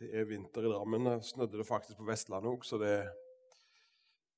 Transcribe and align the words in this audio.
Det 0.00 0.08
er 0.16 0.24
vinter 0.24 0.64
i 0.64 0.68
Drammen. 0.72 1.22
Snødde 1.22 1.58
det 1.60 1.66
faktisk 1.68 1.98
på 1.98 2.06
Vestlandet 2.08 2.48
òg, 2.48 2.62
så 2.64 2.78
det, 2.80 2.94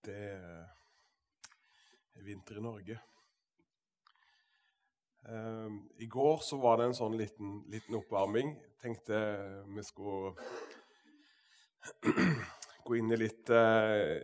det 0.02 0.16
er 0.34 2.24
vinter 2.26 2.58
i 2.58 2.62
Norge. 2.64 2.96
Um, 5.22 5.76
I 6.02 6.08
går 6.10 6.42
så 6.42 6.58
var 6.58 6.80
det 6.80 6.88
en 6.88 6.96
sånn 6.98 7.14
liten, 7.14 7.60
liten 7.70 7.94
oppvarming. 7.94 8.56
Tenkte 8.82 9.20
vi 9.70 9.84
skulle 9.86 10.34
gå 12.88 12.98
inn 12.98 13.14
i 13.14 13.20
litt, 13.22 13.54
uh, 13.54 14.18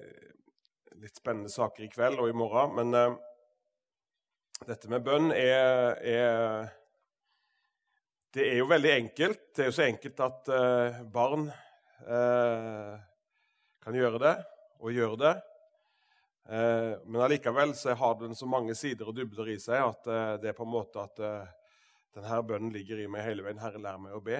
litt 0.98 1.23
spennende 1.23 1.55
saker 1.55 1.86
i 1.86 1.93
kveld 1.93 2.18
og 2.18 2.32
i 2.32 2.34
morgen. 2.34 2.75
Men 2.80 2.98
uh, 2.98 3.14
dette 4.66 4.91
med 4.91 5.07
bønn 5.07 5.30
er, 5.39 6.02
er 6.02 6.75
det 8.39 8.46
er 8.52 8.61
jo 8.61 8.68
veldig 8.70 8.91
enkelt. 8.95 9.41
Det 9.55 9.64
er 9.64 9.70
jo 9.73 9.75
så 9.75 9.84
enkelt 9.89 10.20
at 10.23 10.50
uh, 10.52 10.98
barn 11.11 11.48
uh, 12.06 12.95
kan 13.83 13.96
gjøre 13.96 14.20
det, 14.23 14.34
og 14.79 14.95
gjøre 14.95 15.19
det. 15.24 15.33
Uh, 16.48 16.93
men 17.09 17.24
allikevel 17.24 17.74
har 17.98 18.20
den 18.20 18.38
så 18.38 18.46
mange 18.46 18.77
sider 18.79 19.10
og 19.10 19.16
dybder 19.16 19.51
i 19.51 19.59
seg 19.60 19.82
at 19.82 20.06
det 20.43 20.52
er 20.52 20.56
på 20.56 20.65
en 20.65 20.73
måte 20.73 21.02
at 21.02 21.19
denne 21.19 22.38
bønnen 22.46 22.70
ligger 22.74 23.02
i 23.02 23.09
meg 23.10 23.27
hele 23.27 23.45
veien. 23.46 23.59
Herre, 23.60 23.82
lær 23.82 23.98
meg 24.01 24.15
å 24.15 24.23
be. 24.23 24.38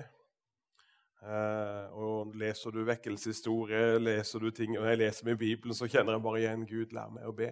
og 1.99 2.39
Leser 2.39 2.75
du 2.75 2.85
vekkelseshistorie, 2.87 3.99
leser 3.99 4.47
du 4.47 4.53
ting, 4.55 4.79
og 4.79 4.87
jeg 4.89 5.03
leser 5.03 5.27
med 5.29 5.43
Bibelen, 5.43 5.75
så 5.75 5.91
kjenner 5.91 6.17
jeg 6.17 6.27
bare 6.29 6.45
igjen 6.45 6.65
Gud, 6.71 6.95
lær 6.95 7.11
meg 7.13 7.27
å 7.27 7.35
be. 7.35 7.51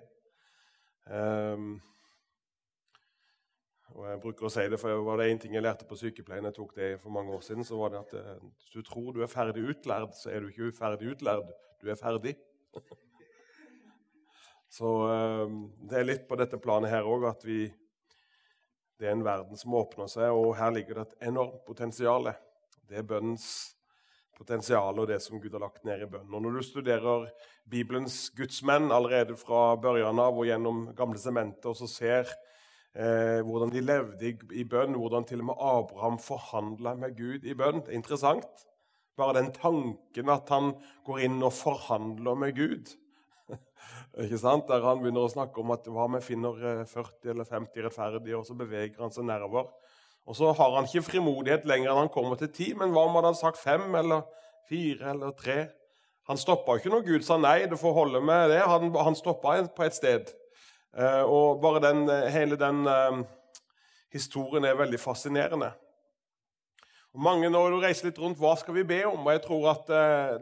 Uh, 1.10 1.74
og 3.96 4.04
jeg 4.10 4.20
bruker 4.20 4.46
å 4.46 4.52
si 4.52 4.64
det, 4.68 4.78
for 4.80 5.04
Var 5.06 5.20
det 5.20 5.26
én 5.32 5.38
ting 5.40 5.54
jeg 5.56 5.64
lærte 5.64 5.86
på 5.88 5.96
sykepleien, 5.96 6.44
jeg 6.44 6.56
tok 6.58 6.74
det 6.76 6.88
for 7.00 7.14
mange 7.14 7.32
år 7.32 7.40
siden, 7.44 7.64
så 7.64 7.78
var 7.80 7.94
det 7.94 8.02
at 8.02 8.12
eh, 8.18 8.42
hvis 8.44 8.74
du 8.74 8.82
tror 8.84 9.14
du 9.14 9.22
er 9.24 9.32
ferdig 9.32 9.64
utlærd, 9.72 10.12
så 10.18 10.30
er 10.30 10.44
du 10.44 10.50
ikke 10.50 10.72
ferdig 10.76 11.14
utlærd. 11.14 11.48
Du 11.80 11.88
er 11.88 11.96
ferdig. 11.96 12.34
så 14.78 14.90
eh, 15.14 15.54
det 15.88 16.00
er 16.00 16.10
litt 16.10 16.26
på 16.28 16.36
dette 16.36 16.60
planet 16.60 16.92
her 16.92 17.08
òg 17.08 17.24
at 17.30 17.46
vi 17.46 17.64
Det 18.96 19.04
er 19.04 19.12
en 19.12 19.24
verden 19.24 19.58
som 19.60 19.74
åpner 19.76 20.08
seg, 20.08 20.32
og 20.32 20.54
her 20.56 20.70
ligger 20.72 20.96
det 20.96 21.02
et 21.02 21.26
enormt 21.28 21.66
potensial. 21.66 22.30
Det 22.88 22.96
er 22.96 23.04
bønnens 23.04 23.76
potensial 24.36 24.96
og 24.96 25.08
det 25.10 25.18
som 25.20 25.40
Gud 25.40 25.52
har 25.52 25.60
lagt 25.66 25.84
ned 25.84 26.00
i 26.00 26.08
bønnen. 26.08 26.32
Og 26.32 26.42
Når 26.42 26.56
du 26.56 26.62
studerer 26.64 27.26
Bibelens 27.68 28.30
gudsmenn 28.36 28.88
allerede 28.92 29.36
fra 29.36 29.76
børjan 29.76 30.16
av 30.20 30.36
og 30.36 30.48
gjennom 30.48 30.86
gamle 30.96 31.20
sementer, 31.20 31.74
og 31.74 31.76
så 31.76 31.88
ser 31.92 32.32
eh, 32.96 33.40
hvordan 33.44 33.72
de 33.72 33.82
levde 33.84 34.28
i, 34.28 34.34
i, 34.60 34.64
bønn, 34.68 34.96
hvordan 34.96 35.26
til 35.28 35.42
og 35.44 35.50
med 35.50 35.60
Abraham 35.60 36.18
forhandla 36.22 36.94
med 36.98 37.16
Gud 37.18 37.44
i 37.44 37.54
bønn. 37.54 37.82
Det 37.84 37.92
er 37.92 38.00
interessant. 38.00 38.66
Bare 39.16 39.38
den 39.38 39.52
tanken 39.54 40.32
at 40.32 40.50
han 40.52 40.74
går 41.06 41.24
inn 41.28 41.40
og 41.44 41.54
forhandler 41.56 42.36
med 42.36 42.56
Gud. 42.56 42.92
Ikke 44.24 44.40
sant? 44.40 44.68
Der 44.68 44.84
han 44.84 45.00
begynner 45.02 45.26
å 45.26 45.32
snakke 45.32 45.62
om 45.62 45.72
at 45.76 45.88
hva 45.88 46.08
om 46.08 46.18
jeg 46.18 46.26
finner 46.26 46.84
40 46.84 46.88
eh, 46.88 47.32
eller 47.32 47.48
50 47.48 47.86
rettferdige, 47.88 48.40
og 48.40 48.48
så 48.48 48.56
beveger 48.58 49.00
han 49.02 49.14
seg 49.14 49.28
nedover. 49.28 49.70
Og 50.26 50.34
så 50.34 50.50
har 50.58 50.72
han 50.74 50.88
ikke 50.88 51.06
frimodighet 51.06 51.68
lenger 51.70 51.92
enn 51.92 52.04
han 52.04 52.12
kommer 52.12 52.38
til 52.40 52.50
ti, 52.50 52.72
men 52.74 52.90
hva 52.94 53.06
om 53.06 53.14
han 53.20 53.28
hadde 53.28 53.38
sagt 53.38 53.60
fem 53.62 53.86
eller 53.94 54.24
fire 54.66 55.12
eller 55.12 55.36
tre? 55.38 55.60
Han 56.26 56.40
stoppa 56.40 56.74
ikke 56.74 56.90
når 56.90 57.04
Gud 57.06 57.22
sa 57.22 57.36
nei, 57.38 57.60
det 57.70 57.78
får 57.78 57.94
holde 57.94 58.20
med 58.24 58.50
det. 58.50 58.58
Han, 58.66 58.90
han 58.98 59.14
stoppa 59.14 59.60
på 59.70 59.86
et 59.86 59.94
sted. 59.94 60.32
Eh, 60.96 61.22
og 61.28 61.60
bare 61.60 61.80
den, 61.84 62.08
eh, 62.08 62.30
hele 62.32 62.56
den 62.56 62.86
eh, 62.88 63.18
historien 64.12 64.64
er 64.64 64.78
veldig 64.78 65.00
fascinerende. 65.00 65.72
Mange 67.16 67.48
Når 67.48 67.70
du 67.72 67.76
reiser 67.80 68.10
litt 68.10 68.18
rundt, 68.20 68.36
hva 68.36 68.50
skal 68.60 68.74
vi 68.76 68.82
be 68.84 68.98
om? 69.08 69.22
Og 69.24 69.32
jeg 69.32 69.40
tror 69.46 69.70
at 69.70 69.86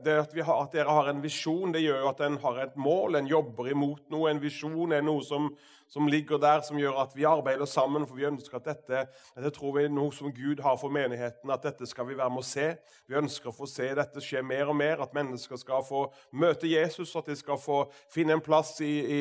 det 0.02 0.14
at, 0.18 0.32
har, 0.42 0.62
at 0.64 0.72
dere 0.74 0.90
har 0.90 1.10
en 1.12 1.20
visjon, 1.22 1.70
det 1.70 1.84
gjør 1.84 2.00
jo 2.02 2.08
at 2.10 2.22
en 2.26 2.38
har 2.42 2.56
et 2.64 2.72
mål. 2.74 3.14
En 3.14 3.28
jobber 3.30 3.68
imot 3.70 4.08
noe. 4.10 4.32
En 4.32 4.40
visjon 4.42 4.90
er 4.90 5.04
noe 5.06 5.22
som, 5.22 5.46
som, 5.86 6.08
ligger 6.10 6.40
der, 6.42 6.64
som 6.66 6.80
gjør 6.80 6.98
at 7.04 7.12
vi 7.14 7.28
arbeider 7.30 7.68
sammen. 7.70 8.08
For 8.08 8.18
vi 8.18 8.26
ønsker 8.26 8.58
at 8.58 8.66
dette, 8.72 9.02
dette 9.36 9.52
tror 9.54 9.76
vi 9.76 9.84
er 9.86 9.94
noe 9.94 10.10
som 10.16 10.32
Gud 10.34 10.64
har 10.64 10.74
for 10.80 10.90
menigheten. 10.90 11.52
At 11.54 11.62
dette 11.62 11.86
skal 11.86 12.08
vi 12.08 12.16
være 12.18 12.34
med 12.34 12.42
å 12.42 12.48
se. 12.48 12.66
Vi 13.06 13.20
ønsker 13.20 13.52
å 13.52 13.54
få 13.54 13.68
se 13.70 13.92
dette 13.94 14.22
skje 14.24 14.42
mer 14.42 14.72
og 14.72 14.78
mer. 14.80 15.04
At 15.04 15.14
mennesker 15.14 15.60
skal 15.60 15.84
få 15.86 16.08
møte 16.34 16.72
Jesus, 16.72 17.14
at 17.14 17.30
de 17.30 17.36
skal 17.38 17.60
få 17.60 17.84
finne 18.10 18.34
en 18.34 18.42
plass 18.42 18.80
i, 18.82 18.96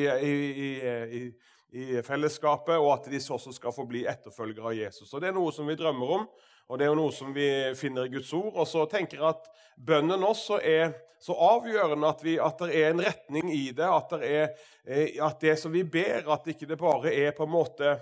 i, 1.20 1.22
i 1.70 1.86
fellesskapet, 2.02 2.74
og 2.80 2.96
at 2.96 3.06
de 3.14 3.22
også 3.22 3.54
skal 3.54 3.76
få 3.78 3.86
bli 3.86 4.02
etterfølgere 4.10 4.72
av 4.72 4.76
Jesus. 4.80 5.14
Og 5.14 5.22
Det 5.22 5.30
er 5.30 5.38
noe 5.38 5.54
som 5.54 5.70
vi 5.70 5.78
drømmer 5.78 6.18
om. 6.18 6.26
Og 6.68 6.78
Det 6.78 6.86
er 6.86 6.92
jo 6.92 7.00
noe 7.00 7.12
som 7.12 7.34
vi 7.36 7.48
finner 7.76 8.06
i 8.06 8.12
Guds 8.14 8.32
ord. 8.32 8.52
Og 8.54 8.68
så 8.68 8.86
tenker 8.90 9.20
jeg 9.20 9.26
at 9.34 9.50
bønnen 9.76 10.24
også 10.24 10.60
er 10.64 10.94
så 11.24 11.36
avgjørende 11.36 12.08
at, 12.08 12.24
at 12.46 12.64
det 12.64 12.80
er 12.80 12.90
en 12.90 13.04
retning 13.04 13.52
i 13.52 13.66
det. 13.76 13.88
At 13.88 14.12
det, 14.12 14.30
er, 14.30 14.48
eh, 14.86 15.20
at 15.24 15.40
det 15.40 15.58
som 15.60 15.72
vi 15.72 15.84
ber, 15.84 16.24
at 16.32 16.48
ikke 16.48 16.68
det 16.68 16.80
bare 16.80 17.12
er 17.12 17.36
på 17.36 17.46
en 17.46 17.54
måte 17.54 17.96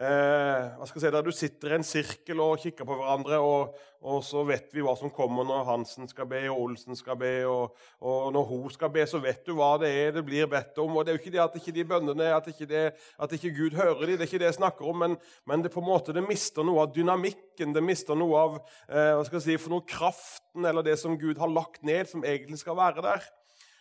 eh, 0.00 0.66
hva 0.78 0.86
skal 0.88 0.98
jeg 0.98 1.04
si, 1.04 1.12
Der 1.14 1.24
du 1.24 1.30
sitter 1.34 1.72
i 1.72 1.76
en 1.78 1.86
sirkel 1.86 2.40
og 2.42 2.60
kikker 2.62 2.86
på 2.88 2.96
hverandre, 2.96 3.38
og, 3.44 3.76
og, 4.00 4.22
så 4.24 4.42
vet 4.48 4.72
vi 4.72 4.84
hva 4.84 4.94
som 4.96 5.12
kommer 5.12 5.44
når 5.46 5.66
Hansen 5.68 6.08
skal 6.08 6.28
be, 6.30 6.40
og 6.48 6.62
Olsen 6.64 6.96
skal 6.96 7.18
be, 7.20 7.32
og, 7.48 7.76
og, 8.00 8.30
når 8.34 8.46
hun 8.48 8.70
skal 8.72 8.92
be, 8.94 9.04
så 9.08 9.20
vet 9.22 9.42
du 9.46 9.52
hva 9.58 9.74
det 9.82 9.90
er 9.92 10.14
det 10.16 10.24
blir 10.26 10.48
bedt 10.50 10.78
om. 10.80 10.96
og 10.96 11.04
Det 11.04 11.12
er 11.12 11.18
jo 11.18 11.22
ikke 11.22 11.34
det 11.36 11.42
at 11.44 11.58
ikke 11.60 11.76
de 11.76 11.86
bønnene, 11.92 12.30
at 12.36 12.48
ikke, 12.52 12.68
det, 12.70 12.84
at 12.96 13.34
ikke 13.36 13.54
Gud 13.58 13.76
hører 13.76 14.06
dem, 14.06 14.16
det 14.16 14.24
er 14.24 14.30
ikke 14.30 14.42
det 14.44 14.50
jeg 14.50 14.60
snakker 14.60 14.92
om, 14.92 15.02
men, 15.04 15.18
men 15.46 15.66
det 15.66 15.74
på 15.74 15.84
en 15.84 15.90
måte 15.90 16.16
det 16.16 16.24
mister 16.26 16.66
noe 16.66 16.86
av 16.86 16.94
dynamikken, 16.96 17.74
det 17.76 17.84
mister 17.84 18.18
noe 18.18 18.46
av 18.46 18.56
eh, 18.60 19.12
hva 19.18 19.26
skal 19.28 19.40
jeg 19.40 19.48
si, 19.50 19.60
for 19.60 19.76
noe 19.76 19.88
kraften 19.88 20.64
eller 20.64 20.86
det 20.86 20.96
som 21.00 21.18
Gud 21.20 21.40
har 21.40 21.52
lagt 21.52 21.84
ned, 21.86 22.08
som 22.08 22.24
egentlig 22.24 22.60
skal 22.62 22.78
være 22.78 23.04
der. 23.04 23.28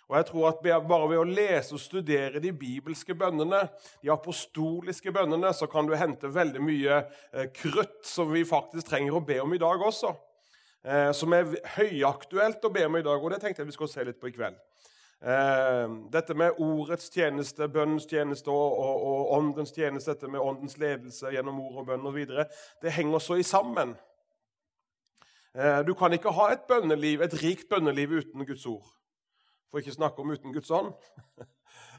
Og 0.10 0.18
jeg 0.18 0.26
tror 0.26 0.48
at 0.50 0.64
Bare 0.90 1.10
ved 1.12 1.20
å 1.22 1.28
lese 1.28 1.76
og 1.78 1.82
studere 1.82 2.42
de 2.42 2.52
bibelske 2.56 3.14
bønnene, 3.16 3.62
de 4.02 4.10
apostoliske 4.12 5.14
bønnene, 5.14 5.54
så 5.54 5.70
kan 5.70 5.86
du 5.86 5.94
hente 5.98 6.32
veldig 6.34 6.64
mye 6.66 7.04
eh, 7.34 7.52
krutt 7.54 8.02
som 8.10 8.34
vi 8.34 8.42
faktisk 8.48 8.90
trenger 8.90 9.20
å 9.20 9.22
be 9.26 9.38
om 9.44 9.54
i 9.54 9.62
dag 9.62 9.86
også. 9.86 10.16
Eh, 10.82 11.12
som 11.14 11.36
er 11.38 11.54
høyaktuelt 11.76 12.66
å 12.66 12.74
be 12.74 12.88
om 12.90 12.98
i 12.98 13.06
dag, 13.06 13.22
og 13.22 13.36
det 13.36 13.42
tenkte 13.44 13.62
jeg 13.62 13.70
vi 13.70 13.78
skulle 13.78 13.94
se 13.94 14.10
litt 14.10 14.20
på 14.20 14.32
i 14.32 14.34
kveld. 14.34 14.58
Eh, 15.20 15.86
dette 16.10 16.34
med 16.42 16.58
ordets 16.58 17.12
tjeneste, 17.14 17.70
bønnens 17.70 18.10
tjeneste 18.10 18.50
og, 18.50 18.82
og, 18.82 19.08
og 19.14 19.34
åndens 19.38 19.76
tjeneste, 19.78 20.16
dette 20.16 20.32
med 20.32 20.42
åndens 20.42 20.80
ledelse 20.82 21.36
gjennom 21.36 21.62
ord 21.68 21.84
og 21.84 21.92
bønn 21.92 22.10
osv., 22.10 22.38
det 22.82 22.98
henger 22.98 23.22
så 23.22 23.38
i 23.38 23.46
sammen. 23.46 23.94
Du 25.86 25.96
kan 25.98 26.14
ikke 26.14 26.32
ha 26.38 26.52
et 26.54 26.68
bønneliv, 26.70 27.24
et 27.26 27.34
rikt 27.42 27.66
bønneliv 27.72 28.14
uten 28.22 28.46
Guds 28.48 28.68
ord. 28.70 28.86
For 29.70 29.82
ikke 29.82 29.96
snakke 29.96 30.22
om 30.24 30.34
uten 30.34 30.54
Guds 30.56 30.72
ånd. 30.74 30.94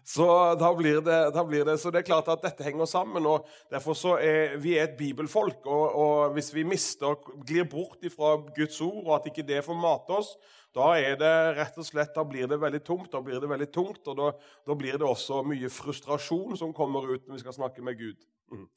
Så 0.04 0.25
da 0.58 0.70
blir, 0.75 1.00
det, 1.04 1.19
da 1.34 1.42
blir 1.44 1.64
det, 1.64 1.76
så 1.78 1.91
det 1.92 2.00
er 2.00 2.06
klart 2.08 2.28
at 2.32 2.41
dette 2.42 2.64
henger 2.64 2.88
sammen. 2.88 3.26
og 3.28 3.48
Derfor 3.70 3.94
så 3.94 4.14
er 4.16 4.56
vi 4.58 4.72
er 4.78 4.88
et 4.88 4.97
bibelfolk. 4.98 5.66
Og, 5.66 5.84
og 5.92 6.32
hvis 6.34 6.48
vi 6.54 6.64
mister, 6.66 7.19
glir 7.47 7.69
bort 7.69 8.04
fra 8.14 8.38
Guds 8.56 8.80
ord, 8.80 9.03
og 9.04 9.12
at 9.19 9.28
ikke 9.30 9.47
det 9.47 9.60
får 9.66 9.78
mate 9.78 10.16
oss, 10.16 10.32
da 10.75 10.92
er 10.97 11.19
det 11.19 11.32
rett 11.59 11.78
og 11.82 11.86
slett, 11.86 12.14
da 12.14 12.25
blir 12.26 12.48
det 12.50 12.60
veldig 12.62 12.82
tungt, 12.86 13.10
Da 13.12 13.20
blir 13.20 13.41
det 13.42 13.50
veldig 13.50 13.70
tungt, 13.75 14.03
og 14.06 14.16
da, 14.16 14.32
da 14.66 14.76
blir 14.78 14.98
det 14.98 15.06
også 15.06 15.42
mye 15.47 15.70
frustrasjon 15.70 16.56
som 16.59 16.75
kommer 16.75 17.06
ut 17.10 17.26
når 17.26 17.36
vi 17.36 17.42
skal 17.44 17.59
snakke 17.59 17.82
med 17.82 17.98
Gud. 17.98 18.26
Mm. 18.54 18.69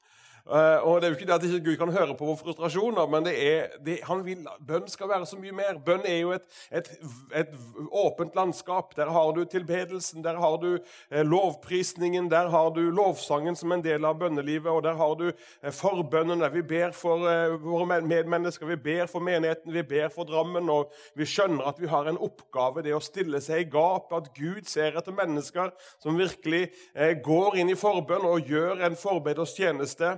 Uh, 0.44 0.84
og 0.84 1.02
Det 1.02 1.08
er 1.08 1.12
jo 1.14 1.16
ikke 1.16 1.28
det 1.30 1.36
at 1.36 1.44
ikke 1.48 1.66
Gud 1.66 1.78
kan 1.80 1.92
høre 1.96 2.16
på 2.20 2.26
våre 2.28 2.38
frustrasjoner, 2.38 3.08
men 3.08 3.24
det 3.24 3.34
er, 3.40 3.78
det, 3.86 4.02
han 4.04 4.26
vil, 4.26 4.42
bønn 4.60 4.90
skal 4.92 5.08
være 5.08 5.26
så 5.26 5.38
mye 5.40 5.56
mer. 5.56 5.78
Bønn 5.86 6.04
er 6.04 6.18
jo 6.20 6.34
et, 6.36 6.44
et, 6.68 6.90
et 7.32 7.54
åpent 7.88 8.36
landskap. 8.36 8.92
Der 8.98 9.08
har 9.16 9.32
du 9.32 9.46
tilbedelsen, 9.48 10.24
der 10.24 10.36
har 10.44 10.58
du 10.60 10.74
eh, 10.76 11.24
lovprisningen, 11.24 12.28
der 12.32 12.50
har 12.52 12.74
du 12.76 12.82
lovsangen 12.92 13.56
som 13.56 13.72
en 13.72 13.86
del 13.86 14.04
av 14.04 14.20
bønnelivet, 14.20 14.68
og 14.68 14.84
der 14.84 15.00
har 15.00 15.16
du 15.16 15.30
eh, 15.30 15.72
forbønnen 15.72 16.44
der 16.44 16.52
vi 16.52 16.66
ber 16.74 16.92
for 16.92 17.24
eh, 17.32 17.56
våre 17.64 18.02
medmennesker, 18.04 18.68
vi 18.68 18.76
ber 18.76 19.08
for 19.08 19.24
menigheten, 19.24 19.72
vi 19.72 19.86
ber 19.96 20.12
for 20.12 20.28
Drammen. 20.28 20.68
og 20.70 20.92
Vi 21.16 21.24
skjønner 21.24 21.72
at 21.72 21.80
vi 21.80 21.88
har 21.88 22.12
en 22.12 22.20
oppgave, 22.20 22.84
det 22.84 22.92
å 22.92 23.00
stille 23.04 23.40
seg 23.42 23.64
i 23.64 23.72
gap, 23.72 24.12
at 24.12 24.34
Gud 24.36 24.68
ser 24.68 25.00
etter 25.00 25.16
mennesker 25.16 25.72
som 26.04 26.20
virkelig 26.20 26.66
eh, 26.94 27.16
går 27.24 27.62
inn 27.64 27.72
i 27.72 27.80
forbønn 27.80 28.28
og 28.28 28.52
gjør 28.52 28.84
en 28.84 29.00
forbeders 29.00 29.56
tjeneste. 29.56 30.18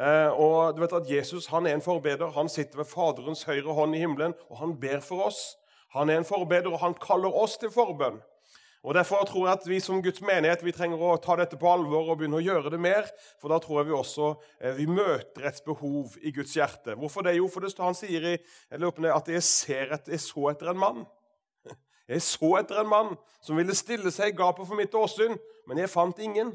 Eh, 0.00 0.30
og 0.40 0.72
du 0.74 0.80
vet 0.80 0.94
at 0.96 1.10
Jesus 1.10 1.50
han 1.52 1.66
er 1.68 1.76
en 1.76 1.84
forbeder. 1.84 2.32
Han 2.36 2.48
sitter 2.48 2.80
ved 2.80 2.88
Faderens 2.88 3.44
høyre 3.48 3.76
hånd 3.76 3.96
i 3.96 4.02
himmelen, 4.04 4.36
og 4.48 4.62
han 4.62 4.76
ber 4.80 5.00
for 5.04 5.28
oss. 5.28 5.56
Han 5.92 6.10
er 6.10 6.22
en 6.22 6.28
forbeder, 6.28 6.72
og 6.72 6.80
han 6.80 6.96
kaller 6.96 7.34
oss 7.36 7.58
til 7.60 7.72
forbønn. 7.72 8.22
Og 8.82 8.94
Derfor 8.94 9.22
tror 9.24 9.46
jeg 9.46 9.52
at 9.52 9.66
vi 9.68 9.76
som 9.80 10.00
Guds 10.02 10.20
menighet 10.26 10.64
vi 10.66 10.72
trenger 10.74 10.98
å 10.98 11.14
ta 11.22 11.36
dette 11.38 11.54
på 11.58 11.68
alvor 11.70 12.08
og 12.10 12.16
begynne 12.18 12.40
å 12.40 12.42
gjøre 12.42 12.72
det 12.72 12.80
mer. 12.82 13.06
For 13.38 13.52
da 13.52 13.60
tror 13.62 13.78
jeg 13.78 13.92
vi 13.92 13.94
også 13.94 14.30
eh, 14.58 14.74
vi 14.74 14.88
møter 14.90 15.46
et 15.46 15.60
behov 15.66 16.16
i 16.18 16.32
Guds 16.34 16.56
hjerte. 16.56 16.96
Hvorfor 16.98 17.22
det? 17.28 17.36
Jo, 17.36 17.46
for 17.52 17.62
det 17.62 17.70
står 17.70 17.92
han 17.92 17.98
sier 17.98 18.26
i, 18.32 18.34
at 18.72 19.30
jeg, 19.30 19.44
ser 19.46 19.94
et, 19.94 20.10
jeg 20.10 20.24
så 20.24 20.48
etter 20.50 20.72
en 20.72 20.82
mann. 20.82 21.04
Jeg 22.10 22.24
så 22.26 22.48
etter 22.58 22.80
en 22.80 22.90
mann 22.90 23.12
som 23.40 23.56
ville 23.56 23.72
stille 23.78 24.10
seg 24.12 24.32
i 24.32 24.36
gapet 24.36 24.66
for 24.66 24.76
mitt 24.76 24.92
åsyn, 24.98 25.36
men 25.70 25.78
jeg 25.78 25.88
fant 25.88 26.18
ingen. 26.20 26.50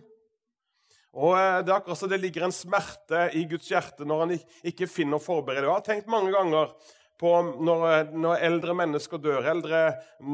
Og 1.15 1.37
eh, 1.37 1.59
Det 1.63 1.71
er 1.71 1.77
akkurat 1.77 1.99
så 1.99 2.09
det 2.11 2.21
ligger 2.21 2.47
en 2.47 2.55
smerte 2.55 3.27
i 3.37 3.45
Guds 3.49 3.69
hjerte 3.71 4.07
når 4.07 4.23
han 4.23 4.37
ikke 4.67 4.89
finner 4.91 5.21
forberedt. 5.21 5.63
Jeg 5.63 5.73
har 5.73 5.85
tenkt 5.85 6.11
mange 6.11 6.33
ganger 6.35 6.73
på 7.17 7.31
når, 7.41 8.11
når, 8.13 8.41
eldre 8.45 8.75
mennesker 8.77 9.21
dør, 9.21 9.47
eldre 9.49 9.83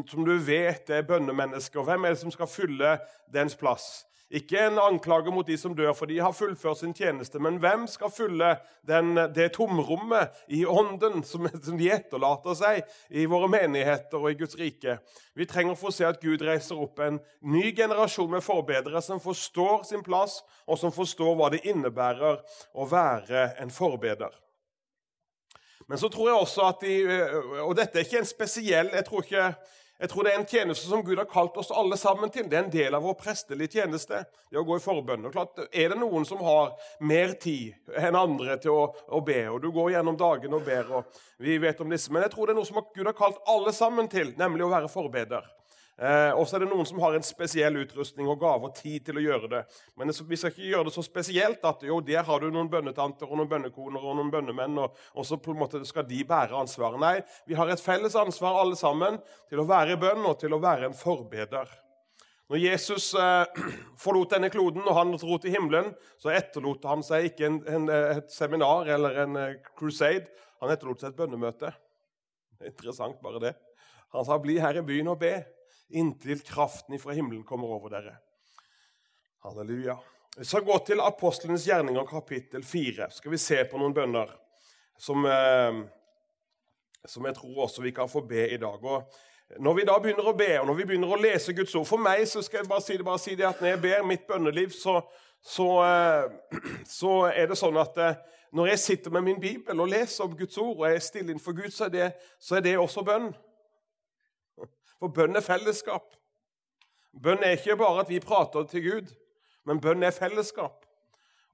som 0.09 0.25
du 0.27 0.33
vet 0.43 0.89
er 0.91 1.05
bønnemennesker. 1.07 1.85
Hvem 1.85 2.05
er 2.05 2.15
det 2.15 2.23
som 2.23 2.33
skal 2.33 2.51
fylle 2.51 2.97
dens 3.31 3.55
plass? 3.55 4.03
Ikke 4.33 4.57
en 4.65 4.79
anklage 4.81 5.29
mot 5.29 5.45
de 5.45 5.53
som 5.61 5.75
dør, 5.77 5.91
for 5.93 6.09
de 6.09 6.15
har 6.17 6.33
fullført 6.33 6.79
sin 6.79 6.93
tjeneste. 6.97 7.37
Men 7.37 7.59
hvem 7.61 7.83
skal 7.91 8.09
fylle 8.09 8.55
den, 8.89 9.13
det 9.35 9.51
tomrommet 9.53 10.33
i 10.49 10.63
ånden 10.65 11.21
som, 11.27 11.45
som, 11.53 11.77
de 11.77 11.91
etterlater 11.93 12.57
seg 12.57 12.79
i 13.13 13.27
våre 13.29 13.51
menigheter 13.53 14.17
og 14.17 14.31
i 14.31 14.39
Guds 14.39 14.57
rike? 14.57 14.97
Vi 15.37 15.45
trenger 15.49 15.77
å 15.77 15.93
se 15.93 16.07
at 16.09 16.21
Gud 16.23 16.41
reiser 16.41 16.81
opp 16.81 17.03
en 17.05 17.19
ny 17.45 17.67
generasjon 17.77 18.31
med 18.33 18.41
forbedere 18.45 19.03
som 19.05 19.21
forstår 19.21 19.85
sin 19.91 20.01
plass, 20.05 20.39
og 20.65 20.81
som 20.81 20.95
forstår 20.95 21.37
hva 21.37 21.51
det 21.53 21.61
innebærer 21.69 22.41
å 22.73 22.89
være 22.89 23.51
en 23.61 23.73
forbeder. 23.73 24.33
Men 25.85 26.01
så 26.01 26.09
tror 26.09 26.31
jeg 26.31 26.41
også 26.41 26.65
at 26.71 26.81
de, 26.81 26.93
Og 27.67 27.73
dette 27.75 27.99
er 27.99 28.05
ikke 28.07 28.21
en 28.21 28.27
spesiell 28.27 28.87
jeg 28.95 29.05
tror 29.05 29.25
ikke 29.25 29.47
jeg 30.01 30.09
tror 30.09 30.25
det 30.25 30.31
er 30.33 30.39
en 30.39 30.47
tjeneste 30.49 30.89
som 30.89 31.03
Gud 31.05 31.19
har 31.21 31.27
kalt 31.29 31.57
oss 31.61 31.69
alle 31.71 31.97
sammen 31.97 32.31
til. 32.33 32.47
Det 32.49 32.57
er 32.57 32.63
en 32.65 32.73
del 32.73 32.95
av 32.97 33.05
vår 33.05 33.13
prestelige 33.19 33.77
tjeneste. 33.77 34.23
det 34.49 34.59
å 34.59 34.65
gå 34.65 34.77
i 34.77 34.83
forbønn. 34.83 35.25
Og 35.25 35.31
klart, 35.31 35.59
Er 35.71 35.89
det 35.89 35.99
noen 35.99 36.25
som 36.25 36.41
har 36.43 36.73
mer 36.99 37.33
tid 37.39 37.73
enn 37.95 38.15
andre 38.15 38.57
til 38.57 38.71
å, 38.71 38.95
å, 39.07 39.21
be, 39.21 39.47
og 39.49 39.61
du 39.61 39.71
går 39.71 39.91
gjennom 39.91 40.17
dagen 40.17 40.53
og 40.53 40.65
ber, 40.65 40.91
og 40.91 41.03
vi 41.37 41.57
vet 41.57 41.79
om 41.81 41.89
disse, 41.89 42.11
men 42.11 42.23
jeg 42.23 42.31
tror 42.33 42.47
det 42.47 42.53
er 42.53 42.59
noe 42.59 42.67
som 42.67 42.81
Gud 42.93 43.05
har 43.05 43.17
kalt 43.17 43.39
alle 43.47 43.73
sammen 43.73 44.09
til, 44.09 44.33
nemlig 44.37 44.65
å 44.65 44.73
være 44.73 44.91
forbeder. 44.91 45.47
Eh, 46.01 46.31
og 46.33 46.47
så 46.49 46.57
er 46.57 46.63
det 46.63 46.71
noen 46.71 46.87
som 46.89 46.97
har 47.03 47.13
en 47.13 47.25
spesiell 47.25 47.75
utrustning 47.83 48.25
og 48.31 48.39
gave 48.41 48.65
og 48.65 48.73
tid 48.79 49.03
til 49.05 49.19
å 49.19 49.23
gjøre 49.23 49.49
det. 49.51 49.61
Men 49.99 50.09
vi 50.09 50.39
skal 50.39 50.49
ikke 50.49 50.71
gjøre 50.71 50.87
det 50.87 50.95
så 50.95 51.03
spesielt 51.05 51.67
at 51.69 51.85
jo, 51.85 51.99
der 52.01 52.25
har 52.25 52.41
du 52.41 52.49
noen 52.49 52.71
bønnetanter 52.71 53.29
og 53.29 53.37
noen 53.37 53.51
bønnekoner 53.51 54.01
og 54.01 54.17
noen 54.17 54.31
bønnemenn, 54.33 54.79
og, 54.81 54.97
og, 55.13 55.27
så 55.29 55.37
på 55.37 55.53
en 55.53 55.61
måte 55.61 55.83
skal 55.85 56.07
de 56.09 56.23
bære 56.25 56.57
ansvaret. 56.57 56.97
Nei, 57.03 57.15
vi 57.49 57.59
har 57.59 57.69
et 57.69 57.83
felles 57.83 58.17
ansvar 58.17 58.57
alle 58.63 58.79
sammen 58.79 59.21
til 59.51 59.61
å 59.61 59.69
være 59.69 59.93
i 59.93 60.01
bønn 60.01 60.25
og 60.25 60.39
til 60.41 60.57
å 60.57 60.61
være 60.63 60.89
en 60.89 60.97
forbeder. 60.97 61.69
Når 62.49 62.63
Jesus 62.65 63.13
eh, 63.13 63.63
forlot 64.03 64.33
denne 64.33 64.49
kloden 64.53 64.81
og 64.87 64.97
han 64.97 65.13
dro 65.13 65.37
til 65.37 65.53
himmelen, 65.53 65.93
så 66.17 66.33
etterlot 66.33 66.89
han 66.89 67.05
seg 67.05 67.29
ikke 67.29 67.51
en, 67.51 67.61
en, 67.69 67.89
et 68.17 68.33
seminar 68.33 68.89
eller 68.97 69.23
en 69.27 69.39
uh, 69.39 69.73
crusade. 69.77 70.25
Han 70.63 70.73
etterlot 70.73 71.05
seg 71.05 71.13
et 71.13 71.21
bønnemøte. 71.21 71.69
Interessant, 72.65 73.21
bare 73.21 73.41
det. 73.43 73.57
Han 74.13 74.25
sa 74.25 74.37
'bli 74.37 74.59
her 74.61 74.77
i 74.77 74.85
byen 74.85 75.09
og 75.13 75.21
be' 75.21 75.41
inntil 75.93 76.41
kraften 76.45 76.95
ifra 76.97 77.15
himmelen 77.15 77.43
kommer 77.47 77.75
over 77.75 77.93
dere. 77.93 78.17
Halleluja. 79.43 79.97
Vi 80.37 80.45
skal 80.45 80.65
gå 80.65 80.77
til 80.87 81.01
apostlenes 81.03 81.67
gjerninger, 81.67 82.05
kapittel 82.09 82.63
4. 82.65 83.09
Skal 83.13 83.31
vi 83.31 83.37
se 83.41 83.59
på 83.69 83.77
noen 83.77 83.93
bønner 83.93 84.31
som, 84.97 85.25
eh, 85.25 85.83
som 87.05 87.25
jeg 87.25 87.35
tror 87.37 87.65
også 87.67 87.83
vi 87.83 87.91
kan 87.91 88.09
få 88.09 88.23
be 88.25 88.47
i 88.49 88.57
dag. 88.57 88.83
Og 88.83 89.59
når 89.59 89.73
vi 89.77 89.85
da 89.85 89.99
begynner 89.99 90.29
å 90.29 90.37
be, 90.37 90.49
og 90.59 90.67
når 90.67 90.79
vi 90.79 90.85
begynner 90.89 91.13
å 91.13 91.21
lese 91.21 91.53
Guds 91.53 91.75
ord 91.75 91.85
For 91.85 92.01
meg 92.01 92.23
så 92.29 92.41
skal 92.41 92.63
jeg 92.63 92.69
bare 92.71 92.81
si 92.81 92.97
det, 92.97 93.05
bare 93.05 93.21
si 93.21 93.35
det 93.35 93.45
at 93.45 93.61
når 93.61 93.75
jeg 93.75 93.81
ber 93.81 94.07
mitt 94.07 94.27
bønneliv, 94.27 94.73
så, 94.73 95.01
så, 95.41 95.67
eh, 95.85 96.57
så 96.99 97.17
er 97.29 97.51
det 97.51 97.59
sånn 97.59 97.77
at 97.77 97.97
eh, 98.01 98.21
når 98.53 98.73
jeg 98.73 98.79
sitter 98.79 99.11
med 99.11 99.25
min 99.25 99.41
bibel 99.41 99.79
og 99.81 99.89
leser 99.89 100.25
om 100.25 100.37
Guds 100.37 100.57
ord, 100.57 100.77
og 100.77 100.87
jeg 100.87 100.95
er 100.95 101.05
stille 101.05 101.33
innenfor 101.33 101.55
Gud, 101.57 101.71
så 101.73 101.87
er 101.87 101.93
det, 101.93 102.11
så 102.39 102.57
er 102.57 102.65
det 102.65 102.77
også 102.77 103.01
bønn. 103.05 103.31
For 105.03 105.11
bønn 105.11 105.35
er 105.35 105.43
fellesskap. 105.43 106.13
Bønn 107.11 107.41
er 107.43 107.57
ikke 107.57 107.75
bare 107.75 108.05
at 108.05 108.07
vi 108.07 108.21
prater 108.23 108.63
til 108.71 108.85
Gud, 108.85 109.09
men 109.67 109.81
bønn 109.83 110.05
er 110.07 110.15
fellesskap. 110.15 110.85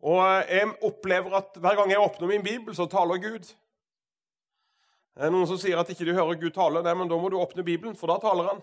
Og 0.05 0.21
jeg 0.21 0.67
opplever 0.85 1.33
at 1.39 1.57
hver 1.57 1.79
gang 1.79 1.89
jeg 1.89 2.03
åpner 2.03 2.29
min 2.29 2.45
bibel, 2.45 2.75
så 2.77 2.85
taler 2.85 3.17
Gud. 3.17 3.49
Det 5.17 5.25
er 5.25 5.33
noen 5.33 5.49
som 5.49 5.57
sier 5.57 5.81
at 5.81 5.89
ikke 5.89 6.05
du 6.05 6.13
hører 6.13 6.37
Gud 6.37 6.53
tale. 6.53 6.83
Nei, 6.85 6.93
men 6.93 7.09
da 7.09 7.17
må 7.17 7.33
du 7.33 7.39
åpne 7.41 7.65
Bibelen, 7.65 7.97
for 7.97 8.13
da 8.13 8.19
taler 8.21 8.51
han. 8.51 8.61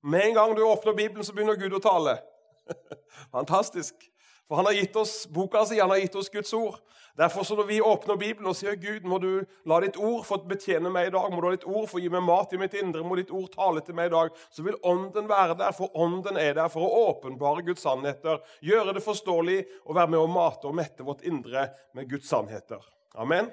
Med 0.00 0.30
en 0.30 0.40
gang 0.40 0.56
du 0.56 0.64
åpner 0.64 0.96
Bibelen, 0.96 1.28
så 1.28 1.36
begynner 1.36 1.60
Gud 1.60 1.76
å 1.76 1.84
tale. 1.84 2.16
Fantastisk. 3.36 4.08
For 4.48 4.60
han 4.60 4.68
har 4.68 4.76
gitt 4.76 4.96
oss 5.00 5.24
boka 5.32 5.64
si, 5.66 5.80
han 5.80 5.90
har 5.90 6.02
gitt 6.02 6.16
oss 6.20 6.28
Guds 6.32 6.52
ord. 6.52 6.80
Derfor 7.16 7.42
så 7.42 7.56
Når 7.56 7.64
vi 7.64 7.80
åpner 7.80 8.16
Bibelen 8.16 8.48
og 8.50 8.56
sier 8.58 8.74
Gud, 8.74 9.04
må 9.06 9.18
du 9.22 9.44
la 9.70 9.78
ditt 9.80 9.96
ord 9.96 10.24
få 10.26 10.40
betjene 10.50 10.90
meg 10.90 11.08
i 11.08 11.12
dag, 11.14 11.30
må 11.30 11.40
du 11.40 11.46
ha 11.46 11.54
ditt 11.54 11.66
ord 11.68 11.86
få 11.88 12.02
gi 12.02 12.10
meg 12.10 12.24
mat 12.26 12.52
i 12.52 12.58
mitt 12.58 12.74
indre, 12.74 13.04
må 13.06 13.14
ditt 13.16 13.30
ord 13.30 13.52
tale 13.54 13.84
til 13.86 13.94
meg 13.94 14.10
i 14.10 14.14
dag, 14.16 14.34
så 14.50 14.66
vil 14.66 14.80
Ånden 14.82 15.30
være 15.30 15.54
der, 15.62 15.72
for 15.76 15.94
Ånden 15.94 16.40
er 16.42 16.58
der 16.58 16.72
for 16.74 16.82
å 16.82 17.04
åpenbare 17.12 17.62
Guds 17.62 17.86
sannheter, 17.86 18.42
gjøre 18.66 18.96
det 18.98 19.06
forståelig 19.06 19.60
og 19.84 19.94
være 19.94 20.16
med 20.16 20.24
å 20.24 20.30
mate 20.30 20.66
og 20.66 20.74
mette 20.74 21.06
vårt 21.06 21.22
indre 21.22 21.68
med 21.94 22.10
Guds 22.10 22.28
sannheter. 22.34 22.82
Amen. 23.14 23.52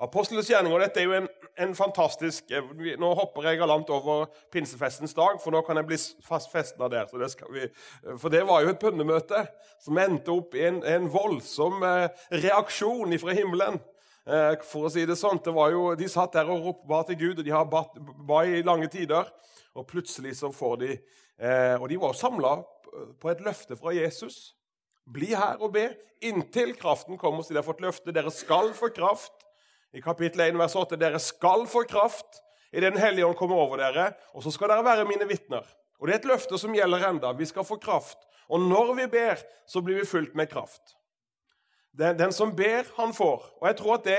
Apostlenes 0.00 0.48
gjerninger 0.48 0.80
dette 0.80 1.02
er 1.02 1.04
jo 1.04 1.16
en, 1.18 1.26
en, 1.60 1.72
fantastisk 1.76 2.48
eh, 2.56 2.68
Nå 3.00 3.10
hopper 3.18 3.50
jeg 3.50 3.58
galant 3.60 3.90
over 3.92 4.30
pinsefestens 4.52 5.12
dag, 5.16 5.36
for 5.42 5.52
nå 5.52 5.60
kan 5.66 5.76
jeg 5.76 5.88
bli 5.90 5.98
festna 6.24 6.88
der. 6.88 7.10
Det 7.10 7.28
vi, 7.52 7.66
eh, 7.66 8.14
for 8.16 8.32
det 8.32 8.40
var 8.48 8.64
jo 8.64 8.72
et 8.72 8.80
bønnemøte 8.80 9.44
som 9.82 10.00
endte 10.00 10.32
opp 10.32 10.56
i 10.56 10.64
en, 10.70 10.80
en 10.88 11.08
voldsom 11.12 11.84
eh, 11.84 12.06
reaksjon 12.46 13.12
fra 13.20 13.36
himmelen. 13.36 13.80
For 14.68 14.86
å 14.86 14.90
si 14.92 15.02
det 15.08 15.16
sånn, 15.18 15.40
det 15.42 15.50
var 15.56 15.72
jo, 15.72 15.94
De 15.98 16.06
satt 16.06 16.36
der 16.36 16.48
og 16.52 16.62
ropte 16.62 16.98
til 17.08 17.16
Gud, 17.18 17.40
og 17.40 17.46
de 17.46 17.50
har 17.50 17.64
ba, 17.66 17.80
ba 18.28 18.42
i 18.46 18.60
lange 18.62 18.86
tider. 18.92 19.26
Og 19.74 19.88
plutselig 19.88 20.36
så 20.38 20.52
får 20.54 20.76
de 20.84 20.90
Og 21.80 21.86
de 21.88 21.96
var 21.98 22.14
samla 22.14 22.52
på 23.18 23.30
et 23.32 23.40
løfte 23.42 23.78
fra 23.80 23.94
Jesus. 23.96 24.52
Bli 25.08 25.32
her 25.32 25.58
og 25.58 25.72
be 25.74 25.88
inntil 26.22 26.76
kraften 26.78 27.18
kommer, 27.18 27.42
så 27.42 27.56
de 27.56 27.58
har 27.58 27.66
fått 27.66 27.82
løfte. 27.82 28.12
Dere 28.14 28.30
skal 28.30 28.70
få 28.76 28.92
kraft 28.94 29.39
i 29.92 30.02
kapittel 30.02 30.40
1, 30.40 30.58
vers 30.58 30.76
8.: 30.76 30.96
Dere 30.96 31.18
skal 31.18 31.66
få 31.66 31.84
kraft 31.88 32.42
i 32.72 32.80
Den 32.80 32.96
hellige 32.96 33.26
ånd 33.26 33.36
kommer 33.36 33.58
over 33.58 33.80
dere, 33.82 34.12
og 34.34 34.42
så 34.42 34.52
skal 34.54 34.70
dere 34.70 34.84
være 34.86 35.04
mine 35.08 35.26
vitner. 35.26 35.66
Og 35.98 36.06
Det 36.06 36.14
er 36.14 36.18
et 36.18 36.30
løfte 36.30 36.58
som 36.58 36.74
gjelder 36.74 37.08
enda. 37.08 37.32
Vi 37.32 37.44
skal 37.44 37.64
få 37.64 37.76
kraft. 37.76 38.18
Og 38.48 38.60
når 38.60 38.94
vi 38.94 39.06
ber, 39.06 39.42
så 39.66 39.80
blir 39.80 39.98
vi 39.98 40.06
fulgt 40.06 40.34
med 40.34 40.46
kraft. 40.50 40.96
Den, 41.98 42.18
den 42.18 42.32
som 42.32 42.54
ber, 42.56 42.86
han 42.96 43.14
får. 43.14 43.44
Og 43.60 43.66
jeg 43.66 43.76
tror 43.76 43.94
at 43.94 44.04
det, 44.04 44.18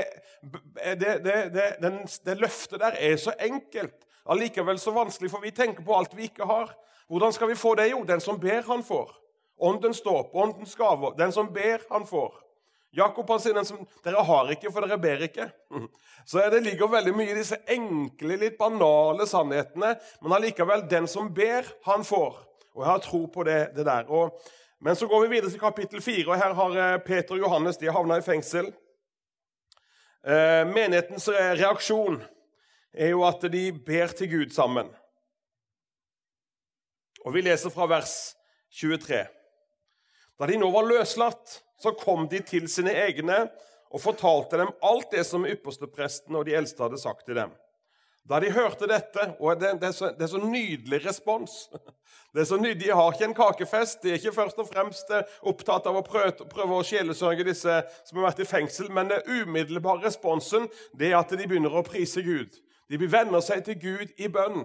det, 0.99 1.23
det, 1.23 1.65
den, 1.81 1.99
det 2.25 2.37
løftet 2.37 2.79
der 2.79 2.97
er 2.99 3.15
så 3.17 3.33
enkelt, 3.39 3.95
allikevel 4.29 4.79
så 4.79 4.91
vanskelig, 4.91 5.31
for 5.31 5.39
vi 5.39 5.51
tenker 5.51 5.83
på 5.83 5.95
alt 5.97 6.15
vi 6.17 6.27
ikke 6.27 6.45
har. 6.45 6.75
Hvordan 7.07 7.33
skal 7.33 7.47
vi 7.47 7.55
få 7.55 7.75
det? 7.75 7.89
Jo, 7.91 8.03
den 8.03 8.19
som 8.19 8.39
ber, 8.39 8.61
han 8.67 8.83
får. 8.83 9.15
Åndens 9.61 10.01
dåp, 10.01 10.35
åndens 10.35 10.75
gaver. 10.75 11.15
Den 11.17 11.31
som 11.31 11.53
ber, 11.53 11.81
han 11.91 12.07
får. 12.07 12.35
Jakob 12.91 13.29
han 13.31 13.39
sier 13.39 13.55
den 13.55 13.67
som 13.67 13.83
dere 14.03 14.23
har 14.27 14.49
ikke, 14.51 14.71
for 14.71 14.83
dere 14.83 14.99
ber 14.99 15.27
ikke. 15.27 15.47
Så 16.27 16.43
Det 16.51 16.59
ligger 16.61 16.91
veldig 16.91 17.13
mye 17.15 17.31
i 17.31 17.37
disse 17.37 17.57
enkle, 17.71 18.37
litt 18.37 18.57
banale 18.59 19.25
sannhetene. 19.27 19.95
Men 20.21 20.35
allikevel, 20.37 20.83
den 20.89 21.07
som 21.09 21.31
ber, 21.33 21.65
han 21.87 22.03
får. 22.05 22.35
Og 22.75 22.83
jeg 22.83 22.91
har 22.91 23.01
tro 23.03 23.21
på 23.31 23.45
det, 23.47 23.61
det 23.75 23.87
der. 23.87 24.11
Og, 24.11 24.37
men 24.83 24.95
så 24.95 25.07
går 25.07 25.25
vi 25.25 25.33
videre 25.37 25.51
til 25.51 25.59
kapittel 25.59 26.03
4, 26.03 26.27
og 26.29 26.37
her 26.37 26.53
har 26.59 26.77
eh, 26.83 26.99
Peter 27.05 27.35
og 27.35 27.45
Johannes 27.45 27.79
de 27.81 27.91
havna 27.91 28.19
i 28.19 28.25
fengsel. 28.25 28.69
Eh, 30.21 30.61
menighetens 30.69 31.25
reaksjon 31.31 32.21
er 32.93 33.15
jo 33.15 33.23
at 33.25 33.47
de 33.51 33.65
ber 33.73 34.13
til 34.13 34.29
Gud 34.35 34.53
sammen. 34.53 34.91
Og 37.25 37.33
vi 37.35 37.43
leser 37.45 37.73
fra 37.73 37.87
vers 37.89 38.35
23. 38.77 39.23
Da 40.39 40.49
de 40.49 40.57
nå 40.57 40.69
var 40.73 40.87
løslatt, 40.89 41.59
så 41.81 41.95
kom 41.97 42.27
de 42.29 42.39
til 42.45 42.69
sine 42.71 42.93
egne 43.07 43.43
og 43.91 44.03
fortalte 44.03 44.61
dem 44.61 44.71
alt 44.85 45.11
det 45.11 45.25
som 45.27 45.47
ypperstepresten 45.47 46.37
og 46.37 46.47
de 46.47 46.55
eldste 46.55 46.83
hadde 46.85 47.01
sagt 47.01 47.25
til 47.27 47.39
dem. 47.41 47.51
Da 48.29 48.37
de 48.39 48.51
hørte 48.53 48.87
dette 48.87 49.31
og 49.39 49.59
det, 49.59 49.71
er 49.81 49.93
så, 49.95 50.11
det, 50.13 50.27
er 50.27 50.29
så, 50.29 50.37
nydelig 50.37 51.01
respons 51.05 51.65
det 52.33 52.43
er 52.43 52.47
så 52.47 52.57
nydelig, 52.57 52.85
De 52.85 52.95
har 52.95 53.11
ikke 53.11 53.25
en 53.25 53.33
kakefest. 53.35 54.03
De 54.03 54.11
er 54.11 54.19
ikke 54.19 54.35
først 54.35 54.59
og 54.61 54.67
fremst 54.69 55.09
eh, 55.11 55.25
opptatt 55.49 55.87
av 55.89 55.97
å 55.99 56.03
prøve, 56.05 56.67
å 56.77 56.85
sjelesørge 56.85 57.43
disse 57.47 57.79
som 58.05 58.19
har 58.19 58.29
vært 58.29 58.43
i 58.45 58.47
fengsel, 58.47 58.91
men 58.93 59.09
den 59.11 59.25
umiddelbare 59.41 60.05
responsen 60.05 60.69
det 60.95 61.09
er 61.09 61.17
at 61.19 61.33
de 61.33 61.47
begynner 61.47 61.75
å 61.75 61.83
prise 61.83 62.23
Gud. 62.23 62.53
De 62.91 62.99
venner 63.01 63.43
seg 63.43 63.65
til 63.65 63.79
Gud 63.81 64.13
i 64.19 64.29
bønn. 64.31 64.63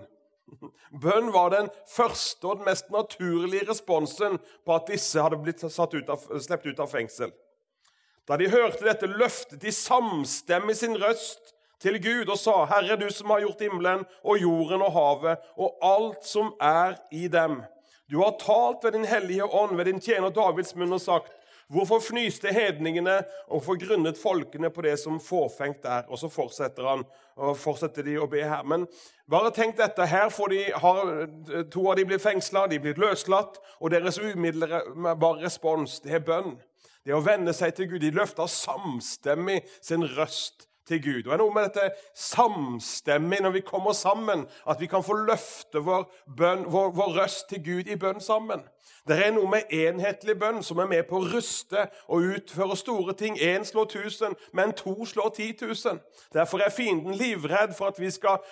Bønn 1.02 1.32
var 1.34 1.50
den 1.50 1.68
første 1.90 2.46
og 2.46 2.60
den 2.60 2.68
mest 2.68 2.90
naturlige 2.94 3.66
responsen 3.70 4.38
på 4.64 4.76
at 4.76 4.86
disse 4.90 5.22
hadde 5.22 5.40
blitt 5.42 5.64
ut 5.64 6.10
av, 6.12 6.22
sluppet 6.22 6.72
ut 6.72 6.82
av 6.84 6.92
fengsel. 6.92 7.32
Da 8.26 8.38
de 8.38 8.48
hørte 8.50 8.84
dette, 8.86 9.10
løftet 9.10 9.60
de 9.62 9.72
samstemmig 9.74 10.76
sin 10.78 10.96
røst 10.98 11.54
til 11.82 11.98
Gud 12.02 12.30
og 12.32 12.38
sa, 12.38 12.64
'Herre, 12.64 12.96
du 12.96 13.10
som 13.12 13.30
har 13.30 13.40
gjort 13.40 13.60
himmelen 13.60 14.04
og 14.24 14.38
jorden 14.40 14.82
og 14.82 14.92
havet 14.92 15.38
og 15.56 15.78
alt 15.82 16.24
som 16.26 16.54
er 16.60 16.96
i 17.12 17.28
dem.' 17.28 17.62
'Du 18.10 18.22
har 18.22 18.38
talt 18.38 18.84
ved 18.84 18.92
Din 18.92 19.04
hellige 19.04 19.44
ånd, 19.44 19.76
ved 19.76 19.84
din 19.84 20.00
tjener 20.00 20.30
Davids 20.30 20.74
munn 20.74 20.92
og 20.92 21.00
sagt:" 21.00 21.32
Hvorfor 21.72 21.98
fnyste 21.98 22.52
hedningene 22.54 23.16
og 23.50 23.64
forgrunnet 23.66 24.18
folkene 24.20 24.68
på 24.70 24.84
det 24.86 24.94
som 25.02 25.18
fåfengt 25.22 25.86
er? 25.90 26.04
Og 26.06 26.20
så 26.20 26.30
fortsetter 26.30 26.86
han, 26.86 27.02
og 27.42 27.56
fortsetter 27.58 28.06
de 28.06 28.14
å 28.22 28.28
be 28.30 28.44
her. 28.46 28.62
Men 28.62 28.84
bare 29.30 29.50
tenk 29.54 29.74
dette. 29.80 30.06
Her 30.06 30.30
de, 30.52 30.60
har 30.70 31.02
to 31.74 31.88
av 31.90 31.98
de 31.98 32.06
blitt 32.06 32.22
fengsla, 32.22 32.68
de 32.70 32.78
blitt 32.84 33.02
løslatt, 33.02 33.58
og 33.80 33.90
deres 33.90 34.20
umiddelbare 34.22 35.42
respons 35.42 35.98
det 36.04 36.14
er 36.20 36.24
bønn. 36.26 36.54
Det 37.02 37.14
er 37.14 37.18
å 37.18 37.26
venne 37.26 37.54
seg 37.54 37.74
til 37.74 37.90
Gud. 37.90 38.00
De 38.02 38.14
løfter 38.14 38.46
samstemmig 38.50 39.60
sin 39.82 40.06
røst 40.16 40.68
til 40.88 41.02
Gud. 41.02 41.26
Og 41.26 41.30
det 41.30 41.36
er 41.36 41.42
noe 41.42 41.54
med 41.54 41.68
dette 41.68 41.90
samstemmig 42.14 43.42
når 43.44 43.56
vi 43.58 43.66
kommer 43.66 43.92
sammen, 43.96 44.46
at 44.68 44.80
vi 44.80 44.88
kan 44.90 45.04
få 45.04 45.18
løfte 45.26 45.82
vår, 45.82 46.08
bønn, 46.38 46.66
vår, 46.72 46.94
vår 46.96 47.20
røst 47.20 47.48
til 47.50 47.64
Gud 47.64 47.92
i 47.92 47.98
bønn 48.00 48.20
sammen. 48.20 48.64
Det 49.06 49.16
er 49.22 49.30
noe 49.30 49.46
med 49.50 49.70
enhetlig 49.70 50.34
bønn 50.38 50.64
som 50.66 50.80
er 50.82 50.88
med 50.90 51.04
på 51.06 51.20
å 51.20 51.26
ruste 51.30 51.84
og 52.10 52.24
utføre 52.36 52.76
store 52.78 53.14
ting. 53.14 53.36
Én 53.38 53.62
slår 53.64 53.86
tusen, 53.92 54.34
men 54.52 54.74
to 54.74 55.06
slår 55.06 55.30
ti 55.36 55.52
tusen. 55.58 56.00
Derfor 56.34 56.64
er 56.64 56.74
fienden 56.74 57.14
livredd 57.14 57.76
for 57.78 57.92
at 57.92 58.00
vi 58.02 58.10
skal 58.10 58.42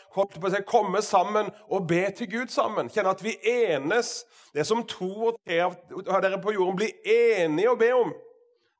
komme 0.67 1.03
sammen 1.03 1.51
og 1.67 1.89
be 1.91 2.05
til 2.15 2.31
Gud 2.31 2.55
sammen. 2.55 2.91
Kjenne 2.91 3.17
at 3.17 3.25
vi 3.25 3.35
enes. 3.51 4.23
Det 4.55 4.67
som 4.67 4.85
to 4.87 5.11
og 5.33 5.41
tre 5.43 5.59
av 5.67 5.75
dere 6.23 6.39
på 6.39 6.55
jorden 6.55 6.79
blir 6.79 6.95
enige 7.03 7.75
å 7.75 7.79
be 7.81 7.91
om. 7.97 8.15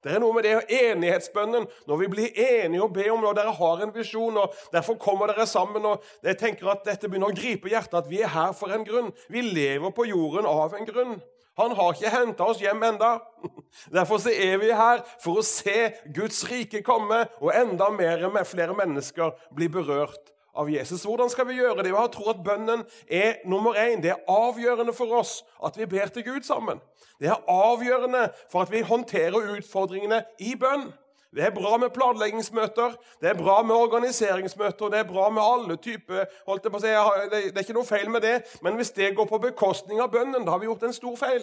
Det 0.05 0.13
er 0.13 0.21
noe 0.21 0.37
med 0.37 0.45
det 0.45 0.55
enighetsbønnen, 0.69 1.67
når 1.89 2.01
vi 2.03 2.09
blir 2.13 2.41
enige 2.41 2.85
og 2.85 2.93
ber 2.93 3.11
om 3.15 3.23
når 3.25 3.39
dere 3.39 3.55
har 3.57 3.85
en 3.85 3.95
visjon. 3.95 4.37
og 4.37 4.57
Derfor 4.73 4.99
kommer 5.01 5.33
dere 5.33 5.47
sammen. 5.49 5.85
og 5.85 6.05
Jeg 6.23 6.39
tenker 6.39 6.69
at 6.75 6.85
Dette 6.85 7.09
begynner 7.09 7.33
å 7.33 7.37
gripe 7.37 7.73
hjertet, 7.73 8.03
at 8.03 8.11
vi 8.11 8.21
er 8.21 8.35
her 8.35 8.53
for 8.53 8.75
en 8.75 8.85
grunn. 8.85 9.15
Vi 9.33 9.41
lever 9.41 9.95
på 9.97 10.05
jorden 10.11 10.49
av 10.49 10.77
en 10.77 10.89
grunn. 10.89 11.17
Han 11.57 11.73
har 11.79 11.95
ikke 11.95 12.11
henta 12.11 12.51
oss 12.51 12.61
hjem 12.61 12.83
enda. 12.83 13.17
Derfor 13.95 14.21
så 14.21 14.35
er 14.35 14.59
vi 14.61 14.75
her 14.75 15.01
for 15.23 15.41
å 15.41 15.47
se 15.47 15.95
Guds 16.13 16.43
rike 16.51 16.83
komme, 16.85 17.25
og 17.41 17.55
enda 17.55 17.89
mer 17.95 18.29
med 18.29 18.49
flere 18.51 18.75
mennesker 18.77 19.33
bli 19.55 19.71
berørt 19.73 20.34
av 20.55 20.71
Jesus. 20.71 21.05
Hvordan 21.05 21.31
skal 21.31 21.49
vi 21.49 21.59
gjøre 21.61 21.83
det? 21.83 21.93
Jeg 21.93 22.13
tror 22.15 22.33
at 22.35 22.43
bønnen 22.45 22.85
er 23.09 23.41
nummer 23.49 23.79
én. 23.79 24.03
Det 24.03 24.15
er 24.15 24.27
avgjørende 24.31 24.95
for 24.97 25.15
oss 25.21 25.43
at 25.65 25.79
vi 25.79 25.87
ber 25.91 26.13
til 26.13 26.27
Gud 26.27 26.43
sammen. 26.47 26.83
Det 27.21 27.31
er 27.31 27.49
avgjørende 27.51 28.29
for 28.53 28.65
at 28.65 28.73
vi 28.73 28.83
håndterer 28.87 29.57
utfordringene 29.57 30.25
i 30.39 30.55
bønn. 30.61 30.91
Det 31.35 31.43
er 31.43 31.51
bra 31.51 31.77
med 31.83 31.91
planleggingsmøter, 31.91 32.93
det 33.21 33.29
er 33.29 33.35
bra 33.35 33.57
med 33.67 33.75
organiseringsmøter, 33.75 34.89
det 34.93 34.99
er 35.01 35.09
bra 35.09 35.25
med 35.35 35.43
alle 35.43 35.77
typer 35.83 36.29
holdt 36.47 36.69
jeg 36.69 36.71
på 36.71 36.79
å 36.79 36.83
si, 36.85 36.93
Det 37.33 37.57
er 37.57 37.65
ikke 37.65 37.75
noe 37.75 37.89
feil 37.89 38.07
med 38.11 38.23
det, 38.23 38.37
men 38.63 38.79
hvis 38.79 38.93
det 38.95 39.17
går 39.17 39.27
på 39.27 39.41
bekostning 39.43 39.99
av 39.99 40.13
bønnen, 40.15 40.45
da 40.47 40.55
har 40.55 40.63
vi 40.63 40.69
gjort 40.71 40.87
en 40.87 40.95
stor 40.95 41.17
feil. 41.19 41.43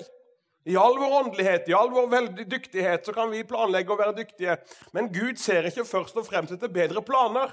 I 0.63 0.77
all 0.77 0.95
vår 0.95 1.17
åndelighet, 1.17 1.67
i 1.67 1.75
all 1.75 1.91
vår 1.91 2.07
veldig 2.07 2.45
dyktighet, 2.47 3.03
så 3.05 3.11
kan 3.15 3.31
vi 3.33 3.43
planlegge 3.43 3.91
å 3.91 3.99
være 3.99 4.15
dyktige. 4.21 4.55
Men 4.93 5.09
Gud 5.11 5.41
ser 5.41 5.67
ikke 5.67 5.87
først 5.89 6.15
og 6.21 6.27
fremst 6.27 6.53
etter 6.55 6.71
bedre 6.71 7.01
planer. 7.03 7.51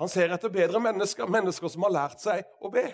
Han 0.00 0.08
ser 0.08 0.32
etter 0.32 0.52
bedre 0.52 0.80
mennesker, 0.80 1.28
mennesker 1.28 1.68
som 1.72 1.84
har 1.86 1.94
lært 1.94 2.22
seg 2.22 2.46
å 2.60 2.70
be. 2.72 2.86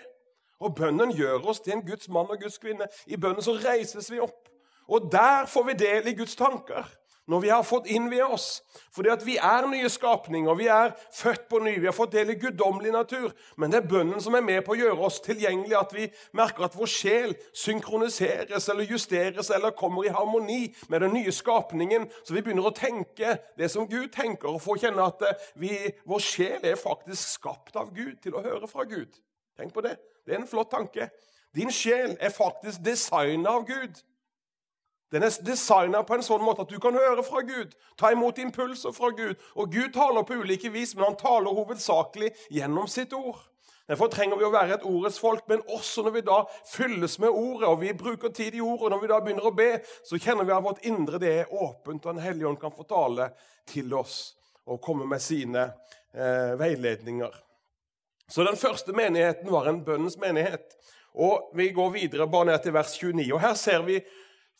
Og 0.58 0.74
bønnen 0.74 1.12
gjør 1.14 1.46
oss 1.52 1.60
til 1.62 1.76
en 1.76 1.84
Guds 1.86 2.08
mann 2.10 2.30
og 2.30 2.40
Guds 2.42 2.58
kvinne. 2.58 2.88
I 3.06 3.16
bønnen 3.20 3.44
så 3.44 3.54
reises 3.54 4.10
vi 4.10 4.18
opp. 4.22 4.48
Og 4.88 5.10
der 5.12 5.46
får 5.46 5.68
vi 5.68 5.76
del 5.78 6.08
i 6.10 6.16
Guds 6.18 6.34
tanker. 6.36 6.88
Når 7.28 7.40
vi 7.44 7.48
har 7.52 7.62
fått 7.62 7.86
innvia 7.92 8.26
oss. 8.32 8.62
Fordi 8.94 9.10
at 9.12 9.24
vi 9.26 9.34
er 9.36 9.66
nye 9.68 9.88
skapninger. 9.92 10.54
Vi 10.56 10.66
er 10.72 10.94
født 11.12 11.44
på 11.50 11.58
ny. 11.60 11.74
Vi 11.76 11.86
har 11.86 11.92
fått 11.96 12.14
del 12.16 12.32
i 12.32 12.38
guddommelig 12.40 12.94
natur. 12.94 13.34
Men 13.60 13.72
det 13.72 13.82
er 13.82 13.90
bønnen 13.90 14.22
som 14.24 14.34
er 14.34 14.46
med 14.46 14.62
på 14.64 14.72
å 14.72 14.78
gjøre 14.78 15.04
oss 15.10 15.20
tilgjengelig, 15.24 15.76
at 15.76 15.92
vi 15.92 16.08
merker 16.38 16.64
at 16.64 16.78
vår 16.78 16.88
sjel 16.88 17.36
synkroniseres 17.52 18.70
eller 18.72 18.88
justeres 18.88 19.52
eller 19.54 19.76
kommer 19.76 20.08
i 20.08 20.14
harmoni 20.14 20.72
med 20.88 21.04
den 21.04 21.12
nye 21.18 21.34
skapningen. 21.34 22.08
Så 22.24 22.32
vi 22.32 22.42
begynner 22.42 22.70
å 22.70 22.76
tenke 22.76 23.36
det 23.60 23.68
som 23.72 23.88
Gud 23.90 24.08
tenker, 24.16 24.48
og 24.54 24.64
få 24.64 24.78
kjenne 24.80 25.10
at 25.12 25.24
vi, 25.60 25.74
vår 26.08 26.24
sjel 26.24 26.64
er 26.64 26.80
faktisk 26.80 27.36
skapt 27.36 27.76
av 27.76 27.92
Gud 27.92 28.22
til 28.24 28.38
å 28.38 28.44
høre 28.44 28.70
fra 28.70 28.88
Gud. 28.88 29.20
Tenk 29.58 29.76
på 29.76 29.84
det. 29.84 29.98
Det 30.24 30.32
er 30.32 30.40
en 30.40 30.48
flott 30.48 30.72
tanke. 30.72 31.10
Din 31.54 31.72
sjel 31.72 32.16
er 32.20 32.32
faktisk 32.32 32.80
designa 32.84 33.58
av 33.58 33.68
Gud. 33.68 34.00
Den 35.12 35.24
er 35.24 35.36
designa 35.44 36.02
på 36.04 36.18
en 36.18 36.24
sånn 36.24 36.42
måte 36.44 36.66
at 36.66 36.72
du 36.72 36.76
kan 36.82 36.96
høre 36.96 37.24
fra 37.24 37.40
Gud, 37.46 37.72
ta 37.96 38.10
imot 38.12 38.40
impulser 38.42 38.92
fra 38.92 39.08
Gud. 39.16 39.38
Og 39.56 39.72
Gud 39.72 39.94
taler 39.94 40.26
på 40.28 40.36
ulike 40.42 40.72
vis, 40.74 40.92
men 40.96 41.06
han 41.08 41.20
taler 41.20 41.56
hovedsakelig 41.56 42.34
gjennom 42.52 42.90
sitt 42.92 43.14
ord. 43.16 43.40
Derfor 43.88 44.10
trenger 44.12 44.36
vi 44.36 44.44
å 44.44 44.52
være 44.52 44.76
et 44.76 44.84
ordets 44.84 45.16
folk, 45.16 45.46
men 45.48 45.62
også 45.72 46.02
når 46.04 46.14
vi 46.18 46.22
da 46.26 46.42
fylles 46.68 47.14
med 47.22 47.32
ordet, 47.32 47.70
og 47.70 47.78
vi 47.80 47.94
bruker 47.96 48.34
tid 48.36 48.58
i 48.58 48.60
ordet, 48.60 48.84
og 48.84 48.92
når 48.92 49.00
vi 49.00 49.08
da 49.08 49.20
begynner 49.24 49.48
å 49.48 49.54
be, 49.56 49.68
så 50.04 50.20
kjenner 50.20 50.44
vi 50.44 50.52
at 50.52 50.66
vårt 50.66 50.84
indre 50.90 51.20
det 51.22 51.30
er 51.32 51.54
åpent, 51.56 52.04
og 52.04 52.10
Den 52.12 52.20
hellige 52.20 52.50
ånd 52.50 52.60
kan 52.60 52.74
få 52.74 52.84
tale 52.84 53.30
til 53.68 53.94
oss 53.96 54.34
og 54.68 54.82
komme 54.84 55.08
med 55.08 55.24
sine 55.24 55.70
eh, 56.12 56.52
veiledninger. 56.60 57.32
Så 58.28 58.44
den 58.44 58.60
første 58.60 58.92
menigheten 58.92 59.48
var 59.48 59.70
en 59.70 59.80
bønnens 59.84 60.18
menighet. 60.20 60.76
Og 61.16 61.48
Vi 61.56 61.70
går 61.72 61.90
videre 61.90 62.28
bare 62.28 62.52
ned 62.52 62.60
til 62.62 62.76
vers 62.76 62.92
29. 62.92 63.32
og 63.32 63.40
Her 63.40 63.54
ser 63.56 63.88
vi 63.88 64.02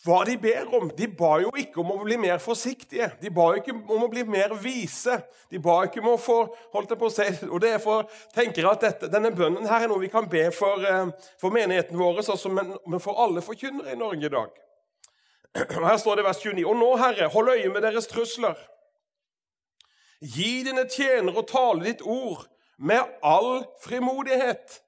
hva 0.07 0.21
de 0.27 0.37
ber 0.39 0.69
om. 0.79 0.91
De 0.95 1.09
ba 1.11 1.33
jo 1.43 1.51
ikke 1.59 1.81
om 1.83 1.91
å 1.95 1.99
bli 2.05 2.19
mer 2.21 2.39
forsiktige. 2.43 3.11
De 3.21 3.33
ba 3.35 3.49
ikke 3.59 3.75
om 3.75 4.05
å 4.05 4.11
bli 4.13 4.23
mer 4.29 4.55
vise. 4.63 5.17
De 5.51 5.59
ba 5.63 5.81
ikke 5.87 6.03
om 6.03 6.13
å 6.13 6.21
få 6.21 6.39
holdt 6.75 6.95
det 6.95 6.99
på 7.01 7.11
si, 7.11 7.27
og 7.49 7.59
det 7.65 7.75
er 7.75 7.83
for, 7.83 8.07
tenker 8.35 8.69
at 8.71 8.85
dette, 8.85 9.11
Denne 9.11 9.33
bønnen 9.35 9.67
her 9.67 9.87
er 9.87 9.91
noe 9.91 10.03
vi 10.05 10.13
kan 10.13 10.29
be 10.31 10.49
for, 10.55 10.85
eh, 10.87 11.11
for 11.41 11.55
menigheten 11.55 11.99
vår, 11.99 12.23
men, 12.55 12.77
men 12.87 13.03
for 13.03 13.19
alle 13.19 13.43
forkynnere 13.43 13.95
i 13.95 13.99
Norge 13.99 14.27
i 14.27 14.35
dag. 14.35 14.65
Og 15.59 15.87
Her 15.89 15.97
står 15.97 16.21
det 16.21 16.25
vers 16.29 16.43
29. 16.43 16.67
Og 16.67 16.77
nå, 16.77 16.91
Herre, 17.01 17.31
hold 17.33 17.49
øye 17.49 17.73
med 17.73 17.83
deres 17.83 18.07
trusler. 18.07 18.55
Gi 20.21 20.63
dine 20.67 20.85
tjenere 20.91 21.43
å 21.43 21.47
tale 21.47 21.85
ditt 21.87 22.03
ord 22.03 22.47
med 22.79 23.03
all 23.23 23.65
frimodighet. 23.83 24.79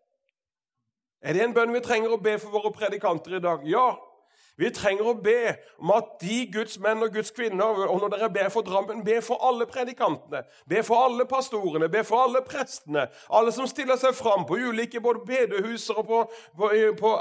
Er 1.22 1.36
det 1.36 1.42
en 1.44 1.54
bønn 1.54 1.74
vi 1.74 1.82
trenger 1.84 2.14
å 2.14 2.22
be 2.22 2.36
for 2.40 2.54
våre 2.54 2.72
predikanter 2.74 3.36
i 3.36 3.42
dag? 3.42 3.66
Ja. 3.68 3.98
Vi 4.60 4.68
trenger 4.76 5.06
å 5.08 5.14
be 5.16 5.54
om 5.80 5.92
at 5.94 6.18
de 6.20 6.42
Guds 6.52 6.76
menn 6.84 7.00
og 7.00 7.14
Guds 7.14 7.32
kvinner 7.32 7.78
og 7.86 8.02
når 8.02 8.12
dere 8.12 8.28
ber 8.34 8.50
for 8.52 8.66
Drammen, 8.66 9.00
be 9.06 9.16
for 9.24 9.40
alle 9.46 9.64
predikantene, 9.70 10.42
be 10.68 10.82
for 10.84 11.06
alle 11.06 11.24
pastorene, 11.28 11.88
be 11.88 12.02
for 12.04 12.26
alle 12.26 12.42
prestene, 12.44 13.06
alle 13.32 13.54
som 13.56 13.68
stiller 13.70 13.96
seg 14.00 14.12
fram 14.18 14.44
på 14.48 14.58
ulike 14.60 15.00
både 15.00 15.24
bedehuser 15.24 16.02
og 16.02 16.10
på, 16.10 16.20
på, 16.60 16.72
på, 17.00 17.14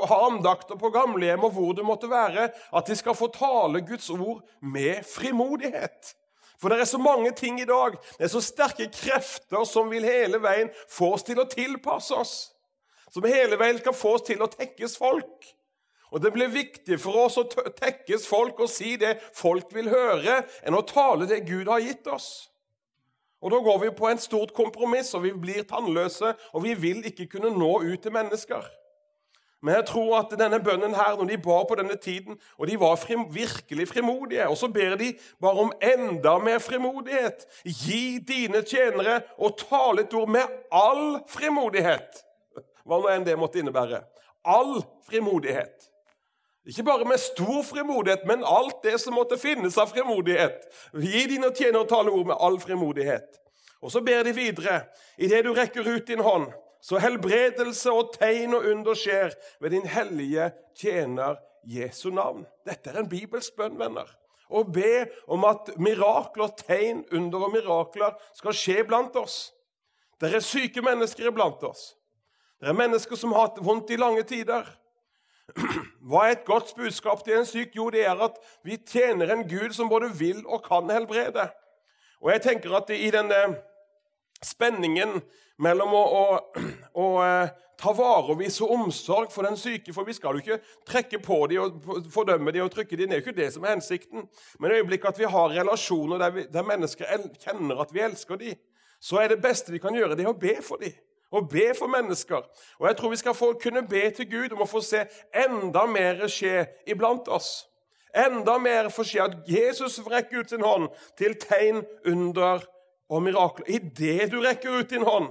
på 0.00 0.18
andakter 0.18 0.80
på 0.80 0.90
gamlehjem 0.94 1.46
og 1.46 1.54
hvor 1.54 1.78
det 1.78 1.86
måtte 1.86 2.10
være, 2.10 2.50
at 2.50 2.90
de 2.90 2.98
skal 2.98 3.14
få 3.18 3.30
tale 3.36 3.84
Guds 3.86 4.10
ord 4.10 4.42
med 4.58 5.06
frimodighet. 5.06 6.16
For 6.58 6.70
det 6.70 6.82
er 6.82 6.90
så 6.90 6.98
mange 6.98 7.30
ting 7.38 7.62
i 7.62 7.66
dag, 7.66 7.94
det 8.18 8.26
er 8.26 8.34
så 8.34 8.42
sterke 8.42 8.90
krefter 8.90 9.62
som 9.70 9.90
vil 9.90 10.06
hele 10.06 10.42
veien 10.42 10.74
få 10.90 11.14
oss 11.14 11.26
til 11.26 11.38
å 11.42 11.46
tilpasse 11.50 12.14
oss. 12.14 12.36
Som 13.14 13.26
hele 13.28 13.58
veien 13.60 13.78
skal 13.78 13.94
få 13.94 14.16
oss 14.18 14.26
til 14.26 14.42
å 14.42 14.50
tekkes 14.50 14.98
folk. 14.98 15.52
Og 16.12 16.20
Det 16.20 16.32
blir 16.32 16.52
viktig 16.52 16.98
for 17.00 17.24
oss 17.24 17.38
å 17.40 17.46
tekkes 17.48 18.26
folk 18.28 18.60
og 18.60 18.70
si 18.70 18.96
det 19.00 19.16
folk 19.34 19.72
vil 19.74 19.88
høre, 19.88 20.42
enn 20.62 20.76
å 20.76 20.84
tale 20.84 21.28
det 21.28 21.46
Gud 21.48 21.70
har 21.72 21.80
gitt 21.80 22.06
oss. 22.06 22.50
Og 23.42 23.50
Da 23.50 23.58
går 23.58 23.78
vi 23.86 23.90
på 23.96 24.06
en 24.08 24.20
stort 24.20 24.52
kompromiss, 24.54 25.14
og 25.14 25.24
vi 25.24 25.32
blir 25.32 25.64
tannløse, 25.66 26.34
og 26.52 26.62
vi 26.62 26.74
vil 26.74 27.02
ikke 27.08 27.26
kunne 27.26 27.50
nå 27.56 27.80
ut 27.82 28.02
til 28.02 28.12
mennesker. 28.12 28.68
Men 29.62 29.76
jeg 29.78 29.86
tror 29.92 30.16
at 30.18 30.32
denne 30.38 30.58
bønnen 30.58 30.94
her, 30.94 31.14
når 31.16 31.28
de 31.30 31.38
ba 31.38 31.60
på 31.66 31.76
denne 31.78 31.94
tiden, 31.96 32.38
og 32.58 32.66
de 32.66 32.78
var 32.82 32.96
frim, 32.98 33.28
virkelig 33.30 33.88
frimodige, 33.88 34.48
og 34.50 34.56
så 34.58 34.68
ber 34.68 34.96
de 34.98 35.12
bare 35.40 35.66
om 35.66 35.70
enda 35.78 36.34
mer 36.42 36.58
frimodighet. 36.58 37.46
Gi 37.62 38.18
dine 38.18 38.64
tjenere 38.66 39.20
og 39.38 39.54
tale 39.62 40.02
et 40.02 40.14
ord 40.18 40.34
med 40.34 40.50
all 40.74 41.20
frimodighet. 41.30 42.24
Hva 42.82 42.98
nå 42.98 43.14
enn 43.14 43.26
det 43.26 43.38
måtte 43.38 43.62
innebære. 43.62 44.02
All 44.42 44.82
frimodighet. 45.06 45.91
Ikke 46.66 46.84
bare 46.86 47.04
med 47.04 47.18
stor 47.18 47.62
frimodighet, 47.66 48.26
men 48.26 48.44
alt 48.46 48.82
det 48.84 49.00
som 49.02 49.16
måtte 49.18 49.38
finnes 49.38 49.78
av 49.78 49.90
frimodighet. 49.90 50.68
Gi 50.94 51.24
dine 51.34 51.50
tjenere 51.50 51.82
og 51.82 51.88
tale 51.90 52.12
ord 52.14 52.28
med 52.30 52.38
all 52.38 52.58
frimodighet. 52.62 53.40
Og 53.82 53.90
så 53.90 54.00
ber 54.00 54.22
de 54.22 54.34
videre. 54.36 54.84
Idet 55.18 55.42
du 55.44 55.50
rekker 55.54 55.88
ut 55.88 56.06
din 56.06 56.22
hånd, 56.22 56.52
så 56.82 56.98
helbredelse 57.02 57.90
og 57.90 58.12
tegn 58.14 58.54
og 58.54 58.66
under 58.70 58.98
skjer 58.98 59.34
ved 59.62 59.74
din 59.74 59.86
hellige 59.90 60.50
tjener 60.78 61.40
Jesu 61.66 62.10
navn. 62.14 62.44
Dette 62.66 62.90
er 62.90 63.00
en 63.02 63.10
bibelsk 63.10 63.56
bønn, 63.58 63.78
venner. 63.78 64.06
Å 64.52 64.62
be 64.68 65.06
om 65.32 65.46
at 65.48 65.72
mirakler, 65.80 66.52
tegn, 66.58 67.02
under 67.10 67.46
og 67.46 67.54
mirakler 67.54 68.14
skal 68.36 68.54
skje 68.54 68.82
blant 68.86 69.16
oss. 69.18 69.50
Det 70.20 70.30
er 70.30 70.44
syke 70.44 70.82
mennesker 70.84 71.30
iblant 71.30 71.62
oss. 71.66 71.94
Det 72.60 72.68
er 72.70 72.78
mennesker 72.78 73.18
som 73.18 73.32
har 73.34 73.48
hatt 73.48 73.62
vondt 73.64 73.90
i 73.90 73.98
lange 73.98 74.22
tider. 74.28 74.68
Hva 76.08 76.26
er 76.26 76.36
et 76.36 76.46
godt 76.46 76.72
budskap 76.76 77.24
til 77.24 77.38
en 77.38 77.48
syk? 77.48 77.76
Jo, 77.76 77.90
det 77.90 78.06
er 78.06 78.24
at 78.24 78.38
vi 78.64 78.76
tjener 78.76 79.32
en 79.32 79.44
Gud 79.48 79.74
som 79.76 79.90
både 79.90 80.10
vil 80.18 80.42
og 80.46 80.64
kan 80.64 80.90
helbrede. 80.90 81.48
Og 82.22 82.32
jeg 82.32 82.42
tenker 82.42 82.74
at 82.78 82.90
i 82.94 83.10
denne 83.12 83.40
spenningen 84.42 85.20
mellom 85.62 85.94
å, 85.94 86.02
å, 86.02 86.24
å 86.98 87.06
eh, 87.22 87.52
ta 87.82 87.92
vare 87.96 88.32
og 88.32 88.40
vise 88.40 88.66
omsorg 88.66 89.32
for 89.34 89.46
den 89.46 89.58
syke. 89.58 89.94
For 89.94 90.06
vi 90.06 90.14
skal 90.16 90.38
jo 90.38 90.42
ikke 90.42 90.60
trekke 90.88 91.22
på 91.22 91.38
dem 91.50 91.64
og 91.64 92.10
fordømme 92.14 92.54
dem 92.54 92.66
og 92.66 92.72
trykke 92.74 92.98
dem. 92.98 93.10
Det 93.10 93.18
er 93.18 93.22
jo 93.22 93.26
ikke 93.26 93.40
det 93.40 93.48
som 93.54 93.66
er 93.66 93.76
hensikten. 93.76 94.28
Men 94.58 94.72
i 94.72 94.80
øyeblikket 94.80 95.14
at 95.14 95.22
vi 95.22 95.30
har 95.30 95.56
relasjoner 95.58 96.22
der, 96.22 96.36
vi, 96.36 96.46
der 96.52 96.68
mennesker 96.68 97.30
kjenner 97.42 97.82
at 97.82 97.94
vi 97.94 98.04
elsker 98.06 98.40
dem, 98.42 98.60
så 99.02 99.18
er 99.18 99.32
det 99.32 99.42
beste 99.42 99.74
vi 99.74 99.82
kan 99.82 99.94
gjøre, 99.98 100.14
det 100.18 100.28
å 100.30 100.36
be 100.38 100.60
for 100.62 100.82
dem. 100.82 100.94
Og 101.32 101.48
be 101.48 101.72
for 101.78 101.88
mennesker. 101.88 102.42
Og 102.78 102.88
jeg 102.88 102.96
tror 102.96 103.10
vi 103.10 103.16
skal 103.16 103.34
få, 103.34 103.52
kunne 103.62 103.86
be 103.88 104.10
til 104.10 104.30
Gud 104.30 104.52
om 104.52 104.64
å 104.64 104.68
få 104.68 104.82
se 104.84 105.06
enda 105.44 105.86
mer 105.88 106.26
skje 106.28 106.66
iblant 106.86 107.28
oss. 107.32 107.64
Enda 108.12 108.58
mer 108.60 108.90
få 108.92 109.06
skje 109.08 109.22
at 109.24 109.36
Jesus 109.48 109.96
rekker 110.04 110.42
ut 110.42 110.52
sin 110.52 110.64
hånd 110.64 110.90
til 111.16 111.38
tegn, 111.40 111.80
under 112.04 112.60
og 113.08 113.22
mirakler. 113.24 113.68
Idet 113.68 114.28
du 114.32 114.40
rekker 114.40 114.80
ut 114.80 114.90
din 114.90 115.06
hånd, 115.08 115.30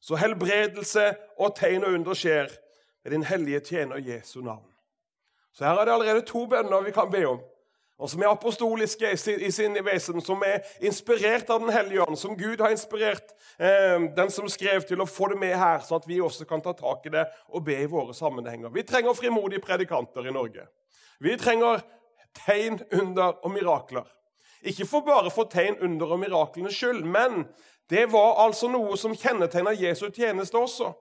så 0.00 0.16
helbredelse 0.20 1.10
og 1.40 1.52
tegn 1.56 1.84
og 1.84 1.98
under 1.98 2.16
skjer 2.16 2.48
ved 3.04 3.12
din 3.12 3.24
hellige 3.24 3.60
tjener 3.60 4.00
Jesu 4.00 4.40
navn. 4.40 4.64
Så 5.52 5.64
her 5.64 5.80
er 5.80 5.84
det 5.84 5.92
allerede 5.92 6.24
to 6.28 6.46
bønner 6.46 6.84
vi 6.84 6.92
kan 6.92 7.10
be 7.12 7.24
om 7.28 7.40
og 7.96 8.10
som 8.12 8.20
er 8.20 8.28
apostoliske 8.28 9.08
i 9.40 9.50
sin 9.50 9.76
vesen, 9.84 10.20
som 10.20 10.42
er 10.44 10.60
inspirert 10.84 11.48
av 11.50 11.62
Den 11.62 11.72
hellige 11.72 12.02
ånd, 12.04 12.18
som 12.18 12.36
Gud 12.36 12.60
har 12.60 12.74
inspirert 12.74 13.32
eh, 13.58 13.96
den 14.16 14.30
som 14.30 14.48
skrev, 14.52 14.84
til 14.84 15.00
å 15.00 15.08
få 15.08 15.30
det 15.32 15.38
med 15.40 15.56
her, 15.56 15.80
sånn 15.80 16.02
at 16.02 16.08
vi 16.08 16.20
også 16.20 16.44
kan 16.48 16.60
ta 16.60 16.74
tak 16.76 17.08
i 17.08 17.14
det 17.14 17.24
og 17.48 17.64
be 17.64 17.78
i 17.80 17.88
våre 17.88 18.12
sammenhenger. 18.14 18.68
Vi 18.74 18.84
trenger 18.84 19.16
frimodige 19.16 19.64
predikanter 19.64 20.28
i 20.28 20.34
Norge. 20.34 20.68
Vi 21.24 21.38
trenger 21.40 21.80
tegn, 22.44 22.82
under 22.92 23.40
og 23.40 23.54
mirakler. 23.54 24.04
Ikke 24.66 24.84
for 24.88 25.06
bare 25.06 25.32
for 25.32 25.48
tegn, 25.48 25.80
under 25.80 26.12
og 26.12 26.20
miraklenes 26.20 26.76
skyld, 26.76 27.00
men 27.00 27.46
det 27.88 28.10
var 28.12 28.42
altså 28.44 28.68
noe 28.68 28.96
som 29.00 29.16
kjennetegna 29.16 29.72
Jesu 29.72 30.10
tjeneste 30.10 30.58
også. 30.60 30.92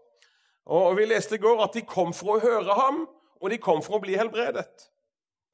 Og 0.66 0.96
Vi 0.98 1.12
leste 1.12 1.36
i 1.36 1.44
går 1.44 1.60
at 1.68 1.75
de 1.75 1.84
kom 1.84 2.14
for 2.16 2.38
å 2.38 2.42
høre 2.44 2.80
ham, 2.80 3.04
og 3.42 3.52
de 3.52 3.60
kom 3.60 3.84
for 3.84 4.00
å 4.00 4.06
bli 4.06 4.16
helbredet. 4.16 4.88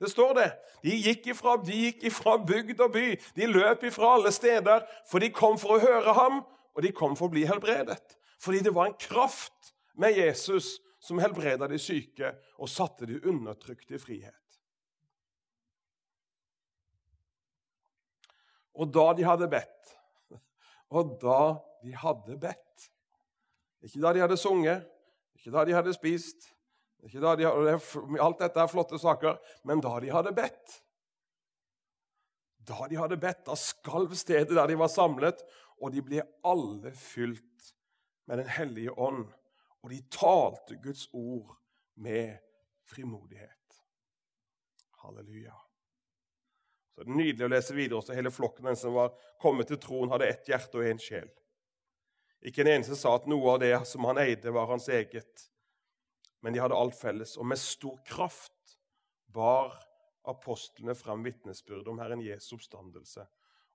Det 0.02 0.10
står 0.10 0.34
det. 0.34 0.50
De 0.82 0.96
gikk 0.98 1.28
ifra, 1.36 1.56
de 1.62 1.76
gikk 1.78 2.08
ifra 2.10 2.34
bygd 2.42 2.80
og 2.82 2.96
by. 2.96 3.08
De 3.38 3.50
løp 3.50 3.84
ifra 3.86 4.16
alle 4.16 4.32
steder, 4.34 4.82
for 5.06 5.22
de 5.22 5.30
kom 5.30 5.60
for 5.62 5.76
å 5.76 5.84
høre 5.84 6.16
ham, 6.18 6.42
og 6.74 6.82
de 6.82 6.90
kom 6.96 7.14
for 7.20 7.30
å 7.30 7.34
bli 7.36 7.46
helbredet. 7.46 8.18
Fordi 8.42 8.64
det 8.66 8.74
var 8.74 8.90
en 8.90 8.98
kraft 8.98 9.76
med 10.02 10.18
Jesus 10.18 10.80
som 11.02 11.22
helbreda 11.22 11.70
de 11.70 11.78
syke 11.82 12.34
og 12.58 12.70
satte 12.70 13.06
de 13.10 13.20
undertrykte 13.30 13.98
i 13.98 14.02
frihet. 14.02 14.38
Og 18.82 18.90
da 18.90 19.12
de 19.14 19.26
hadde 19.28 19.50
bedt 19.52 19.90
Og 20.96 21.18
da 21.20 21.42
de 21.84 21.92
hadde 21.92 22.38
bedt 22.40 22.86
Ikke 23.84 24.00
da 24.00 24.14
de 24.16 24.22
hadde 24.24 24.38
sunget, 24.40 24.86
ikke 25.36 25.52
da 25.52 25.66
de 25.68 25.76
hadde 25.76 25.94
spist, 25.94 26.48
ikke 27.08 27.22
da 27.24 27.34
de, 27.38 27.48
alt 28.22 28.42
dette 28.44 28.62
er 28.62 28.70
flotte 28.70 29.00
saker, 29.02 29.40
men 29.66 29.82
da 29.82 29.96
de 30.04 30.12
hadde 30.14 30.34
bedt. 30.38 30.76
Da 32.70 32.86
de 32.90 33.00
hadde 33.00 33.18
bedt, 33.22 33.46
da 33.48 33.58
skalv 33.58 34.14
stedet 34.18 34.54
der 34.54 34.70
de 34.70 34.78
var 34.78 34.92
samlet, 34.92 35.42
og 35.82 35.96
de 35.96 36.04
ble 36.06 36.22
alle 36.46 36.94
fylt 36.94 37.74
med 38.30 38.38
Den 38.38 38.52
hellige 38.54 38.94
ånd. 38.94 39.26
Og 39.82 39.90
de 39.90 39.98
talte 40.14 40.78
Guds 40.78 41.08
ord 41.12 41.58
med 41.98 42.38
frimodighet. 42.86 43.82
Halleluja. 45.02 45.58
Så 46.94 47.02
det 47.02 47.10
er 47.10 47.18
Nydelig 47.18 47.48
å 47.48 47.50
lese 47.50 47.74
videre. 47.74 47.98
Også 47.98 48.14
hele 48.14 48.32
flokken 48.32 48.70
den 48.70 48.78
som 48.78 48.94
var 48.94 49.16
kommet 49.42 49.72
til 49.72 49.82
troen, 49.82 50.12
hadde 50.14 50.30
ett 50.30 50.52
hjerte 50.52 50.78
og 50.78 50.86
én 50.86 51.02
sjel. 51.02 51.32
Ikke 52.46 52.62
en 52.62 52.76
eneste 52.76 52.98
sa 52.98 53.16
at 53.18 53.26
noe 53.30 53.56
av 53.56 53.64
det 53.66 53.74
som 53.90 54.06
han 54.06 54.22
eide, 54.22 54.54
var 54.54 54.70
hans 54.70 54.86
eget 54.90 55.50
men 56.42 56.54
de 56.54 56.62
hadde 56.62 56.78
alt 56.78 56.98
felles. 56.98 57.38
Og 57.38 57.48
med 57.48 57.60
stor 57.60 58.00
kraft 58.08 58.78
bar 59.34 59.78
apostlene 60.28 60.96
fram 60.98 61.24
vitnesbyrd 61.26 61.88
om 61.88 62.02
Herren 62.02 62.22
Jesu 62.22 62.56
oppstandelse. 62.58 63.26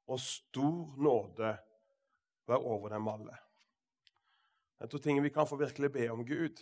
Og 0.06 0.20
stor 0.22 0.96
nåde 1.02 1.56
var 2.46 2.62
over 2.62 2.94
dem 2.94 3.08
alle. 3.10 3.34
Det 4.76 4.86
er 4.86 4.92
to 4.92 5.00
ting 5.02 5.22
vi 5.24 5.32
kan 5.34 5.48
få 5.48 5.56
virkelig 5.58 5.92
be 5.92 6.08
om 6.12 6.24
Gud. 6.26 6.60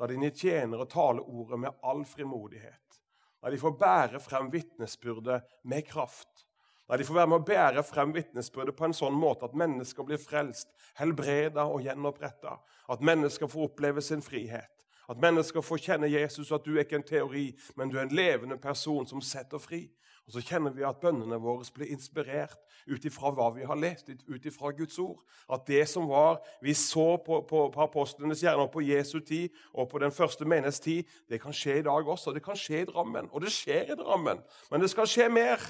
La 0.00 0.08
dine 0.10 0.32
tjenere 0.34 0.88
tale 0.90 1.22
ordet 1.22 1.60
med 1.62 1.84
all 1.86 2.04
frimodighet. 2.08 2.98
La 3.42 3.50
de 3.50 3.58
få 3.58 3.72
bære 3.78 4.20
frem 4.22 4.50
vitnesbyrdet 4.52 5.42
med 5.62 5.86
kraft. 5.86 6.46
La 6.90 6.98
de 6.98 7.06
få 7.06 7.14
være 7.16 7.30
med 7.30 7.40
å 7.40 7.46
bære 7.46 7.84
frem 7.86 8.12
vitnesbyrdet 8.14 8.76
på 8.76 8.88
en 8.88 8.96
sånn 8.96 9.14
måte 9.16 9.46
at 9.46 9.56
mennesker 9.56 10.04
blir 10.06 10.20
frelst, 10.20 10.68
helbreda 10.98 11.64
og 11.70 11.86
gjenoppretta. 11.86 12.58
At 12.92 13.04
mennesker 13.06 13.48
får 13.50 13.70
oppleve 13.70 14.02
sin 14.04 14.22
frihet. 14.22 14.81
At 15.10 15.20
mennesker 15.22 15.60
får 15.60 15.82
kjenne 15.86 16.10
Jesus, 16.12 16.52
at 16.52 16.64
du 16.64 16.76
er 16.76 16.84
ikke 16.84 17.00
en 17.00 17.08
teori, 17.08 17.50
men 17.76 17.90
du 17.90 17.98
er 17.98 18.06
en 18.06 18.14
levende 18.16 18.58
person 18.58 19.06
som 19.06 19.20
setter 19.20 19.58
fri. 19.58 19.88
Og 20.26 20.32
Så 20.32 20.42
kjenner 20.46 20.70
vi 20.70 20.84
at 20.86 21.00
bønnene 21.02 21.38
våre 21.42 21.66
blir 21.74 21.90
inspirert 21.90 22.60
ut 22.86 23.04
ifra 23.04 23.32
hva 23.34 23.48
vi 23.56 23.66
har 23.66 23.78
lest, 23.78 24.08
ut 24.08 24.46
ifra 24.46 24.70
Guds 24.74 24.98
ord. 25.02 25.18
At 25.50 25.66
det 25.66 25.82
som 25.90 26.06
var 26.08 26.38
vi 26.62 26.74
så 26.78 27.16
på, 27.26 27.40
på, 27.48 27.64
på 27.74 27.82
apostlenes 27.82 28.42
gjerninger 28.42 28.70
på 28.72 28.84
Jesu 28.86 29.18
tid 29.20 29.50
og 29.74 29.88
på 29.90 29.98
den 30.02 30.14
første 30.14 30.46
menighets 30.46 30.80
tid, 30.80 31.10
det 31.28 31.42
kan 31.42 31.54
skje 31.54 31.80
i 31.80 31.86
dag 31.86 32.08
også. 32.08 32.34
Det 32.34 32.44
kan 32.44 32.58
skje 32.58 32.84
i 32.84 32.90
Drammen, 32.90 33.30
og 33.32 33.42
det 33.42 33.50
skjer 33.54 33.92
i 33.92 33.98
Drammen. 33.98 34.42
Men 34.70 34.84
det 34.84 34.90
skal 34.94 35.10
skje 35.10 35.28
mer. 35.32 35.62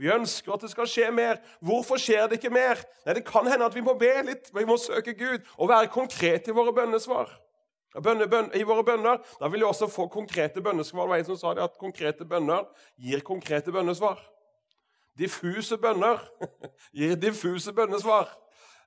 Vi 0.00 0.10
ønsker 0.10 0.54
at 0.56 0.64
det 0.64 0.72
skal 0.72 0.88
skje 0.88 1.10
mer. 1.14 1.38
Hvorfor 1.60 2.00
skjer 2.00 2.26
det 2.26 2.40
ikke 2.40 2.54
mer? 2.54 2.82
Nei, 3.06 3.14
Det 3.14 3.24
kan 3.28 3.46
hende 3.46 3.68
at 3.68 3.74
vi 3.76 3.84
må 3.84 3.94
be 4.00 4.10
litt, 4.26 4.50
vi 4.54 4.66
må 4.66 4.78
søke 4.80 5.14
Gud 5.14 5.46
og 5.58 5.68
være 5.68 5.92
konkrete 5.92 6.50
i 6.50 6.56
våre 6.56 6.74
bønnesvar. 6.74 7.30
Bønne, 7.98 8.28
bønne, 8.30 8.54
I 8.54 8.62
våre 8.62 8.84
bønner 8.86 9.18
da 9.40 9.48
vil 9.50 9.64
vi 9.64 9.66
også 9.66 9.88
få 9.90 10.06
konkrete 10.12 10.62
bønnesvar. 10.62 11.08
Det 11.08 11.10
var 11.10 11.22
en 11.22 11.30
som 11.32 11.38
sa 11.40 11.54
det 11.58 11.64
at 11.64 11.78
konkrete 11.80 12.26
bønner 12.28 12.68
gir 13.00 13.24
konkrete 13.26 13.74
bønnesvar. 13.74 14.20
Diffuse 15.18 15.78
bønner 15.80 16.22
gir 16.96 17.16
diffuse 17.18 17.74
bønnesvar. 17.74 18.30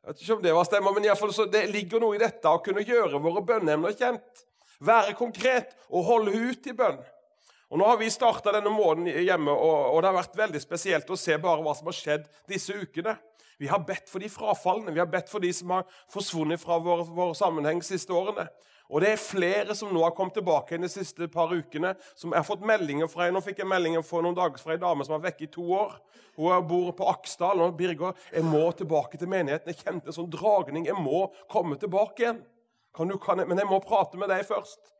Jeg 0.03 0.07
vet 0.07 0.21
ikke 0.23 0.37
om 0.37 0.43
Det 0.43 0.55
var 0.55 0.67
stemmer, 0.67 0.95
men 0.95 1.05
i 1.05 1.15
fall 1.19 1.51
det 1.51 1.65
ligger 1.71 1.99
noe 2.03 2.15
i 2.15 2.21
dette 2.23 2.47
å 2.47 2.63
kunne 2.63 2.83
gjøre 2.83 3.19
våre 3.23 3.43
bønneemner 3.43 3.95
kjent. 3.95 4.45
Være 4.83 5.15
konkret 5.19 5.75
og 5.89 6.07
holde 6.07 6.31
ut 6.31 6.67
i 6.67 6.75
bønn. 6.75 6.99
Og 7.73 7.79
Nå 7.81 7.87
har 7.89 7.97
vi 7.97 8.05
starta 8.13 8.51
denne 8.53 8.69
måneden 8.69 9.25
hjemme, 9.25 9.49
og, 9.49 9.95
det 10.03 10.11
har 10.11 10.19
vært 10.19 10.35
veldig 10.37 10.59
spesielt 10.61 11.07
å 11.09 11.15
se 11.17 11.33
bare 11.41 11.63
hva 11.65 11.71
som 11.73 11.87
har 11.89 11.95
skjedd 11.97 12.27
disse 12.45 12.69
ukene. 12.69 13.15
Vi 13.57 13.65
har 13.71 13.81
bedt 13.81 14.11
for 14.11 14.21
de 14.21 14.29
frafalne, 14.29 14.93
vi 14.93 15.01
har 15.01 15.09
bedt 15.09 15.31
for 15.31 15.41
de 15.41 15.49
som 15.57 15.73
har 15.73 15.87
forsvunnet 16.13 16.61
fra 16.61 16.77
vår, 16.77 17.01
vår 17.09 17.33
sammenheng 17.39 17.81
de 17.81 17.87
siste 17.87 18.13
årene. 18.13 18.45
Og 18.93 19.01
det 19.01 19.09
er 19.15 19.23
flere 19.23 19.73
som 19.73 19.89
nå 19.89 20.03
har 20.05 20.13
kommet 20.13 20.37
tilbake 20.37 20.77
de 20.77 20.91
siste 20.91 21.25
par 21.33 21.49
ukene. 21.49 21.95
som 22.13 22.29
jeg 22.29 22.43
har 22.43 22.45
fått 22.45 22.61
meldinger 22.61 23.09
fra, 23.09 23.31
Nå 23.31 23.41
fikk 23.41 23.63
jeg 23.63 23.71
meldinger 23.73 24.05
for 24.05 24.21
noen 24.21 24.37
dager 24.37 24.61
fra 24.61 24.77
en 24.77 24.85
dame 24.85 25.07
som 25.07 25.17
var 25.17 25.25
vekke 25.31 25.47
i 25.47 25.51
to 25.57 25.65
år. 25.73 25.97
Hun 26.37 26.67
bor 26.69 26.93
på 26.93 27.09
Aksdal. 27.09 27.59
og 27.59 27.77
Birger, 27.77 28.13
jeg 28.31 28.43
må 28.43 28.69
tilbake 28.77 29.17
til 29.17 29.27
menigheten. 29.27 29.73
Jeg 29.73 29.81
kjente 29.81 30.13
en 30.13 30.19
sånn 30.21 30.29
dragning. 30.29 30.85
Jeg 30.85 31.01
må 31.01 31.31
komme 31.49 31.81
tilbake 31.81 32.21
igjen. 32.21 32.45
Kan 32.93 33.09
du, 33.09 33.17
kan 33.17 33.39
jeg, 33.39 33.47
men 33.47 33.57
jeg 33.57 33.65
må 33.65 33.81
prate 33.81 34.17
med 34.17 34.29
deg 34.29 34.45
først. 34.45 34.92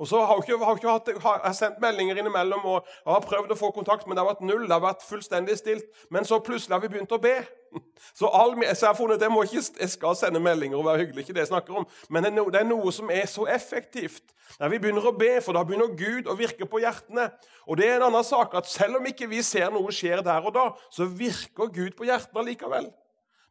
Og 0.00 0.08
så 0.08 0.20
har 0.24 0.38
jeg, 0.40 0.56
ikke, 0.56 0.88
hatt, 0.88 1.08
har 1.22 1.40
jeg 1.44 1.56
sendt 1.58 1.80
meldinger 1.82 2.16
innimellom 2.16 2.64
og 2.64 2.86
har 3.04 3.20
prøvd 3.20 3.52
å 3.52 3.58
få 3.58 3.68
kontakt, 3.76 4.06
men 4.08 4.16
det 4.16 4.22
har 4.22 4.30
vært 4.30 4.46
null. 4.48 4.64
det 4.64 4.72
har 4.72 4.80
vært 4.80 5.04
fullstendig 5.04 5.58
stilt. 5.60 5.90
Men 6.08 6.24
så 6.24 6.38
plutselig 6.40 6.72
har 6.72 6.80
vi 6.80 6.88
begynt 6.94 7.12
å 7.12 7.20
be. 7.20 7.36
Så, 8.18 8.26
all, 8.26 8.56
så 8.74 8.86
jeg 8.86 8.88
har 8.88 8.96
funnet 8.98 9.22
jeg, 9.22 9.30
må 9.30 9.44
ikke, 9.46 9.60
jeg 9.78 9.90
skal 9.92 10.16
sende 10.18 10.40
meldinger 10.42 10.80
og 10.80 10.88
være 10.88 11.04
hyggelig, 11.04 11.22
ikke 11.22 11.36
det 11.36 11.44
jeg 11.44 11.50
snakker 11.52 11.76
om. 11.78 11.84
Men 12.10 12.24
det 12.24 12.30
er, 12.32 12.34
noe, 12.34 12.50
det 12.50 12.58
er 12.58 12.66
noe 12.66 12.90
som 12.96 13.12
er 13.14 13.28
så 13.30 13.44
effektivt 13.46 14.32
når 14.58 14.72
vi 14.72 14.80
begynner 14.82 15.06
å 15.06 15.12
be, 15.14 15.28
for 15.44 15.54
da 15.54 15.62
begynner 15.62 15.92
Gud 15.94 16.26
å 16.26 16.34
virke 16.34 16.66
på 16.66 16.80
hjertene. 16.82 17.28
Og 17.70 17.78
det 17.78 17.86
er 17.86 18.00
en 18.00 18.08
annen 18.08 18.26
sak 18.26 18.56
at 18.58 18.66
selv 18.66 18.98
om 18.98 19.06
ikke 19.06 19.28
vi 19.30 19.44
ser 19.46 19.70
noe 19.70 19.94
skjer 19.94 20.24
der 20.26 20.48
og 20.48 20.56
da, 20.56 20.66
så 20.90 21.06
virker 21.06 21.70
Gud 21.70 21.94
på 21.98 22.08
hjertene 22.08 22.48
likevel. 22.48 22.90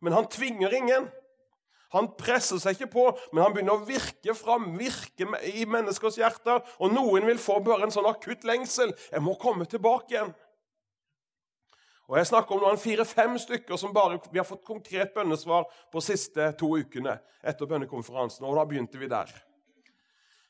Men 0.03 0.17
han 0.17 0.27
tvinger 0.31 0.75
ingen. 0.75 1.07
Han 1.95 2.11
presser 2.19 2.59
seg 2.61 2.77
ikke 2.77 2.91
på, 2.93 3.05
men 3.33 3.43
han 3.43 3.55
begynner 3.55 3.79
å 3.79 3.87
virke 3.87 4.35
fram, 4.37 4.67
virke 4.77 5.25
i 5.49 5.65
menneskers 5.69 6.19
hjerter. 6.21 6.61
Og 6.77 6.93
noen 6.93 7.25
vil 7.25 7.41
få 7.41 7.57
bare 7.65 7.87
en 7.87 7.93
sånn 7.93 8.09
akutt 8.09 8.45
lengsel. 8.45 8.93
Jeg 9.09 9.25
må 9.25 9.33
komme 9.41 9.65
tilbake 9.69 10.13
igjen. 10.13 10.35
Og 12.09 12.17
Jeg 12.17 12.29
snakker 12.31 12.55
om 12.55 12.63
noen 12.65 12.81
fire-fem 12.81 13.35
stykker 13.37 13.77
som 13.77 13.93
bare 13.93 14.17
vi 14.31 14.41
har 14.41 14.47
fått 14.47 14.65
konkret 14.65 15.13
bønnesvar 15.13 15.67
på 15.91 16.01
de 16.01 16.07
siste 16.07 16.47
to 16.57 16.71
ukene 16.77 17.19
etter 17.45 17.69
bønnekonferansen. 17.69 18.45
og 18.45 18.57
da 18.57 18.65
begynte 18.65 18.97
vi 18.97 19.07
der. 19.07 19.29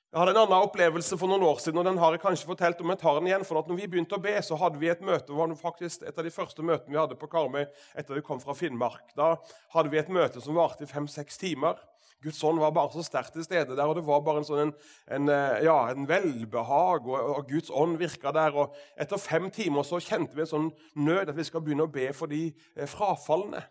Jeg 0.10 0.24
hadde 0.24 0.32
en 0.34 0.40
annen 0.42 0.64
opplevelse 0.66 1.18
for 1.22 1.30
noen 1.30 1.44
år 1.46 1.60
siden, 1.62 1.78
og 1.78 1.86
den 1.86 2.00
har 2.02 2.16
jeg 2.16 2.22
kanskje 2.24 2.48
fortalt 2.50 2.80
om. 2.82 2.90
jeg 2.90 2.98
tar 2.98 3.20
den 3.20 3.28
igjen, 3.30 3.44
for 3.46 3.60
at 3.60 3.68
når 3.70 3.78
vi 3.78 3.90
begynte 3.92 4.18
å 4.18 4.24
be, 4.24 4.32
så 4.42 4.58
hadde 4.58 4.82
vi 4.82 4.90
et 4.90 5.04
møte, 5.06 5.36
var 5.38 5.54
faktisk 5.54 6.02
et 6.02 6.18
av 6.18 6.26
de 6.26 6.32
første 6.34 6.66
møtene 6.66 6.96
vi 6.96 6.98
hadde 6.98 7.18
på 7.20 7.30
Karmøy 7.30 7.68
etter 7.94 8.18
vi 8.18 8.24
kom 8.26 8.42
fra 8.42 8.56
Finnmark. 8.58 9.14
Da 9.14 9.36
hadde 9.76 9.94
vi 9.94 10.02
et 10.02 10.10
møte 10.10 10.42
som 10.42 10.58
varte 10.58 10.88
i 10.88 10.90
fem-seks 10.90 11.38
timer. 11.38 11.78
Guds 12.26 12.42
ånd 12.42 12.58
var 12.58 12.74
bare 12.74 12.90
så 12.90 13.06
sterkt 13.06 13.38
til 13.38 13.46
stede 13.46 13.78
der, 13.78 13.86
og 13.86 14.00
det 14.00 14.08
var 14.10 14.26
bare 14.26 14.42
en 14.42 14.50
sånn 14.50 14.64
en, 14.64 14.74
en, 15.14 15.30
eh, 15.30 15.62
ja, 15.70 15.78
en 15.94 16.10
velbehag, 16.10 17.06
og, 17.06 17.20
og, 17.36 17.46
Guds 17.54 17.70
ånd 17.70 18.02
virka 18.02 18.34
der. 18.34 18.58
og 18.58 18.74
Etter 18.98 19.22
fem 19.22 19.46
timer 19.54 19.86
så 19.86 20.02
kjente 20.02 20.34
vi 20.34 20.48
en 20.48 20.54
sånn 20.56 20.72
nød 20.98 21.30
at 21.30 21.38
vi 21.38 21.46
skal 21.46 21.62
begynne 21.62 21.86
å 21.86 21.98
be 22.00 22.10
for 22.18 22.34
de 22.34 22.48
eh, 22.50 22.90
frafalne. 22.90 23.62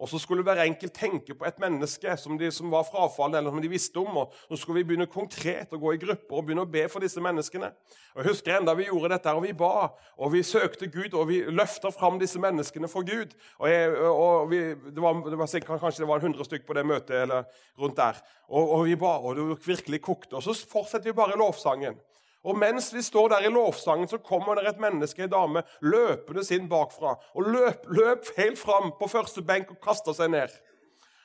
Og 0.00 0.08
så 0.08 0.18
skulle 0.18 0.44
hver 0.44 0.62
enkelt 0.64 0.94
tenke 0.96 1.34
på 1.36 1.44
et 1.44 1.58
menneske 1.60 2.14
som, 2.16 2.38
de, 2.40 2.48
som 2.54 2.70
var 2.72 2.86
frafallet, 2.88 3.36
eller 3.38 3.52
som 3.52 3.60
de 3.60 3.68
visste 3.68 4.00
om. 4.00 4.22
og 4.22 4.32
Så 4.48 4.56
skulle 4.62 4.80
vi 4.80 4.86
begynne 4.88 5.06
konkret 5.10 5.74
å 5.76 5.80
gå 5.80 5.92
i 5.92 6.00
grupper 6.00 6.38
og 6.38 6.46
begynne 6.46 6.64
å 6.64 6.70
be 6.72 6.86
for 6.88 7.04
disse 7.04 7.20
menneskene. 7.20 7.68
Og 8.14 8.22
Jeg 8.22 8.30
husker 8.30 8.56
enda 8.56 8.74
vi 8.78 8.88
gjorde 8.88 9.12
dette, 9.12 9.34
og 9.36 9.44
vi 9.44 9.52
ba, 9.52 9.90
og 10.16 10.32
vi 10.32 10.40
søkte 10.46 10.88
Gud, 10.88 11.12
og 11.12 11.28
vi 11.28 11.42
løfta 11.52 11.92
fram 11.92 12.16
disse 12.20 12.40
menneskene 12.40 12.88
for 12.88 13.04
Gud. 13.04 13.36
Og, 13.58 13.68
jeg, 13.68 13.92
og 14.08 14.48
vi, 14.50 14.62
det, 14.72 15.00
var, 15.04 15.20
det 15.28 15.40
var 15.40 15.56
Kanskje 15.80 16.06
det 16.06 16.08
var 16.08 16.24
100 16.24 16.48
stykk 16.48 16.64
på 16.66 16.78
det 16.80 16.86
møtet, 16.88 17.16
eller 17.26 17.44
rundt 17.78 18.00
der. 18.00 18.24
Og, 18.48 18.72
og 18.78 18.86
vi 18.88 18.96
ba, 18.96 19.18
og 19.20 19.36
det 19.36 19.66
virkelig 19.68 20.00
kokte. 20.00 20.38
Og 20.40 20.46
så 20.48 20.56
fortsetter 20.56 21.12
vi 21.12 21.18
bare 21.20 21.36
lovsangen. 21.38 22.00
Og 22.44 22.56
mens 22.56 22.88
vi 22.94 23.02
står 23.04 23.28
der 23.28 23.44
i 23.44 23.52
lovsangen, 23.52 24.08
så 24.08 24.18
kommer 24.18 24.56
det 24.56 24.68
et 24.68 24.80
menneske, 24.80 25.24
en 25.24 25.32
dame, 25.32 25.62
løpende 25.80 26.44
inn 26.54 26.68
bakfra. 26.70 27.18
Og 27.36 27.50
løp, 27.52 27.84
løp 27.92 28.30
helt 28.38 28.58
fram 28.58 28.94
på 28.96 29.08
første 29.12 29.44
benk 29.44 29.74
og 29.74 29.80
kasta 29.84 30.14
seg 30.16 30.32
ned. 30.32 30.54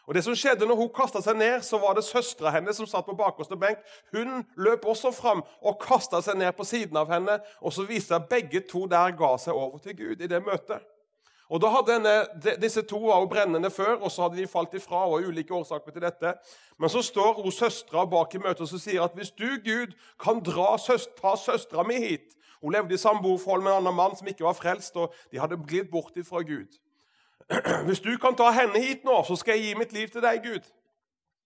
Og 0.05 0.13
det 0.13 0.21
som 0.25 0.35
skjedde 0.37 0.67
når 0.69 0.77
hun 0.77 0.91
kasta 0.93 1.21
seg 1.23 1.37
ned, 1.39 1.63
så 1.65 1.79
var 1.81 1.95
det 1.97 2.05
søstera 2.05 2.51
hennes 2.53 2.77
som 2.77 2.87
satt 2.89 3.07
på 3.07 3.15
bakerste 3.17 3.57
benk. 3.57 3.79
Hun 4.13 4.43
løp 4.61 4.85
også 4.85 5.09
fram 5.15 5.41
og 5.65 5.79
kasta 5.81 6.21
seg 6.21 6.37
ned 6.37 6.51
på 6.57 6.67
siden 6.67 6.99
av 6.99 7.09
henne. 7.09 7.39
Og 7.61 7.73
så 7.73 7.87
viste 7.87 8.13
det 8.13 8.21
at 8.21 8.29
begge 8.29 8.61
to 8.69 8.85
der 8.91 9.15
ga 9.17 9.31
seg 9.41 9.57
over 9.57 9.81
til 9.81 9.97
Gud 9.97 10.21
i 10.21 10.29
det 10.29 10.43
møtet. 10.45 10.83
Og 11.49 11.61
da 11.61 11.69
hadde 11.69 11.93
denne, 11.93 12.55
Disse 12.61 12.81
to 12.81 12.99
var 13.05 13.19
jo 13.21 13.29
brennende 13.29 13.69
før, 13.69 13.99
og 14.01 14.11
så 14.11 14.25
hadde 14.25 14.37
de 14.37 14.47
falt 14.47 14.73
ifra. 14.73 15.05
og 15.05 15.27
ulike 15.27 15.53
årsaker 15.53 15.91
til 15.91 16.01
dette. 16.01 16.33
Men 16.79 16.89
så 16.89 17.01
står 17.01 17.41
hun 17.41 17.51
søstera 17.51 18.05
bak 18.05 18.35
i 18.35 18.37
møtet 18.37 18.73
og 18.73 18.79
sier 18.81 19.03
at 19.03 19.13
hvis 19.13 19.31
du, 19.31 19.47
Gud, 19.65 19.93
kan 20.19 20.41
dra 20.41 20.77
søst, 20.77 21.09
ta 21.21 21.35
søstera 21.35 21.83
mi 21.83 21.95
hit 21.95 22.33
Hun 22.61 22.73
levde 22.73 22.93
i 22.93 22.97
samboerforhold 22.97 23.61
med 23.61 23.71
en 23.71 23.77
annen 23.77 23.95
mann 23.95 24.15
som 24.15 24.27
ikke 24.27 24.43
var 24.43 24.53
frelst, 24.53 24.95
og 24.95 25.13
de 25.31 25.39
hadde 25.39 25.57
glidd 25.67 25.91
bort 25.91 26.17
ifra 26.17 26.41
Gud. 26.41 26.79
Hvis 27.85 27.99
du 27.99 28.17
kan 28.17 28.35
ta 28.35 28.49
henne 28.51 28.79
hit 28.81 29.03
nå, 29.03 29.23
så 29.23 29.35
skal 29.35 29.53
jeg 29.53 29.63
gi 29.63 29.75
mitt 29.77 29.93
liv 29.93 30.07
til 30.07 30.21
deg, 30.21 30.41
Gud 30.43 30.65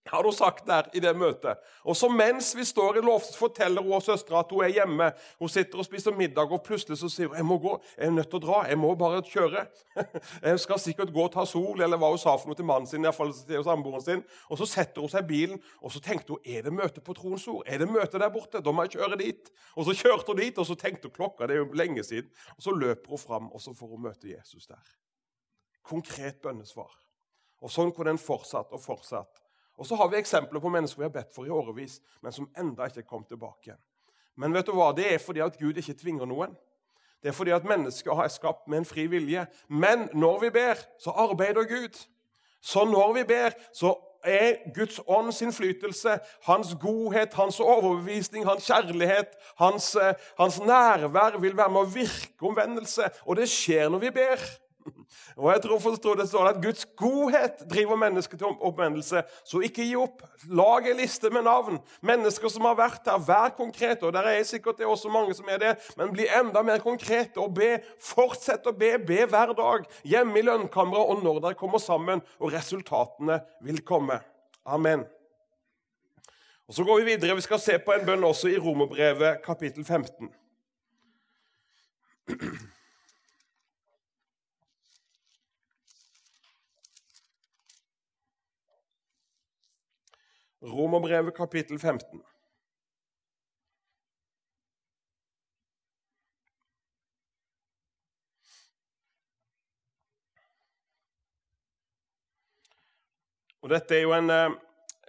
har 0.06 0.22
hun 0.22 0.32
sagt 0.32 0.66
der 0.66 0.88
i 0.94 1.00
det 1.00 1.12
møtet. 1.16 1.58
Og 1.84 1.96
så 1.96 2.08
mens 2.08 2.56
vi 2.56 2.64
står 2.64 2.96
i 2.96 3.02
lov, 3.04 3.20
forteller 3.36 3.82
hun 3.82 4.00
søstera 4.00 4.40
at 4.40 4.52
hun 4.52 4.64
er 4.64 4.72
hjemme. 4.72 5.10
Hun 5.38 5.48
sitter 5.48 5.78
og 5.78 5.84
spiser 5.84 6.16
middag, 6.16 6.52
og 6.52 6.62
plutselig 6.64 6.98
så 6.98 7.08
sier 7.12 7.28
hun 7.28 7.36
jeg 7.36 7.44
må 7.46 7.58
gå, 7.60 7.74
jeg 7.98 8.06
er 8.06 8.14
nødt 8.14 8.30
til 8.30 8.40
å 8.40 8.42
dra. 8.46 8.62
Jeg 8.68 8.78
må 8.80 8.94
bare 8.98 9.20
kjøre. 9.26 9.66
Jeg 10.42 10.60
skal 10.60 10.80
sikkert 10.80 11.12
gå 11.12 11.24
og 11.24 11.32
ta 11.34 11.44
sol, 11.44 11.82
eller 11.82 12.00
hva 12.00 12.08
hun 12.12 12.20
sa 12.20 12.32
for 12.38 12.50
noe 12.50 12.56
til 12.56 12.66
mannen 12.68 12.88
sin. 12.88 13.04
I 13.04 13.12
fall 13.12 13.32
til 13.34 13.64
samboeren 13.66 14.04
sin. 14.04 14.22
Og 14.48 14.58
Så 14.60 14.68
setter 14.70 15.04
hun 15.04 15.12
seg 15.12 15.26
i 15.26 15.28
bilen, 15.28 15.60
og 15.82 15.92
så 15.92 16.00
tenkte 16.04 16.36
hun 16.36 16.48
er 16.48 16.64
det 16.64 16.72
møte 16.72 17.04
på 17.04 17.14
Troens 17.16 17.44
Ord. 17.50 17.62
Er 17.66 17.82
det 17.82 17.90
møte 17.90 18.18
der 18.18 18.32
borte? 18.32 18.62
Da 18.64 18.72
må 18.72 18.86
jeg 18.86 18.96
kjøre 18.96 19.20
dit. 19.20 19.52
Og 19.76 19.84
Så 19.88 19.96
kjørte 20.00 20.32
hun 20.32 20.40
dit, 20.40 20.58
og 20.58 20.66
så 20.66 20.78
tenkte 20.80 21.10
hun 21.10 21.16
klokka 21.18 21.46
det 21.50 21.58
er 21.58 21.62
jo 21.64 21.76
lenge 21.76 22.04
siden. 22.06 22.32
Og 22.56 22.64
Så 22.64 22.74
løper 22.76 23.12
hun 23.12 23.20
fram, 23.20 23.52
og 23.52 23.60
så 23.60 23.76
får 23.76 23.92
hun 23.92 24.08
møte 24.08 24.32
Jesus 24.32 24.66
der. 24.66 24.96
Konkret 25.84 26.40
bønnesvar. 26.40 26.90
Og 27.60 27.70
Sånn 27.70 27.92
kunne 27.92 28.16
en 28.16 28.20
fortsatt 28.20 28.72
og 28.72 28.80
fortsatt. 28.80 29.49
Og 29.80 29.86
så 29.88 29.96
har 29.96 30.10
vi 30.12 30.18
eksempler 30.20 30.60
på 30.60 30.68
mennesker 30.68 31.00
vi 31.00 31.08
har 31.08 31.14
bedt 31.14 31.32
for 31.32 31.48
i 31.48 31.52
årevis, 31.52 32.00
men 32.20 32.34
som 32.36 32.50
enda 32.58 32.90
ikke 32.90 33.06
kom 33.08 33.24
tilbake. 33.24 33.78
Men 34.36 34.52
vet 34.52 34.68
du 34.68 34.74
hva? 34.76 34.90
det 34.96 35.06
er 35.08 35.22
fordi 35.22 35.40
at 35.40 35.56
Gud 35.56 35.80
ikke 35.80 35.96
tvinger 35.96 36.28
noen. 36.28 36.52
Det 37.22 37.32
er 37.32 37.36
fordi 37.36 37.52
at 37.56 37.64
mennesker 37.68 38.14
har 38.16 38.28
skapt 38.32 38.68
med 38.68 38.82
en 38.82 38.88
fri 38.88 39.06
vilje. 39.08 39.46
Men 39.68 40.08
når 40.12 40.38
vi 40.44 40.50
ber, 40.50 40.84
så 41.00 41.10
arbeider 41.16 41.68
Gud. 41.68 41.96
Så 42.60 42.84
når 42.84 43.12
vi 43.16 43.24
ber, 43.24 43.56
så 43.72 43.94
er 44.24 44.60
Guds 44.76 45.00
ånds 45.08 45.40
innflytelse, 45.42 46.18
hans 46.44 46.74
godhet, 46.80 47.34
hans 47.34 47.60
overbevisning, 47.60 48.44
hans 48.48 48.68
kjærlighet, 48.68 49.32
hans, 49.56 49.94
eh, 49.96 50.14
hans 50.38 50.60
nærvær 50.60 51.40
vil 51.40 51.56
være 51.56 51.72
med 51.72 51.80
å 51.80 51.92
virke 51.94 52.48
omvendelse. 52.52 53.08
Og 53.24 53.36
det 53.36 53.48
skjer 53.48 53.88
når 53.88 54.04
vi 54.04 54.10
ber. 54.10 54.44
Og 55.36 55.52
jeg 55.52 55.62
tror 55.64 55.78
forstår 55.82 56.18
det 56.20 56.28
står 56.28 56.48
at 56.50 56.60
Guds 56.62 56.86
godhet 56.98 57.62
driver 57.70 57.96
mennesket 57.96 58.38
til 58.38 58.46
oppvendelse. 58.60 59.22
Så 59.44 59.60
ikke 59.64 59.84
gi 59.84 59.94
opp. 59.98 60.22
Lag 60.48 60.88
en 60.90 60.98
liste 61.00 61.30
med 61.30 61.44
navn. 61.46 61.78
Mennesker 62.06 62.52
som 62.52 62.66
har 62.68 62.78
vært 62.78 63.08
her. 63.10 63.20
Vær 63.26 63.54
konkrete. 63.56 64.06
Og 64.06 64.14
der 64.14 64.28
er 64.30 64.42
sikkert 64.46 64.78
det 64.78 64.88
også 64.88 65.12
mange 65.12 65.34
som 65.36 65.48
er 65.50 65.62
det. 65.62 65.76
Men 65.98 66.12
bli 66.14 66.28
enda 66.40 66.62
mer 66.66 66.82
konkrete 66.84 67.40
og 67.42 67.54
be. 67.58 67.76
Fortsett 68.02 68.66
å 68.66 68.74
be. 68.76 68.96
Be 68.98 69.24
hver 69.30 69.54
dag. 69.58 69.86
Hjemme 70.04 70.40
i 70.40 70.46
lønnkammeret 70.46 71.14
og 71.14 71.24
når 71.24 71.40
dere 71.46 71.60
kommer 71.60 71.82
sammen. 71.82 72.24
Og 72.40 72.52
resultatene 72.54 73.40
vil 73.66 73.82
komme. 73.86 74.20
Amen. 74.66 75.06
Og 76.70 76.74
Så 76.74 76.84
går 76.84 77.00
vi 77.00 77.04
videre. 77.04 77.34
Vi 77.34 77.42
skal 77.46 77.58
se 77.60 77.78
på 77.82 77.92
en 77.96 78.06
bønn 78.06 78.24
også 78.24 78.52
i 78.52 78.58
Romerbrevet 78.58 79.42
kapittel 79.42 79.84
15. 79.84 80.30
Romerbrevet 90.62 91.36
kapittel 91.36 91.78
15. 91.78 92.20
Og 103.60 103.72
dette 103.72 103.96
er 103.96 104.04
jo 104.04 104.12
en, 104.16 104.30
eh, 104.30 104.50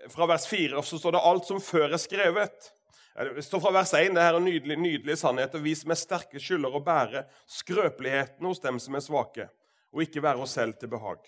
Fra 0.10 0.26
vers 0.26 0.48
4 0.48 0.82
så 0.82 0.98
står 0.98 1.12
det 1.12 1.20
alt 1.22 1.46
som 1.46 1.60
før 1.62 1.94
er 1.94 2.00
skrevet. 2.02 2.72
Det 3.14 3.44
står 3.46 3.60
fra 3.62 3.72
vers 3.72 3.94
1 3.94 4.16
det 4.16 4.24
her 4.24 4.34
er 4.34 4.40
nydelige, 4.40 4.82
nydelig 4.82 5.18
sannhet. 5.18 5.54
Og 5.54 5.62
vi 5.62 5.76
som 5.76 5.92
er 5.92 6.00
sterke, 6.00 6.40
skylder 6.40 6.74
å 6.74 6.82
bære 6.84 7.28
skrøpeligheten 7.46 8.42
hos 8.42 8.60
dem 8.60 8.80
som 8.80 8.96
er 8.96 9.00
svake, 9.06 9.50
og 9.94 10.02
ikke 10.02 10.24
være 10.24 10.42
oss 10.42 10.56
selv 10.58 10.80
til 10.80 10.90
behag. 10.90 11.20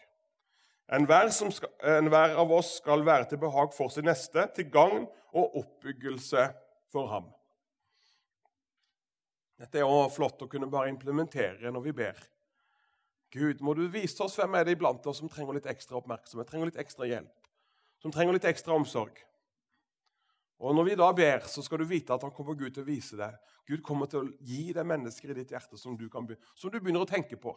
Enhver, 0.91 1.30
enhver 1.88 2.36
av 2.36 2.52
oss 2.52 2.78
skal 2.82 3.06
være 3.06 3.30
til 3.32 3.39
behag 3.39 3.72
for 3.76 3.91
sin 3.93 4.06
neste, 4.08 4.50
til 4.56 4.67
gagn 4.72 5.06
og 5.32 5.56
oppbyggelse 5.62 6.50
for 6.91 7.08
ham. 7.12 7.30
Dette 9.60 9.80
er 9.80 9.88
jo 9.88 10.10
flott 10.12 10.43
å 10.43 10.50
kunne 10.52 10.67
bare 10.67 10.91
implementere 10.91 11.72
når 11.72 11.86
vi 11.86 11.96
ber. 12.04 12.17
Gud, 13.34 13.62
må 13.65 13.74
du 13.74 13.86
vise 13.89 14.19
oss 14.22 14.36
hvem 14.38 14.60
er 14.60 14.67
det 14.67 14.76
iblant 14.76 15.06
oss 15.10 15.22
som 15.24 15.30
trenger 15.32 15.56
litt 15.58 15.69
ekstra 15.72 15.98
oppmerksomhet, 15.98 16.50
trenger 16.50 16.69
litt 16.69 16.82
ekstra 16.84 17.08
hjelp, 17.10 17.48
som 18.04 18.13
trenger 18.13 18.36
litt 18.36 18.50
ekstra 18.50 18.76
omsorg. 18.76 19.15
Og 20.63 20.76
Når 20.76 20.86
vi 20.88 20.96
da 20.96 21.10
ber, 21.12 21.48
så 21.50 21.63
skal 21.65 21.82
du 21.82 21.89
vite 21.89 22.13
at 22.13 22.22
han 22.24 22.32
kommer 22.32 22.56
Gud 22.56 22.72
til 22.76 22.86
å 22.86 22.88
vise 22.88 23.17
deg. 23.19 23.34
Gud 23.67 23.82
kommer 23.84 24.08
til 24.08 24.22
å 24.22 24.30
gi 24.39 24.72
deg 24.76 24.86
mennesker 24.88 25.32
i 25.32 25.36
ditt 25.36 25.52
hjerte 25.52 25.80
som 25.80 25.98
du, 26.00 26.06
kan, 26.12 26.28
som 26.56 26.72
du 26.72 26.78
begynner 26.80 27.04
å 27.04 27.10
tenke 27.10 27.39
på. 27.39 27.56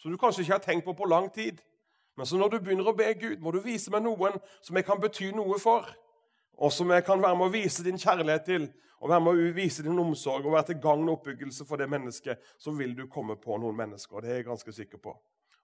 Som 0.00 0.10
du 0.10 0.18
kanskje 0.18 0.42
ikke 0.42 0.56
har 0.56 0.64
tenkt 0.64 0.86
på 0.88 0.96
på 0.98 1.06
lang 1.10 1.28
tid. 1.34 1.60
Men 2.16 2.28
så 2.28 2.36
når 2.36 2.52
du 2.52 2.60
begynner 2.60 2.88
å 2.88 2.96
be 2.96 3.08
Gud, 3.16 3.40
må 3.40 3.52
du 3.54 3.60
vise 3.64 3.92
meg 3.92 4.04
noen 4.04 4.36
som 4.60 4.76
jeg 4.76 4.86
kan 4.86 5.00
bety 5.00 5.30
noe 5.34 5.58
for, 5.60 5.88
og 6.60 6.72
som 6.72 6.90
jeg 6.92 7.04
kan 7.06 7.22
være 7.22 7.38
med 7.38 7.48
å 7.48 7.54
vise 7.54 7.84
din 7.84 8.00
kjærlighet 8.00 8.44
til, 8.46 8.66
og 9.02 9.10
være 9.10 9.24
med 9.24 9.32
å 9.40 9.52
vise 9.56 9.82
din 9.82 9.98
omsorg 9.98 10.44
og 10.46 10.54
være 10.54 10.68
til 10.70 10.82
gagn 10.84 11.08
og 11.08 11.16
oppbyggelse 11.16 11.66
for 11.66 11.80
det 11.80 11.88
mennesket, 11.90 12.38
så 12.60 12.70
vil 12.76 12.92
du 12.94 13.08
komme 13.10 13.34
på 13.40 13.56
noen 13.58 13.76
mennesker. 13.76 14.16
og 14.16 14.22
det 14.22 14.30
er 14.30 14.36
jeg 14.42 14.50
ganske 14.50 14.72
sikker 14.72 15.00
på. 15.02 15.16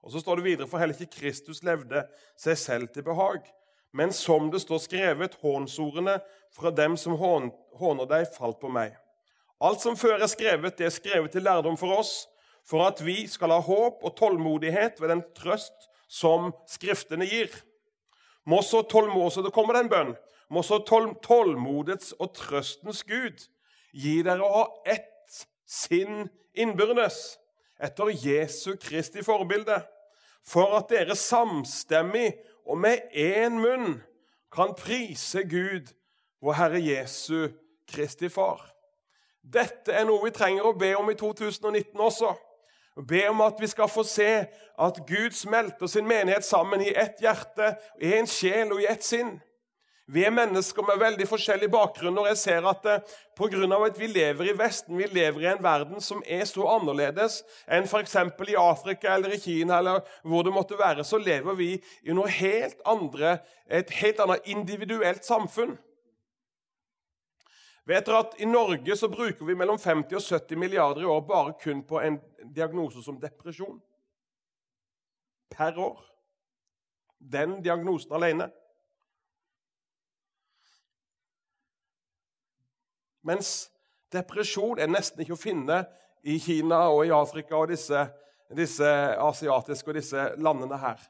Og 0.03 0.13
Så 0.13 0.21
står 0.21 0.37
det 0.37 0.45
videre, 0.45 0.67
for 0.67 0.79
heller 0.79 0.95
ikke 0.95 1.21
Kristus 1.21 1.63
levde 1.63 2.07
seg 2.37 2.59
selv 2.59 2.89
til 2.95 3.03
behag. 3.03 3.47
Men 3.93 4.13
som 4.13 4.51
det 4.51 4.61
står 4.61 4.79
skrevet, 4.79 5.37
hånsordene 5.43 6.19
fra 6.53 6.71
dem 6.71 6.97
som 6.97 7.17
håner 7.17 8.09
deg, 8.09 8.27
falt 8.35 8.61
på 8.61 8.69
meg. 8.69 8.97
Alt 9.61 9.83
som 9.83 9.97
før 9.97 10.23
er 10.23 10.31
skrevet, 10.31 10.79
det 10.79 10.87
er 10.87 10.95
skrevet 10.95 11.33
til 11.35 11.43
lærdom 11.43 11.77
for 11.77 11.99
oss, 11.99 12.29
for 12.65 12.87
at 12.87 13.01
vi 13.05 13.27
skal 13.27 13.51
ha 13.51 13.61
håp 13.65 14.05
og 14.05 14.17
tålmodighet 14.17 15.01
ved 15.01 15.09
den 15.09 15.23
trøst 15.35 15.89
som 16.09 16.53
Skriftene 16.69 17.29
gir. 17.29 17.53
Må 18.49 18.63
så 18.63 18.83
tålmodig, 18.83 19.45
Det 19.45 19.53
kommer 19.53 19.75
det 19.75 19.93
en. 19.93 20.17
Må 20.51 20.63
så 20.63 20.79
tål, 20.79 21.15
tålmodets 21.23 22.15
og 22.19 22.33
trøstens 22.35 23.03
Gud 23.05 23.45
gi 23.93 24.23
dere 24.23 24.41
å 24.45 24.53
ha 24.55 24.65
ett 24.89 25.45
sinn 25.69 26.29
innbyrdes, 26.57 27.37
etter 27.79 28.09
Jesu 28.09 28.77
Kristi 28.81 29.23
forbilde, 29.23 29.83
for 30.43 30.73
at 30.79 30.89
dere 30.89 31.17
samstemmig 31.17 32.33
og 32.65 32.81
med 32.81 33.13
én 33.13 33.61
munn 33.61 34.01
kan 34.53 34.73
prise 34.77 35.45
Gud, 35.45 35.93
vår 36.41 36.57
Herre 36.57 36.81
Jesu 36.81 37.51
Kristi 37.89 38.31
Far. 38.33 38.65
Dette 39.43 39.93
er 39.93 40.09
noe 40.09 40.25
vi 40.25 40.33
trenger 40.33 40.67
å 40.69 40.77
be 40.77 40.95
om 40.97 41.09
i 41.13 41.17
2019 41.19 42.01
også 42.01 42.33
og 42.99 43.07
be 43.07 43.29
om 43.31 43.41
at 43.47 43.61
vi 43.61 43.67
skal 43.71 43.89
få 43.89 44.03
se 44.03 44.31
at 44.79 45.03
Gud 45.07 45.31
smelter 45.31 45.87
sin 45.87 46.07
menighet 46.09 46.45
sammen 46.45 46.83
i 46.83 46.91
ett 46.97 47.21
hjerte, 47.23 47.77
i 48.03 48.17
en 48.19 48.27
sjel 48.27 48.73
og 48.75 48.83
i 48.83 48.89
ett 48.91 49.07
sinn. 49.07 49.37
Vi 50.09 50.23
er 50.25 50.33
mennesker 50.33 50.83
med 50.89 50.99
veldig 51.03 51.27
forskjellig 51.29 51.69
bakgrunn. 51.71 52.19
og 52.19 52.27
jeg 52.27 52.37
ser 52.41 52.67
at 52.67 52.83
pga. 53.37 53.49
grunn 53.53 53.73
av 53.73 53.85
at 53.85 53.99
vi 54.01 54.07
lever 54.07 54.49
i 54.49 54.57
Vesten, 54.57 54.97
vi 54.97 55.05
lever 55.05 55.43
i 55.43 55.51
en 55.53 55.63
verden 55.63 56.01
som 56.01 56.23
er 56.27 56.45
så 56.45 56.65
annerledes 56.65 57.43
enn 57.69 57.85
f.eks. 57.85 58.17
i 58.49 58.57
Afrika 58.57 59.15
eller 59.15 59.35
i 59.35 59.41
Kina, 59.41 59.79
eller 59.79 60.01
hvor 60.23 60.43
det 60.43 60.53
måtte 60.53 60.79
være, 60.79 61.05
så 61.05 61.19
lever 61.19 61.55
vi 61.55 61.83
i 62.03 62.13
noe 62.13 62.29
helt 62.29 62.81
andre, 62.87 63.39
et 63.69 63.91
helt 63.91 64.21
annet 64.21 64.49
individuelt 64.49 65.25
samfunn. 65.25 65.77
Vet 67.89 68.05
dere 68.05 68.19
at 68.21 68.35
I 68.41 68.45
Norge 68.45 68.97
så 68.97 69.09
bruker 69.09 69.47
vi 69.49 69.55
mellom 69.57 69.79
50 69.81 70.17
og 70.17 70.23
70 70.23 70.61
milliarder 70.61 71.07
i 71.07 71.09
år 71.09 71.21
bare 71.29 71.55
kun 71.63 71.81
på 71.89 72.01
en 72.01 72.19
diagnose 72.55 73.03
som 73.03 73.21
depresjon. 73.21 73.81
Per 75.51 75.79
år. 75.79 76.05
Den 77.19 77.59
diagnosen 77.63 78.13
alene. 78.15 78.51
Mens 83.27 83.69
depresjon 84.13 84.79
er 84.81 84.91
nesten 84.91 85.21
ikke 85.23 85.37
å 85.37 85.41
finne 85.41 85.83
i 86.23 86.39
Kina 86.41 86.87
og 86.93 87.05
i 87.07 87.13
Afrika 87.15 87.59
og 87.59 87.73
disse, 87.73 88.07
disse 88.57 88.89
asiatiske 89.21 89.91
og 89.91 89.99
disse 89.99 90.27
landene 90.41 90.79
her. 90.81 91.03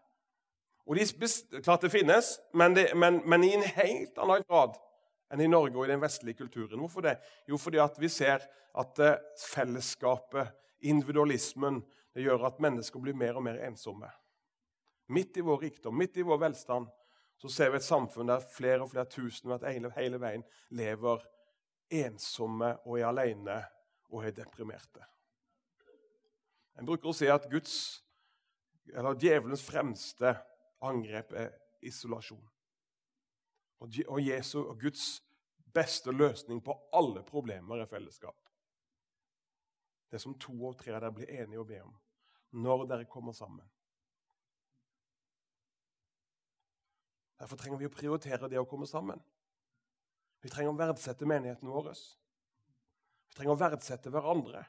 Og 0.88 0.96
de, 0.96 1.04
Klart 1.60 1.84
det 1.84 1.92
finnes, 1.92 2.38
men, 2.56 2.74
det, 2.76 2.90
men, 2.96 3.20
men 3.28 3.44
i 3.44 3.52
en 3.54 3.66
helt 3.76 4.18
annen 4.18 4.44
grad 4.48 4.78
enn 5.28 5.42
i 5.44 5.50
Norge 5.50 5.76
og 5.76 5.84
i 5.84 5.92
den 5.92 6.00
vestlige 6.00 6.40
kulturen. 6.40 6.80
Hvorfor 6.80 7.04
det? 7.04 7.18
Jo, 7.48 7.58
fordi 7.60 7.82
vi 8.00 8.08
ser 8.08 8.46
at 8.78 9.02
eh, 9.04 9.18
fellesskapet, 9.50 10.54
individualismen, 10.80 11.82
det 12.14 12.24
gjør 12.24 12.46
at 12.48 12.60
mennesker 12.62 13.02
blir 13.02 13.16
mer 13.16 13.38
og 13.38 13.44
mer 13.46 13.60
ensomme. 13.66 14.10
Midt 15.14 15.38
i 15.40 15.44
vår 15.44 15.62
rikdom, 15.64 15.96
midt 15.96 16.16
i 16.16 16.26
vår 16.26 16.40
velstand, 16.42 16.88
så 17.38 17.48
ser 17.48 17.70
vi 17.70 17.78
et 17.78 17.86
samfunn 17.86 18.28
der 18.28 18.42
flere 18.52 18.82
og 18.82 18.90
flere 18.90 19.06
tusen 19.10 19.54
hele, 19.62 19.92
hele 19.94 20.18
veien 20.20 20.42
lever 20.74 21.22
ensomme 21.94 22.74
og 22.84 22.98
er 22.98 23.06
alene 23.08 23.60
og 24.10 24.26
er 24.26 24.34
deprimerte. 24.34 25.04
En 26.78 26.86
bruker 26.86 27.10
å 27.10 27.16
si 27.16 27.28
at 27.30 27.48
Guds, 27.50 28.02
eller 28.94 29.18
djevelens 29.18 29.64
fremste 29.64 30.34
angrep 30.84 31.32
er 31.36 31.54
isolasjon. 31.86 32.42
Og 33.82 34.20
Jesu 34.22 34.58
og 34.64 34.78
Guds 34.82 35.20
beste 35.74 36.10
løsning 36.14 36.60
på 36.64 36.74
alle 36.96 37.22
problemer 37.26 37.82
er 37.82 37.90
fellesskap. 37.90 38.47
Det 40.08 40.20
som 40.22 40.36
to 40.40 40.54
og 40.68 40.78
tre 40.80 40.94
av 40.94 41.02
dere 41.02 41.14
blir 41.14 41.32
enige 41.32 41.60
å 41.60 41.66
be 41.68 41.80
om 41.84 41.96
når 42.58 42.86
dere 42.88 43.04
kommer 43.04 43.34
sammen. 43.36 43.66
Derfor 47.38 47.60
trenger 47.60 47.78
vi 47.82 47.86
å 47.86 47.92
prioritere 47.92 48.48
det 48.48 48.58
å 48.58 48.66
komme 48.66 48.88
sammen. 48.88 49.20
Vi 50.42 50.50
trenger 50.50 50.72
å 50.72 50.78
verdsette 50.78 51.28
menigheten 51.28 51.68
vår. 51.70 51.90
Vi 51.92 53.36
trenger 53.36 53.52
å 53.52 53.60
verdsette 53.60 54.10
hverandre. 54.14 54.64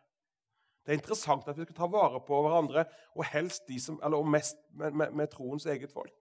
Det 0.83 0.93
er 0.93 0.99
interessant 0.99 1.47
at 1.49 1.57
vi 1.57 1.65
skal 1.65 1.77
ta 1.77 1.87
vare 1.91 2.21
på 2.25 2.37
hverandre, 2.43 2.85
og 3.15 3.27
helst 3.31 3.67
de 3.69 3.79
som, 3.81 3.99
eller 4.05 4.25
mest 4.25 4.59
med, 4.73 4.95
med, 4.97 5.15
med 5.17 5.31
troens 5.31 5.67
eget 5.69 5.93
folk. 5.93 6.15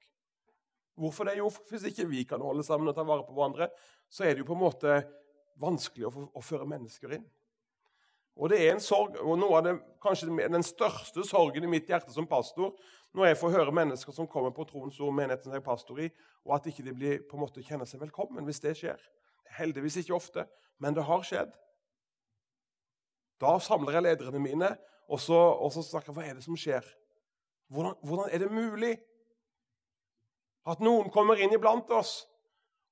Hvorfor 0.99 1.29
det? 1.29 1.39
Jo, 1.39 1.51
Hvis 1.71 1.87
ikke 1.91 2.09
vi 2.11 2.25
kan 2.29 2.43
holde 2.43 2.65
sammen 2.67 2.91
og 2.91 2.97
ta 2.97 3.05
vare 3.07 3.27
på 3.27 3.37
hverandre, 3.37 3.71
så 4.11 4.25
er 4.25 4.35
det 4.35 4.43
jo 4.43 4.49
på 4.51 4.57
en 4.57 4.65
måte 4.65 4.97
vanskelig 5.61 6.09
å, 6.09 6.13
å 6.37 6.43
føre 6.45 6.69
mennesker 6.69 7.17
inn. 7.19 7.27
Og 8.38 8.53
det 8.53 8.61
er 8.62 8.72
en 8.72 8.83
sorg, 8.83 9.16
og 9.18 9.35
noe 9.40 9.59
av 9.59 9.64
det, 9.66 9.74
kanskje 10.03 10.31
den 10.31 10.62
største 10.62 11.24
sorgen 11.27 11.64
i 11.66 11.70
mitt 11.70 11.88
hjerte 11.90 12.12
som 12.14 12.27
pastor, 12.31 12.70
når 13.16 13.33
jeg 13.33 13.38
får 13.40 13.55
høre 13.57 13.74
mennesker 13.74 14.14
som 14.14 14.29
kommer 14.31 14.53
på 14.55 14.66
troens 14.68 14.98
ord, 15.01 15.14
menigheten 15.16 15.51
jeg 15.51 15.59
er 15.59 15.64
pastor 15.64 15.98
i, 16.05 16.07
og 16.46 16.55
at 16.55 16.68
ikke 16.70 16.85
de 16.87 16.94
blir, 16.94 17.22
på 17.27 17.35
en 17.35 17.42
måte 17.42 17.64
kjenner 17.66 17.88
seg 17.88 18.03
velkommen 18.05 18.46
hvis 18.46 18.62
det 18.62 18.77
skjer. 18.79 19.01
Heldigvis 19.59 19.98
ikke 20.03 20.14
ofte, 20.14 20.44
men 20.79 20.94
det 20.94 21.07
har 21.09 21.24
skjedd. 21.27 21.51
Da 23.42 23.57
samler 23.62 23.98
jeg 23.98 24.07
lederne 24.07 24.42
mine 24.42 24.70
og 25.09 25.20
så, 25.22 25.35
og 25.35 25.72
så 25.74 25.83
snakker 25.83 26.12
jeg 26.12 26.18
hva 26.18 26.27
er 26.29 26.38
det 26.38 26.44
som 26.46 26.59
skjer. 26.59 26.87
Hvordan, 27.72 27.96
hvordan 28.07 28.31
er 28.31 28.42
det 28.44 28.53
mulig 28.53 28.92
at 30.68 30.83
noen 30.85 31.09
kommer 31.11 31.40
inn 31.40 31.55
iblant 31.57 31.90
oss 31.96 32.20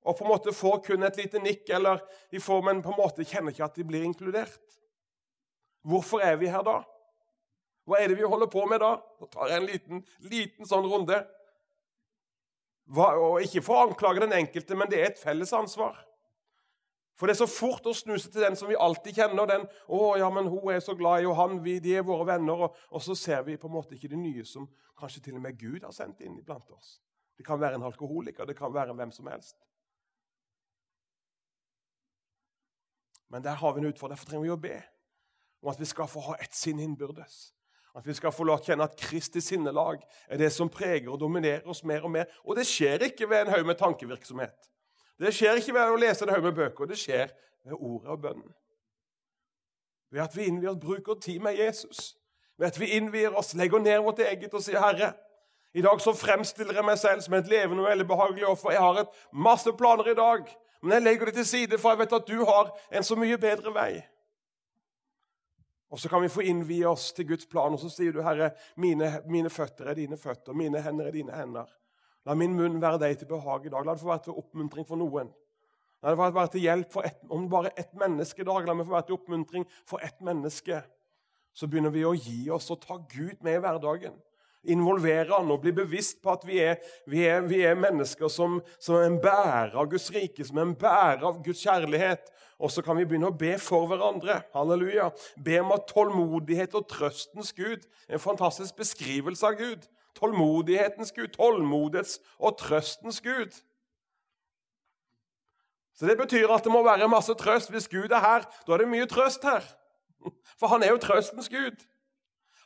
og 0.07 0.17
på 0.17 0.25
en 0.25 0.31
måte 0.31 0.55
får 0.55 0.81
kun 0.87 1.03
et 1.03 1.17
lite 1.19 1.41
nikk, 1.43 1.67
eller 1.75 1.99
de 2.31 2.39
får, 2.41 2.61
men 2.63 2.83
på 2.83 2.93
en 2.93 3.01
måte 3.01 3.27
kjenner 3.27 3.51
ikke 3.51 3.67
at 3.67 3.79
de 3.79 3.87
blir 3.87 4.07
inkludert? 4.07 4.77
Hvorfor 5.87 6.23
er 6.25 6.37
vi 6.41 6.51
her 6.51 6.65
da? 6.67 6.81
Hva 7.87 8.01
er 8.03 8.11
det 8.11 8.19
vi 8.19 8.27
holder 8.27 8.51
på 8.51 8.65
med 8.67 8.83
da? 8.83 8.97
Nå 9.21 9.29
tar 9.31 9.53
jeg 9.53 9.61
en 9.61 9.69
liten, 9.69 10.03
liten 10.27 10.67
sånn 10.67 10.89
runde. 10.91 11.21
Hva, 12.91 13.13
og 13.19 13.45
Ikke 13.45 13.63
for 13.63 13.79
å 13.79 13.87
anklage 13.87 14.25
den 14.25 14.35
enkelte, 14.35 14.79
men 14.79 14.91
det 14.91 14.99
er 14.99 15.13
et 15.13 15.23
felles 15.23 15.53
ansvar. 15.55 16.01
For 17.17 17.31
det 17.31 17.37
er 17.37 17.45
så 17.45 17.49
fort 17.49 17.87
å 17.89 17.95
snu 17.97 18.17
seg 18.19 18.35
til 18.35 18.45
den 18.45 18.59
som 18.59 18.69
vi 18.69 18.77
alltid 18.77 19.15
kjenner. 19.17 19.47
den, 19.47 19.69
'Å, 19.89 20.19
ja, 20.19 20.29
men 20.31 20.51
hun 20.51 20.69
er 20.73 20.81
så 20.81 20.95
glad 20.95 21.23
i, 21.23 21.27
og 21.27 21.37
han, 21.37 21.63
vi, 21.65 21.79
de 21.79 21.95
er 21.97 22.03
våre 22.03 22.27
venner.' 22.27 22.67
Og, 22.67 22.77
og, 22.91 23.03
så 23.03 23.15
ser 23.15 23.43
vi 23.43 23.57
på 23.57 23.69
en 23.69 23.73
måte 23.73 23.95
ikke 23.95 24.11
det 24.11 24.19
nye 24.19 24.45
som 24.45 24.69
kanskje 24.99 25.23
til 25.23 25.35
og 25.35 25.43
med 25.43 25.59
Gud 25.59 25.83
har 25.83 25.93
sendt 25.93 26.21
inn 26.21 26.43
blant 26.45 26.71
oss. 26.71 27.01
Det 27.39 27.47
kan 27.47 27.61
være 27.61 27.75
en 27.75 27.87
alkoholiker, 27.87 28.45
det 28.45 28.59
kan 28.59 28.75
være 28.75 28.95
hvem 28.95 29.13
som 29.13 29.27
helst. 29.27 29.57
Men 33.31 33.43
der 33.43 33.55
har 33.55 33.73
vi 33.73 33.81
en 33.81 33.87
utfordring. 33.87 34.17
Derfor 34.17 34.27
trenger 34.27 34.45
vi 34.45 34.55
å 34.55 34.61
be 34.61 34.83
om 35.67 35.73
at 35.73 35.81
vi 35.81 35.85
skal 35.85 36.07
få 36.07 36.21
ha 36.21 36.37
ett 36.39 36.55
sinn 36.55 36.79
innbyrdes. 36.79 37.51
At 37.97 38.07
vi 38.07 38.15
skal 38.15 38.31
få 38.31 38.45
å 38.47 38.59
kjenne 38.63 38.87
at 38.87 38.95
Kristi 39.01 39.41
sinnelag 39.43 40.05
er 40.29 40.39
det 40.39 40.53
som 40.55 40.69
preger 40.71 41.09
og 41.11 41.19
dominerer 41.19 41.67
oss 41.67 41.83
mer 41.83 42.05
og 42.07 42.13
mer. 42.15 42.29
Og 42.45 42.55
det 42.59 42.67
skjer 42.69 43.09
ikke 43.09 43.27
ved 43.27 43.47
en 43.47 43.55
haug 43.55 43.67
med 43.67 43.81
tankevirksomhet. 43.81 44.71
Det 45.19 45.33
skjer 45.35 45.59
ikke 45.59 45.75
ved 45.75 45.91
å 45.91 45.99
lese 45.99 46.23
en 46.23 46.35
haug 46.35 46.45
med 46.45 46.55
bøker. 46.55 46.87
Det 46.87 46.99
skjer 47.01 47.33
ved 47.67 47.75
ordet 47.75 48.15
og 48.15 48.23
bønnen. 48.23 48.55
Ved 50.15 50.23
at 50.23 50.37
vi 50.37 50.47
innvier 50.47 50.71
oss, 50.71 50.83
bruker 50.85 51.19
tid 51.19 51.43
med 51.43 51.59
Jesus. 51.59 52.13
Ved 52.61 52.71
at 52.71 52.79
vi 52.81 52.93
innvier 52.95 53.35
oss, 53.35 53.55
legger 53.59 53.83
ned 53.83 54.05
vårt 54.05 54.23
eget 54.23 54.55
og 54.55 54.63
sier, 54.63 54.79
'Herre, 54.79 55.15
i 55.75 55.83
dag 55.83 56.01
så 56.01 56.13
fremstiller 56.13 56.75
jeg 56.79 56.85
meg 56.85 56.99
selv 56.99 57.21
som 57.21 57.35
et 57.35 57.49
levende 57.49 57.83
og 57.83 57.89
veldig 57.91 58.07
behagelig 58.07 58.47
offer.' 58.47 58.71
'Jeg 58.71 58.81
har 58.81 59.01
et 59.01 59.17
masse 59.33 59.73
planer 59.73 60.07
i 60.07 60.15
dag, 60.15 60.47
men 60.83 60.93
jeg 60.93 61.03
legger 61.03 61.25
det 61.25 61.35
til 61.35 61.47
side, 61.47 61.79
for 61.79 61.91
jeg 61.91 61.99
vet 61.99 62.13
at 62.13 62.29
du 62.29 62.45
har 62.45 62.71
en 62.93 63.03
så 63.03 63.17
mye 63.17 63.39
bedre 63.39 63.75
vei.' 63.75 64.16
Og 65.91 66.01
så 66.03 66.11
kan 66.11 66.23
vi 66.23 66.29
få 66.33 66.43
innvie 66.43 66.87
oss 66.89 67.13
til 67.15 67.29
Guds 67.29 67.47
plan, 67.47 67.73
og 67.73 67.81
så 67.81 67.91
sier 67.91 68.13
du, 68.13 68.23
'Herre, 68.23 68.51
mine, 68.77 69.21
mine 69.27 69.51
føtter 69.51 69.87
er 69.87 69.95
dine 69.95 70.17
føtter, 70.17 70.53
mine 70.53 70.83
hender 70.83 71.07
er 71.07 71.13
dine 71.13 71.33
hender.' 71.33 71.71
La 72.27 72.35
min 72.35 72.57
munn 72.59 72.81
være 72.83 72.99
deg 72.99 73.19
til 73.19 73.29
behag 73.31 73.67
i 73.67 73.71
dag. 73.71 73.85
La 73.87 73.93
det 73.95 74.03
få 74.03 74.09
være 74.09 74.25
til 74.25 74.39
oppmuntring 74.41 74.87
for 74.87 74.99
noen. 74.99 75.29
La 76.03 76.11
det 76.11 76.19
få 76.19 76.31
være 76.35 76.51
til 76.57 76.61
hjelp 76.61 76.93
for 76.93 77.07
et, 77.07 77.21
om 77.31 77.49
bare 77.49 77.71
ett 77.79 77.95
menneske 77.95 78.43
i 78.43 78.45
dag. 78.45 78.67
La 78.67 78.75
meg 78.75 78.87
få 78.87 78.97
være 78.97 79.07
til 79.07 79.15
oppmuntring 79.15 79.67
for 79.87 80.03
ett 80.03 80.19
menneske. 80.21 80.81
Så 81.55 81.69
begynner 81.71 81.95
vi 81.95 82.03
å 82.05 82.17
gi 82.19 82.51
oss 82.51 82.67
og 82.75 82.81
ta 82.83 82.99
Gud 82.99 83.39
med 83.47 83.55
i 83.55 83.63
hverdagen 83.63 84.19
involvere 84.73 85.33
han 85.33 85.51
og 85.53 85.63
bli 85.65 85.73
bevisst 85.77 86.21
på 86.25 86.33
at 86.35 86.47
vi 86.47 86.61
er, 86.65 86.81
vi 87.11 87.25
er, 87.29 87.45
vi 87.47 87.63
er 87.67 87.79
mennesker 87.79 88.31
som, 88.33 88.61
som, 88.79 88.99
er 88.99 89.11
en 89.11 89.21
bærer 89.23 89.77
av 89.77 89.91
Guds 89.93 90.09
rike, 90.15 90.45
som 90.47 90.61
er 90.61 90.69
en 90.69 90.77
bærer 90.79 91.27
av 91.27 91.43
Guds 91.45 91.63
kjærlighet. 91.65 92.33
Og 92.57 92.73
så 92.73 92.81
kan 92.83 92.97
vi 92.97 93.05
begynne 93.05 93.29
å 93.29 93.37
be 93.37 93.53
for 93.61 93.89
hverandre. 93.91 94.39
Halleluja. 94.55 95.11
Be 95.45 95.59
om 95.61 95.75
at 95.77 95.89
tålmodighet 95.91 96.77
og 96.79 96.87
trøstens 96.89 97.53
Gud 97.53 97.85
En 98.09 98.23
fantastisk 98.23 98.79
beskrivelse 98.79 99.45
av 99.45 99.59
Gud. 99.59 99.89
Tålmodighetens 100.17 101.13
Gud, 101.13 101.35
tålmodighets 101.35 102.21
og 102.39 102.57
trøstens 102.63 103.21
Gud. 103.21 103.53
Så 105.97 106.07
Det 106.07 106.17
betyr 106.17 106.49
at 106.53 106.65
det 106.65 106.73
må 106.73 106.83
være 106.85 107.09
masse 107.09 107.35
trøst. 107.35 107.71
Hvis 107.71 107.89
Gud 107.89 108.13
er 108.13 108.21
her, 108.21 108.47
da 108.67 108.73
er 108.73 108.85
det 108.85 108.89
mye 108.89 109.09
trøst 109.09 109.45
her. 109.45 109.65
For 110.61 110.69
han 110.73 110.83
er 110.83 110.93
jo 110.93 111.01
trøstens 111.01 111.49
Gud. 111.49 111.77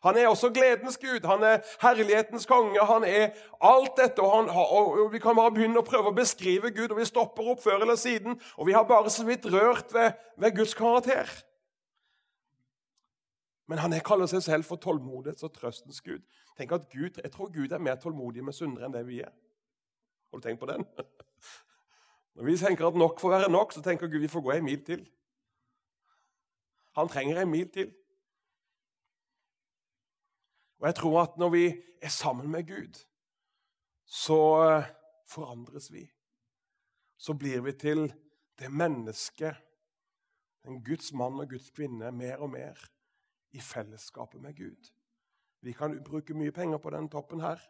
Han 0.02 0.16
er 0.16 0.30
også 0.30 0.48
gledens 0.48 0.96
gud, 0.98 1.26
han 1.28 1.42
er 1.44 1.58
herlighetens 1.82 2.46
konge, 2.48 2.80
han 2.86 3.04
er 3.04 3.34
alt 3.60 3.98
dette. 3.98 4.22
Og, 4.22 4.30
han, 4.36 4.48
og, 4.48 5.12
Vi 5.12 5.20
kan 5.20 5.36
bare 5.36 5.52
begynne 5.52 5.82
å 5.82 5.84
prøve 5.84 6.08
å 6.08 6.16
beskrive 6.16 6.72
Gud, 6.72 6.88
og 6.88 6.96
vi 7.02 7.08
stopper 7.08 7.52
opp 7.52 7.60
før 7.60 7.84
eller 7.84 8.00
siden. 8.00 8.38
Og 8.56 8.70
vi 8.70 8.76
har 8.76 8.88
bare 8.88 9.12
så 9.12 9.26
vidt 9.28 9.44
rørt 9.52 9.92
ved, 9.92 10.16
ved 10.40 10.56
Guds 10.56 10.74
karakter. 10.74 11.28
Men 13.68 13.78
han 13.84 13.94
kaller 14.02 14.26
seg 14.26 14.42
selv 14.42 14.66
for 14.66 14.80
tålmodighets 14.82 15.44
og 15.46 15.52
trøstens 15.54 16.00
gud. 16.02 16.24
Tenk 16.58 16.72
at 16.72 16.88
Gud, 16.90 17.20
Jeg 17.22 17.30
tror 17.30 17.52
Gud 17.52 17.72
er 17.72 17.78
mer 17.78 18.00
tålmodig 18.00 18.42
med 18.44 18.56
syndere 18.56 18.88
enn 18.88 18.96
det 18.96 19.04
vi 19.06 19.20
er. 19.20 19.30
Har 20.30 20.40
du 20.40 20.42
tenkt 20.42 20.60
på 20.60 20.66
den? 20.66 20.82
Når 22.34 22.44
vi 22.48 22.56
tenker 22.56 22.88
at 22.88 22.96
nok 22.98 23.20
får 23.20 23.30
være 23.36 23.52
nok, 23.52 23.72
så 23.72 23.82
tenker 23.84 24.08
Gud 24.08 24.24
vi 24.24 24.32
får 24.32 24.42
gå 24.42 24.56
en 24.56 24.64
mil 24.64 24.82
til. 24.84 25.04
Han 26.98 27.08
trenger 27.08 27.42
en 27.42 27.50
mil 27.50 27.68
til. 27.70 27.92
Og 30.80 30.86
jeg 30.88 30.96
tror 30.96 31.22
at 31.22 31.36
når 31.38 31.50
vi 31.52 31.64
er 32.02 32.08
sammen 32.08 32.50
med 32.50 32.66
Gud, 32.68 33.00
så 34.04 34.40
eh, 34.64 34.88
forandres 35.28 35.92
vi. 35.92 36.06
Så 37.16 37.34
blir 37.34 37.60
vi 37.60 37.72
til 37.72 38.06
det 38.58 38.72
mennesket, 38.72 39.56
en 40.64 40.84
Guds 40.84 41.12
mann 41.12 41.40
og 41.40 41.48
Guds 41.48 41.70
kvinne, 41.70 42.12
mer 42.12 42.36
og 42.36 42.50
mer 42.50 42.80
i 43.52 43.60
fellesskapet 43.60 44.40
med 44.40 44.56
Gud. 44.56 44.90
Vi 45.60 45.72
kan 45.72 46.02
bruke 46.04 46.34
mye 46.34 46.52
penger 46.52 46.78
på 46.78 46.90
den 46.90 47.08
toppen 47.08 47.40
her, 47.40 47.60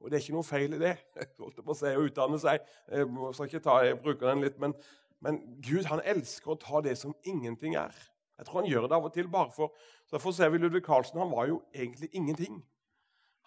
og 0.00 0.10
det 0.10 0.16
er 0.16 0.24
ikke 0.24 0.36
noe 0.36 0.44
feil 0.44 0.76
i 0.76 0.80
det. 0.80 0.96
Jeg 1.16 1.28
holdt 1.38 1.64
på 1.64 1.72
å 1.72 1.76
si 1.76 1.92
å 1.92 2.04
utdanne 2.08 2.40
seg. 2.40 2.64
Jeg 2.88 3.08
skal 3.36 3.50
ikke 3.50 3.64
ta, 3.64 3.78
jeg 3.84 4.00
bruker 4.00 4.28
den 4.28 4.44
litt, 4.44 4.58
men, 4.60 4.74
men 5.24 5.40
Gud 5.64 5.88
han 5.90 6.04
elsker 6.04 6.52
å 6.52 6.60
ta 6.60 6.80
det 6.84 6.96
som 7.00 7.16
ingenting 7.24 7.76
er. 7.80 7.96
Jeg 8.36 8.46
tror 8.46 8.60
han 8.60 8.70
gjør 8.70 8.86
det 8.86 8.96
av 8.96 9.06
og 9.08 9.12
til 9.14 9.28
bare 9.32 9.52
for 9.54 9.68
Derfor 10.12 10.30
ser 10.34 10.48
vi 10.52 10.58
Ludvig 10.60 10.84
Carlsen. 10.86 11.18
Han 11.18 11.32
var 11.32 11.46
jo 11.50 11.62
egentlig 11.74 12.08
ingenting. 12.12 12.64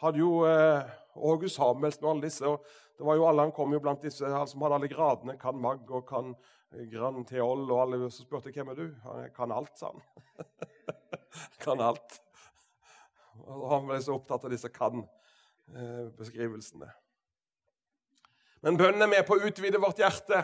Hadde 0.02 0.18
jo 0.20 0.46
eh, 0.48 0.82
August 1.16 1.56
Samuelsen 1.56 2.06
og 2.06 2.12
alle 2.12 2.22
disse. 2.26 2.48
og 2.48 2.66
det 2.98 3.06
var 3.08 3.16
jo 3.16 3.28
alle, 3.30 3.42
Han 3.42 3.52
kom 3.56 3.74
jo 3.74 3.80
blant 3.80 4.04
disse 4.04 4.26
han 4.28 4.48
som 4.48 4.62
hadde 4.62 4.76
alle 4.76 4.88
gradene. 4.92 5.38
Kan 5.40 5.62
Mag 5.62 5.92
og 5.92 6.08
kan 6.10 6.36
eh, 6.74 6.86
Gran 6.92 7.26
Teol. 7.26 7.72
Og 7.72 7.82
alle 7.82 8.12
som 8.12 8.26
spurte 8.26 8.52
hvem 8.52 8.68
er 8.74 8.76
du? 8.76 8.96
Han 9.06 9.30
kan 9.36 9.52
alt, 9.56 9.78
sa 9.80 9.86
han. 9.94 10.02
kan 11.64 11.82
alt. 11.82 12.22
Og 13.46 13.72
han 13.72 13.88
ble 13.88 14.02
så 14.04 14.14
opptatt 14.18 14.44
av 14.44 14.52
disse 14.52 14.70
kan-beskrivelsene. 14.74 16.90
Men 18.68 18.78
bønnen 18.80 19.02
er 19.06 19.14
med 19.14 19.24
på 19.28 19.34
å 19.38 19.44
utvide 19.48 19.80
vårt 19.80 20.00
hjerte 20.02 20.38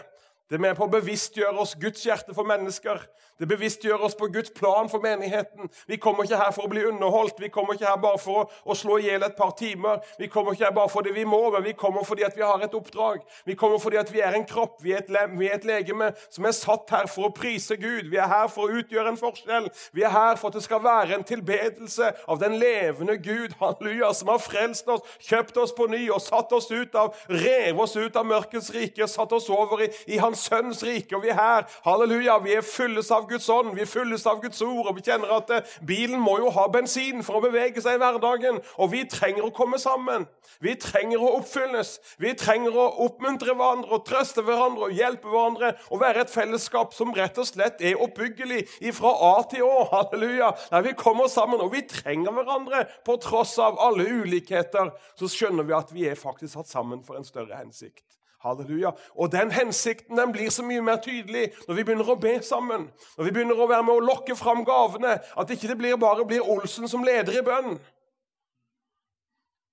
Det 0.49 0.59
er 0.59 0.61
med 0.61 0.75
på 0.77 0.85
å 0.85 0.93
bevisstgjøre 0.93 1.57
oss 1.57 1.73
Guds 1.81 2.03
hjerte 2.05 2.33
for 2.37 2.45
mennesker. 2.45 2.99
Det 3.39 3.47
bevisstgjør 3.49 4.03
oss 4.05 4.13
på 4.15 4.29
Guds 4.31 4.51
plan 4.55 4.87
for 4.87 5.03
menigheten. 5.03 5.67
Vi 5.89 5.97
kommer 5.99 6.23
ikke 6.23 6.37
her 6.39 6.51
for 6.55 6.67
å 6.67 6.69
bli 6.71 6.85
underholdt. 6.87 7.41
Vi 7.41 7.49
kommer 7.51 7.75
ikke 7.75 7.89
her 7.89 7.97
bare 7.99 8.19
for 8.21 8.51
å, 8.63 8.75
slå 8.77 8.99
i 9.01 9.09
hjel 9.09 9.25
et 9.25 9.35
par 9.35 9.51
timer. 9.59 9.97
Vi 10.21 10.29
kommer 10.31 10.53
ikke 10.53 10.69
her 10.69 10.75
bare 10.75 10.91
fordi 10.93 11.11
vi 11.15 11.25
må, 11.27 11.41
men 11.51 11.65
vi 11.65 11.73
kommer 11.75 12.05
fordi 12.07 12.29
vi 12.35 12.45
har 12.45 12.63
et 12.63 12.77
oppdrag. 12.77 13.25
Vi 13.43 13.57
kommer 13.59 13.81
fordi 13.83 14.03
vi 14.13 14.21
er 14.23 14.37
en 14.37 14.45
kropp, 14.47 14.77
vi 14.85 14.93
er 14.93 15.01
et, 15.01 15.09
lem, 15.11 15.33
vi 15.39 15.49
er 15.49 15.57
et 15.57 15.67
legeme 15.67 16.11
som 16.29 16.47
er 16.47 16.55
satt 16.55 16.93
her 16.95 17.09
for 17.11 17.27
å 17.27 17.33
prise 17.35 17.75
Gud. 17.81 18.07
Vi 18.13 18.21
er 18.21 18.29
her 18.31 18.47
for 18.53 18.69
å 18.69 18.79
utgjøre 18.79 19.11
en 19.11 19.19
forskjell. 19.19 19.67
Vi 19.97 20.05
er 20.05 20.13
her 20.13 20.39
for 20.39 20.53
at 20.53 20.59
det 20.59 20.63
skal 20.69 20.83
være 20.85 21.17
en 21.17 21.27
tilbedelse 21.27 22.13
av 22.29 22.39
den 22.39 22.55
levende 22.61 23.17
Gud, 23.17 23.57
halleluja, 23.59 24.13
som 24.15 24.31
har 24.31 24.39
frelst 24.45 24.87
oss, 24.93 25.03
kjøpt 25.25 25.59
oss 25.65 25.75
på 25.75 25.89
ny 25.91 26.05
og 26.13 26.23
satt 26.23 26.53
oss 26.55 26.69
ut 26.71 26.95
av, 27.01 27.11
rev 27.33 27.83
oss 27.83 27.97
ut 27.97 28.15
av 28.15 28.29
mørkets 28.29 28.71
rike, 28.77 29.09
satt 29.11 29.35
oss 29.35 29.49
over 29.51 29.83
i, 29.83 29.91
i 30.15 30.21
hans 30.23 30.34
hans 30.35 30.45
sønns 30.49 30.83
rike. 30.83 31.15
Og 31.15 31.23
vi 31.23 31.31
er 31.31 31.39
her. 31.39 31.67
Halleluja. 31.85 32.37
Vi 32.43 32.55
er 32.55 32.65
fylles 32.65 33.11
av 33.11 33.27
Guds 33.29 33.47
ånd, 33.49 33.73
vi 33.75 33.83
er 33.85 33.89
fylles 33.89 34.25
av 34.27 34.41
Guds 34.43 34.61
ord. 34.61 34.89
Og 34.89 34.95
vi 34.97 35.05
kjenner 35.05 35.31
at 35.37 35.51
eh, 35.53 35.75
bilen 35.85 36.19
må 36.21 36.37
jo 36.41 36.51
ha 36.55 36.67
bensin 36.71 37.23
for 37.25 37.39
å 37.39 37.45
bevege 37.45 37.81
seg 37.83 37.97
i 37.97 38.01
hverdagen. 38.01 38.59
Og 38.81 38.91
vi 38.91 39.05
trenger 39.09 39.47
å 39.47 39.53
komme 39.55 39.79
sammen. 39.81 40.27
Vi 40.63 40.75
trenger 40.79 41.21
å 41.21 41.33
oppfylles. 41.39 41.97
Vi 42.21 42.33
trenger 42.39 42.75
å 42.75 42.87
oppmuntre 43.05 43.55
hverandre 43.55 43.95
og 43.95 44.05
trøste 44.07 44.43
hverandre 44.45 44.89
og 44.89 44.95
hjelpe 44.95 45.31
hverandre. 45.31 45.73
Og 45.91 46.01
være 46.03 46.25
et 46.25 46.33
fellesskap 46.33 46.95
som 46.95 47.13
rett 47.15 47.39
og 47.41 47.49
slett 47.49 47.83
er 47.83 48.01
oppbyggelig 48.01 48.65
fra 48.95 49.13
A 49.31 49.33
til 49.51 49.65
Å. 49.67 49.87
Halleluja. 49.93 50.51
Der 50.71 50.85
vi 50.85 50.95
kommer 50.99 51.31
sammen, 51.31 51.63
og 51.63 51.73
vi 51.75 51.85
trenger 51.89 52.35
hverandre 52.35 52.85
på 53.07 53.17
tross 53.23 53.57
av 53.61 53.79
alle 53.83 54.07
ulikheter. 54.21 54.93
Så 55.19 55.31
skjønner 55.31 55.67
vi 55.67 55.77
at 55.77 55.95
vi 55.95 56.09
er 56.09 56.19
faktisk 56.19 56.55
satt 56.55 56.71
sammen 56.71 57.03
for 57.05 57.19
en 57.19 57.27
større 57.27 57.57
hensikt. 57.59 58.05
Halleluja. 58.45 58.91
Og 59.15 59.31
den 59.33 59.51
hensikten 59.51 60.17
den 60.17 60.31
blir 60.35 60.51
så 60.53 60.63
mye 60.65 60.83
mer 60.85 61.01
tydelig 61.03 61.47
når 61.65 61.79
vi 61.79 61.83
begynner 61.87 62.11
å 62.13 62.17
be 62.21 62.37
sammen. 62.45 62.87
Når 63.17 63.27
vi 63.27 63.33
begynner 63.35 63.59
å 63.59 63.69
være 63.69 63.85
med 63.87 63.97
å 63.97 64.05
lokke 64.05 64.37
fram 64.37 64.63
gavene. 64.67 65.17
At 65.37 65.51
ikke 65.51 65.71
det 65.71 65.79
blir 65.81 65.97
bare 66.01 66.27
blir 66.27 66.45
Olsen 66.45 66.89
som 66.91 67.03
leder 67.05 67.39
i 67.39 67.45
bønn. 67.45 67.79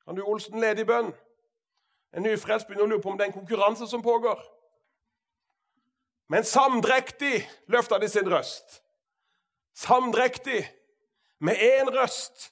Kan 0.07 0.19
du 0.19 0.25
Olsen 0.25 0.61
lede 0.61 0.83
i 0.83 0.89
bønn? 0.89 1.13
En 2.13 2.27
nyfrelst 2.27 2.69
begynner 2.69 2.89
å 2.89 2.93
lure 2.95 3.05
på 3.05 3.13
om 3.13 3.19
det 3.19 3.29
er 3.29 3.33
en 3.33 3.41
konkurranse 3.41 3.87
som 3.89 4.03
pågår. 4.05 4.41
Men 6.33 6.45
samdrektig 6.45 7.43
løfta 7.73 7.99
de 8.01 8.09
sin 8.09 8.29
røst. 8.29 8.81
Samdrektig, 9.77 10.65
med 11.41 11.57
én 11.57 11.89
røst, 11.91 12.52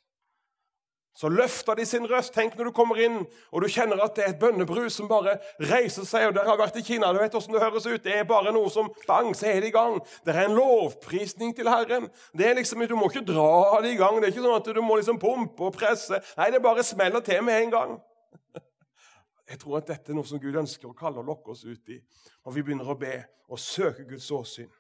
så 1.21 1.29
løfter 1.29 1.77
de 1.77 1.85
sin 1.85 2.07
røst. 2.09 2.33
Tenk 2.33 2.55
når 2.57 2.71
du 2.71 2.73
kommer 2.73 2.97
inn 3.05 3.19
og 3.21 3.61
du 3.61 3.67
kjenner 3.69 4.01
at 4.01 4.15
det 4.17 4.23
er 4.25 4.31
et 4.33 4.39
bønnebrus 4.41 4.95
som 4.97 5.09
bare 5.11 5.35
reiser 5.69 6.07
seg. 6.09 6.31
og 6.31 6.37
Dere 6.37 6.49
har 6.49 6.57
vært 6.57 6.79
i 6.81 6.85
Kina, 6.87 7.11
du 7.13 7.19
vet 7.21 7.35
hvordan 7.37 7.59
det 7.59 7.61
høres 7.61 7.89
ut. 7.91 8.05
Det 8.07 8.15
er 8.17 8.29
bare 8.29 8.55
noe 8.57 8.71
som 8.73 8.89
bang, 9.05 9.29
så 9.37 9.51
er 9.51 9.61
det 9.61 9.69
i 9.69 9.75
gang. 9.75 9.99
Det 10.25 10.33
er 10.33 10.47
en 10.47 10.57
lovprisning 10.57 11.53
til 11.59 11.69
Herren. 11.69 12.09
Det 12.33 12.47
er 12.49 12.57
liksom, 12.57 12.87
Du 12.89 12.97
må 12.97 13.11
ikke 13.11 13.27
dra 13.29 13.83
det 13.85 13.93
i 13.93 13.99
gang. 14.01 14.17
Det 14.17 14.31
er 14.31 14.33
ikke 14.33 14.47
sånn 14.47 14.63
at 14.63 14.73
du 14.73 14.81
må 14.81 14.97
liksom 14.97 15.21
pumpe 15.21 15.69
og 15.69 15.77
presse. 15.77 16.23
Nei, 16.41 16.49
det 16.55 16.63
bare 16.65 16.87
smeller 16.87 17.21
til 17.27 17.45
med 17.45 17.67
en 17.67 17.77
gang. 17.77 17.95
Jeg 19.51 19.61
tror 19.61 19.83
at 19.83 19.93
dette 19.93 20.15
er 20.15 20.17
noe 20.17 20.31
som 20.31 20.41
Gud 20.41 20.57
ønsker 20.57 20.89
å 20.89 20.97
kalle 20.97 21.21
og 21.21 21.29
lokke 21.29 21.53
oss 21.53 21.67
ut 21.69 21.93
i 21.93 22.01
når 22.47 22.57
vi 22.57 22.65
begynner 22.65 22.89
å 22.89 22.97
be 22.97 23.19
og 23.53 23.61
søke 23.61 24.09
Guds 24.09 24.33
åsyn. 24.33 24.73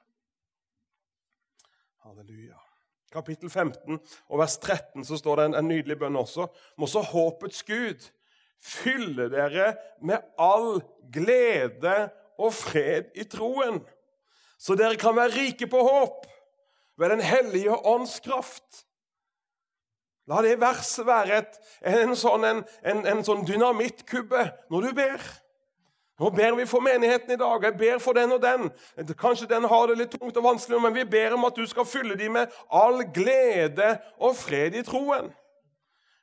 Halleluja 2.08 2.69
kapittel 3.10 3.50
15 3.50 3.98
og 3.98 4.40
vers 4.40 4.56
13 4.58 5.04
så 5.06 5.18
står 5.18 5.40
det 5.40 5.46
en, 5.50 5.58
en 5.60 5.70
nydelig 5.70 5.98
bønn 6.00 6.18
også. 6.20 6.46
Må 6.78 6.88
så 6.90 7.02
håpets 7.04 7.62
Gud 7.66 8.06
fylle 8.60 9.30
dere 9.32 9.72
med 10.04 10.20
all 10.38 10.80
glede 11.12 12.10
og 12.40 12.52
fred 12.54 13.10
i 13.18 13.24
troen, 13.28 13.80
så 14.60 14.76
dere 14.76 15.00
kan 15.00 15.16
være 15.16 15.34
rike 15.34 15.68
på 15.70 15.80
håp 15.84 16.28
ved 17.00 17.14
Den 17.14 17.24
hellige 17.24 17.76
ånds 17.88 18.18
kraft. 18.20 18.84
La 20.28 20.42
det 20.44 20.58
verset 20.60 21.06
være 21.08 21.38
et, 21.40 21.56
en, 21.80 22.12
sånn, 22.16 22.44
en, 22.44 22.60
en, 22.84 23.22
sånn 23.26 23.46
dynamittkubbe 23.48 24.44
når 24.70 24.84
du 24.84 24.90
ber. 25.00 25.24
Nå 26.20 26.28
ber 26.36 26.54
vi 26.58 26.66
for 26.68 26.84
menigheten 26.84 27.32
i 27.32 27.38
dag. 27.40 27.62
Jeg 27.64 27.76
ber 27.80 27.98
for 27.98 28.12
den 28.12 28.32
og 28.36 28.42
den. 28.42 28.68
Kanskje 29.18 29.48
den 29.48 29.64
har 29.64 29.86
det 29.88 29.96
litt 29.98 30.12
tungt 30.12 30.36
og 30.36 30.44
vanskelig, 30.44 30.80
men 30.82 30.94
vi 30.94 31.04
ber 31.08 31.36
om 31.36 31.46
at 31.48 31.56
du 31.56 31.64
skal 31.66 31.88
fylle 31.88 32.18
dem 32.20 32.36
med 32.36 32.52
all 32.68 33.00
glede 33.14 33.94
og 34.20 34.36
fred 34.36 34.76
i 34.76 34.84
troen. 34.84 35.30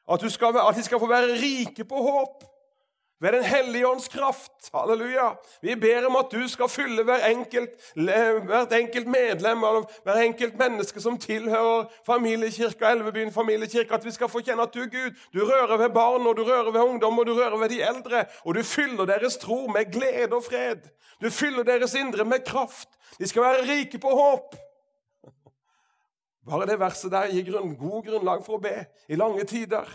At, 0.08 0.24
skal, 0.32 0.56
at 0.62 0.78
de 0.78 0.86
skal 0.86 1.02
få 1.02 1.10
være 1.10 1.40
rike 1.42 1.84
på 1.84 2.04
håp 2.06 2.46
ved 3.22 3.32
Den 3.32 3.44
hellige 3.44 3.88
ånds 3.88 4.08
kraft. 4.08 4.70
Halleluja. 4.74 5.30
Vi 5.62 5.76
ber 5.76 6.06
om 6.06 6.16
at 6.16 6.32
du 6.32 6.48
skal 6.48 6.70
fylle 6.70 7.04
hver 7.04 7.26
enkelt, 7.26 7.70
hvert 7.96 8.74
enkelt 8.74 9.08
medlem 9.08 9.64
av 9.64 9.80
hver 10.04 10.22
enkelt 10.22 10.58
menneske 10.60 11.02
som 11.02 11.18
tilhører 11.18 11.88
familiekirka, 12.06 12.92
Elvebyen 12.92 13.34
familiekirke, 13.34 13.94
at 13.94 14.06
vi 14.06 14.14
skal 14.14 14.30
få 14.30 14.44
kjenne 14.46 14.68
at 14.68 14.74
du, 14.74 14.84
Gud, 14.86 15.18
du 15.34 15.42
rører 15.46 15.78
ved 15.78 15.90
barn, 15.90 16.28
og 16.28 16.38
du 16.38 16.44
rører 16.44 16.72
ved 16.72 16.82
ungdom, 16.82 17.20
og 17.20 17.26
du 17.26 17.34
rører 17.34 17.58
ved 17.58 17.70
de 17.70 17.82
eldre, 17.82 18.26
og 18.46 18.56
du 18.56 18.64
fyller 18.64 19.06
deres 19.06 19.38
tro 19.38 19.68
med 19.68 19.92
glede 19.92 20.36
og 20.36 20.44
fred. 20.44 20.86
Du 21.22 21.30
fyller 21.30 21.64
deres 21.64 21.96
indre 21.96 22.26
med 22.26 22.46
kraft. 22.46 22.90
De 23.20 23.28
skal 23.28 23.42
være 23.42 23.70
rike 23.72 23.98
på 23.98 24.10
håp. 24.10 24.56
Bare 26.48 26.66
det 26.66 26.80
verset 26.80 27.12
der 27.12 27.32
gir 27.32 27.50
grunn, 27.50 27.74
god 27.76 28.06
grunnlag 28.06 28.44
for 28.46 28.56
å 28.56 28.64
be 28.64 28.86
i 29.10 29.18
lange 29.20 29.44
tider. 29.44 29.90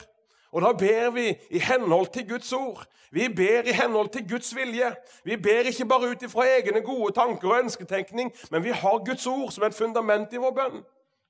Og 0.52 0.62
da 0.62 0.72
ber 0.72 1.10
vi 1.10 1.28
i 1.50 1.58
henhold 1.58 2.12
til 2.12 2.28
Guds 2.28 2.52
ord. 2.52 2.84
Vi 3.12 3.28
ber 3.36 3.62
i 3.68 3.72
henhold 3.72 4.08
til 4.08 4.28
Guds 4.28 4.56
vilje. 4.56 4.94
Vi 5.24 5.36
ber 5.36 5.68
ikke 5.68 5.86
bare 5.88 6.10
ut 6.10 6.22
ifra 6.22 6.46
egne 6.58 6.80
gode 6.80 7.12
tanker 7.12 7.48
og 7.48 7.58
ønsketenkning, 7.64 8.32
men 8.50 8.64
vi 8.64 8.70
har 8.70 9.04
Guds 9.04 9.26
ord 9.26 9.50
som 9.50 9.64
et 9.64 9.74
fundament 9.74 10.32
i 10.32 10.40
vår 10.40 10.50
bønn. 10.56 10.84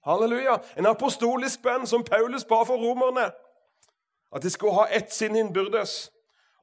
Halleluja. 0.06 0.56
En 0.78 0.86
apostolisk 0.86 1.62
bønn 1.62 1.86
som 1.86 2.04
Paulus 2.04 2.44
ba 2.44 2.62
for 2.66 2.78
romerne. 2.82 3.30
At 4.34 4.42
de 4.42 4.50
skulle 4.50 4.74
ha 4.74 4.86
ett 4.90 5.12
sinn 5.14 5.36
innbyrdes. 5.36 6.10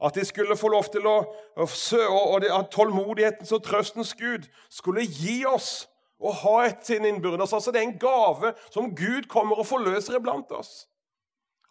At 0.04 0.14
de 0.14 0.24
skulle 0.24 0.56
få 0.56 0.68
lov 0.68 0.84
til 0.92 1.06
å, 1.06 1.16
og 1.56 2.44
at 2.44 2.70
tålmodighetens 2.72 3.52
og 3.52 3.64
trøstens 3.64 4.14
Gud 4.14 4.48
skulle 4.70 5.04
gi 5.04 5.44
oss 5.48 5.88
å 6.20 6.32
ha 6.42 6.54
ett 6.66 6.84
sinn 6.84 7.04
innbyrdes. 7.04 7.52
Altså 7.52 7.72
Det 7.72 7.80
er 7.80 7.88
en 7.88 7.98
gave 8.00 8.54
som 8.70 8.94
Gud 8.96 9.28
kommer 9.28 9.60
og 9.60 9.68
forløser 9.68 10.16
iblant 10.16 10.52
oss. 10.52 10.89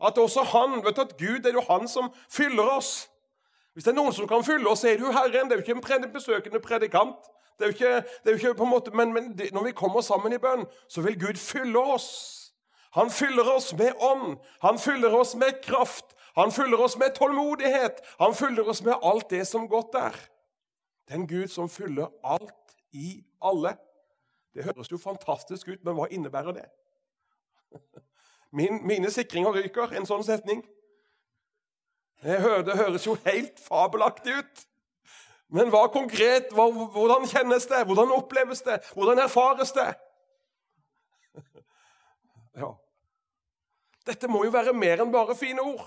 At 0.06 0.18
også 0.18 0.44
han, 0.44 0.80
vet 0.86 0.96
du, 0.96 1.02
at 1.02 1.18
Gud 1.18 1.46
er 1.46 1.54
jo 1.54 1.64
han 1.70 1.88
som 1.88 2.14
fyller 2.32 2.70
oss. 2.78 3.10
Hvis 3.74 3.84
det 3.84 3.92
er 3.92 4.00
noen 4.00 4.16
som 4.16 4.28
kan 4.28 4.44
fylle 4.44 4.70
oss, 4.70 4.84
er 4.84 4.98
det 4.98 5.06
jo 5.06 5.12
Herren. 5.12 5.50
Det 5.50 5.58
er 5.58 5.62
jo 5.62 5.76
ikke 5.76 5.96
en 5.96 6.12
besøkende 6.14 6.60
predikant. 6.60 7.30
Det 7.60 7.66
er 7.66 7.72
jo 7.72 7.76
ikke, 7.76 7.96
er 8.26 8.32
jo 8.32 8.38
ikke 8.38 8.54
på 8.54 8.64
en 8.64 8.70
måte, 8.70 8.92
Men, 8.92 9.14
men 9.14 9.38
det, 9.38 9.54
når 9.54 9.64
vi 9.64 9.72
kommer 9.72 10.02
sammen 10.02 10.34
i 10.34 10.38
bønn, 10.38 10.66
så 10.88 11.02
vil 11.02 11.20
Gud 11.20 11.38
fylle 11.38 11.80
oss. 11.80 12.10
Han 12.92 13.12
fyller 13.12 13.52
oss 13.56 13.74
med 13.78 13.92
ånd. 14.00 14.38
Han 14.62 14.80
fyller 14.80 15.16
oss 15.16 15.36
med 15.36 15.62
kraft. 15.64 16.16
Han 16.36 16.52
fyller 16.52 16.82
oss 16.82 16.98
med 16.98 17.16
tålmodighet. 17.16 18.02
Han 18.20 18.36
fyller 18.36 18.70
oss 18.70 18.84
med 18.84 18.96
alt 19.04 19.30
det 19.30 19.48
som 19.48 19.68
godt 19.70 19.96
er. 19.96 20.16
Det 21.08 21.14
er 21.14 21.20
en 21.20 21.28
Gud 21.28 21.48
som 21.48 21.70
fyller 21.70 22.08
alt 22.24 22.76
i 22.92 23.24
alle. 23.42 23.76
Det 24.54 24.64
høres 24.64 24.92
jo 24.92 24.98
fantastisk 24.98 25.68
ut, 25.68 25.84
men 25.84 25.96
hva 25.98 26.08
innebærer 26.10 26.56
det? 26.56 26.66
Min, 28.52 28.82
mine 28.88 29.12
sikringer 29.14 29.56
ryker. 29.56 29.94
En 29.98 30.08
sånn 30.10 30.26
setning. 30.26 30.64
Det, 32.24 32.40
høres 32.42 33.06
jo 33.08 33.16
helt 33.24 33.62
fabelaktig 33.64 34.36
ut. 34.42 34.66
Men 35.56 35.72
hva 35.74 35.86
konkret? 35.94 36.52
Hvordan 36.54 37.28
kjennes 37.30 37.66
det? 37.70 37.86
Hvordan 37.88 38.12
oppleves 38.14 38.62
det? 38.66 38.82
Hvordan 38.94 39.26
erfares 39.26 39.74
det? 39.78 39.90
Ja. 42.60 42.74
Dette 44.10 44.28
må 44.28 44.42
jo 44.44 44.52
være 44.52 44.74
mer 44.76 45.00
enn 45.00 45.12
bare 45.14 45.36
fine 45.38 45.64
ord. 45.64 45.86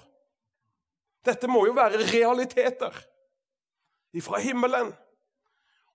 Dette 1.27 1.51
må 1.51 1.67
jo 1.67 1.75
være 1.77 2.01
realiteter 2.07 2.95
ifra 4.17 4.41
himmelen. 4.41 4.93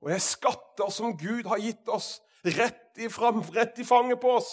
Og 0.03 0.11
det 0.11 0.19
er 0.19 0.25
skatter 0.25 0.91
som 0.93 1.15
Gud 1.17 1.47
har 1.49 1.63
gitt 1.63 1.89
oss 1.89 2.17
rett, 2.45 2.91
ifra, 3.01 3.31
rett 3.55 3.79
i 3.81 3.87
fanget 3.87 4.21
på 4.21 4.35
oss 4.37 4.51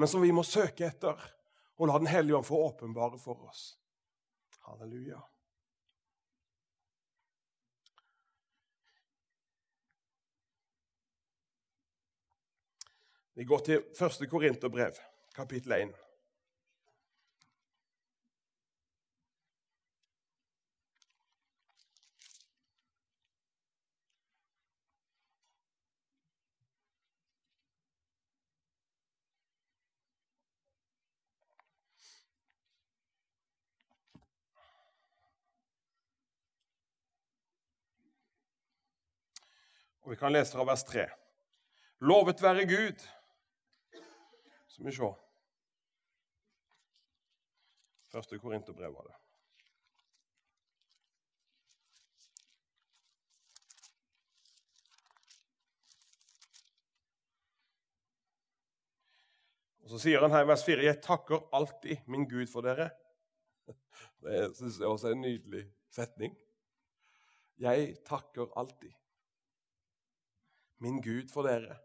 men 0.00 0.08
som 0.08 0.22
vi 0.22 0.30
må 0.32 0.40
søke 0.40 0.86
etter 0.86 1.18
og 1.76 1.88
la 1.88 1.98
Den 1.98 2.08
hellige 2.08 2.36
ånd 2.36 2.46
få 2.48 2.56
åpenbare 2.70 3.18
for 3.20 3.42
oss. 3.44 3.76
Halleluja. 4.64 5.20
Vi 13.36 13.44
går 13.44 13.58
til 13.68 13.84
første 13.98 14.28
Korinterbrev, 14.28 14.96
kapittel 15.36 15.72
1. 15.72 15.92
Og 40.10 40.14
Vi 40.16 40.18
kan 40.18 40.32
lese 40.32 40.56
fra 40.56 40.64
vers 40.66 40.82
3. 40.82 41.04
Lovet 42.02 42.40
være 42.42 42.64
Gud. 42.66 43.02
Så 44.66 44.82
vi 44.82 44.90
se. 44.90 45.10
Første 48.10 48.38
Korinterbrev 48.42 48.94
var 48.94 49.06
det. 49.06 49.14
Og 59.78 59.90
Så 59.94 59.98
sier 60.08 60.26
han 60.26 60.34
her 60.34 60.42
i 60.42 60.48
vers 60.50 60.66
4.: 60.66 60.84
Jeg 60.90 61.02
takker 61.06 61.46
alltid 61.52 62.02
min 62.08 62.26
Gud 62.26 62.48
for 62.50 62.66
dere. 62.66 62.90
Det 64.26 64.56
syns 64.56 64.80
jeg 64.80 64.88
også 64.88 65.08
er 65.08 65.20
en 65.20 65.22
nydelig 65.28 65.68
setning. 65.90 66.34
Jeg 67.58 67.94
takker 68.10 68.50
alltid 68.58 68.90
min 70.80 71.00
Gud 71.04 71.30
for 71.32 71.46
dere. 71.46 71.76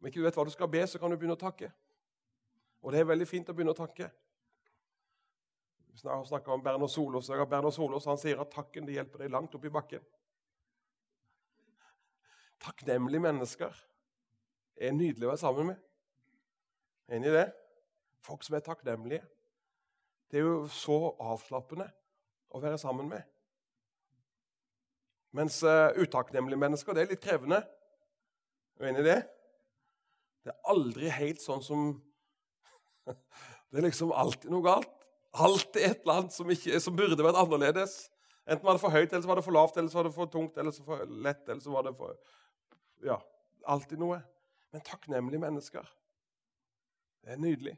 Om 0.00 0.08
ikke 0.08 0.20
du 0.20 0.24
vet 0.24 0.36
hva 0.36 0.46
du 0.48 0.52
skal 0.52 0.70
be, 0.72 0.82
så 0.88 1.00
kan 1.00 1.12
du 1.12 1.18
begynne 1.18 1.36
å 1.36 1.40
takke. 1.40 1.70
Og 2.80 2.92
det 2.92 3.02
er 3.02 3.08
veldig 3.10 3.28
fint 3.28 3.48
å 3.50 3.56
begynne 3.56 3.74
å 3.74 3.78
takke. 3.78 4.08
Vi 5.90 6.08
har 6.08 6.24
snakka 6.24 6.54
om 6.54 6.64
Jeg 6.64 6.88
Solås. 6.88 7.28
Berner 7.28 7.74
Solås 7.74 8.06
han 8.08 8.20
sier 8.20 8.40
at 8.40 8.52
takken 8.52 8.86
det 8.88 8.94
hjelper 8.96 9.24
deg 9.24 9.32
langt 9.34 9.54
opp 9.56 9.64
i 9.64 9.72
bakken. 9.72 10.04
Takknemlige 12.60 13.24
mennesker 13.24 13.76
er 14.80 14.96
nydelig 14.96 15.26
å 15.26 15.32
være 15.32 15.42
sammen 15.42 15.70
med. 15.72 15.82
Enig 17.10 17.28
i 17.28 17.34
det? 17.34 17.46
Folk 18.24 18.44
som 18.44 18.56
er 18.56 18.64
takknemlige. 18.64 19.24
Det 20.30 20.40
er 20.40 20.46
jo 20.46 20.68
så 20.72 20.98
avslappende 21.20 21.88
å 22.54 22.60
være 22.62 22.78
sammen 22.80 23.08
med. 23.10 23.24
Mens 25.36 25.60
uh, 25.62 25.92
utakknemlige 26.00 26.58
mennesker 26.58 26.96
det 26.96 27.04
er 27.04 27.12
litt 27.12 27.22
krevende. 27.24 27.60
Er 28.76 28.82
du 28.82 28.88
enig 28.90 29.04
i 29.04 29.08
det? 29.10 29.18
Det 30.44 30.54
er 30.54 30.72
aldri 30.72 31.10
helt 31.12 31.42
sånn 31.42 31.62
som 31.64 31.90
Det 33.70 33.78
er 33.78 33.86
liksom 33.86 34.10
alltid 34.10 34.50
noe 34.50 34.64
galt. 34.66 34.96
Alltid 35.30 35.84
et 35.86 36.00
eller 36.02 36.24
annet 36.24 36.34
som, 36.34 36.48
ikke, 36.50 36.80
som 36.82 36.96
burde 36.98 37.22
vært 37.22 37.38
annerledes. 37.38 38.00
Enten 38.50 38.66
var 38.66 38.74
det 38.74 38.82
for 38.82 38.90
høyt, 38.90 39.12
eller 39.12 39.22
så 39.22 39.30
var 39.30 39.38
det 39.38 39.46
for 39.46 39.54
lavt, 39.54 39.76
eller 39.78 39.92
så 39.92 40.00
var 40.00 40.08
det 40.08 40.16
for 40.16 40.30
tungt, 40.32 40.56
eller 40.58 40.74
så 40.74 40.82
for 40.82 41.04
lett, 41.06 41.44
eller 41.46 41.62
så 41.62 41.74
var 41.74 41.86
det 41.86 41.92
for 41.98 42.16
Ja, 43.06 43.20
alltid 43.70 44.02
noe. 44.02 44.18
Men 44.74 44.82
takknemlige 44.86 45.42
mennesker 45.42 45.86
det 47.20 47.34
er 47.34 47.40
nydelig. 47.40 47.76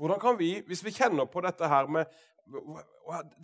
Hvordan 0.00 0.20
kan 0.20 0.38
vi, 0.38 0.62
hvis 0.66 0.84
vi 0.84 0.94
kjenner 0.96 1.26
på 1.28 1.42
dette 1.44 1.68
her 1.68 1.86
med 1.86 2.08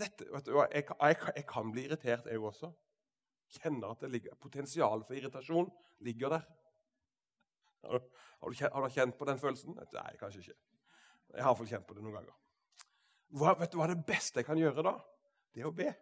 dette, 0.00 0.24
du, 0.24 0.56
jeg, 0.72 0.84
jeg, 0.88 1.16
jeg, 1.36 1.44
kan 1.48 1.72
bli 1.72 1.84
irritert, 1.84 2.26
jeg 2.26 2.40
også. 2.40 2.70
Kjenner 3.54 3.92
at 3.94 4.02
det 4.02 4.10
ligger, 4.10 4.34
potensialet 4.40 5.06
for 5.06 5.16
irritasjon 5.16 5.68
ligger 6.06 6.34
der. 6.34 6.46
Har 7.86 8.00
du, 8.00 8.08
har, 8.40 8.82
du 8.82 8.94
kjent, 8.94 9.14
på 9.18 9.28
den 9.28 9.38
følelsen? 9.38 9.76
Nei, 9.76 10.16
kanskje 10.18 10.42
ikke. 10.42 10.56
Jeg 11.34 11.44
har 11.44 11.52
iallfall 11.52 11.70
kjent 11.70 11.86
på 11.86 11.94
det 11.94 12.02
noen 12.02 12.18
ganger. 12.18 12.34
Hva, 13.36 13.54
vet 13.60 13.72
du 13.72 13.78
hva 13.78 13.88
det 13.90 14.00
beste 14.06 14.40
jeg 14.40 14.48
kan 14.48 14.58
gjøre 14.58 14.84
da? 14.86 14.96
Det 15.54 15.62
er 15.62 15.70
å 15.70 15.74
be. 15.74 15.92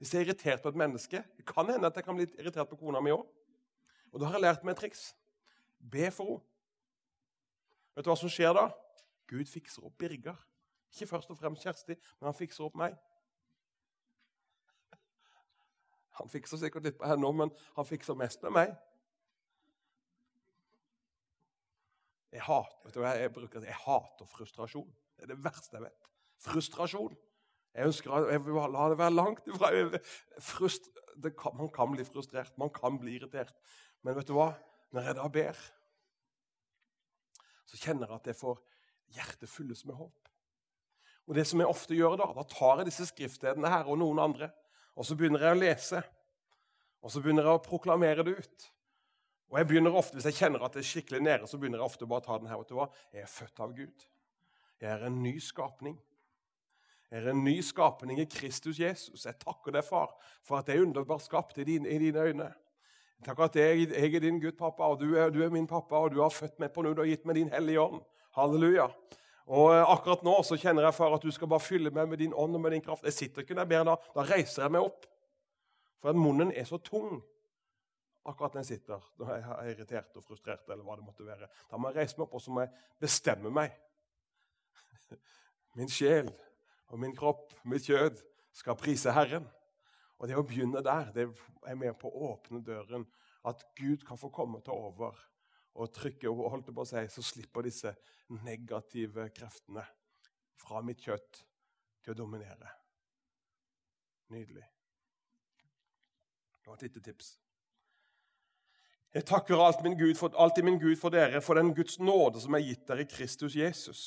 Hvis 0.00 0.12
jeg 0.14 0.22
er 0.22 0.28
irritert 0.28 0.62
på 0.64 0.70
et 0.72 0.78
menneske 0.80 1.20
Det 1.36 1.44
kan 1.44 1.68
hende 1.68 1.90
at 1.90 1.96
jeg 1.98 2.06
kan 2.06 2.16
bli 2.16 2.24
irritert 2.38 2.70
på 2.70 2.78
kona 2.80 3.02
mi 3.04 3.12
òg. 3.12 3.26
Og 4.10 4.20
da 4.20 4.30
har 4.30 4.38
jeg 4.38 4.44
lært 4.46 4.64
meg 4.64 4.76
et 4.76 4.84
triks. 4.84 5.10
Be 5.80 6.08
for 6.14 6.36
henne. 6.36 6.46
Vet 7.96 8.06
du 8.06 8.12
hva 8.12 8.16
som 8.16 8.30
skjer 8.32 8.54
da? 8.56 8.68
Gud 9.28 9.48
fikser 9.50 9.84
opp 9.84 9.96
Birger. 9.98 10.38
Ikke 10.94 11.08
først 11.10 11.30
og 11.30 11.38
fremst 11.38 11.62
Kjersti, 11.66 11.94
men 12.18 12.28
han 12.30 12.36
fikser 12.38 12.64
opp 12.64 12.76
meg. 12.78 12.94
Han 16.20 16.30
fikser 16.32 16.60
sikkert 16.60 16.86
litt 16.86 16.98
på 17.00 17.08
henne 17.08 17.26
òg, 17.26 17.36
men 17.42 17.52
han 17.78 17.88
fikser 17.88 18.18
mest 18.18 18.44
med 18.44 18.54
meg. 18.56 18.76
Jeg 22.30 22.44
hater, 22.46 22.78
vet 22.84 22.94
du, 22.94 23.00
hva 23.02 23.16
jeg, 23.18 23.32
bruker, 23.34 23.66
jeg 23.66 23.80
hater 23.86 24.30
frustrasjon. 24.30 24.86
Det 25.16 25.26
er 25.26 25.32
det 25.32 25.40
verste 25.42 25.76
jeg 25.78 25.88
vet. 25.88 26.08
Frustrasjon. 26.44 27.18
Jeg 27.74 27.90
ønsker 27.90 28.30
jeg 28.30 28.42
vil 28.46 28.62
la 28.70 28.86
det 28.90 28.98
være 28.98 29.16
langt 29.16 29.50
ifra. 29.50 29.72
Frust, 30.42 30.88
kan, 31.38 31.56
man 31.58 31.70
kan 31.74 31.90
bli 31.90 32.06
frustrert, 32.06 32.54
man 32.58 32.70
kan 32.74 32.98
bli 33.02 33.18
irritert. 33.18 33.54
Men 34.06 34.16
vet 34.18 34.30
du 34.30 34.36
hva? 34.38 34.52
Når 34.94 35.10
jeg 35.10 35.18
da 35.18 35.28
ber 35.30 35.58
så 37.70 37.78
kjenner 37.78 38.08
jeg 38.10 38.18
at 38.18 38.30
jeg 38.32 38.38
får 38.40 38.58
hjertet 39.14 39.50
fylles 39.50 39.84
med 39.86 39.98
håp. 39.98 40.30
Og 41.30 41.36
det 41.38 41.44
som 41.46 41.60
jeg 41.62 41.70
ofte 41.70 41.94
gjør 41.94 42.16
Da 42.18 42.26
da 42.34 42.44
tar 42.50 42.80
jeg 42.80 42.88
disse 42.88 43.06
skriftstedene 43.12 43.70
her 43.70 43.86
og 43.86 44.00
noen 44.00 44.18
andre, 44.22 44.50
og 44.96 45.06
så 45.06 45.16
begynner 45.16 45.44
jeg 45.46 45.56
å 45.56 45.60
lese. 45.60 46.02
Og 47.00 47.12
så 47.12 47.22
begynner 47.22 47.46
jeg 47.46 47.56
å 47.56 47.64
proklamere 47.64 48.24
det 48.26 48.36
ut. 48.42 48.70
Og 49.50 49.58
jeg 49.58 49.66
begynner 49.66 49.96
ofte, 49.96 50.14
Hvis 50.18 50.28
jeg 50.30 50.38
kjenner 50.38 50.62
at 50.64 50.74
det 50.76 50.82
er 50.84 50.90
skikkelig 50.90 51.20
nede, 51.22 51.46
så 51.46 51.58
begynner 51.58 51.80
jeg 51.80 51.90
ofte 51.90 52.06
bare 52.06 52.22
å 52.22 52.26
ta 52.26 52.38
den 52.38 52.50
her. 52.50 52.58
vet 52.58 52.68
du 52.68 52.76
hva? 52.78 52.88
Jeg 53.12 53.22
er 53.22 53.32
født 53.32 53.60
av 53.60 53.74
Gud. 53.74 54.06
Jeg 54.80 54.90
er 54.90 55.06
en 55.06 55.22
ny 55.22 55.38
skapning. 55.40 55.98
Jeg 57.10 57.24
er 57.24 57.30
en 57.32 57.44
ny 57.44 57.56
skapning 57.62 58.20
i 58.20 58.28
Kristus 58.30 58.78
Jesus. 58.78 59.24
Jeg 59.26 59.38
takker 59.42 59.74
deg, 59.74 59.84
far, 59.84 60.12
for 60.46 60.60
at 60.60 60.68
jeg 60.68 60.78
er 60.78 60.86
underbart 60.86 61.24
skapt 61.24 61.58
i 61.58 61.64
dine, 61.66 61.88
i 61.88 61.98
dine 61.98 62.22
øyne. 62.22 62.52
Takk 63.24 63.40
at 63.48 63.56
jeg, 63.58 63.90
jeg, 63.90 64.14
er 64.14 64.22
din 64.22 64.38
Gud, 64.40 64.54
pappa, 64.56 64.86
og 64.88 65.00
du 65.00 65.16
er, 65.18 65.30
du 65.30 65.42
er, 65.42 65.50
min 65.50 65.66
pappa, 65.66 65.96
og 65.96 66.14
du 66.14 66.22
har 66.22 66.30
født 66.30 66.60
meg 66.62 66.70
på 66.72 66.82
nå, 66.82 66.94
du 66.94 67.02
har 67.02 67.10
gitt 67.10 67.26
meg 67.26 67.36
din 67.36 67.50
hellige 67.52 67.82
ånd. 67.82 68.00
Halleluja. 68.38 68.86
Og 69.48 69.72
eh, 69.74 69.92
Akkurat 69.94 70.22
nå 70.26 70.36
så 70.46 70.58
kjenner 70.60 70.86
jeg, 70.86 70.96
far, 70.96 71.14
at 71.16 71.24
du 71.24 71.30
skal 71.34 71.50
bare 71.50 71.64
fylle 71.64 71.92
meg 71.94 72.10
med 72.10 72.20
din 72.22 72.34
ånd 72.36 72.54
og 72.56 72.62
med 72.62 72.76
din 72.76 72.84
kraft. 72.84 73.06
Jeg 73.08 73.16
sitter 73.16 73.44
ikke 73.44 73.56
der 73.58 73.68
mer 73.70 73.86
da. 73.88 73.96
Da 74.14 74.26
reiser 74.28 74.66
jeg 74.66 74.76
meg 74.76 74.86
opp. 74.90 75.06
For 76.00 76.12
at 76.12 76.18
munnen 76.18 76.52
er 76.56 76.68
så 76.68 76.78
tung 76.80 77.20
akkurat 78.28 78.54
når 78.54 78.64
jeg 78.64 78.76
sitter 78.76 79.06
når 79.18 79.30
jeg 79.32 79.44
er 79.44 79.70
irritert 79.72 80.16
og 80.16 80.24
frustrert. 80.24 80.68
eller 80.68 80.84
hva 80.84 80.96
det 80.96 81.04
måtte 81.04 81.26
være. 81.26 81.48
Da 81.70 81.76
må 81.76 81.90
jeg 81.90 82.02
reise 82.02 82.18
meg 82.18 82.26
opp 82.26 82.36
og 82.38 82.44
så 82.44 82.54
må 82.54 82.64
jeg 82.64 82.72
bestemme 83.00 83.52
meg. 83.54 83.74
Min 85.78 85.90
sjel 85.92 86.30
og 86.90 86.98
min 86.98 87.14
kropp, 87.14 87.52
mitt 87.70 87.86
kjød, 87.86 88.16
skal 88.52 88.74
prise 88.74 89.12
Herren. 89.14 89.44
Og 90.18 90.28
Det 90.28 90.36
å 90.36 90.42
begynne 90.42 90.82
der 90.82 91.12
det 91.14 91.28
er 91.66 91.76
med 91.78 91.94
på 92.00 92.10
å 92.10 92.32
åpne 92.32 92.60
døren. 92.66 93.06
At 93.46 93.62
Gud 93.78 94.02
kan 94.04 94.18
få 94.18 94.28
komme 94.34 94.60
til 94.60 94.74
over 94.74 95.14
og 95.80 95.92
trykker 95.96 96.30
og 96.30 96.50
holdt 96.52 96.70
på 96.74 96.84
å 96.84 96.88
si, 96.88 97.02
så 97.08 97.24
slipper 97.24 97.66
disse 97.66 97.92
negative 98.44 99.28
kreftene 99.34 99.84
fra 100.60 100.82
mitt 100.84 101.00
kjøtt 101.02 101.42
til 102.04 102.12
å 102.12 102.18
dominere. 102.18 102.74
Nydelig. 104.30 104.66
Det 106.60 106.68
var 106.68 106.76
et 106.76 106.84
lite 106.88 107.02
tips. 107.04 107.32
Jeg 109.10 109.26
takker 109.26 109.58
alt 109.58 109.80
min 109.82 109.96
Gud 109.98 110.14
for, 110.14 110.30
alltid 110.38 110.68
min 110.68 110.78
Gud 110.78 110.94
for 111.00 111.10
dere, 111.10 111.40
for 111.42 111.58
den 111.58 111.72
Guds 111.74 111.98
nåde 111.98 112.42
som 112.44 112.54
er 112.54 112.62
gitt 112.62 112.84
dere 112.86 113.02
i 113.02 113.10
Kristus 113.10 113.56
Jesus. 113.58 114.04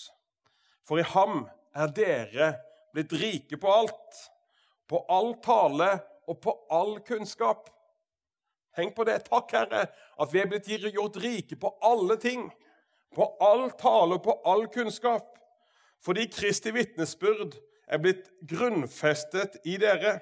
For 0.88 1.02
i 1.02 1.08
ham 1.10 1.44
er 1.76 1.92
dere 1.92 2.54
blitt 2.94 3.12
rike 3.20 3.60
på 3.60 3.74
alt 3.74 4.22
på 4.94 5.00
all 5.10 5.34
tale 5.44 5.90
og 6.30 6.40
på 6.44 6.54
all 6.72 7.00
kunnskap. 7.08 7.70
Tenk 8.76 8.96
på 8.96 9.06
det. 9.08 9.20
Takk, 9.28 9.52
Herre, 9.54 9.86
at 10.18 10.34
vi 10.34 10.42
er 10.42 10.50
blitt 10.50 10.68
gjort 10.68 11.20
rike 11.22 11.58
på 11.60 11.74
alle 11.86 12.18
ting. 12.22 12.48
På 13.14 13.30
all 13.44 13.70
tale 13.78 14.18
og 14.18 14.24
på 14.26 14.38
all 14.50 14.66
kunnskap. 14.74 15.38
Fordi 16.04 16.26
Kristi 16.28 16.74
vitnesbyrd 16.74 17.56
er 17.88 18.02
blitt 18.02 18.32
grunnfestet 18.50 19.60
i 19.70 19.78
dere. 19.80 20.18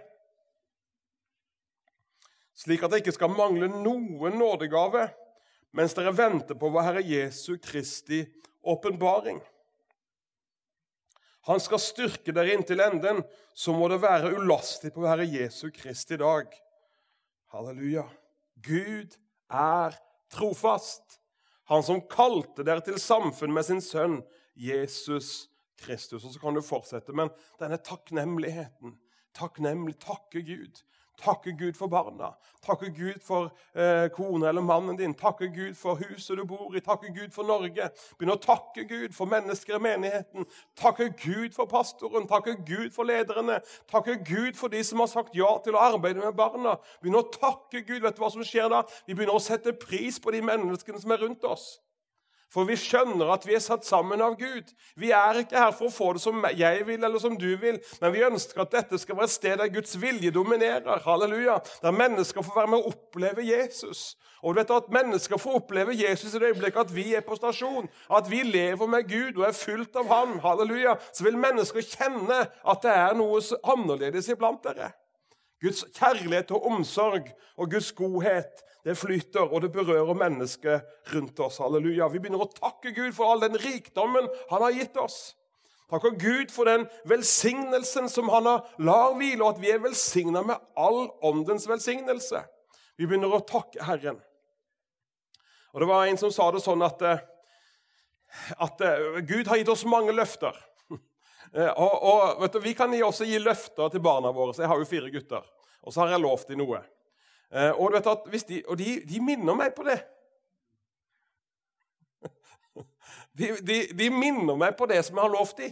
Slik 2.58 2.84
at 2.84 2.94
det 2.94 3.02
ikke 3.02 3.16
skal 3.16 3.34
mangle 3.34 3.72
noen 3.72 4.38
nådegave 4.38 5.08
mens 5.72 5.96
dere 5.96 6.12
venter 6.12 6.58
på 6.60 6.68
vår 6.70 6.84
Herre 6.84 7.02
Jesu 7.08 7.56
Kristi 7.64 8.26
åpenbaring. 8.62 9.40
Han 11.48 11.62
skal 11.64 11.82
styrke 11.82 12.34
dere 12.36 12.54
inntil 12.54 12.84
enden. 12.84 13.24
Så 13.54 13.74
må 13.76 13.88
det 13.92 14.02
være 14.04 14.36
ulastig 14.38 14.94
på 14.96 15.08
Herre 15.08 15.26
Jesu 15.28 15.72
Kristi 15.74 16.20
dag. 16.20 16.52
Halleluja. 17.52 18.06
Gud 18.66 19.18
er 19.52 19.98
trofast. 20.32 21.20
Han 21.72 21.84
som 21.84 22.04
kalte 22.12 22.66
dere 22.68 22.84
til 22.84 23.00
samfunn 23.00 23.54
med 23.56 23.68
sin 23.68 23.82
sønn 23.84 24.20
Jesus 24.56 25.48
Kristus. 25.82 26.26
Og 26.26 26.34
Så 26.34 26.42
kan 26.42 26.56
du 26.56 26.62
fortsette, 26.66 27.16
men 27.16 27.32
denne 27.62 27.80
takknemligheten 27.82 28.98
Takknemlig, 29.32 29.96
takke 30.04 30.42
Gud 30.44 30.82
Takke 31.18 31.52
Gud 31.58 31.74
for 31.78 31.88
barna. 31.88 32.32
Takke 32.66 32.90
Gud 32.90 33.20
for 33.22 33.52
eh, 33.76 34.08
kona 34.10 34.50
eller 34.50 34.62
mannen 34.62 34.98
din. 34.98 35.14
Takke 35.14 35.48
Gud 35.54 35.76
for 35.76 35.96
huset 35.96 36.38
du 36.38 36.46
bor 36.46 36.76
i. 36.76 36.80
Takke 36.80 37.12
Gud 37.14 37.34
for 37.34 37.46
Norge. 37.46 37.90
Begynn 38.18 38.34
å 38.34 38.40
takke 38.42 38.86
Gud 38.90 39.14
for 39.14 39.30
mennesker 39.30 39.78
i 39.78 39.82
menigheten. 39.82 40.48
Takke 40.78 41.12
Gud 41.22 41.54
for 41.58 41.70
pastoren. 41.70 42.26
Takke 42.30 42.56
Gud 42.66 42.90
for 42.96 43.06
lederne. 43.06 43.60
Takke 43.92 44.18
Gud 44.26 44.58
for 44.58 44.74
de 44.74 44.82
som 44.88 45.04
har 45.04 45.12
sagt 45.12 45.38
ja 45.38 45.52
til 45.66 45.78
å 45.78 45.86
arbeide 45.92 46.24
med 46.24 46.38
barna. 46.38 46.78
Begynn 47.02 47.22
å 47.22 47.28
takke 47.34 47.84
Gud. 47.86 48.02
Vet 48.02 48.18
du 48.18 48.26
hva 48.26 48.34
som 48.34 48.46
skjer 48.46 48.72
da? 48.74 48.82
Vi 49.06 49.14
begynner 49.14 49.38
å 49.38 49.44
sette 49.44 49.78
pris 49.78 50.18
på 50.22 50.34
de 50.34 50.42
menneskene 50.46 51.02
som 51.02 51.14
er 51.14 51.26
rundt 51.26 51.46
oss. 51.46 51.76
For 52.52 52.68
vi 52.68 52.76
skjønner 52.76 53.30
at 53.32 53.46
vi 53.48 53.56
er 53.56 53.64
satt 53.64 53.86
sammen 53.88 54.22
av 54.24 54.36
Gud. 54.40 54.74
Vi 55.00 55.14
er 55.16 55.40
ikke 55.40 55.60
her 55.60 55.72
for 55.76 55.88
å 55.88 55.94
få 55.94 56.10
det 56.18 56.24
som 56.24 56.44
jeg 56.52 56.82
vil, 56.88 57.00
eller 57.00 57.22
som 57.24 57.38
du 57.40 57.48
vil, 57.62 57.78
men 58.02 58.12
vi 58.12 58.26
ønsker 58.28 58.66
at 58.66 58.74
dette 58.74 59.00
skal 59.00 59.16
være 59.16 59.30
et 59.30 59.36
sted 59.38 59.62
der 59.62 59.72
Guds 59.72 59.96
vilje 60.02 60.34
dominerer. 60.36 61.00
Halleluja. 61.06 61.62
Der 61.84 61.96
mennesker 61.96 62.44
får 62.44 62.58
være 62.60 62.74
med 62.74 62.82
å 62.82 62.92
oppleve 62.92 63.46
Jesus. 63.48 64.12
Og 64.42 64.56
du 64.56 64.60
vet 64.60 64.74
at 64.74 64.90
Mennesker 64.92 65.40
får 65.40 65.60
oppleve 65.62 65.94
Jesus 65.96 66.34
i 66.34 66.40
det 66.42 66.50
øyeblikket 66.52 66.82
at 66.82 66.96
vi 66.96 67.12
er 67.16 67.24
på 67.24 67.38
stasjon, 67.38 67.88
at 68.10 68.30
vi 68.30 68.42
lever 68.44 68.90
med 68.90 69.08
Gud 69.08 69.38
og 69.38 69.46
er 69.48 69.56
fylt 69.56 69.96
av 69.96 70.10
Ham. 70.12 70.40
Halleluja. 70.44 70.98
Så 71.14 71.24
vil 71.24 71.38
mennesker 71.40 71.86
kjenne 71.86 72.42
at 72.50 72.84
det 72.84 72.96
er 72.96 73.16
noe 73.16 73.40
annerledes 73.62 74.32
iblant 74.34 74.64
dere. 74.66 74.92
Guds 75.62 75.86
kjærlighet 75.94 76.52
og 76.58 76.66
omsorg 76.72 77.30
og 77.56 77.70
Guds 77.70 77.92
godhet 77.94 78.64
det 78.86 78.96
flyter, 78.98 79.46
og 79.46 79.62
det 79.62 79.72
berører 79.76 80.18
mennesket 80.18 81.14
rundt 81.14 81.40
oss. 81.40 81.60
Halleluja. 81.62 82.08
Vi 82.10 82.22
begynner 82.22 82.42
å 82.46 82.50
takke 82.50 82.94
Gud 82.96 83.14
for 83.14 83.30
all 83.30 83.44
den 83.44 83.60
rikdommen 83.62 84.30
han 84.50 84.66
har 84.66 84.74
gitt 84.74 84.98
oss. 84.98 85.36
Takker 85.92 86.16
Gud 86.16 86.52
for 86.56 86.70
den 86.70 86.86
velsignelsen 87.06 88.08
som 88.10 88.30
han 88.32 88.48
har 88.48 88.68
lar 88.80 89.18
hvile, 89.20 89.44
og 89.44 89.58
at 89.58 89.62
vi 89.62 89.74
er 89.74 89.84
velsigna 89.84 90.42
med 90.48 90.62
all 90.80 91.10
åndens 91.28 91.68
velsignelse. 91.68 92.46
Vi 92.96 93.10
begynner 93.10 93.34
å 93.36 93.44
takke 93.44 93.84
Herren. 93.84 94.22
Og 95.74 95.84
Det 95.84 95.90
var 95.90 96.08
en 96.08 96.20
som 96.20 96.32
sa 96.32 96.48
det 96.52 96.64
sånn 96.64 96.84
at, 96.86 97.04
eh, 97.04 97.22
at 98.58 98.82
eh, 98.88 99.20
Gud 99.28 99.52
har 99.52 99.60
gitt 99.60 99.72
oss 99.72 99.88
mange 99.88 100.16
løfter. 100.16 100.58
Eh, 101.52 101.68
og, 101.68 102.38
og 102.40 102.46
du, 102.48 102.62
Vi 102.64 102.72
kan 102.72 102.94
også 103.04 103.26
gi 103.28 103.36
løfter 103.42 103.90
til 103.92 104.00
barna 104.00 104.30
våre. 104.32 104.54
så 104.56 104.62
Jeg 104.64 104.70
har 104.72 104.80
jo 104.80 104.88
fire 104.88 105.10
gutter. 105.12 105.44
Og 105.84 105.92
så 105.92 106.00
har 106.00 106.14
jeg 106.14 106.22
lovt 106.24 106.48
dem 106.48 106.62
noe. 106.62 106.80
Eh, 107.52 107.72
og, 107.76 107.92
de, 107.94 108.64
og 108.68 108.78
de, 108.80 109.02
de, 109.10 109.20
minner 109.20 109.56
meg 109.60 109.74
på 109.76 109.84
det. 109.84 110.00
De, 113.38 113.48
de, 113.98 114.10
minner 114.12 114.56
meg 114.60 114.76
på 114.80 114.86
det 114.92 115.00
som 115.08 115.16
jeg 115.18 115.24
har 115.24 115.32
lovt 115.32 115.58
dem. 115.58 115.72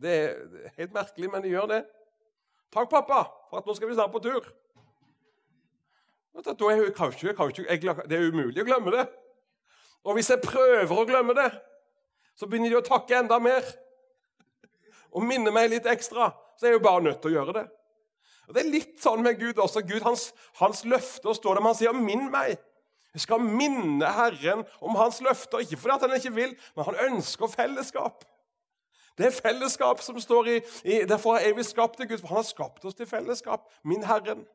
Det 0.00 0.12
er 0.16 0.74
helt 0.78 0.94
merkelig, 0.94 1.30
men 1.30 1.42
de 1.44 1.50
gjør 1.52 1.66
det. 1.70 1.80
Takk, 2.72 2.88
pappa, 2.90 3.24
for 3.50 3.60
at 3.60 3.66
nå 3.66 3.74
skal 3.76 3.90
vi 3.90 3.96
snart 3.98 4.14
på 4.14 4.22
tur. 4.24 4.46
Det 8.06 8.16
er 8.16 8.30
umulig 8.30 8.62
å 8.62 8.68
glemme 8.68 8.94
det. 8.94 9.04
Og 10.06 10.16
hvis 10.16 10.30
jeg 10.32 10.42
prøver 10.44 10.94
å 10.96 11.06
glemme 11.08 11.34
det, 11.36 11.50
så 12.38 12.48
begynner 12.48 12.72
de 12.72 12.78
å 12.78 12.86
takke 12.86 13.18
enda 13.18 13.38
mer. 13.42 13.66
Og 15.10 15.26
minne 15.26 15.52
meg 15.52 15.68
litt 15.74 15.90
ekstra. 15.90 16.30
Så 16.56 16.66
er 16.66 16.74
jeg 16.74 16.78
jo 16.78 16.86
bare 16.86 17.04
nødt 17.04 17.20
til 17.20 17.34
å 17.34 17.36
gjøre 17.40 17.56
det. 17.58 17.66
Og 18.50 18.56
Det 18.56 18.64
er 18.64 18.72
litt 18.72 18.96
sånn 18.98 19.22
med 19.22 19.38
Gud 19.38 19.60
også. 19.62 19.84
Gud, 19.86 20.02
Hans, 20.02 20.32
hans 20.58 20.82
løfter 20.82 21.36
står 21.38 21.54
der, 21.54 21.62
men 21.62 21.70
han 21.70 21.78
sier 21.78 21.94
'minn 21.94 22.26
meg'. 22.32 22.58
Jeg 23.14 23.22
skal 23.24 23.42
minne 23.42 24.06
Herren 24.06 24.64
om 24.80 24.94
hans 24.94 25.20
løfter, 25.20 25.62
ikke 25.62 25.76
fordi 25.76 25.96
han 26.00 26.16
ikke 26.16 26.34
vil, 26.34 26.52
men 26.76 26.84
han 26.84 26.98
ønsker 27.10 27.46
fellesskap. 27.50 28.24
Det 29.18 29.26
er 29.26 29.30
fellesskap 29.34 30.02
som 30.02 30.20
står 30.20 30.48
i, 30.48 30.56
i 30.84 31.00
Derfor 31.04 31.36
er 31.36 31.54
vi 31.54 31.62
skapt 31.62 31.96
til 31.96 32.08
Gud, 32.08 32.18
for 32.18 32.28
han 32.28 32.36
har 32.36 32.46
skapt 32.46 32.84
oss 32.84 32.94
til 32.94 33.06
fellesskap. 33.06 33.66
Min 33.84 34.04
Herren. 34.04 34.46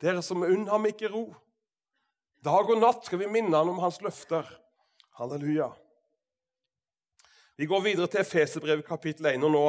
Dere 0.00 0.22
som 0.22 0.42
unn 0.42 0.68
ham 0.68 0.86
ikke 0.86 1.08
ro. 1.08 1.34
Dag 2.44 2.70
og 2.70 2.80
natt 2.80 3.06
skal 3.06 3.18
vi 3.18 3.26
minne 3.26 3.56
han 3.56 3.68
om 3.68 3.80
hans 3.80 4.02
løfter. 4.04 4.44
Halleluja. 5.16 5.70
Vi 7.56 7.66
går 7.66 7.80
videre 7.80 8.06
til 8.06 8.20
Efeserbrevet 8.20 8.86
kapittel 8.86 9.26
1, 9.26 9.44
og 9.44 9.50
nå 9.50 9.66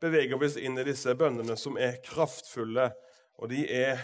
beveger 0.00 0.38
vi 0.38 0.48
oss 0.48 0.56
inn 0.56 0.78
i 0.80 0.86
disse 0.86 1.14
bønnene 1.18 1.56
som 1.60 1.76
er 1.80 2.00
kraftfulle, 2.04 2.90
og 3.40 3.52
de 3.52 3.64
er 3.68 4.00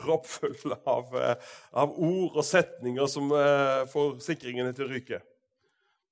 proppfulle 0.00 0.78
av, 0.88 1.16
eh, 1.16 1.50
av 1.70 1.92
ord 1.92 2.38
og 2.38 2.46
setninger 2.46 3.08
som 3.10 3.32
uh, 3.34 3.84
får 3.90 4.20
sikringene 4.24 4.72
til 4.76 4.86
å 4.86 4.92
ryke. 4.94 5.20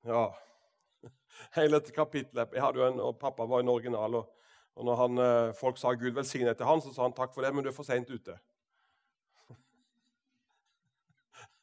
Ja, 0.08 0.26
hele 1.56 1.78
dette 1.78 1.92
kapittelet 1.92 2.52
Jeg 2.54 2.62
hadde 2.62 2.80
jo 2.80 2.86
en, 2.86 3.00
og 3.02 3.18
Pappa 3.20 3.46
var 3.48 3.64
en 3.64 3.72
original, 3.72 4.20
og, 4.20 4.52
og 4.78 4.88
når 4.88 5.00
han, 5.02 5.22
uh, 5.22 5.56
folk 5.58 5.80
sa 5.80 5.94
Gud 5.96 6.16
velsigne 6.16 6.54
til 6.54 6.68
han, 6.68 6.84
så 6.84 6.92
sa 6.92 7.06
han 7.06 7.16
takk 7.16 7.34
for 7.34 7.46
det, 7.46 7.54
men 7.54 7.64
du 7.64 7.72
er 7.72 7.76
for 7.76 7.88
seint 7.88 8.10
ute. 8.12 8.36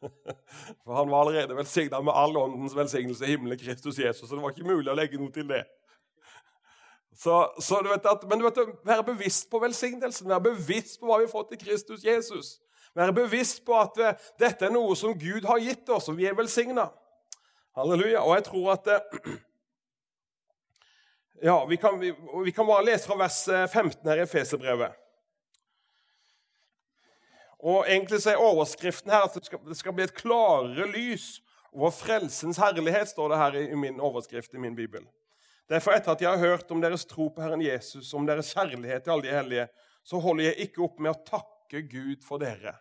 For 0.86 0.94
han 0.94 1.10
var 1.10 1.24
allerede 1.24 1.56
velsigna 1.58 1.98
med 2.04 2.14
all 2.14 2.36
åndens 2.38 2.76
velsignelse 2.78 3.26
i 3.26 3.32
himmelen 3.32 3.58
Kristus 3.58 3.98
Jesus, 3.98 4.28
så 4.30 4.36
det 4.36 4.44
var 4.44 4.54
ikke 4.54 4.68
mulig 4.68 4.92
å 4.92 4.98
legge 4.98 5.18
noe 5.18 5.34
til 5.34 5.48
det. 5.50 5.64
Så, 7.16 7.54
så 7.64 7.80
du 7.82 7.90
vet 7.90 8.06
at, 8.06 8.24
men 8.28 8.40
du 8.40 8.46
vet, 8.46 8.60
være 8.84 9.08
bevisst 9.08 9.48
på 9.52 9.60
velsignelsen, 9.64 10.30
være 10.30 10.50
bevisst 10.50 11.00
på 11.00 11.08
hva 11.08 11.22
vi 11.22 11.30
har 11.30 11.32
fått 11.32 11.56
i 11.56 11.62
Kristus 11.62 12.04
Jesus. 12.04 12.58
Være 12.96 13.16
bevisst 13.16 13.64
på 13.68 13.76
at 13.80 13.96
det, 13.96 14.12
dette 14.40 14.68
er 14.68 14.76
noe 14.76 14.96
som 15.00 15.16
Gud 15.20 15.48
har 15.48 15.64
gitt 15.64 15.90
oss, 15.92 16.10
og 16.12 16.20
vi 16.20 16.28
er 16.28 16.36
velsigna. 16.36 16.90
Halleluja. 17.76 18.24
Og 18.24 18.36
jeg 18.36 18.46
tror 18.50 18.70
at 18.76 18.86
det, 18.88 19.00
ja, 21.50 21.58
vi 21.68 21.80
kan, 21.80 21.98
vi, 22.00 22.12
vi 22.46 22.54
kan, 22.56 22.68
bare 22.68 22.86
lese 22.88 23.08
fra 23.08 23.20
vers 23.20 23.42
15 23.48 24.00
eh, 24.00 24.12
her 24.12 24.24
i 24.24 24.30
Feserbrevet. 24.32 25.02
Og 27.66 27.88
egentlig 27.90 28.22
så 28.22 28.36
er 28.36 28.44
overskriften 28.44 29.12
her 29.12 29.26
at 29.26 29.36
det 29.36 29.48
skal, 29.48 29.60
det 29.68 29.78
skal 29.80 29.96
bli 29.96 30.06
et 30.06 30.16
klarere 30.16 30.88
lys 30.92 31.40
over 31.74 31.92
frelsens 31.96 32.60
herlighet, 32.62 33.10
står 33.10 33.32
det 33.32 33.40
her 33.40 33.62
i 33.64 33.80
min 33.80 34.00
overskrift 34.00 34.54
i 34.54 34.62
min 34.62 34.76
bibel. 34.76 35.08
Derfor, 35.70 35.96
etter 35.96 36.14
at 36.14 36.22
jeg 36.22 36.30
har 36.30 36.42
hørt 36.54 36.72
om 36.72 36.82
deres 36.84 37.08
tro 37.10 37.28
på 37.34 37.42
Herren 37.42 37.64
Jesus, 37.64 38.14
om 38.14 38.26
deres 38.28 38.52
kjærlighet 38.54 39.06
til 39.06 39.16
alle 39.16 39.26
de 39.26 39.34
hellige, 39.34 39.68
så 40.06 40.20
holder 40.22 40.52
jeg 40.52 40.68
ikke 40.68 40.84
opp 40.86 41.00
med 41.02 41.16
å 41.16 41.22
takke 41.26 41.82
Gud 41.90 42.22
for 42.26 42.42
dere. 42.42 42.76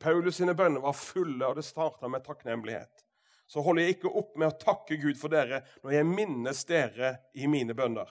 Paulus 0.00 0.36
sine 0.40 0.54
bønner 0.56 0.84
var 0.84 0.96
fulle, 0.96 1.44
og 1.46 1.56
det 1.56 1.64
starta 1.64 2.08
med 2.08 2.24
takknemlighet. 2.24 3.04
Så 3.50 3.64
holder 3.64 3.82
jeg 3.86 3.96
ikke 3.96 4.12
opp 4.20 4.36
med 4.38 4.52
å 4.52 4.58
takke 4.60 4.96
Gud 5.00 5.18
for 5.18 5.32
dere 5.32 5.64
når 5.82 5.96
jeg 5.96 6.08
minnes 6.08 6.64
dere 6.68 7.14
i 7.34 7.48
mine 7.50 7.74
bønner. 7.76 8.08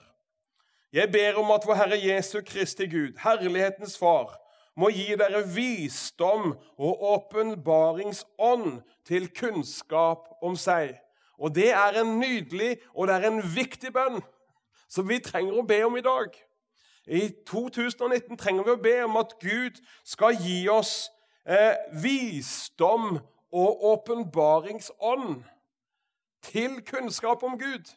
Jeg 0.92 1.10
ber 1.14 1.38
om 1.38 1.50
at 1.54 1.64
vår 1.66 1.78
Herre 1.78 1.98
Jesu 2.02 2.40
Kristi 2.42 2.88
Gud, 2.90 3.14
herlighetens 3.22 3.94
Far, 3.98 4.34
må 4.78 4.90
gi 4.94 5.14
dere 5.18 5.42
visdom 5.46 6.52
og 6.80 7.04
åpenbaringsånd 7.14 8.80
til 9.06 9.28
kunnskap 9.34 10.28
om 10.42 10.58
seg. 10.58 10.96
Og 11.40 11.54
Det 11.54 11.70
er 11.72 12.00
en 12.00 12.18
nydelig 12.20 12.76
og 12.94 13.08
det 13.08 13.16
er 13.16 13.30
en 13.30 13.42
viktig 13.54 13.92
bønn 13.92 14.20
som 14.88 15.08
vi 15.08 15.20
trenger 15.24 15.56
å 15.56 15.66
be 15.66 15.78
om 15.86 15.96
i 15.96 16.04
dag. 16.04 16.34
I 17.06 17.30
2019 17.48 18.36
trenger 18.36 18.66
vi 18.66 18.74
å 18.74 18.82
be 18.82 18.96
om 19.06 19.16
at 19.16 19.32
Gud 19.40 19.78
skal 20.04 20.36
gi 20.36 20.68
oss 20.68 21.08
eh, 21.48 21.78
visdom 22.02 23.16
og 23.50 23.84
åpenbaringsånd 23.94 25.40
til 26.44 26.82
kunnskap 26.86 27.42
om 27.42 27.56
Gud. 27.58 27.88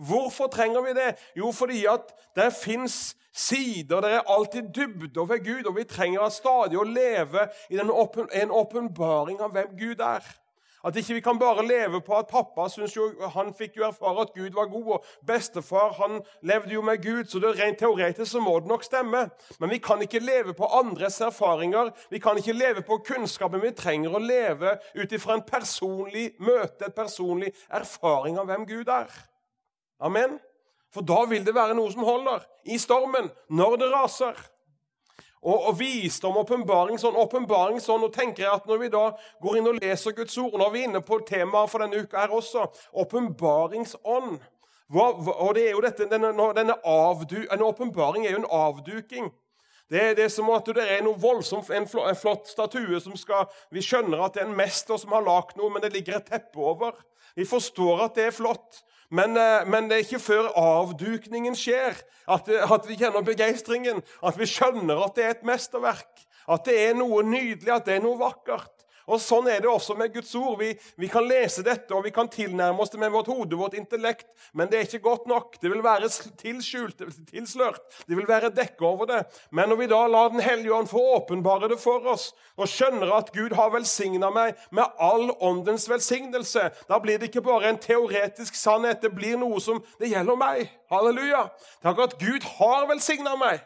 Hvorfor 0.00 0.46
trenger 0.46 0.80
vi 0.80 0.94
det? 0.96 1.16
Jo, 1.36 1.50
fordi 1.52 1.84
at 1.84 2.14
det 2.36 2.52
fins 2.56 3.16
sider, 3.32 4.00
det 4.00 4.12
er 4.12 4.30
alltid 4.32 4.70
dybder 4.74 5.24
ved 5.24 5.44
Gud, 5.44 5.66
og 5.66 5.76
vi 5.76 5.84
trenger 5.84 6.28
stadig 6.32 6.78
å 6.80 6.86
leve 6.86 7.48
i 7.70 7.78
en 7.78 8.50
åpenbaring 8.50 9.42
av 9.44 9.52
hvem 9.52 9.76
Gud 9.76 10.00
er. 10.00 10.24
At 10.84 10.96
ikke 10.96 11.14
vi 11.18 11.20
kan 11.20 11.38
bare 11.38 11.66
leve 11.66 12.00
på 12.00 12.14
at 12.16 12.28
pappa 12.30 12.68
synes 12.72 12.94
jo, 12.96 13.10
han 13.34 13.52
fikk 13.56 13.76
jo 13.76 13.84
erfare 13.84 14.24
at 14.24 14.34
Gud 14.34 14.54
var 14.56 14.70
god, 14.72 14.86
og 14.96 15.04
bestefar 15.26 15.92
han 15.98 16.20
levde 16.46 16.72
jo 16.72 16.82
med 16.82 17.02
Gud, 17.04 17.24
så 17.28 17.40
det 17.42 17.52
rent 17.58 17.78
teoretisk 17.82 18.32
så 18.32 18.40
må 18.40 18.58
det 18.60 18.70
nok 18.70 18.84
stemme. 18.84 19.26
Men 19.60 19.70
vi 19.70 19.80
kan 19.84 20.02
ikke 20.02 20.22
leve 20.24 20.54
på 20.56 20.68
andres 20.80 21.20
erfaringer, 21.20 21.92
vi 22.10 22.18
kan 22.18 22.38
ikke 22.38 22.56
leve 22.56 22.84
på 22.86 23.00
kunnskapen. 23.06 23.60
Vi 23.60 23.74
trenger 23.76 24.14
å 24.16 24.22
leve 24.22 24.78
ut 24.96 25.12
ifra 25.12 25.36
en 25.36 25.44
personlig 25.44 26.30
møte, 26.40 26.86
et 26.86 26.96
personlig 26.96 27.52
erfaring 27.68 28.38
av 28.40 28.48
hvem 28.48 28.64
Gud 28.68 28.88
er. 28.88 29.12
Amen. 30.00 30.38
For 30.90 31.06
da 31.06 31.22
vil 31.30 31.44
det 31.46 31.54
være 31.54 31.76
noe 31.78 31.92
som 31.92 32.02
holder 32.06 32.46
i 32.66 32.78
stormen, 32.80 33.28
når 33.52 33.76
det 33.82 33.90
raser. 33.92 34.40
Og, 35.40 35.56
og 35.70 35.78
visdom 35.78 36.36
og 36.36 36.44
åpenbaring 36.44 36.98
sånn. 37.00 37.16
åpenbaring 37.16 37.80
sånn, 37.80 38.04
og 38.04 38.12
tenker 38.12 38.44
jeg 38.44 38.52
at 38.52 38.66
Når 38.68 38.80
vi 38.82 38.88
da 38.92 39.04
går 39.40 39.56
inn 39.58 39.68
og 39.70 39.78
leser 39.80 40.12
Guds 40.16 40.36
ord, 40.38 40.52
Når 40.52 40.58
nå 40.60 40.66
er 40.66 40.74
vi 40.74 40.82
inne 40.84 41.00
på 41.00 41.20
temaet 41.28 41.72
for 41.72 41.80
denne 41.80 42.02
uka 42.04 42.26
her 42.26 42.34
også, 42.36 42.66
åpenbaringsånd 42.92 44.40
Og 44.90 45.54
det 45.56 45.68
er 45.68 45.72
jo 45.72 45.84
dette, 45.84 46.08
denne, 46.10 46.34
denne 46.56 46.76
åpenbaring 46.84 48.26
er 48.26 48.34
jo 48.34 48.42
en 48.42 48.52
avduking. 48.52 49.30
Det 49.90 50.16
det 50.16 50.24
er 50.24 50.28
som 50.30 50.50
at 50.54 50.68
det 50.70 50.84
er 50.86 51.00
noe 51.02 51.18
voldsomt, 51.18 51.70
en 51.74 51.88
flott 51.88 52.46
statue 52.46 53.00
som 53.02 53.16
skal 53.18 53.48
Vi 53.74 53.82
skjønner 53.82 54.22
at 54.22 54.36
det 54.36 54.44
er 54.44 54.50
en 54.50 54.58
mester 54.58 55.00
som 55.00 55.16
har 55.16 55.24
lagd 55.26 55.56
noe, 55.58 55.70
men 55.70 55.82
det 55.82 55.92
ligger 55.94 56.20
et 56.20 56.28
teppe 56.30 56.62
over. 56.62 56.92
Vi 57.34 57.46
forstår 57.46 58.04
at 58.04 58.14
det 58.18 58.28
er 58.28 58.34
flott, 58.34 58.84
men, 59.10 59.36
eh, 59.36 59.66
men, 59.66 59.88
det 59.90 59.96
er 59.96 60.04
ikke 60.04 60.22
før 60.22 60.50
avdukningen 60.58 61.56
skjer, 61.58 61.98
at, 62.30 62.48
at, 62.48 62.84
vi 62.86 62.98
kjenner 63.00 63.24
begeistringen. 63.26 64.04
At 64.22 64.38
vi 64.38 64.46
skjønner 64.46 65.02
at 65.02 65.16
det 65.16 65.24
er 65.24 65.34
et 65.34 65.46
mesterverk, 65.46 66.26
at 66.50 66.68
det 66.68 66.76
er 66.78 66.94
noe 66.98 67.24
nydelig, 67.26 67.72
at 67.74 67.88
det 67.88 67.98
er 67.98 68.04
noe 68.04 68.20
vakkert. 68.20 68.79
Og 69.10 69.18
Sånn 69.22 69.48
er 69.50 69.58
det 69.62 69.70
også 69.70 69.96
med 69.98 70.12
Guds 70.14 70.30
ord. 70.38 70.58
Vi, 70.60 70.70
vi, 71.00 71.08
kan 71.10 71.26
lese 71.26 71.64
dette 71.66 71.94
og 71.96 72.04
vi 72.06 72.12
kan 72.14 72.30
tilnærme 72.30 72.82
oss 72.82 72.92
det 72.92 73.00
med 73.02 73.10
vårt 73.10 73.30
hode, 73.30 73.58
vårt 73.58 73.74
intellekt, 73.78 74.28
men 74.54 74.70
det 74.70 74.78
er 74.78 74.86
ikke 74.86 75.02
godt 75.04 75.26
nok. 75.30 75.56
Det 75.60 75.70
vil 75.72 75.82
være 75.84 76.10
tilskjult, 76.40 77.02
tilslørt. 77.30 77.82
Det 78.06 78.18
vil 78.18 78.28
være 78.28 78.52
dekket 78.54 78.86
over 78.86 79.10
det. 79.10 79.20
Men 79.50 79.70
når 79.70 79.82
vi 79.82 79.90
da 79.90 80.04
lar 80.06 80.30
Den 80.30 80.40
hellige 80.44 80.74
ånd 80.74 80.86
få 80.86 81.00
åpenbare 81.16 81.68
det 81.72 81.80
for 81.82 82.04
oss 82.06 82.28
og 82.60 82.68
skjønner 82.70 83.10
at 83.16 83.32
Gud 83.34 83.54
har 83.56 83.72
velsigna 83.72 84.28
meg 84.30 84.58
med 84.70 84.84
all 85.00 85.32
åndens 85.40 85.88
velsignelse, 85.90 86.68
da 86.86 86.98
blir 87.02 87.18
det 87.18 87.30
ikke 87.30 87.42
bare 87.42 87.72
en 87.72 87.80
teoretisk 87.80 88.54
sannhet, 88.54 89.00
det 89.02 89.10
blir 89.16 89.40
noe 89.40 89.58
som 89.64 89.80
det 89.98 90.12
gjelder 90.12 90.38
meg. 90.38 90.70
Halleluja. 90.92 91.46
Takk 91.82 92.04
at 92.04 92.18
Gud 92.20 92.46
har 92.58 92.86
velsigna 92.90 93.34
meg. 93.40 93.64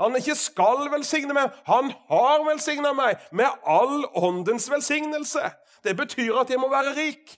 Han 0.00 0.16
ikke 0.16 0.34
skal 0.38 0.88
velsigne 0.92 1.36
meg, 1.36 1.52
han 1.68 1.92
har 2.08 2.46
velsigna 2.48 2.94
meg 2.96 3.20
med 3.36 3.52
all 3.68 4.06
åndens 4.16 4.70
velsignelse. 4.72 5.52
Det 5.84 5.96
betyr 5.96 6.40
at 6.40 6.50
jeg 6.50 6.60
må 6.60 6.70
være 6.72 6.96
rik. 6.96 7.36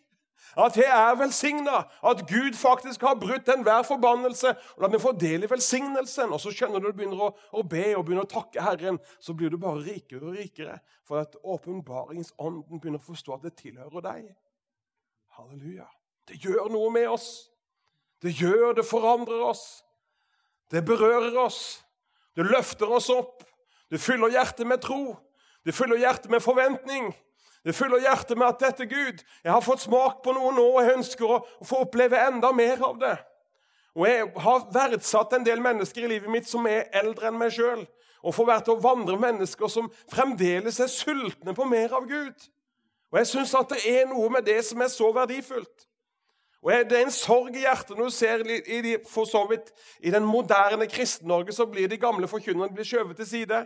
At 0.57 0.77
jeg 0.77 0.85
er 0.85 1.15
velsigna, 1.17 1.79
at 2.05 2.27
Gud 2.29 2.55
faktisk 2.57 3.01
har 3.01 3.15
brutt 3.15 3.49
enhver 3.49 3.83
forbannelse. 3.83 4.49
og 4.49 4.83
La 4.85 4.89
meg 4.93 5.01
få 5.01 5.15
del 5.17 5.47
i 5.47 5.51
velsignelsen. 5.51 6.33
Og 6.33 6.41
så 6.41 6.53
skjønner 6.53 6.83
du 6.83 6.91
du 6.91 6.97
begynner 6.99 7.23
å, 7.25 7.31
å, 7.57 7.63
be 7.65 7.87
og 7.97 8.05
begynner 8.05 8.27
å 8.27 8.31
takke 8.31 8.61
Herren, 8.61 8.99
så 9.21 9.33
blir 9.33 9.51
du 9.51 9.57
bare 9.57 9.81
rikere 9.87 10.29
og 10.29 10.37
rikere. 10.37 10.77
For 11.09 11.23
at 11.25 11.39
åpenbaringsånden 11.41 12.83
begynner 12.83 13.01
å 13.01 13.07
forstå 13.07 13.39
at 13.39 13.47
det 13.49 13.55
tilhører 13.63 14.05
deg. 14.05 14.29
Halleluja. 15.39 15.89
Det 16.29 16.37
gjør 16.45 16.69
noe 16.71 16.93
med 16.93 17.09
oss. 17.09 17.31
Det 18.23 18.35
gjør, 18.37 18.75
det 18.77 18.85
forandrer 18.87 19.41
oss. 19.49 19.65
Det 20.71 20.85
berører 20.85 21.39
oss. 21.41 21.81
Det 22.37 22.47
løfter 22.47 22.91
oss 22.91 23.11
opp. 23.13 23.43
Det 23.91 24.01
fyller 24.01 24.33
hjertet 24.33 24.67
med 24.67 24.81
tro. 24.83 25.17
Det 25.65 25.75
fyller 25.77 26.01
hjertet 26.01 26.31
med 26.31 26.43
forventning. 26.43 27.13
Det 27.63 27.75
fyller 27.77 28.01
hjertet 28.03 28.39
med 28.39 28.49
at 28.49 28.61
'dette 28.61 28.87
Gud, 28.87 29.23
jeg 29.45 29.53
har 29.53 29.61
fått 29.61 29.85
smak 29.85 30.23
på 30.25 30.33
noe 30.33 30.51
nå, 30.53 30.65
og 30.73 30.83
jeg 30.83 30.97
ønsker 30.97 31.29
å 31.31 31.43
få 31.65 31.85
oppleve 31.85 32.19
enda 32.19 32.53
mer 32.53 32.83
av 32.83 32.99
det'. 32.99 33.19
Og 33.95 34.09
Jeg 34.09 34.33
har 34.37 34.67
verdsatt 34.73 35.33
en 35.33 35.45
del 35.45 35.61
mennesker 35.61 36.05
i 36.05 36.09
livet 36.09 36.31
mitt 36.31 36.49
som 36.49 36.67
er 36.67 36.89
eldre 36.93 37.29
enn 37.29 37.39
meg 37.39 37.53
sjøl. 37.53 37.87
Og 38.23 38.35
får 38.35 38.47
vært 38.47 38.71
å 38.73 38.81
vandre 38.81 39.19
mennesker 39.21 39.69
som 39.69 39.91
fremdeles 40.11 40.81
er 40.81 40.87
sultne 40.87 41.55
på 41.55 41.65
mer 41.69 41.93
av 41.93 42.07
Gud. 42.09 42.49
Og 43.13 43.19
Jeg 43.19 43.27
syns 43.27 43.55
at 43.55 43.69
det 43.69 43.83
er 43.85 44.07
noe 44.07 44.31
med 44.31 44.47
det 44.47 44.65
som 44.65 44.81
er 44.81 44.89
så 44.89 45.13
verdifullt. 45.13 45.87
Og 46.63 46.73
Det 46.91 46.99
er 46.99 47.05
en 47.05 47.11
sorg 47.11 47.57
i 47.57 47.65
hjertet 47.65 47.97
når 47.99 48.05
du 48.05 48.15
ser 48.15 48.45
i, 48.47 48.81
de, 48.85 48.97
for 49.11 49.27
så 49.27 49.43
vidt, 49.51 49.73
i 50.01 50.11
den 50.15 50.25
moderne 50.25 50.87
Kristen-Norge 50.87 51.53
så 51.53 51.67
blir 51.67 51.89
de 51.91 51.99
gamle 51.99 52.29
forkynnerne 52.31 52.85
skjøvet 52.87 53.17
til 53.19 53.27
side. 53.27 53.65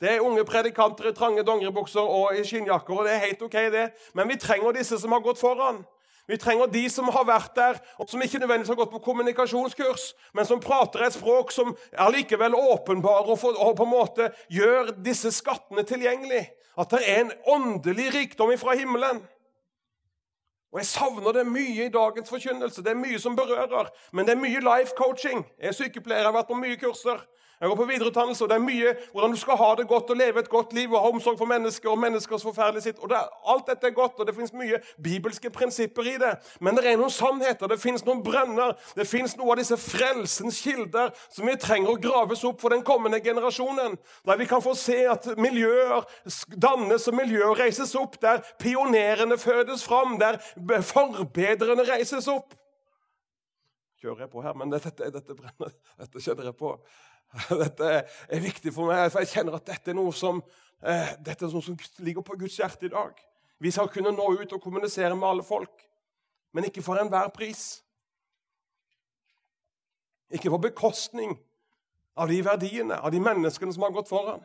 Det 0.00 0.14
er 0.14 0.24
unge 0.24 0.44
predikanter 0.48 1.10
i 1.10 1.12
trange 1.12 1.44
dongeribukser 1.44 2.00
og 2.00 2.36
i 2.38 2.44
skinnjakker, 2.44 2.94
og 2.94 3.04
det 3.04 3.12
er 3.12 3.26
helt 3.26 3.42
ok, 3.42 3.56
det. 3.72 3.90
Men 4.16 4.30
vi 4.32 4.38
trenger 4.40 4.72
disse 4.72 4.96
som 4.98 5.12
har 5.12 5.20
gått 5.20 5.40
foran. 5.40 5.82
Vi 6.30 6.38
trenger 6.40 6.70
de 6.70 6.84
som 6.88 7.08
har 7.12 7.26
vært 7.26 7.52
der, 7.56 7.80
og 7.98 8.08
som 8.08 8.22
ikke 8.22 8.38
nødvendigvis 8.38 8.70
har 8.70 8.78
gått 8.78 8.92
på 8.92 9.02
kommunikasjonskurs, 9.04 10.12
men 10.32 10.46
som 10.46 10.60
prater 10.62 11.02
et 11.04 11.16
språk 11.16 11.52
som 11.52 11.74
allikevel 11.98 12.54
åpenbarer 12.54 13.32
og, 13.34 13.44
og 13.50 13.76
på 13.76 13.86
en 13.88 13.92
måte 13.92 14.30
gjør 14.48 14.94
disse 15.04 15.32
skattene 15.34 15.84
tilgjengelig. 15.84 16.46
At 16.80 16.94
det 16.94 17.02
er 17.04 17.24
en 17.24 17.32
åndelig 17.50 18.08
rikdom 18.14 18.54
ifra 18.54 18.78
himmelen. 18.78 19.20
Og 20.72 20.78
Jeg 20.78 20.86
savner 20.86 21.32
det 21.32 21.46
mye 21.46 21.86
i 21.86 21.92
dagens 21.92 22.30
forkynnelse. 22.30 22.82
Det 22.82 22.92
er 22.92 22.98
mye 22.98 23.18
som 23.18 23.36
berører. 23.36 23.90
Men 24.12 24.26
det 24.26 24.36
er 24.36 24.42
mye 24.42 24.60
life 24.62 24.94
coaching. 24.96 25.42
Jeg 25.58 25.68
er 25.68 25.72
sykepleier, 25.72 26.20
jeg 26.22 26.28
har 26.30 26.36
vært 26.36 26.50
på 26.50 26.58
mye 26.60 26.76
kurser. 26.78 27.24
Jeg 27.60 27.68
går 27.68 27.76
på 27.76 27.84
videreutdannelse, 27.84 28.44
og 28.44 28.48
det 28.48 28.56
er 28.56 28.62
mye 28.64 28.90
hvordan 29.12 29.34
du 29.34 29.36
skal 29.36 29.58
ha 29.60 29.66
det 29.76 29.84
godt 29.88 30.10
og 30.10 30.16
leve 30.16 30.40
et 30.40 30.48
godt 30.48 30.70
liv 30.72 30.92
og 30.94 31.02
ha 31.02 31.08
omsorg 31.12 31.36
for 31.38 31.48
mennesker 31.50 31.90
og 31.92 31.98
menneskers 32.00 32.44
forferdelige 32.46 32.86
sitt. 32.86 33.02
Og 33.04 33.10
det, 33.12 33.18
alt 33.52 33.66
dette 33.68 33.86
er 33.86 33.92
godt, 33.92 34.16
og 34.16 34.26
det 34.26 34.34
fins 34.34 34.54
mye 34.56 34.78
bibelske 35.04 35.50
prinsipper 35.52 36.08
i 36.08 36.14
det. 36.22 36.30
Men 36.64 36.78
det 36.78 36.86
er 36.88 36.96
noen 36.96 37.12
sannheter, 37.12 37.68
det 37.68 37.76
fins 37.82 38.06
noen 38.06 38.22
brønner, 38.24 38.72
det 38.96 39.04
fins 39.10 39.36
noe 39.36 39.52
av 39.52 39.60
disse 39.60 39.76
frelsens 39.76 40.62
kilder 40.64 41.12
som 41.28 41.50
vi 41.50 41.58
trenger 41.60 41.92
å 41.92 42.00
graves 42.00 42.46
opp 42.48 42.64
for 42.64 42.72
den 42.72 42.80
kommende 42.86 43.20
generasjonen. 43.20 43.98
Der 44.24 44.40
vi 44.40 44.48
kan 44.48 44.64
få 44.64 44.72
se 44.78 45.02
at 45.12 45.28
miljøer 45.36 46.08
dannes 46.56 47.10
og 47.12 47.18
miljøer 47.20 47.60
reises 47.60 47.92
opp, 48.00 48.16
der 48.24 48.40
pionerene 48.62 49.36
fødes 49.36 49.84
fram, 49.84 50.16
der 50.22 50.40
forbedrerne 50.94 51.84
reises 51.92 52.32
opp. 52.32 52.56
Kjører 54.00 54.24
jeg 54.24 54.32
på 54.32 54.40
her, 54.40 54.56
men 54.56 54.72
dette, 54.72 54.96
dette, 54.96 55.34
brenner, 55.36 55.74
dette 56.00 56.24
kjenner 56.24 56.46
jeg 56.48 56.56
på. 56.56 56.72
Dette 57.62 57.90
er 58.28 58.42
viktig 58.42 58.72
for 58.74 58.90
meg, 58.90 59.10
for 59.12 59.22
jeg 59.22 59.34
kjenner 59.34 59.58
at 59.60 59.68
dette 59.68 59.92
er 59.92 59.98
noe 59.98 60.12
som, 60.16 60.40
eh, 60.82 61.12
dette 61.22 61.46
er 61.46 61.52
noe 61.52 61.62
som 61.62 61.76
ligger 62.02 62.26
på 62.26 62.38
Guds 62.40 62.58
hjerte 62.58 62.88
i 62.88 62.92
dag. 62.92 63.14
Vi 63.60 63.70
skal 63.70 63.90
kunne 63.92 64.12
nå 64.16 64.26
ut 64.40 64.56
og 64.56 64.62
kommunisere 64.62 65.14
med 65.14 65.28
alle 65.28 65.44
folk, 65.46 65.84
men 66.56 66.66
ikke 66.66 66.82
for 66.82 66.98
enhver 66.98 67.30
pris. 67.34 67.82
Ikke 70.30 70.50
på 70.50 70.62
bekostning 70.62 71.36
av 72.16 72.30
de 72.30 72.40
verdiene, 72.42 72.98
av 72.98 73.12
de 73.14 73.20
menneskene 73.22 73.74
som 73.74 73.84
har 73.86 73.94
gått 73.94 74.10
foran. 74.10 74.42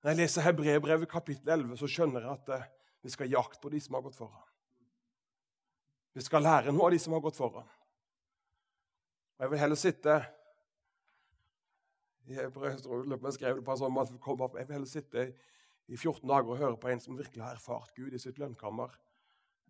Når 0.00 0.12
jeg 0.12 0.20
leser 0.22 0.46
Hebrebrevet 0.46 1.10
kapittel 1.10 1.52
11, 1.52 1.76
så 1.82 1.88
skjønner 1.90 2.24
jeg 2.24 2.38
at 2.38 2.54
eh, 2.56 2.68
vi 3.04 3.12
skal 3.12 3.32
jakte 3.32 3.60
på 3.60 3.72
de 3.72 3.80
som 3.82 3.98
har 3.98 4.06
gått 4.06 4.16
foran. 4.16 4.46
Vi 6.16 6.24
skal 6.24 6.44
lære 6.44 6.72
noe 6.72 6.88
av 6.88 6.94
de 6.94 7.00
som 7.02 7.12
har 7.12 7.22
gått 7.24 7.36
foran. 7.38 7.68
Og 9.40 9.44
Jeg 9.44 9.50
vil 9.50 9.58
heller 9.58 9.78
sitte 9.80 10.14
jeg 12.28 12.50
skrev 13.32 13.56
det 13.56 13.64
på 13.64 13.72
en 13.72 13.78
sånn 13.80 13.94
måte, 13.94 14.12
jeg 14.60 14.68
vil 14.68 14.74
heller 14.76 14.90
sitte 14.90 15.22
i 15.88 15.96
14 15.96 16.28
dager 16.28 16.52
og 16.52 16.60
høre 16.60 16.76
på 16.76 16.90
en 16.92 17.00
som 17.00 17.16
virkelig 17.16 17.42
har 17.42 17.56
erfart 17.56 17.94
Gud 17.96 18.12
i 18.12 18.20
sitt 18.20 18.36
lønnkammer. 18.38 18.92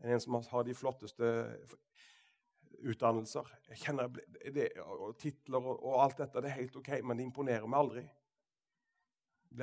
En 0.03 0.21
som 0.21 0.35
har 0.35 0.67
de 0.67 0.75
flotteste 0.75 1.31
utdannelser. 2.83 3.47
Jeg 3.71 3.81
kjenner 3.85 4.11
det, 4.11 4.69
og 4.83 5.15
Titler 5.23 5.63
og, 5.63 5.87
alt 6.03 6.19
dette 6.19 6.43
det 6.43 6.51
er 6.51 6.59
helt 6.59 6.83
ok, 6.83 6.93
men 7.07 7.23
det 7.23 7.31
imponerer 7.31 7.71
meg 7.71 7.85
aldri. 7.85 8.07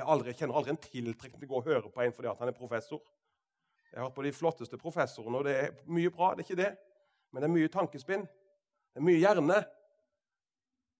Aldri, 0.08 0.32
jeg 0.32 0.40
kjenner 0.40 0.56
aldri 0.56 0.72
en 0.72 0.84
tiltrekning 0.88 1.44
til 1.44 1.50
å 1.50 1.52
gå 1.52 1.60
og 1.60 1.68
høre 1.68 1.92
på 1.92 2.06
en 2.06 2.16
fordi 2.16 2.32
han 2.32 2.48
er 2.48 2.56
professor. 2.64 3.04
Jeg 3.92 4.00
har 4.00 4.08
hørt 4.08 4.16
på 4.16 4.24
de 4.24 4.36
flotteste 4.40 4.80
professorene, 4.80 5.36
og 5.36 5.52
det 5.52 5.58
er 5.66 5.82
mye 5.84 6.16
bra, 6.16 6.32
det 6.32 6.46
er 6.46 6.48
ikke 6.48 6.62
det. 6.64 6.76
Men 7.28 7.44
det 7.44 7.52
er 7.52 7.58
mye 7.60 7.76
tankespinn. 7.76 8.24
Det 8.24 9.04
er 9.04 9.12
mye 9.12 9.20
hjerne. 9.20 9.66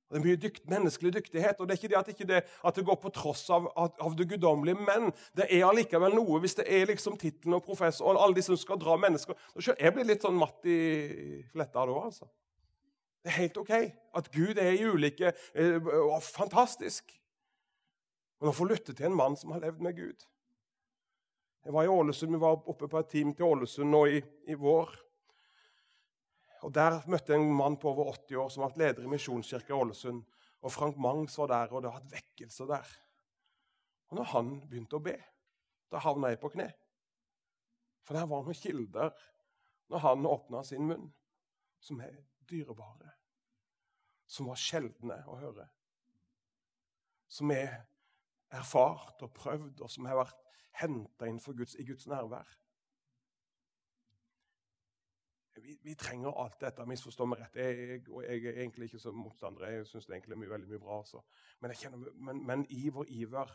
Og 0.09 0.17
Det 0.17 0.21
er 0.21 0.25
mye 0.25 0.41
dykt, 0.41 0.63
menneskelig 0.71 1.13
dyktighet. 1.13 1.61
og 1.61 1.69
Det 1.69 1.75
er 1.75 1.79
ikke 1.79 1.89
det 1.89 1.99
at, 1.99 2.09
ikke 2.09 2.27
det, 2.27 2.43
at 2.65 2.77
det 2.77 2.85
går 2.85 2.95
på 3.03 3.11
tross 3.13 3.51
av, 3.51 3.69
av, 3.77 4.17
det 4.17 4.29
guddommelige, 4.29 4.81
men 4.81 5.13
det 5.37 5.47
er 5.51 5.67
allikevel 5.69 6.15
noe 6.17 6.41
hvis 6.41 6.57
det 6.57 6.65
er 6.65 6.89
liksom 6.89 7.19
tittelen 7.21 7.59
og 7.59 7.65
professor 7.65 8.09
og 8.09 8.23
alle 8.23 8.39
de 8.39 8.45
som 8.47 8.57
skal 8.57 8.81
dra 8.81 8.97
mennesker 8.97 9.37
Jeg 9.77 9.93
blir 9.93 10.09
litt 10.09 10.25
sånn 10.25 10.39
matt 10.41 10.65
i 10.65 11.43
fletta 11.53 11.85
da, 11.85 11.99
altså. 12.09 12.29
Det 13.23 13.35
er 13.35 13.41
helt 13.43 13.61
OK 13.61 13.75
at 14.17 14.31
Gud 14.33 14.59
er 14.59 14.73
i 14.73 14.85
ulike 14.89 15.35
eh, 15.53 15.91
Fantastisk. 16.33 17.13
Men 18.41 18.49
å 18.49 18.57
få 18.57 18.69
lytte 18.71 18.95
til 18.95 19.11
en 19.11 19.19
mann 19.19 19.37
som 19.37 19.53
har 19.53 19.61
levd 19.61 19.83
med 19.85 19.97
Gud 19.99 20.25
Jeg 21.67 21.75
var 21.75 21.85
i 21.85 21.93
Ålesund, 21.93 22.33
Vi 22.33 22.41
var 22.41 22.63
oppe 22.65 22.89
på 22.89 23.03
et 23.03 23.13
team 23.13 23.35
til 23.35 23.45
Ålesund 23.45 23.93
nå 23.93 24.07
i, 24.09 24.23
i 24.49 24.57
vår. 24.57 24.95
Og 26.67 26.75
Der 26.75 26.99
møtte 27.07 27.33
jeg 27.33 27.43
en 27.43 27.55
mann 27.55 27.77
på 27.79 27.91
over 27.93 28.13
80 28.13 28.37
år 28.43 28.49
som 28.51 28.65
vært 28.65 28.81
leder 28.81 29.07
i 29.07 29.11
Misjonskirka 29.13 29.73
i 29.73 29.79
Ålesund. 29.79 30.25
Og 30.63 30.73
Frank 30.75 30.97
Mangs 30.99 31.39
var 31.39 31.53
der, 31.53 31.73
og 31.73 31.83
det 31.83 31.91
har 31.93 32.01
hatt 32.01 32.13
vekkelse 32.13 32.67
der. 32.67 32.95
Og 34.09 34.19
når 34.19 34.31
han 34.33 34.51
begynte 34.67 34.99
å 34.99 35.05
be, 35.05 35.15
da 35.93 36.01
havna 36.03 36.33
jeg 36.33 36.41
på 36.43 36.51
kne. 36.53 36.69
For 38.03 38.17
der 38.17 38.27
var 38.27 38.43
noen 38.43 38.57
kilder 38.57 39.13
når 39.89 40.05
han 40.05 40.27
åpna 40.27 40.63
sin 40.65 40.89
munn, 40.89 41.07
som 41.81 42.01
er 42.05 42.17
dyrebare. 42.49 43.13
Som 44.29 44.51
var 44.51 44.61
sjeldne 44.61 45.23
å 45.29 45.37
høre. 45.41 45.69
Som 47.29 47.53
er 47.53 47.85
erfart 48.53 49.23
og 49.25 49.33
prøvd, 49.37 49.83
og 49.85 49.93
som 49.93 50.09
har 50.09 50.19
vært 50.23 50.43
henta 50.81 51.29
inn 51.29 51.41
Guds, 51.41 51.77
i 51.77 51.85
Guds 51.85 52.09
nærvær. 52.09 52.49
Vi, 55.63 55.79
vi, 55.83 55.95
trenger 55.95 56.35
alt 56.43 56.61
dette. 56.61 56.87
Misforstå 56.87 57.27
meg 57.29 57.43
rett. 57.43 57.57
Jeg, 57.57 57.89
jeg, 57.89 58.03
jeg, 58.09 58.45
er 58.47 58.61
egentlig 58.63 58.89
ikke 58.89 59.01
så 59.03 59.13
motstander. 59.15 59.67
Jeg 59.71 59.87
syns 59.87 60.09
egentlig 60.11 60.37
er 60.37 60.41
mye, 60.43 60.53
veldig 60.55 60.71
mye 60.71 60.83
bra. 60.83 60.99
Men, 61.61 61.75
kjenner, 61.75 62.15
men, 62.15 62.43
men, 62.47 62.65
i 62.71 62.89
vår 62.95 63.11
iver 63.15 63.53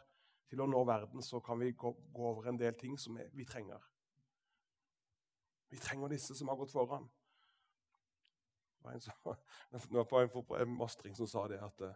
til 0.49 0.62
å 0.64 0.70
nå 0.70 0.84
verden 0.86 1.24
så 1.26 1.41
kan 1.43 1.60
vi 1.62 1.72
gå, 1.72 1.91
gå 2.14 2.30
over 2.30 2.49
en 2.49 2.60
del 2.60 2.76
ting 2.80 2.97
som 2.99 3.18
vi 3.18 3.45
trenger. 3.49 3.82
Vi 5.74 5.80
trenger 5.82 6.14
disse 6.14 6.36
som 6.38 6.51
har 6.51 6.60
gått 6.60 6.74
foran. 6.74 7.08
Det 8.78 8.86
var 8.86 8.93
en, 8.93 8.99
det 9.72 10.24
en, 10.24 10.62
en 10.62 10.76
mastring 10.78 11.16
som 11.18 11.28
sa 11.28 11.47
det 11.49 11.62
at 11.64 11.82
eh, 11.82 11.95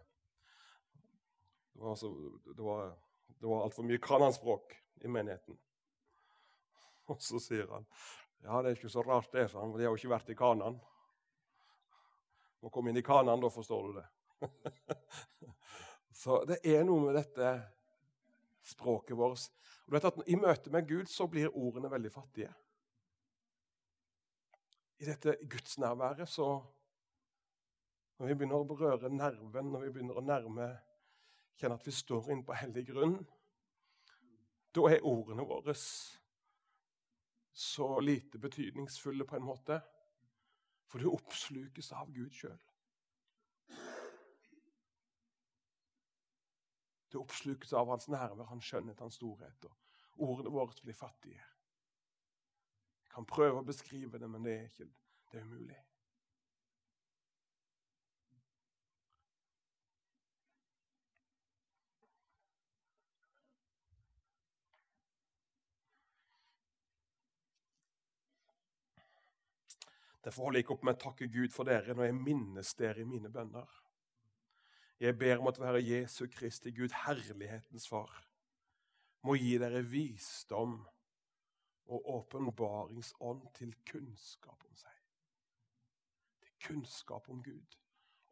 det 1.72 1.84
var, 1.84 1.90
altså, 1.90 2.08
det 2.56 2.64
var, 2.64 2.96
var 3.40 3.64
altfor 3.64 3.86
mye 3.86 4.02
kananspråk 4.02 4.74
i 5.04 5.08
menigheten. 5.08 5.58
Og 7.12 7.22
så 7.22 7.38
sier 7.38 7.70
han 7.70 7.86
ja, 8.44 8.62
det 8.62 8.70
er 8.70 8.78
ikke 8.78 8.92
så 8.92 9.02
rart, 9.02 9.32
det, 9.32 9.48
for 9.52 9.74
de 9.76 9.86
har 9.86 9.92
jo 9.92 9.98
ikke 9.98 10.12
vært 10.12 10.30
i 10.32 10.36
Kanan. 10.38 10.78
Må 12.62 12.70
komme 12.74 12.92
inn 12.92 13.00
i 13.00 13.06
Kanan, 13.06 13.40
da 13.42 13.50
forstår 13.52 13.88
du 13.88 13.98
det. 13.98 14.06
så 16.22 16.42
det 16.48 16.60
er 16.66 16.86
noe 16.86 17.08
med 17.08 17.18
dette 17.18 17.52
språket 18.68 19.16
vårt. 19.18 19.48
Og 19.86 19.90
du 19.90 19.96
vet 19.96 20.08
at 20.10 20.24
I 20.26 20.38
møte 20.38 20.72
med 20.74 20.88
Gud 20.88 21.10
så 21.10 21.26
blir 21.30 21.54
ordene 21.54 21.90
veldig 21.90 22.12
fattige. 22.12 22.50
I 24.98 25.06
dette 25.06 25.38
gudsnærværet 25.46 26.28
så 26.28 26.48
Når 28.18 28.26
vi 28.26 28.34
begynner 28.34 28.58
å 28.58 28.66
berøre 28.66 29.08
nerven, 29.14 29.68
når 29.70 29.84
vi 29.84 29.90
begynner 29.94 30.16
å 30.18 30.24
nærme 30.26 30.64
kjenne 31.54 31.76
at 31.78 31.84
vi 31.86 31.92
står 31.94 32.32
inne 32.32 32.42
på 32.42 32.56
hellig 32.58 32.82
grunn, 32.88 33.12
da 34.74 34.88
er 34.90 35.06
ordene 35.06 35.46
våre 35.46 35.74
så 37.58 38.00
lite 38.00 38.38
betydningsfulle 38.38 39.24
på 39.24 39.36
en 39.36 39.42
måte. 39.42 39.80
For 40.86 41.02
du 41.02 41.10
oppslukes 41.10 41.92
av 41.92 42.12
Gud 42.14 42.30
sjøl. 42.32 42.60
Du 47.12 47.18
oppslukes 47.18 47.72
av 47.72 47.90
hans 47.90 48.06
nærvær, 48.08 48.46
hans 48.52 48.68
skjønnhet, 48.68 49.00
hans 49.00 49.18
storhet. 49.18 49.64
og 49.64 49.74
Ordene 50.28 50.52
våre 50.54 50.76
blir 50.84 50.94
fattige. 50.94 51.42
Jeg 53.02 53.14
kan 53.14 53.26
prøve 53.26 53.60
å 53.60 53.66
beskrive 53.66 54.20
det, 54.22 54.30
men 54.30 54.44
det 54.46 54.54
er 54.54 54.66
ikke 54.70 54.88
det 55.32 55.40
er 55.40 55.46
umulig. 55.48 55.78
Derfor 70.28 70.42
holder 70.42 70.58
jeg 70.58 70.64
ikke 70.66 70.74
opp 70.74 70.82
med 70.84 70.96
å 70.98 71.00
takke 71.00 71.26
Gud 71.32 71.52
for 71.54 71.64
dere 71.64 71.94
når 71.96 72.04
jeg 72.10 72.14
minnes 72.18 72.70
dere 72.76 73.00
i 73.00 73.08
mine 73.08 73.30
bønner. 73.32 73.68
Jeg 75.00 75.16
ber 75.16 75.40
om 75.40 75.48
at 75.48 75.60
være 75.62 75.80
Jesu 75.80 76.26
Kristi 76.28 76.68
Gud, 76.76 76.92
herlighetens 77.06 77.86
far, 77.88 78.12
må 79.24 79.38
gi 79.40 79.54
dere 79.56 79.80
visdom 79.88 80.74
og 81.88 82.10
åpenbaringsånd 82.18 83.48
til 83.56 83.72
kunnskap 83.88 84.68
om 84.68 84.76
seg. 84.76 85.00
Til 86.44 86.52
kunnskap 86.66 87.32
om 87.32 87.40
Gud. 87.48 87.80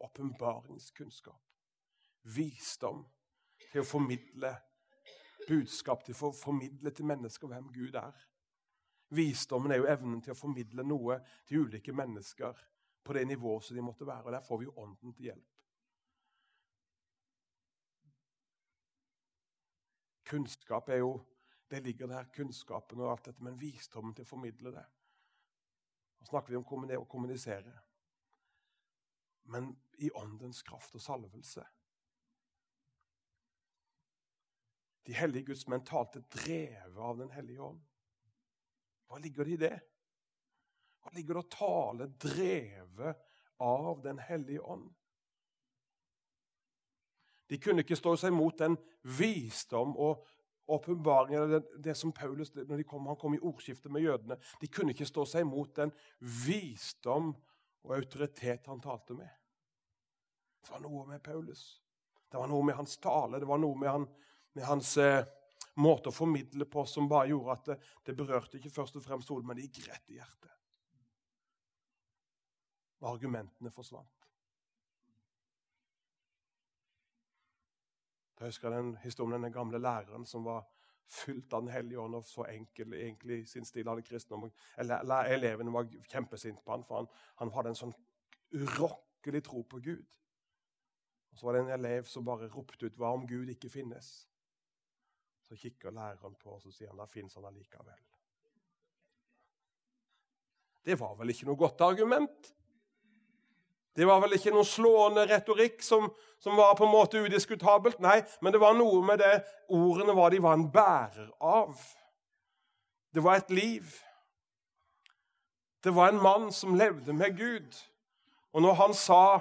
Åpenbaringskunnskap. 0.04 1.40
Visdom 2.36 3.06
til 3.70 3.80
å 3.80 3.88
formidle 3.88 4.52
budskap, 5.48 6.04
til 6.04 6.20
å 6.20 6.34
formidle 6.44 6.92
til 6.92 7.08
mennesker 7.08 7.48
hvem 7.48 7.72
Gud 7.72 7.96
er. 8.04 8.26
Visdommen 9.08 9.72
er 9.72 9.80
jo 9.80 9.90
evnen 9.90 10.22
til 10.22 10.34
å 10.34 10.38
formidle 10.38 10.82
noe 10.82 11.20
til 11.46 11.66
ulike 11.66 11.92
mennesker 11.94 12.64
på 13.06 13.14
det 13.14 13.26
nivået 13.26 13.64
som 13.64 13.76
de 13.76 13.84
måtte 13.84 14.06
være. 14.06 14.24
og 14.24 14.32
Der 14.32 14.42
får 14.42 14.58
vi 14.58 14.64
jo 14.64 14.74
Ånden 14.76 15.14
til 15.14 15.30
hjelp. 15.30 15.52
Kunnskap 20.26 20.88
er 20.88 20.96
jo 20.96 21.24
Det 21.70 21.82
ligger 21.82 22.06
der, 22.06 22.24
kunnskapen 22.24 23.00
og 23.00 23.10
alt 23.10 23.24
dette, 23.24 23.42
men 23.42 23.56
visdommen 23.58 24.14
til 24.14 24.22
å 24.22 24.28
formidle 24.28 24.70
det. 24.70 24.84
Nå 26.20 26.26
snakker 26.28 26.52
vi 26.52 26.56
om 26.60 26.84
å 27.00 27.08
kommunisere. 27.10 27.72
Men 29.50 29.72
i 29.98 30.10
åndens 30.14 30.62
kraft 30.62 30.94
og 30.94 31.02
salvelse. 31.02 31.64
De 35.06 35.18
hellige 35.18 35.50
Guds 35.50 35.66
menn 35.66 35.82
talte 35.82 36.20
drevet 36.20 37.02
av 37.02 37.18
Den 37.18 37.34
hellige 37.34 37.66
ånd. 37.66 37.82
Hva 39.06 39.20
ligger 39.22 39.46
det 39.46 39.52
i 39.54 39.62
det? 39.62 39.76
Hva 41.02 41.12
ligger 41.14 41.38
det 41.38 41.44
å 41.44 41.54
tale 41.54 42.08
drevet 42.20 43.26
av 43.62 44.00
Den 44.04 44.18
hellige 44.18 44.60
ånd? 44.60 44.88
De 47.46 47.58
kunne 47.62 47.84
ikke 47.84 47.98
stå 47.98 48.16
seg 48.18 48.34
imot 48.34 48.58
den 48.58 48.74
visdom 49.16 49.94
og 50.02 50.24
åpenbaring 50.66 51.50
det, 51.50 51.60
det, 51.78 51.94
som 51.94 52.10
Paulus, 52.12 52.50
når 52.54 52.82
kom, 52.82 53.06
han 53.06 53.18
kom 53.20 53.36
i 53.36 53.38
ordskiftet 53.38 53.92
med 53.92 54.02
jødene, 54.02 54.36
De 54.60 54.66
kunne 54.66 54.90
ikke 54.90 55.06
stå 55.06 55.24
seg 55.30 55.46
imot 55.46 55.76
den 55.76 55.92
visdom 56.18 57.30
og 57.86 57.94
autoritet 57.94 58.66
han 58.66 58.82
talte 58.82 59.14
med. 59.14 59.30
Det 60.66 60.74
var 60.74 60.82
noe 60.82 61.06
med 61.06 61.22
Paulus. 61.22 61.82
Det 62.26 62.40
var 62.40 62.50
noe 62.50 62.66
med 62.66 62.74
hans 62.74 62.98
tale, 62.98 63.38
det 63.38 63.46
var 63.46 63.62
noe 63.62 63.78
med, 63.78 63.90
han, 63.90 64.08
med 64.58 64.66
hans 64.66 64.96
eh, 64.98 65.22
måte 65.82 66.10
å 66.10 66.14
formidle 66.14 66.66
på 66.70 66.84
som 66.88 67.08
bare 67.08 67.30
gjorde 67.32 67.56
at 67.56 67.70
det, 67.70 67.78
det 68.06 68.16
berørte 68.16 68.58
ikke 68.58 68.72
først 68.72 68.96
og 68.96 69.04
fremst 69.04 69.32
hodet, 69.32 69.46
men 69.48 69.58
det 69.58 69.68
gikk 69.68 69.88
rett 69.90 70.12
i 70.12 70.18
hjertet. 70.18 70.52
Og 73.02 73.10
argumentene 73.12 73.72
forsvant. 73.74 74.12
Jeg 78.36 78.52
husker 78.52 78.72
den 78.72 78.96
historien 79.00 79.38
om 79.38 79.44
den 79.46 79.52
gamle 79.52 79.78
læreren 79.80 80.26
som 80.28 80.44
var 80.44 80.66
fylt 81.08 81.52
av 81.54 81.62
Den 81.62 81.72
hellige 81.72 82.00
ånd 82.02 82.18
og 82.18 82.24
så 82.26 82.44
enkel 82.50 82.92
egentlig 82.98 83.44
sin 83.48 83.64
stil 83.64 83.88
hadde 83.88 84.04
kristendom. 84.04 84.50
Elevene 84.76 85.72
var 85.72 85.88
kjempesinte 86.10 86.64
på 86.64 86.74
han, 86.74 86.84
for 86.84 87.00
han, 87.00 87.08
han 87.40 87.52
hadde 87.54 87.72
en 87.72 87.78
sånn 87.78 87.94
urokkelig 88.52 89.44
tro 89.46 89.62
på 89.62 89.80
Gud. 89.84 90.04
Og 91.32 91.38
Så 91.38 91.46
var 91.46 91.54
det 91.56 91.62
en 91.64 91.74
elev 91.78 92.08
som 92.10 92.24
bare 92.24 92.48
ropte 92.48 92.86
ut 92.86 92.96
'Hva 92.96 93.12
om 93.14 93.26
Gud 93.26 93.48
ikke 93.48 93.70
finnes?' 93.70 94.26
Så 95.46 95.56
kikker 95.56 95.94
læreren 95.94 96.34
på 96.34 96.56
og 96.56 96.62
så 96.62 96.72
sier 96.74 96.90
han, 96.90 96.98
'Da 96.98 97.06
fins 97.06 97.34
han 97.34 97.44
allikevel'. 97.44 98.04
Det 100.84 100.94
var 101.00 101.14
vel 101.18 101.30
ikke 101.30 101.46
noe 101.46 101.58
godt 101.58 101.80
argument? 101.80 102.52
Det 103.96 104.04
var 104.06 104.20
vel 104.20 104.36
ikke 104.36 104.52
noen 104.52 104.68
slående 104.68 105.24
retorikk 105.26 105.80
som, 105.82 106.10
som, 106.38 106.56
var 106.56 106.74
på 106.76 106.84
en 106.84 106.92
måte 106.92 107.22
udiskutabelt. 107.24 107.98
Nei, 108.04 108.20
men 108.44 108.52
det 108.52 108.60
var 108.60 108.76
noe 108.76 109.00
med 109.02 109.18
det 109.18 109.32
ordene 109.72 110.14
var 110.16 110.30
de 110.30 110.42
var 110.44 110.58
en 110.58 110.66
bærer 110.70 111.30
av. 111.40 111.78
Det 113.10 113.24
var 113.24 113.40
et 113.40 113.50
liv. 113.50 113.94
Det 115.80 115.94
var 115.96 116.12
en 116.12 116.22
mann 116.22 116.52
som 116.52 116.76
levde 116.76 117.14
med 117.16 117.38
Gud. 117.38 117.78
Og 118.52 118.62
når 118.62 118.74
han 118.82 118.94
sa 118.94 119.40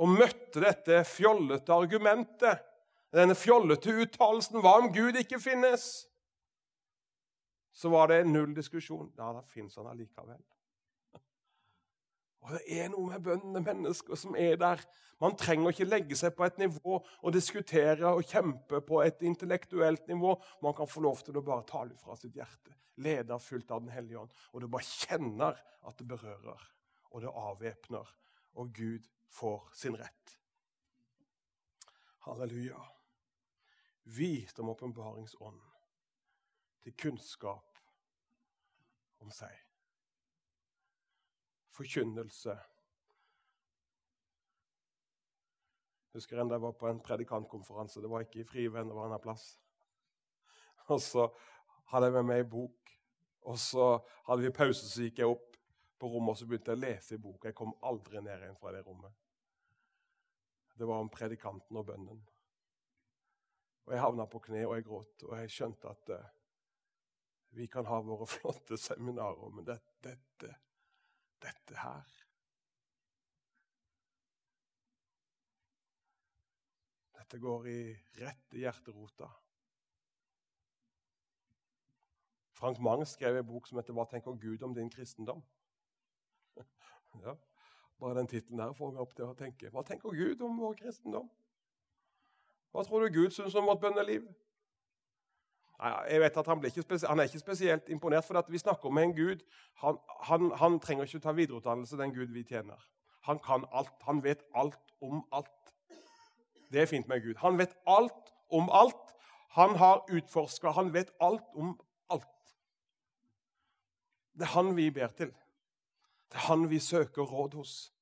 og 0.00 0.12
møtte 0.18 0.62
dette 0.64 1.04
fjollete 1.06 1.72
argumentet, 1.72 2.66
denne 3.14 3.34
fjollete 3.34 3.94
uttalelsen 4.04 4.60
hva 4.62 4.76
om 4.78 4.92
Gud 4.94 5.18
ikke 5.18 5.40
finnes, 5.42 5.88
så 7.74 7.90
var 7.90 8.10
det 8.10 8.26
null 8.28 8.54
diskusjon. 8.54 9.10
Ja, 9.18 9.32
da 9.34 9.42
fins 9.46 9.78
han 9.80 9.88
allikevel. 9.90 10.40
Og 12.40 12.52
Det 12.56 12.80
er 12.80 12.88
noe 12.88 13.10
med 13.10 13.24
bøndene, 13.24 13.62
mennesker 13.64 14.16
som 14.16 14.36
er 14.38 14.56
der. 14.60 14.82
Man 15.20 15.36
trenger 15.36 15.74
ikke 15.74 15.88
legge 15.88 16.16
seg 16.16 16.32
på 16.36 16.46
et 16.46 16.60
nivå 16.60 16.96
og 17.00 17.34
diskutere 17.34 18.08
og 18.08 18.24
kjempe 18.24 18.80
på 18.84 19.02
et 19.04 19.20
intellektuelt 19.28 20.06
nivå. 20.08 20.34
Man 20.64 20.76
kan 20.76 20.88
få 20.88 21.02
lov 21.04 21.20
til 21.24 21.36
å 21.36 21.44
bare 21.44 21.66
tale 21.68 21.96
fra 22.00 22.16
sitt 22.16 22.38
hjerte, 22.38 22.72
leda 23.04 23.36
fullt 23.38 23.70
av 23.70 23.82
Den 23.84 23.92
hellige 23.92 24.22
ånd. 24.22 24.32
Og 24.54 24.64
du 24.64 24.68
bare 24.68 24.88
kjenner 24.88 25.60
at 25.84 25.98
det 25.98 26.08
berører, 26.08 26.64
og 27.10 27.24
det 27.24 27.34
avvæpner, 27.42 28.14
og 28.56 28.72
Gud 28.72 29.04
får 29.28 29.68
sin 29.76 30.00
rett. 30.00 30.38
Halleluja. 32.24 32.80
Visdom 34.04 34.68
om 34.68 34.74
åpenbaringsånd 34.74 35.60
til 36.80 36.96
kunnskap 36.96 37.82
om 39.20 39.30
seg 39.34 39.52
forkynnelse. 41.80 42.56
Husker 46.12 46.40
enda 46.42 46.58
jeg 46.58 46.64
var 46.64 46.74
på 46.76 46.88
en 46.90 47.00
predikantkonferanse. 47.04 48.02
Det 48.02 48.10
var 48.10 48.24
ikke 48.26 48.42
i 48.42 48.48
Frivenn, 48.48 48.90
det 48.90 48.96
var 48.96 49.06
en 49.06 49.14
annen 49.14 49.22
plass. 49.22 49.52
Og 50.90 50.98
så 51.00 51.28
hadde 51.92 52.10
jeg 52.10 52.16
med 52.18 52.28
meg 52.32 52.44
en 52.44 52.50
bok. 52.50 52.92
Og 53.48 53.56
så 53.58 53.86
hadde 54.26 54.42
vi 54.44 54.52
pause, 54.52 54.88
så 54.90 55.06
gikk 55.06 55.22
jeg 55.22 55.30
opp 55.30 55.56
på 56.00 56.08
rommet 56.08 56.34
og 56.34 56.40
så 56.40 56.48
begynte 56.48 56.72
jeg 56.72 56.80
å 56.80 56.82
lese 56.82 57.16
i 57.16 57.22
boka. 57.22 57.48
Jeg 57.48 57.56
kom 57.56 57.72
aldri 57.86 58.20
ned 58.24 58.42
igjen 58.42 58.58
fra 58.58 58.72
det 58.74 58.82
rommet. 58.84 59.14
Det 60.76 60.88
var 60.88 61.02
om 61.04 61.10
predikanten 61.12 61.76
og 61.76 61.86
bønnen. 61.88 62.20
Og 63.90 63.94
Jeg 63.96 64.02
havna 64.04 64.24
på 64.30 64.38
kne 64.38 64.60
og 64.68 64.76
jeg 64.76 64.84
gråt, 64.86 65.22
og 65.26 65.32
jeg 65.40 65.50
skjønte 65.50 65.90
at 65.90 66.10
uh, 66.14 66.26
vi 67.58 67.66
kan 67.66 67.88
ha 67.90 67.96
våre 68.06 68.28
flotte 68.38 68.78
seminarer, 68.78 69.50
men 69.50 69.66
dette, 69.66 69.96
dette 70.06 70.52
dette 71.40 71.76
her. 71.80 72.16
Dette 77.18 77.38
går 77.38 77.68
i 77.70 77.80
rette 78.20 78.58
hjerterota. 78.58 79.30
Frank 82.60 82.80
Mang 82.84 83.06
skrev 83.08 83.38
en 83.38 83.46
bok 83.46 83.66
som 83.66 83.78
heter 83.78 83.92
'Hva 83.96 84.04
tenker 84.10 84.36
Gud 84.36 84.62
om 84.62 84.74
din 84.74 84.90
kristendom?' 84.90 85.42
ja, 87.24 87.34
Bare 88.00 88.18
den 88.18 88.26
tittelen 88.26 88.58
der 88.58 88.72
får 88.72 88.92
meg 88.92 89.00
opp 89.00 89.14
til 89.14 89.24
å 89.24 89.34
tenke. 89.34 89.70
Hva 89.70 89.82
tenker 89.82 90.10
Gud 90.10 90.40
om 90.40 90.58
vår 90.58 90.74
kristendom? 90.74 91.30
Hva 92.70 92.84
tror 92.84 93.00
du 93.04 93.12
Gud 93.14 93.30
syns 93.34 93.54
om 93.54 93.66
vårt 93.66 93.80
bønneliv? 93.80 94.28
Jeg 95.80 96.20
vet 96.20 96.36
at 96.36 96.46
Han, 96.46 96.62
han 97.08 97.18
er 97.18 97.22
ikke 97.22 97.38
spesielt 97.38 97.88
imponert, 97.88 98.24
for 98.24 98.44
vi 98.48 98.58
snakker 98.58 98.90
med 98.90 99.02
en 99.02 99.16
Gud. 99.16 99.44
Han, 99.74 99.98
han, 100.22 100.50
han 100.56 100.80
trenger 100.80 101.04
ikke 101.04 101.18
ta 101.18 101.32
videreutdannelse, 101.32 101.96
den 101.96 102.14
Gud 102.14 102.26
vi 102.26 102.44
tjener. 102.44 102.90
Han 103.22 103.38
kan 103.38 103.64
alt. 103.72 103.96
Han 104.02 104.24
vet 104.24 104.42
alt 104.54 104.94
om 105.00 105.24
alt. 105.32 105.72
Det 106.72 106.82
er 106.82 106.86
fint 106.86 107.08
med 107.08 107.22
Gud. 107.22 107.34
Han 107.36 107.58
vet 107.58 107.76
alt 107.86 108.34
om 108.50 108.68
alt. 108.72 109.16
Han 109.50 109.76
har 109.76 110.04
utforska, 110.10 110.70
han 110.70 110.92
vet 110.94 111.10
alt 111.20 111.44
om 111.54 111.80
alt. 112.10 112.54
Det 114.32 114.42
er 114.42 114.54
han 114.54 114.76
vi 114.76 114.90
ber 114.90 115.08
til. 115.08 115.32
Det 116.30 116.38
er 116.38 116.46
han 116.46 116.70
vi 116.70 116.78
søker 116.78 117.22
råd 117.22 117.54
hos. 117.54 117.92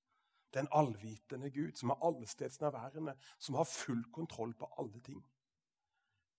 Den 0.55 0.69
allvitende 0.73 1.51
Gud, 1.51 1.73
som 1.77 1.91
er 1.91 2.05
allestedsnærværende, 2.05 3.15
som 3.39 3.55
har 3.55 3.65
full 3.65 4.05
kontroll 4.13 4.55
på 4.55 4.71
alle 4.79 5.01
ting. 5.01 5.25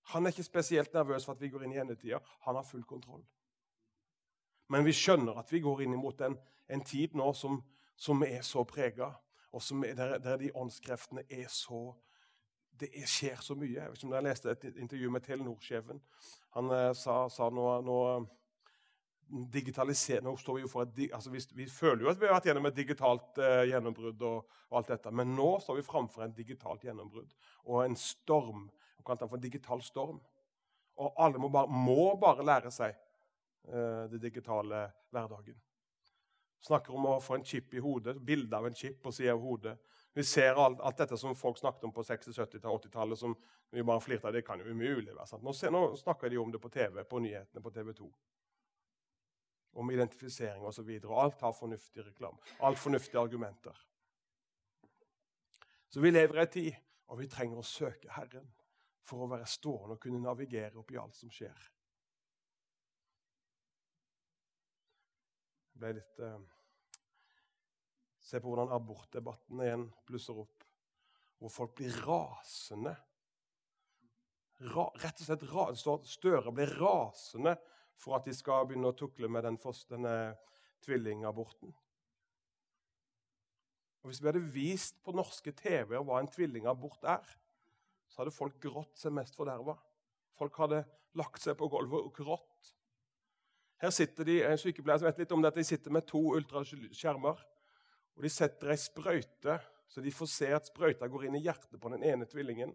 Han 0.09 0.25
er 0.25 0.33
ikke 0.33 0.43
spesielt 0.43 0.93
nervøs 0.93 1.25
for 1.25 1.33
at 1.33 1.41
vi 1.41 1.49
går 1.49 1.63
inn 1.63 1.73
i 1.75 1.81
endetida. 1.81 2.19
Han 2.47 2.55
har 2.55 2.65
full 2.65 2.83
kontroll. 2.83 3.23
Men 4.69 4.85
vi 4.85 4.93
skjønner 4.93 5.37
at 5.37 5.51
vi 5.53 5.61
går 5.61 5.83
inn 5.85 5.97
mot 5.97 6.21
en, 6.21 6.37
en 6.69 6.81
tid 6.85 7.13
nå 7.17 7.31
som, 7.33 7.59
som 7.97 8.23
er 8.25 8.41
så 8.45 8.63
prega, 8.63 9.11
og 9.51 9.61
er, 9.85 9.93
der, 9.97 10.17
der, 10.17 10.37
de 10.37 10.51
åndskreftene 10.55 11.23
er 11.29 11.47
så 11.49 11.95
Det 12.79 12.89
er, 12.95 13.05
skjer 13.05 13.41
så 13.43 13.55
mye. 13.59 13.73
Jeg 13.73 13.91
vet 13.91 13.97
ikke 13.97 14.07
om 14.07 14.11
dere 14.13 14.23
leste 14.23 14.51
et 14.51 14.77
intervju 14.79 15.09
med 15.11 15.21
Telenor-sjefen. 15.21 15.97
Han 16.55 16.69
eh, 16.71 16.93
sa, 16.95 17.25
sa 17.27 17.49
nå 17.51 17.65
digitalisering 19.29 20.23
Nå 20.23 20.35
står 20.37 20.55
vi 20.57 20.63
jo 20.63 20.71
for 20.71 20.87
et, 20.87 21.11
altså 21.13 21.29
vi, 21.29 21.41
vi, 21.53 21.67
føler 21.69 22.03
jo 22.03 22.09
at 22.11 22.19
vi 22.19 22.27
har 22.27 22.35
vært 22.37 22.49
gjennom 22.49 22.67
et 22.69 22.77
digitalt 22.77 23.37
eh, 23.43 23.67
gjennombrudd, 23.69 24.23
og, 24.25 24.57
og, 24.69 24.77
alt 24.79 24.91
dette, 24.93 25.13
men 25.13 25.35
nå 25.37 25.51
står 25.63 25.79
vi 25.79 25.85
framfor 25.85 26.25
en 26.25 26.35
digitalt 26.35 26.85
gjennombrudd 26.87 27.35
og 27.67 27.83
en 27.83 27.97
storm. 27.99 28.67
Vi 28.97 29.05
kan 29.05 29.19
den 29.19 29.29
for 29.29 29.37
en 29.37 29.45
digital 29.45 29.83
storm. 29.85 30.19
Og 30.99 31.21
alle 31.23 31.39
må 31.39 31.47
bare, 31.53 31.71
må 31.71 32.15
bare 32.19 32.43
lære 32.43 32.71
seg 32.73 32.91
eh, 32.91 34.09
det 34.11 34.19
digitale 34.25 34.87
hverdagen. 35.13 35.59
Snakker 36.65 36.95
om 36.97 37.05
å 37.07 37.19
få 37.23 37.37
en 37.37 37.45
chip 37.47 37.71
i 37.77 37.83
hodet, 37.83 38.17
bilde 38.19 38.57
av 38.57 38.67
en 38.67 38.75
chip 38.75 38.97
på 39.03 39.13
sida 39.15 39.37
av 39.37 39.45
hodet. 39.45 39.77
Vi 40.17 40.25
ser 40.27 40.57
alt, 40.59 40.81
alt, 40.81 40.97
dette 40.99 41.15
som 41.21 41.37
folk 41.37 41.61
snakket 41.61 41.85
om 41.87 41.93
på 41.95 42.03
60-, 42.03 42.33
70- 42.35 42.65
og 42.65 42.81
80-tallet. 42.81 43.19
som 43.19 43.37
vi 43.71 43.85
bare 43.85 44.01
flirte 44.03 44.27
av, 44.27 44.33
Det 44.33 44.41
kan 44.43 44.59
jo 44.59 44.73
umulig 44.73 45.13
være. 45.15 45.39
Nå, 45.39 45.53
nå 45.71 45.85
snakker 45.95 46.29
de 46.29 46.37
om 46.37 46.51
det 46.51 46.59
på 46.59 46.69
TV, 46.73 47.03
på 47.03 47.19
nyhetene 47.23 47.63
på 47.63 47.71
TV 47.71 47.93
2 47.93 48.11
om 49.71 49.91
identifisering 49.91 50.65
osv. 50.65 50.89
Alt 51.09 51.41
har 51.41 51.53
fornuftig 51.53 52.05
reklame. 52.05 52.37
Alt 52.59 52.79
fornuftige 52.79 53.21
argumenter. 53.21 53.85
Så 55.89 55.99
vi 55.99 56.11
lever 56.11 56.37
i 56.37 56.41
en 56.41 56.53
tid, 56.53 56.75
og 57.09 57.19
vi 57.19 57.27
trenger 57.29 57.59
å 57.59 57.65
søke 57.65 58.11
Herren 58.13 58.49
for 59.09 59.25
å 59.25 59.29
være 59.31 59.49
stående 59.49 59.97
og 59.97 60.01
kunne 60.03 60.21
navigere 60.21 60.77
oppi 60.77 60.97
alt 61.01 61.17
som 61.17 61.31
skjer. 61.33 61.67
Det 65.73 65.81
ble 65.81 65.93
litt 65.97 66.21
uh, 66.21 66.39
Se 68.29 68.37
på 68.37 68.51
hvordan 68.51 68.69
abortdebatten 68.75 69.61
igjen 69.63 69.87
blusser 70.05 70.37
opp. 70.37 70.65
Hvor 71.39 71.49
folk 71.49 71.71
blir 71.79 71.95
rasende. 72.05 72.91
Ra, 74.69 74.83
rett 75.01 75.23
og 75.23 75.25
slett 75.25 75.45
ra, 75.49 75.63
Støre 76.05 76.53
blir 76.53 76.75
rasende 76.77 77.55
for 77.99 78.15
at 78.15 78.25
de 78.27 78.33
skal 78.35 78.67
begynne 78.67 78.89
å 78.89 78.95
tukle 78.95 79.29
med 79.31 79.43
den, 79.45 79.59
denne 79.91 80.15
tvillingaborten. 80.85 81.73
Og 83.99 84.09
Hvis 84.09 84.21
vi 84.21 84.29
hadde 84.29 84.51
vist 84.53 85.01
på 85.03 85.11
norske 85.11 85.51
TV-er 85.51 86.03
hva 86.07 86.21
en 86.21 86.31
tvillingabort 86.31 87.03
er, 87.03 87.35
så 88.07 88.21
hadde 88.21 88.33
folk 88.33 88.55
grått 88.63 88.95
seg 88.97 89.13
mest 89.13 89.35
forderva. 89.37 89.75
Folk 90.39 90.55
hadde 90.61 90.85
lagt 91.19 91.43
seg 91.43 91.57
på 91.59 91.67
gulvet 91.71 92.07
og 92.07 92.13
grått. 92.15 92.71
Her 93.79 93.91
sitter 93.95 94.27
de 94.27 94.39
en 94.43 94.59
sykepleier 94.59 94.99
som 94.99 95.07
vet 95.07 95.21
litt 95.21 95.35
om 95.35 95.43
dette, 95.43 95.59
de 95.59 95.67
sitter 95.67 95.93
med 95.93 96.07
to 96.07 96.21
ultraskjermer. 96.35 97.43
og 98.15 98.23
De 98.23 98.31
setter 98.31 98.73
ei 98.73 98.79
sprøyte, 98.79 99.59
så 99.89 100.03
de 100.03 100.13
får 100.13 100.31
se 100.31 100.49
at 100.55 100.67
sprøyta 100.71 101.07
går 101.07 101.27
inn 101.27 101.37
i 101.39 101.43
hjertet 101.43 101.79
på 101.79 101.91
den 101.91 102.03
ene 102.07 102.27
tvillingen. 102.29 102.73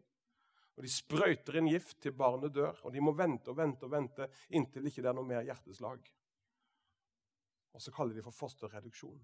Og 0.75 0.83
De 0.83 0.91
sprøyter 0.91 1.61
inn 1.61 1.71
gift 1.71 2.01
til 2.03 2.17
barnet 2.19 2.55
dør, 2.55 2.81
og 2.83 2.93
de 2.93 3.03
må 3.03 3.15
vente 3.15 3.53
og 3.53 3.59
vente 3.59 3.87
og 3.87 3.93
vente 3.93 4.27
inntil 4.51 4.83
det 4.83 4.91
ikke 4.91 5.07
er 5.07 5.15
noe 5.15 5.29
mer 5.29 5.47
hjerteslag. 5.47 6.03
Og 7.75 7.83
så 7.83 7.93
kaller 7.95 8.15
de 8.15 8.25
for 8.25 8.35
fosterreduksjon. 8.35 9.21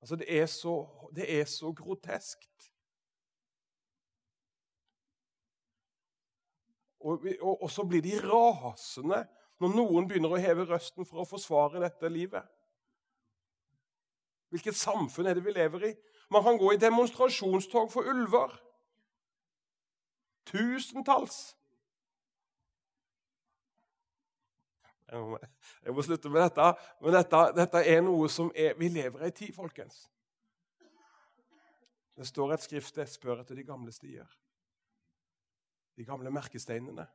Altså, 0.00 0.18
det 0.18 0.28
er 0.30 0.46
så, 0.46 0.74
det 1.14 1.26
er 1.40 1.46
så 1.50 1.72
groteskt. 1.72 2.70
Og, 7.00 7.26
og, 7.40 7.62
og, 7.62 7.70
så 7.70 7.84
blir 7.86 8.02
de 8.02 8.18
rasende 8.22 9.22
når 9.62 9.74
noen 9.74 10.06
begynner 10.10 10.34
å 10.34 10.40
heve 10.42 10.66
røsten 10.66 11.06
for 11.06 11.22
å 11.22 11.26
forsvare 11.26 11.82
dette 11.82 12.10
livet. 12.10 12.46
Hvilket 14.50 14.78
samfunn 14.78 15.28
er 15.28 15.38
det 15.38 15.44
vi 15.46 15.54
lever 15.54 15.90
i? 15.90 15.92
Man 16.34 16.44
kan 16.44 16.58
gå 16.58 16.72
i 16.74 16.80
demonstrasjonstog 16.80 17.90
for 17.92 18.06
ulver. 18.10 18.54
Tusentalls. 20.48 21.56
Jeg 25.08 25.94
må, 25.94 26.02
slutte 26.04 26.28
med 26.28 26.42
dette, 26.44 26.64
men 27.00 27.14
dette, 27.16 27.40
dette 27.56 27.80
er 27.80 28.02
noe 28.04 28.28
som 28.28 28.50
er, 28.52 28.74
Vi 28.76 28.90
lever 28.92 29.24
i 29.24 29.30
tid, 29.32 29.54
folkens. 29.56 30.02
Det 32.18 32.26
står 32.26 32.52
et 32.52 32.62
skrift 32.62 32.96
jeg 32.98 33.08
'Spør 33.08 33.40
etter 33.40 33.54
de 33.54 33.64
gamle 33.64 33.92
stier'. 33.92 34.36
De 35.96 36.04
gamle 36.04 36.30
merkesteinene. 36.30 37.06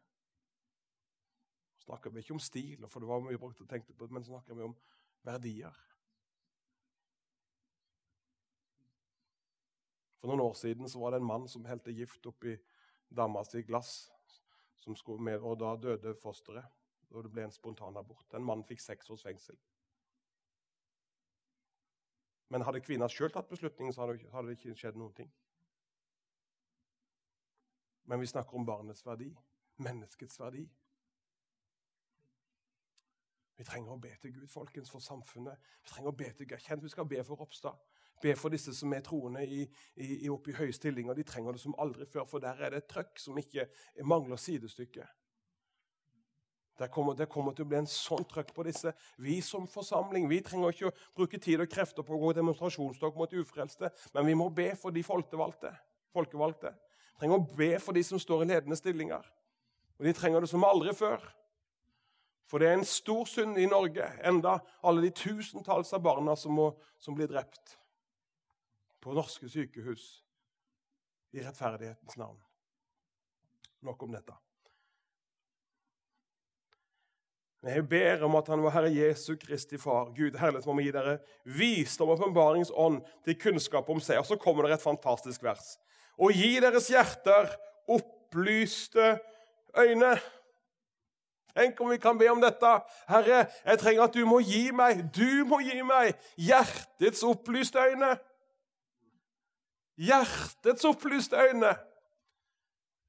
snakker 1.84 2.10
vi 2.10 2.20
ikke 2.20 2.34
om 2.34 2.40
stil, 2.40 2.88
for 2.88 3.00
det 3.00 3.08
var 3.08 3.20
mye 3.20 3.38
brukt 3.38 3.62
og 3.62 3.70
tenkte 3.70 3.94
på, 3.94 4.08
men 4.08 4.24
snakker 4.24 4.56
vi 4.56 4.62
om 4.62 4.76
verdier. 5.24 5.76
For 10.20 10.28
noen 10.28 10.40
år 10.40 10.54
siden 10.54 10.90
så 10.90 11.00
var 11.00 11.12
det 11.12 11.18
en 11.20 11.28
mann 11.28 11.48
som 11.52 11.66
helte 11.66 11.92
gift 11.92 12.26
oppi 12.26 12.56
dama 13.16 13.44
si 13.48 13.62
glass, 13.64 14.10
med, 15.20 15.40
og 15.40 15.60
da 15.60 15.76
døde 15.76 16.16
fosteret. 16.16 16.66
Og 17.14 17.24
det 17.24 17.32
ble 17.32 17.44
en 17.46 17.52
spontanabort. 17.54 18.26
Den 18.32 18.44
mannen 18.44 18.66
fikk 18.66 18.82
seks 18.82 19.10
års 19.14 19.24
fengsel. 19.24 19.56
Men 22.50 22.66
hadde 22.66 22.82
kvinna 22.82 23.08
sjøl 23.10 23.32
tatt 23.32 23.50
beslutningen, 23.50 23.94
så 23.94 24.08
hadde 24.08 24.48
det 24.50 24.58
ikke 24.58 24.76
skjedd 24.78 24.98
noen 25.00 25.14
ting. 25.14 25.30
Men 28.10 28.20
vi 28.20 28.28
snakker 28.28 28.58
om 28.58 28.66
barnets 28.66 29.06
verdi, 29.06 29.30
menneskets 29.78 30.40
verdi. 30.40 30.66
Vi 33.56 33.64
trenger 33.64 33.94
å 33.94 34.02
be 34.02 34.12
til 34.20 34.34
Gud, 34.36 34.48
folkens, 34.52 34.92
for 34.92 35.04
samfunnet. 35.04 35.62
Vi 35.84 35.94
trenger 35.94 36.12
å 36.12 36.18
be 36.18 36.30
til 36.34 36.50
Gud. 36.50 36.60
Kjent 36.66 36.84
vi 36.84 36.92
skal 36.92 37.08
be 37.08 37.22
for 37.24 37.40
Ropstad. 37.40 37.78
Be 38.24 38.36
for 38.40 38.54
disse 38.54 38.72
som 38.76 38.94
er 38.96 39.04
troende 39.04 39.44
i, 39.44 39.66
i, 40.00 40.30
oppe 40.32 40.54
i 40.54 40.56
høye 40.56 40.76
stillinger. 40.76 41.18
De 41.18 41.26
trenger 41.28 41.58
det 41.58 41.64
som 41.64 41.76
aldri 41.82 42.08
før, 42.08 42.24
for 42.30 42.44
der 42.44 42.62
er 42.62 42.72
det 42.72 42.84
et 42.84 42.90
trøkk 42.94 43.20
som 43.20 43.40
ikke 43.40 43.68
mangler 44.08 44.40
sidestykke. 44.40 45.08
Det 46.80 46.88
kommer, 46.90 47.14
det 47.14 47.28
kommer, 47.30 47.54
til 47.54 47.68
å 47.68 47.70
bli 47.70 47.78
en 47.82 47.90
sånn 47.90 48.24
trøkk 48.30 48.54
på 48.56 48.64
disse. 48.66 48.94
Vi 49.22 49.36
som 49.46 49.68
forsamling 49.70 50.26
vi 50.32 50.40
trenger 50.46 50.74
ikke 50.74 50.90
å 50.90 50.96
bruke 51.20 51.42
tid 51.42 51.62
og 51.62 51.70
krefter 51.70 52.06
på 52.06 52.16
å 52.16 52.22
gå 52.24 52.32
demonstrasjonstog 52.40 53.20
mot 53.20 53.36
ufrelste, 53.44 53.92
men 54.16 54.32
vi 54.32 54.38
må 54.40 54.48
be 54.50 54.72
for 54.80 54.96
de 54.96 55.04
folkevalgte. 55.06 55.76
folkevalgte. 56.16 56.74
Trenger 57.20 57.38
å 57.38 57.56
be 57.60 57.70
for 57.80 57.94
de 57.94 58.04
som 58.08 58.20
står 58.22 58.44
i 58.44 58.50
ledende 58.54 58.80
stillinger. 58.80 59.28
Og 60.00 60.08
De 60.08 60.14
trenger 60.18 60.42
det 60.42 60.50
som 60.50 60.66
aldri 60.66 60.96
før. 60.98 61.22
For 62.50 62.60
det 62.60 62.70
er 62.70 62.80
en 62.80 62.86
stor 62.86 63.26
synd 63.30 63.58
i 63.58 63.70
Norge, 63.70 64.08
enda 64.24 64.60
alle 64.84 65.02
de 65.06 65.12
tusentalls 65.12 65.94
av 65.94 66.02
barna 66.02 66.36
som, 66.36 66.54
må, 66.54 66.72
som 67.02 67.16
blir 67.16 67.30
drept 67.30 67.78
på 69.04 69.16
norske 69.16 69.50
sykehus 69.52 70.08
i 71.34 71.44
rettferdighetens 71.44 72.18
navn. 72.18 72.40
Nok 73.84 74.04
om 74.06 74.16
dette. 74.16 74.36
Men 77.64 77.78
jeg 77.78 77.88
ber 77.88 78.24
om 78.28 78.36
at 78.36 78.50
Han 78.52 78.64
var 78.66 78.76
Herre 78.76 78.92
Jesu 78.92 79.38
Kristi 79.40 79.78
Far, 79.80 80.12
Gud 80.16 80.36
herlighet 80.40 80.68
må 80.68 80.84
gi 80.84 80.92
dere 80.92 81.18
visdom 81.48 82.12
og 82.12 82.20
åpenbaringsånd 82.20 83.00
til 83.24 83.38
kunnskap 83.40 83.90
om 83.90 84.02
seg. 84.04 84.20
Og 84.20 84.28
så 84.28 84.40
kommer 84.40 84.68
det 84.68 84.78
et 84.78 84.84
fantastisk 84.84 85.44
vers. 85.44 85.78
Og 86.20 86.36
gi 86.36 86.58
deres 86.64 86.90
hjerter 86.92 87.52
opplyste 87.88 89.16
øyne. 89.80 90.18
Tenk 91.54 91.80
om 91.82 91.92
vi 91.94 92.02
kan 92.02 92.18
be 92.20 92.28
om 92.34 92.42
dette. 92.42 92.74
Herre, 93.08 93.46
jeg 93.64 93.80
trenger 93.80 94.08
at 94.08 94.16
du 94.18 94.26
må 94.28 94.42
gi 94.44 94.66
meg, 94.76 95.06
du 95.16 95.46
må 95.48 95.62
gi 95.64 95.80
meg 95.86 96.18
hjertets 96.36 97.24
opplyste 97.30 97.80
øyne. 97.80 98.16
Hjertets 100.04 100.86
opplyste 100.86 101.36
øyne. 101.36 101.76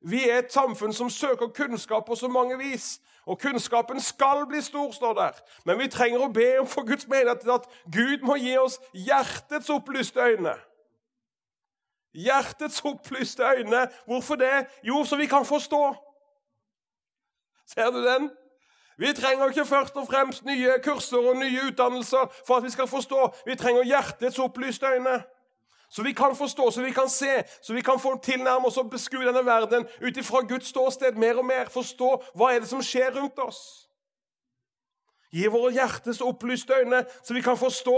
Vi 0.00 0.28
er 0.28 0.38
et 0.38 0.52
samfunn 0.52 0.92
som 0.92 1.10
søker 1.10 1.48
kunnskap 1.48 2.06
på 2.06 2.14
så 2.14 2.28
mange 2.28 2.58
vis. 2.58 3.00
Og 3.26 3.40
kunnskapen 3.40 4.00
skal 4.00 4.46
bli 4.48 4.60
stor, 4.60 4.92
står 4.92 5.14
der. 5.14 5.32
Men 5.64 5.78
vi 5.78 5.88
trenger 5.88 6.20
å 6.20 6.32
be 6.32 6.58
om 6.60 6.68
for 6.68 6.84
Guds 6.84 7.08
menighet 7.08 7.48
at 7.48 7.68
Gud 7.88 8.20
må 8.22 8.36
gi 8.36 8.52
oss 8.60 8.76
hjertets 8.92 9.70
opplyste 9.72 10.20
øyne. 10.20 10.52
Hjertets 12.14 12.82
opplyste 12.84 13.42
øyne. 13.42 13.88
Hvorfor 14.06 14.36
det? 14.36 14.66
Jo, 14.84 15.04
så 15.04 15.16
vi 15.16 15.26
kan 15.26 15.44
forstå. 15.44 15.82
Ser 17.66 17.90
du 17.90 18.04
den? 18.04 18.30
Vi 18.98 19.12
trenger 19.12 19.48
ikke 19.48 19.66
først 19.66 19.96
og 19.96 20.06
fremst 20.06 20.44
nye 20.44 20.76
kurser 20.84 21.30
og 21.32 21.36
nye 21.36 21.64
utdannelser 21.70 22.28
for 22.46 22.56
at 22.56 22.64
vi 22.64 22.70
skal 22.70 22.86
forstå. 22.86 23.34
Vi 23.46 23.56
trenger 23.56 23.88
hjertets 23.88 24.38
opplyste 24.38 24.86
øyne 24.86 25.22
Så 25.94 26.02
vi 26.02 26.12
kan 26.12 26.32
forstå, 26.36 26.70
så 26.70 26.82
vi 26.82 26.90
kan 26.90 27.08
se, 27.08 27.44
så 27.62 27.74
vi 27.74 27.82
kan 27.86 28.00
få 28.02 28.16
tilnærme 28.18 28.66
oss 28.66 28.80
og 28.82 28.88
beskue 28.90 29.22
denne 29.22 29.44
verden 29.46 29.84
ut 30.02 30.16
ifra 30.18 30.40
Guds 30.42 30.72
ståsted 30.72 31.14
mer 31.22 31.38
og 31.38 31.46
mer. 31.46 31.70
Forstå 31.70 32.08
hva 32.34 32.48
er 32.50 32.64
det 32.64 32.70
som 32.70 32.82
skjer 32.82 33.14
rundt 33.14 33.38
oss. 33.38 33.60
Gi 35.30 35.46
våre 35.50 35.70
hjertes 35.76 36.18
opplyste 36.22 36.80
øyne, 36.80 37.04
så 37.22 37.36
vi 37.36 37.44
kan 37.46 37.58
forstå 37.58 37.94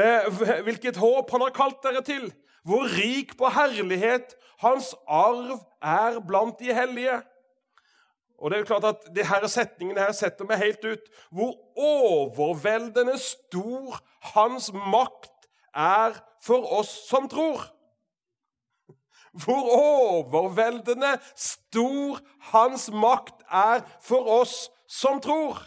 eh, 0.00 0.30
hvilket 0.64 0.96
håp 0.96 1.30
Han 1.36 1.44
har 1.44 1.52
kalt 1.56 1.82
dere 1.84 2.00
til. 2.04 2.30
Hvor 2.64 2.88
rik 2.96 3.36
på 3.36 3.52
herlighet 3.52 4.32
hans 4.64 4.94
arv 5.04 5.60
er 5.84 6.20
blant 6.24 6.56
de 6.58 6.72
hellige. 6.72 7.20
Og 8.40 8.50
det 8.50 8.56
er 8.56 8.64
jo 8.64 8.70
klart 8.72 8.88
at 8.94 9.06
det 9.16 9.28
her 9.28 9.44
Setningen 9.48 10.00
her 10.00 10.12
setter 10.16 10.48
meg 10.48 10.64
helt 10.64 10.84
ut. 10.84 11.12
Hvor 11.28 11.52
overveldende 11.76 13.18
stor 13.20 14.00
hans 14.32 14.72
makt 14.72 15.50
er 15.76 16.16
for 16.46 16.66
oss 16.78 16.92
som 17.08 17.28
tror. 17.28 17.64
Hvor 19.36 19.64
overveldende 19.76 21.18
stor 21.36 22.20
hans 22.52 22.88
makt 22.92 23.42
er 23.52 23.82
for 24.00 24.30
oss 24.40 24.70
som 24.88 25.20
tror. 25.20 25.58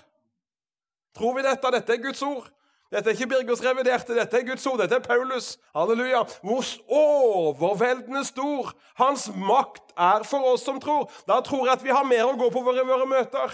Tror 1.18 1.36
vi 1.36 1.44
dette? 1.46 1.76
Dette 1.76 1.94
er 1.94 2.02
Guds 2.02 2.24
ord. 2.26 2.48
Dette 2.90 3.12
er 3.12 3.14
ikke 3.14 3.28
Birgers 3.30 3.62
reviderte, 3.62 4.16
dette 4.18 4.40
er 4.40 4.46
Guds 4.48 4.66
ord, 4.66 4.80
dette 4.82 4.98
er 4.98 5.04
Paulus. 5.06 5.52
Halleluja. 5.78 6.24
Hvor 6.42 6.64
overveldende 6.90 8.24
stor 8.26 8.72
hans 8.98 9.28
makt 9.36 9.94
er 9.94 10.26
for 10.26 10.48
oss 10.54 10.66
som 10.66 10.80
tror. 10.82 11.06
Da 11.30 11.38
tror 11.46 11.68
jeg 11.68 11.76
at 11.76 11.86
vi 11.86 11.94
har 11.94 12.08
mer 12.08 12.26
å 12.26 12.38
gå 12.40 12.50
på 12.50 12.64
våre, 12.66 12.86
våre 12.88 13.06
møter. 13.06 13.54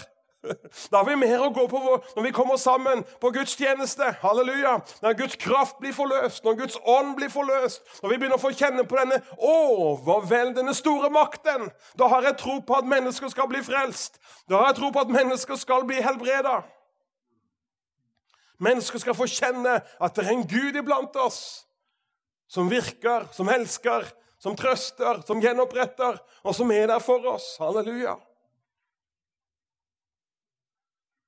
Da 0.91 1.01
har 1.01 1.07
vi 1.07 1.15
mer 1.19 1.41
å 1.45 1.51
gå 1.53 1.65
på 1.71 1.81
når 2.15 2.23
vi 2.25 2.33
kommer 2.35 2.59
sammen 2.61 3.03
på 3.21 3.31
gudstjeneste. 3.35 4.11
Halleluja. 4.21 4.77
Når 5.03 5.17
Guds 5.21 5.39
kraft 5.41 5.79
blir 5.81 5.95
forløst, 5.95 6.43
når 6.45 6.59
Guds 6.61 6.77
ånd 6.81 7.15
blir 7.19 7.31
forløst, 7.33 7.83
når 8.03 8.13
vi 8.13 8.19
begynner 8.19 8.39
å 8.39 8.43
få 8.43 8.53
kjenne 8.55 8.85
på 8.87 8.99
denne 8.99 9.21
overveldende 9.37 10.75
store 10.77 11.11
makten, 11.13 11.69
da 11.99 12.09
har 12.11 12.29
jeg 12.29 12.39
tro 12.41 12.59
på 12.65 12.77
at 12.79 12.89
mennesker 12.89 13.31
skal 13.33 13.49
bli 13.51 13.63
frelst. 13.65 14.19
Da 14.49 14.61
har 14.61 14.71
jeg 14.71 14.79
tro 14.81 14.91
på 14.95 15.05
at 15.05 15.13
mennesker 15.13 15.59
skal 15.59 15.87
bli 15.87 16.01
helbreda. 16.05 16.61
Mennesker 18.63 19.01
skal 19.03 19.17
få 19.17 19.27
kjenne 19.27 19.81
at 19.83 20.15
det 20.15 20.23
er 20.23 20.35
en 20.35 20.45
Gud 20.47 20.77
iblant 20.79 21.15
oss 21.19 21.65
som 22.47 22.69
virker, 22.71 23.25
som 23.35 23.49
elsker, 23.51 24.05
som 24.39 24.55
trøster, 24.55 25.19
som 25.27 25.41
gjenoppretter, 25.41 26.19
og 26.45 26.55
som 26.55 26.71
er 26.71 26.87
der 26.91 27.01
for 27.03 27.23
oss. 27.33 27.55
Halleluja. 27.59 28.15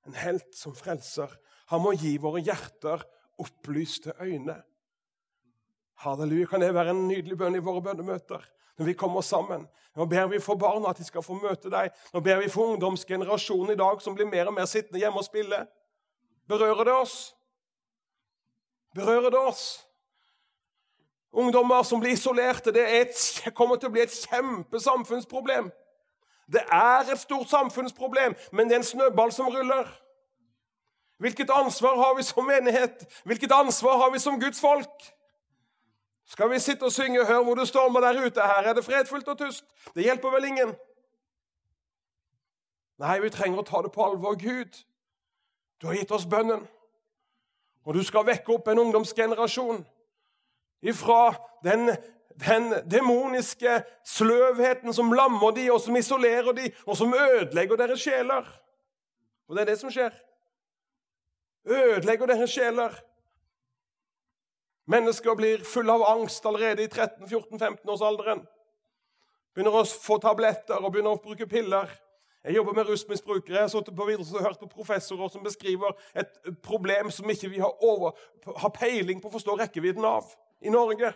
En 0.07 0.17
helt 0.17 0.55
som 0.55 0.75
frelser. 0.75 1.31
Han 1.71 1.83
må 1.83 1.93
gi 1.99 2.15
våre 2.21 2.41
hjerter 2.41 3.03
opplyste 3.37 4.13
øyne. 4.21 4.61
Halleluja. 6.03 6.45
Kan 6.45 6.61
det 6.61 6.73
være 6.73 6.93
en 6.95 7.07
nydelig 7.07 7.37
bønn 7.37 7.57
i 7.57 7.63
våre 7.63 7.81
bønnemøter? 7.81 8.45
Når 8.77 8.85
vi 8.85 8.93
kommer 8.93 9.21
sammen. 9.21 9.65
Nå 9.97 10.05
ber 10.05 10.27
vi 10.29 10.39
for 10.39 10.55
barna 10.55 10.91
at 10.93 10.99
de 11.01 11.05
skal 11.07 11.25
få 11.25 11.33
møte 11.41 11.71
deg. 11.73 11.89
Nå 12.13 12.21
ber 12.21 12.43
vi 12.43 12.51
for 12.53 12.75
ungdomsgenerasjonen 12.75 13.73
i 13.73 13.79
dag 13.79 14.01
som 14.01 14.15
blir 14.15 14.29
mer 14.29 14.51
og 14.51 14.53
mer 14.53 14.69
sittende 14.69 15.01
hjemme 15.01 15.17
og 15.17 15.25
spille. 15.25 15.63
Berører 16.47 16.85
det 16.85 16.93
oss? 16.93 17.15
Berører 18.95 19.33
det 19.33 19.41
oss? 19.41 19.65
Ungdommer 21.33 21.83
som 21.83 21.99
blir 21.99 22.13
isolerte, 22.13 22.71
det 22.71 22.85
et, 23.01 23.17
kommer 23.53 23.77
til 23.77 23.89
å 23.89 23.93
bli 23.93 24.05
et 24.05 24.13
kjempesamfunnsproblem. 24.29 25.67
Det 26.51 26.63
er 26.71 27.11
et 27.11 27.19
stort 27.19 27.49
samfunnsproblem, 27.49 28.35
men 28.51 28.67
det 28.67 28.73
er 28.73 28.79
en 28.79 28.83
snøball 28.83 29.31
som 29.31 29.47
ruller. 29.47 29.87
Hvilket 31.17 31.49
ansvar 31.49 31.95
har 31.95 32.15
vi 32.15 32.23
som 32.23 32.45
menighet? 32.45 33.21
Hvilket 33.25 33.51
ansvar 33.51 33.97
har 33.97 34.11
vi 34.11 34.19
som 34.19 34.39
Guds 34.39 34.61
folk? 34.61 35.13
Skal 36.25 36.49
vi 36.51 36.59
sitte 36.59 36.83
og 36.83 36.91
synge 36.91 37.25
'Hør 37.25 37.43
hvor 37.43 37.55
det 37.55 37.67
stormer 37.67 37.99
der 37.99 38.25
ute'? 38.25 38.47
Her 38.47 38.69
er 38.69 38.73
det 38.73 38.85
fredfullt 38.85 39.27
og 39.27 39.37
tyst. 39.37 39.65
Det 39.95 40.03
hjelper 40.03 40.29
vel 40.29 40.43
ingen? 40.43 40.75
Nei, 42.97 43.19
vi 43.19 43.29
trenger 43.29 43.59
å 43.59 43.65
ta 43.65 43.81
det 43.81 43.91
på 43.91 44.05
alvor. 44.05 44.35
Gud, 44.35 44.83
du 45.81 45.87
har 45.87 45.93
gitt 45.93 46.11
oss 46.11 46.25
bønnen. 46.25 46.67
Og 47.85 47.93
du 47.93 48.03
skal 48.03 48.25
vekke 48.25 48.53
opp 48.53 48.67
en 48.67 48.79
ungdomsgenerasjon 48.79 49.85
ifra 50.81 51.35
den, 51.63 51.93
den 52.45 52.73
demoniske 52.91 53.81
sløvheten 54.05 54.93
som 54.93 55.11
lammer 55.13 55.51
de, 55.51 55.71
og 55.73 55.81
som 55.81 55.95
isolerer 55.97 56.53
de, 56.53 56.69
og 56.85 56.97
som 56.97 57.13
ødelegger 57.13 57.79
deres 57.79 58.01
sjeler. 58.01 58.45
Og 59.47 59.55
det 59.55 59.63
er 59.63 59.71
det 59.71 59.79
som 59.79 59.91
skjer. 59.91 60.13
Ødelegger 61.65 62.29
deres 62.29 62.53
sjeler. 62.53 62.93
Mennesker 64.87 65.35
blir 65.35 65.65
fulle 65.67 65.91
av 65.91 66.05
angst 66.13 66.45
allerede 66.45 66.85
i 66.85 66.87
13-14-15-årsalderen. 66.87 68.45
Begynner 69.55 69.81
å 69.81 69.87
få 69.87 70.19
tabletter 70.23 70.77
og 70.77 70.93
begynner 70.93 71.17
å 71.17 71.23
bruke 71.23 71.47
piller. 71.49 71.89
Jeg 72.45 72.55
jobber 72.55 72.77
med 72.77 72.87
rusmisbrukere. 72.87 73.55
Jeg 73.57 73.65
har 73.65 73.71
sittet 73.73 73.95
på 73.97 74.05
videre 74.07 74.37
og 74.37 74.45
hørt 74.45 74.59
på 74.61 74.69
professorer 74.71 75.31
som 75.33 75.43
beskriver 75.43 75.97
et 76.15 76.37
problem 76.63 77.09
som 77.11 77.27
ikke 77.29 77.49
vi 77.51 77.59
har, 77.59 77.73
har 78.61 78.75
peiling 78.77 79.19
på 79.19 79.27
å 79.27 79.35
forstå 79.35 79.57
rekkevidden 79.59 80.05
av 80.07 80.29
i 80.63 80.71
Norge. 80.71 81.11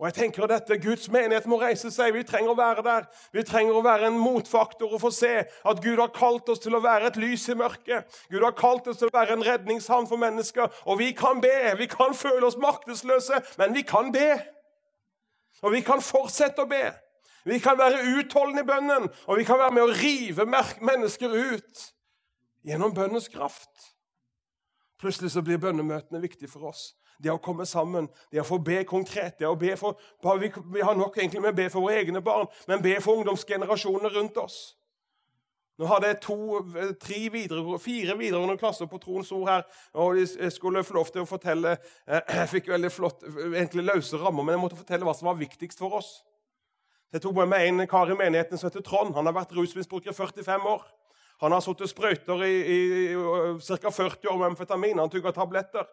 Og 0.00 0.06
jeg 0.08 0.14
tenker 0.16 0.48
dette 0.48 0.78
Guds 0.80 1.10
menighet 1.12 1.44
må 1.50 1.58
reise 1.60 1.90
seg. 1.92 2.14
Vi 2.16 2.22
trenger 2.24 2.54
å 2.54 2.56
være 2.56 2.84
der. 2.86 3.08
Vi 3.36 3.42
trenger 3.44 3.76
å 3.76 3.82
være 3.84 4.08
en 4.08 4.16
motfaktor 4.16 4.94
og 4.94 5.02
få 5.02 5.10
se 5.12 5.32
at 5.44 5.82
Gud 5.84 6.00
har 6.00 6.14
kalt 6.16 6.48
oss 6.48 6.62
til 6.64 6.78
å 6.78 6.80
være 6.80 7.10
et 7.10 7.18
lys 7.20 7.44
i 7.52 7.56
mørket. 7.60 8.08
Gud 8.32 8.40
har 8.46 8.56
kalt 8.56 8.88
oss 8.88 9.02
til 9.02 9.10
å 9.10 9.14
være 9.18 9.36
en 9.36 9.44
redningshavn 9.44 10.08
for 10.08 10.22
mennesker. 10.22 10.72
Og 10.88 11.02
vi 11.02 11.10
kan 11.16 11.42
be. 11.44 11.52
Vi 11.76 11.90
kan 11.92 12.16
føle 12.16 12.48
oss 12.48 12.56
maktesløse, 12.56 13.42
men 13.60 13.76
vi 13.76 13.84
kan 13.84 14.08
be. 14.14 14.30
Og 15.60 15.76
vi 15.76 15.84
kan 15.84 16.00
fortsette 16.00 16.64
å 16.64 16.70
be. 16.70 16.86
Vi 17.44 17.60
kan 17.60 17.76
være 17.76 18.00
utholdende 18.16 18.64
i 18.64 18.68
bønnen, 18.68 19.08
og 19.28 19.36
vi 19.36 19.44
kan 19.48 19.60
være 19.60 19.76
med 19.76 19.84
å 19.84 19.94
rive 19.96 20.44
mennesker 20.48 21.32
ut 21.32 21.84
gjennom 22.68 22.92
bønnens 22.96 23.28
kraft. 23.32 23.92
Plutselig 25.00 25.32
så 25.32 25.44
blir 25.44 25.60
bønnemøtene 25.60 26.20
viktig 26.20 26.48
for 26.52 26.72
oss. 26.72 26.90
Det 27.20 27.32
å 27.32 27.40
komme 27.42 27.66
sammen, 27.68 28.08
det 28.32 28.40
å 28.40 28.48
få 28.48 28.56
be 28.64 28.82
konkret. 28.88 29.38
det 29.38 29.48
å 29.48 29.56
be 29.58 29.76
for, 29.76 29.96
vi, 30.40 30.80
har 30.80 30.96
nok 30.96 31.18
egentlig 31.18 31.42
med 31.44 31.52
å 31.52 31.58
be 31.58 31.70
for 31.70 31.84
våre 31.84 32.00
egne 32.00 32.22
barn, 32.24 32.48
men 32.68 32.82
be 32.82 32.94
for 33.00 33.20
ungdomsgenerasjonene 33.20 34.14
rundt 34.14 34.38
oss. 34.40 34.60
Nå 35.80 35.88
hadde 35.88 36.10
jeg 36.10 36.18
to, 36.20 36.36
tre 37.00 37.18
videre, 37.32 37.78
fire 37.80 38.16
videregående 38.18 38.58
klasser 38.60 38.88
på 38.88 38.98
Troens 39.00 39.30
ord 39.32 39.48
her. 39.48 39.62
og 39.96 40.18
Jeg 40.20 40.52
skulle 40.52 40.84
få 40.84 40.98
lov 40.98 41.08
til 41.08 41.24
å 41.24 41.28
fortelle 41.28 41.78
Jeg 42.36 42.50
fikk 42.50 42.68
veldig 42.68 42.90
flott, 42.92 43.24
egentlig 43.54 43.86
løse 43.88 44.20
rammer, 44.20 44.44
men 44.44 44.58
jeg 44.58 44.64
måtte 44.66 44.80
fortelle 44.80 45.08
hva 45.08 45.14
som 45.16 45.30
var 45.30 45.40
viktigst 45.40 45.80
for 45.80 45.96
oss. 45.96 46.18
Jeg 47.12 47.24
tok 47.24 47.40
med 47.40 47.48
meg 47.54 47.66
en 47.66 47.86
kar 47.88 48.12
i 48.12 48.18
menigheten 48.18 48.60
som 48.60 48.68
heter 48.68 48.84
Trond. 48.84 49.16
Han 49.16 49.26
har 49.26 49.34
vært 49.34 49.56
rusmisbruker 49.56 50.12
i 50.12 50.14
45 50.14 50.68
år. 50.68 50.84
Han 51.40 51.52
har 51.52 51.62
satt 51.64 51.82
sprøyter 51.88 52.42
i, 52.44 52.56
i, 52.60 52.78
i 53.12 53.78
ca. 53.80 53.90
40 53.90 54.28
år 54.28 54.40
med 54.40 54.50
amfetamin. 54.52 54.98
Han 55.00 55.12
tugga 55.12 55.32
tabletter. 55.32 55.86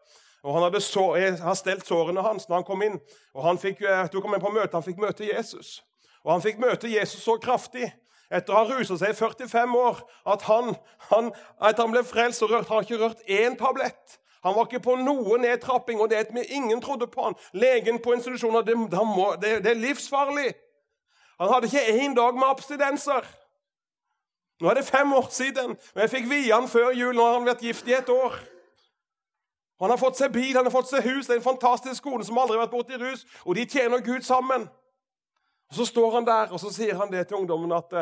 Og 0.44 0.54
Han 0.54 0.64
hadde 0.68 0.82
så, 0.82 1.06
har 1.44 1.56
stelt 1.58 1.88
sårene 1.88 2.22
hans 2.22 2.48
når 2.48 2.62
han 2.62 2.68
kom 2.68 2.84
inn. 2.84 3.00
Og 3.36 3.44
Han 3.44 3.60
fikk, 3.60 3.82
jeg 3.82 4.12
tok 4.12 4.28
ham 4.28 4.36
med 4.36 4.44
på 4.44 4.52
møte, 4.54 4.76
han 4.76 4.86
fikk 4.86 5.00
møte 5.02 5.26
Jesus. 5.28 5.82
Og 6.24 6.34
han 6.36 6.44
fikk 6.44 6.60
møte 6.60 6.92
Jesus 6.92 7.24
så 7.24 7.38
kraftig 7.40 7.88
etter 8.28 8.52
å 8.52 8.60
ha 8.60 8.68
rusa 8.68 8.98
seg 9.00 9.14
i 9.14 9.18
45 9.18 9.76
år 9.80 10.00
at 10.28 10.44
han, 10.50 10.74
han, 11.12 11.30
etter 11.64 11.86
han 11.86 11.94
ble 11.94 12.04
frelst, 12.04 12.44
og 12.44 12.52
rørt, 12.52 12.68
han 12.68 12.84
ikke 12.84 13.00
rørt 13.00 13.24
én 13.32 13.56
tablett. 13.60 14.18
Han 14.44 14.56
var 14.56 14.68
ikke 14.68 14.84
på 14.84 14.98
noe 15.00 15.40
nedtrapping, 15.42 16.02
og 16.04 16.12
det 16.12 16.18
er 16.18 16.28
et 16.28 16.52
ingen 16.52 16.82
trodde 16.84 17.08
på 17.12 17.24
han. 17.24 17.38
Legen 17.56 18.02
på 18.04 18.14
institusjonen 18.16 18.66
det, 18.68 18.76
det, 19.42 19.54
det 19.64 19.72
er 19.72 19.80
livsfarlig. 19.80 20.52
Han 21.40 21.54
hadde 21.54 21.70
ikke 21.72 22.04
én 22.04 22.16
dag 22.18 22.36
med 22.36 22.50
abstinenser. 22.50 23.26
Nå 24.60 24.70
er 24.70 24.80
det 24.80 24.88
fem 24.88 25.14
år 25.14 25.28
siden, 25.30 25.76
og 25.96 26.02
jeg 26.02 26.10
fikk 26.10 26.30
vie 26.30 26.54
han 26.54 26.68
før 26.70 26.90
jul. 26.98 27.14
Nå 27.16 27.26
har 27.26 27.36
han 27.38 27.46
vært 27.46 27.66
gift 27.66 27.88
i 27.88 27.94
et 27.98 28.10
år. 28.10 28.38
Han 29.80 29.94
har 29.94 30.00
fått 30.02 30.18
seg 30.18 30.34
bil, 30.34 30.56
han 30.58 30.66
har 30.66 30.74
fått 30.74 30.90
seg 30.90 31.06
hus. 31.06 31.28
Det 31.28 31.36
er 31.36 31.42
en 31.42 31.46
fantastisk 31.46 32.08
kone 32.08 32.26
som 32.26 32.38
aldri 32.42 32.58
har 32.58 32.64
vært 32.66 32.74
borti 32.74 32.98
rus, 32.98 33.26
og 33.46 33.58
de 33.58 33.66
tjener 33.70 34.02
Gud 34.02 34.26
sammen. 34.26 34.66
Og 35.70 35.76
Så 35.76 35.86
står 35.86 36.16
han 36.16 36.26
der 36.26 36.54
og 36.56 36.60
så 36.60 36.72
sier 36.74 36.96
han 36.98 37.12
det 37.12 37.28
til 37.28 37.38
ungdommen 37.38 37.76
at, 37.76 37.94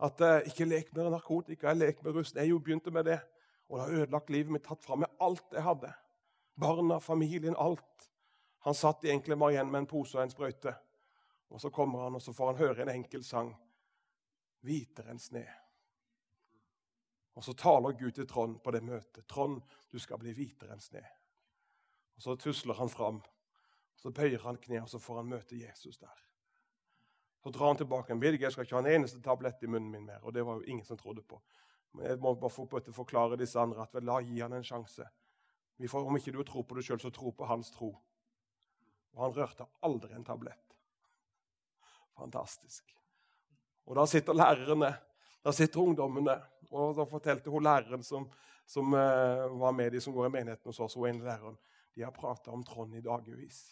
at 0.00 0.24
ikke 0.48 0.66
lek 0.66 0.90
med 0.96 1.10
narkotika, 1.12 1.68
jeg 1.68 1.76
lek 1.76 2.02
med 2.02 2.16
rus. 2.16 2.32
Jeg 2.34 2.50
jo 2.50 2.58
begynte 2.58 2.90
med 2.90 3.04
det, 3.04 3.20
og 3.68 3.78
det 3.78 3.84
har 3.84 4.00
ødelagt 4.00 4.30
livet 4.30 4.52
mitt, 4.52 4.64
tatt 4.64 4.82
fra 4.82 4.96
meg 4.96 5.12
alt 5.20 5.52
jeg 5.52 5.62
hadde. 5.62 5.92
Barna, 6.56 6.98
familien, 6.98 7.54
alt. 7.58 8.08
Han 8.66 8.74
satt 8.74 9.04
egentlig 9.04 9.38
bare 9.38 9.52
igjen 9.54 9.70
med 9.70 9.84
en 9.84 9.86
pose 9.86 10.16
og 10.18 10.24
en 10.24 10.32
sprøyte. 10.32 10.72
Og 11.54 11.60
så 11.60 11.70
kommer 11.70 12.08
han, 12.08 12.16
og 12.18 12.22
så 12.22 12.32
får 12.34 12.50
han 12.50 12.62
høre 12.64 12.82
en 12.82 12.94
enkel 12.96 13.22
sang. 13.22 13.52
Hvitere 14.66 15.12
enn 15.12 15.22
sne. 15.22 15.44
Og 17.36 17.44
så 17.44 17.52
taler 17.52 17.96
Gud 17.98 18.16
til 18.16 18.26
Trond 18.28 18.60
på 18.64 18.72
det 18.72 18.82
møtet. 18.82 19.26
'Trond, 19.28 19.60
du 19.92 19.98
skal 19.98 20.18
bli 20.18 20.32
hvitere 20.32 20.72
enn 20.72 20.80
sne.' 20.80 21.04
Og 22.16 22.22
Så 22.22 22.36
tusler 22.36 22.74
han 22.74 22.88
fram. 22.88 23.22
Så 23.96 24.10
bøyer 24.10 24.40
han 24.40 24.56
kne, 24.56 24.82
og 24.82 24.88
så 24.88 24.98
får 24.98 25.16
han 25.16 25.28
møte 25.28 25.56
Jesus 25.56 25.98
der. 25.98 26.22
Så 27.42 27.50
drar 27.50 27.66
han 27.66 27.76
tilbake 27.76 28.12
en 28.12 28.20
bilde. 28.20 28.42
Jeg 28.42 28.52
skal 28.52 28.64
ikke 28.64 28.76
ha 28.76 28.82
en 28.82 28.94
eneste 28.94 29.20
tablett 29.22 29.62
i 29.62 29.66
munnen 29.66 29.90
min 29.90 30.06
mer. 30.06 30.24
Og 30.24 30.34
det 30.34 30.44
var 30.46 30.54
jo 30.54 30.66
ingen 30.66 30.84
som 30.84 30.96
trodde 30.96 31.22
på. 31.22 31.40
Men 31.92 32.06
jeg 32.06 32.18
må 32.18 32.34
bare 32.34 32.50
få 32.50 32.66
forklare 32.92 33.36
disse 33.36 33.60
andre 33.60 33.82
at 33.82 34.04
la 34.04 34.20
gi 34.20 34.40
han 34.40 34.52
en 34.52 34.64
sjanse. 34.64 35.06
Får, 35.88 36.06
om 36.06 36.16
ikke 36.16 36.32
du 36.32 36.42
tror 36.44 36.64
på 36.64 36.74
det 36.76 36.84
sjøl, 36.84 37.00
så 37.00 37.10
tro 37.10 37.30
på 37.30 37.46
hans 37.46 37.70
tro. 37.70 37.92
Og 39.14 39.22
han 39.22 39.36
rørte 39.36 39.66
aldri 39.84 40.14
en 40.16 40.24
tablett. 40.24 40.76
Fantastisk. 42.16 42.96
Og 43.86 43.96
da 43.96 44.06
sitter 44.06 44.34
lærerne, 44.34 44.90
da 45.44 45.52
sitter 45.52 45.80
ungdommene, 45.80 46.40
og 46.70 46.96
da 46.98 47.06
fortalte 47.08 47.52
hun 47.52 47.64
læreren 47.66 48.04
som, 48.06 48.28
som 48.66 48.94
uh, 48.94 49.46
var 49.60 49.74
med 49.76 49.92
de 49.92 50.00
som 50.02 50.14
går 50.14 50.28
i 50.28 50.34
menigheten 50.38 50.70
hos 50.70 50.80
oss, 50.80 50.96
hun 50.98 51.08
ene 51.10 51.24
læreren, 51.24 51.58
de 51.96 52.04
har 52.04 52.14
prata 52.14 52.52
om 52.52 52.64
Trond 52.64 52.94
i 52.94 53.04
dagevis. 53.04 53.64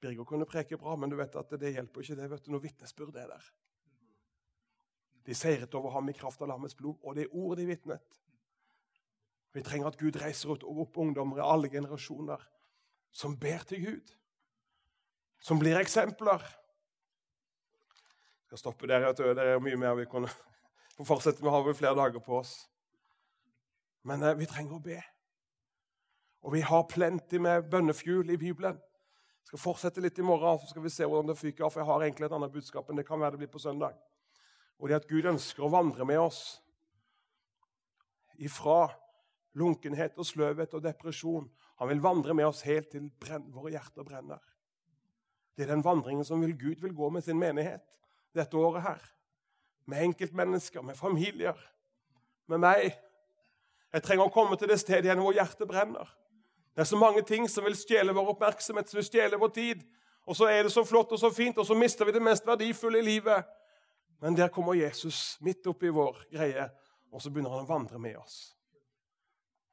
Birger 0.00 0.24
kunne 0.24 0.48
preke 0.48 0.78
bra, 0.80 0.96
men 0.96 1.12
du 1.12 1.16
vet 1.18 1.36
at 1.36 1.52
det 1.60 1.74
hjelper 1.74 2.04
ikke 2.04 2.16
det 2.16 2.30
vet 2.30 2.44
du, 2.44 2.52
når 2.54 2.64
vitnesbyrd 2.64 3.16
er 3.20 3.28
der. 3.34 3.50
De 5.26 5.36
seiret 5.36 5.74
over 5.76 5.92
ham 5.92 6.08
i 6.08 6.16
kraft 6.16 6.40
av 6.40 6.48
lammets 6.48 6.76
blod, 6.76 6.96
og 7.04 7.16
det 7.16 7.26
er 7.26 7.36
ord 7.36 7.58
de 7.60 7.66
vitnet. 7.68 8.20
Vi 9.52 9.62
trenger 9.66 9.90
at 9.90 9.98
Gud 9.98 10.16
reiser 10.20 10.54
ut 10.54 10.64
opp 10.64 10.98
ungdommer 11.02 11.40
i 11.40 11.44
alle 11.44 11.68
generasjoner 11.72 12.42
som 13.12 13.34
ber 13.38 13.64
til 13.66 13.84
Gud, 13.84 14.12
som 15.42 15.58
blir 15.58 15.80
eksempler. 15.80 16.44
Jeg 18.40 18.46
skal 18.46 18.62
stoppe 18.64 18.88
der. 18.90 19.10
Det 19.12 19.42
er 19.42 19.62
mye 19.62 19.78
mer 19.78 19.98
vi 19.98 20.06
kan 21.00 21.08
fortsette 21.08 21.40
vi 21.40 21.48
har 21.48 21.62
vel 21.64 21.72
flere 21.72 21.96
dager 21.96 22.20
på 22.20 22.34
oss. 22.42 22.66
Men 24.04 24.20
eh, 24.20 24.36
vi 24.36 24.44
trenger 24.48 24.76
å 24.76 24.84
be. 24.84 24.98
Og 26.44 26.52
vi 26.52 26.60
har 26.60 26.82
plenty 26.92 27.38
med 27.40 27.70
bønnefjul 27.72 28.28
i 28.34 28.36
Bibelen. 28.40 28.76
Jeg 29.40 29.48
skal 29.48 29.62
fortsette 29.62 30.02
litt 30.04 30.18
i 30.20 30.26
morgen, 30.26 30.58
så 30.60 30.68
skal 30.68 30.84
vi 30.84 30.92
se 30.92 31.06
hvordan 31.08 31.30
det 31.30 31.38
fyker 31.40 31.64
av. 31.64 31.72
For 31.72 31.80
jeg 31.80 31.88
har 31.88 32.04
egentlig 32.04 32.28
et 32.28 32.34
annet 32.36 32.52
budskap, 32.52 32.90
enn 32.90 33.00
det 33.00 33.06
kan 33.08 33.20
være 33.20 33.38
det 33.38 33.40
blir 33.40 33.52
på 33.54 33.62
søndag. 33.62 33.96
Og 34.76 34.88
det 34.88 34.98
er 34.98 35.00
at 35.00 35.08
Gud 35.08 35.28
ønsker 35.30 35.64
å 35.64 35.70
vandre 35.72 36.04
med 36.08 36.20
oss 36.20 36.42
ifra 38.36 38.90
lunkenhet 39.56 40.20
og 40.20 40.28
sløvhet 40.28 40.76
og 40.76 40.84
depresjon. 40.84 41.46
Han 41.80 41.90
vil 41.94 42.02
vandre 42.04 42.36
med 42.36 42.50
oss 42.50 42.60
helt 42.68 42.90
til 42.92 43.08
våre 43.54 43.72
hjerter 43.72 44.04
brenner. 44.04 44.44
Det 45.56 45.64
er 45.64 45.72
den 45.72 45.86
vandringen 45.86 46.28
som 46.28 46.44
Gud 46.44 46.84
vil 46.84 46.92
gå 46.92 47.08
med 47.08 47.24
sin 47.24 47.40
menighet 47.40 47.88
dette 48.36 48.60
året 48.60 48.84
her. 48.84 49.08
Med 49.90 50.06
enkeltmennesker, 50.06 50.84
med 50.86 50.98
familier, 50.98 51.58
med 52.50 52.62
meg. 52.62 52.92
Jeg 53.90 54.04
trenger 54.06 54.28
å 54.28 54.32
komme 54.34 54.58
til 54.58 54.70
det 54.70 54.78
stedet 54.78 55.08
igjen 55.08 55.22
hvor 55.22 55.34
hjertet 55.34 55.66
brenner. 55.68 56.10
Det 56.74 56.84
er 56.84 56.90
så 56.92 56.98
mange 56.98 57.24
ting 57.26 57.48
som 57.50 57.66
vil 57.66 57.74
stjele 57.74 58.14
vår 58.14 58.36
oppmerksomhet, 58.36 58.90
som 58.90 59.00
vil 59.00 59.08
stjele 59.08 59.40
vår 59.40 59.50
tid. 59.56 59.82
Og 60.30 60.36
så 60.38 60.46
er 60.46 60.62
det 60.62 60.72
så 60.72 60.84
flott 60.86 61.10
og 61.12 61.18
så 61.18 61.32
fint, 61.34 61.58
og 61.58 61.66
så 61.66 61.74
mister 61.74 62.06
vi 62.06 62.14
det 62.14 62.22
mest 62.22 62.46
verdifulle 62.46 63.00
i 63.00 63.06
livet. 63.08 63.48
Men 64.22 64.36
der 64.38 64.52
kommer 64.52 64.78
Jesus 64.78 65.38
midt 65.40 65.66
oppi 65.66 65.90
vår 65.90 66.22
greie, 66.30 66.68
og 67.10 67.22
så 67.22 67.32
begynner 67.32 67.56
han 67.56 67.66
å 67.66 67.70
vandre 67.70 67.98
med 67.98 68.18
oss. 68.20 68.38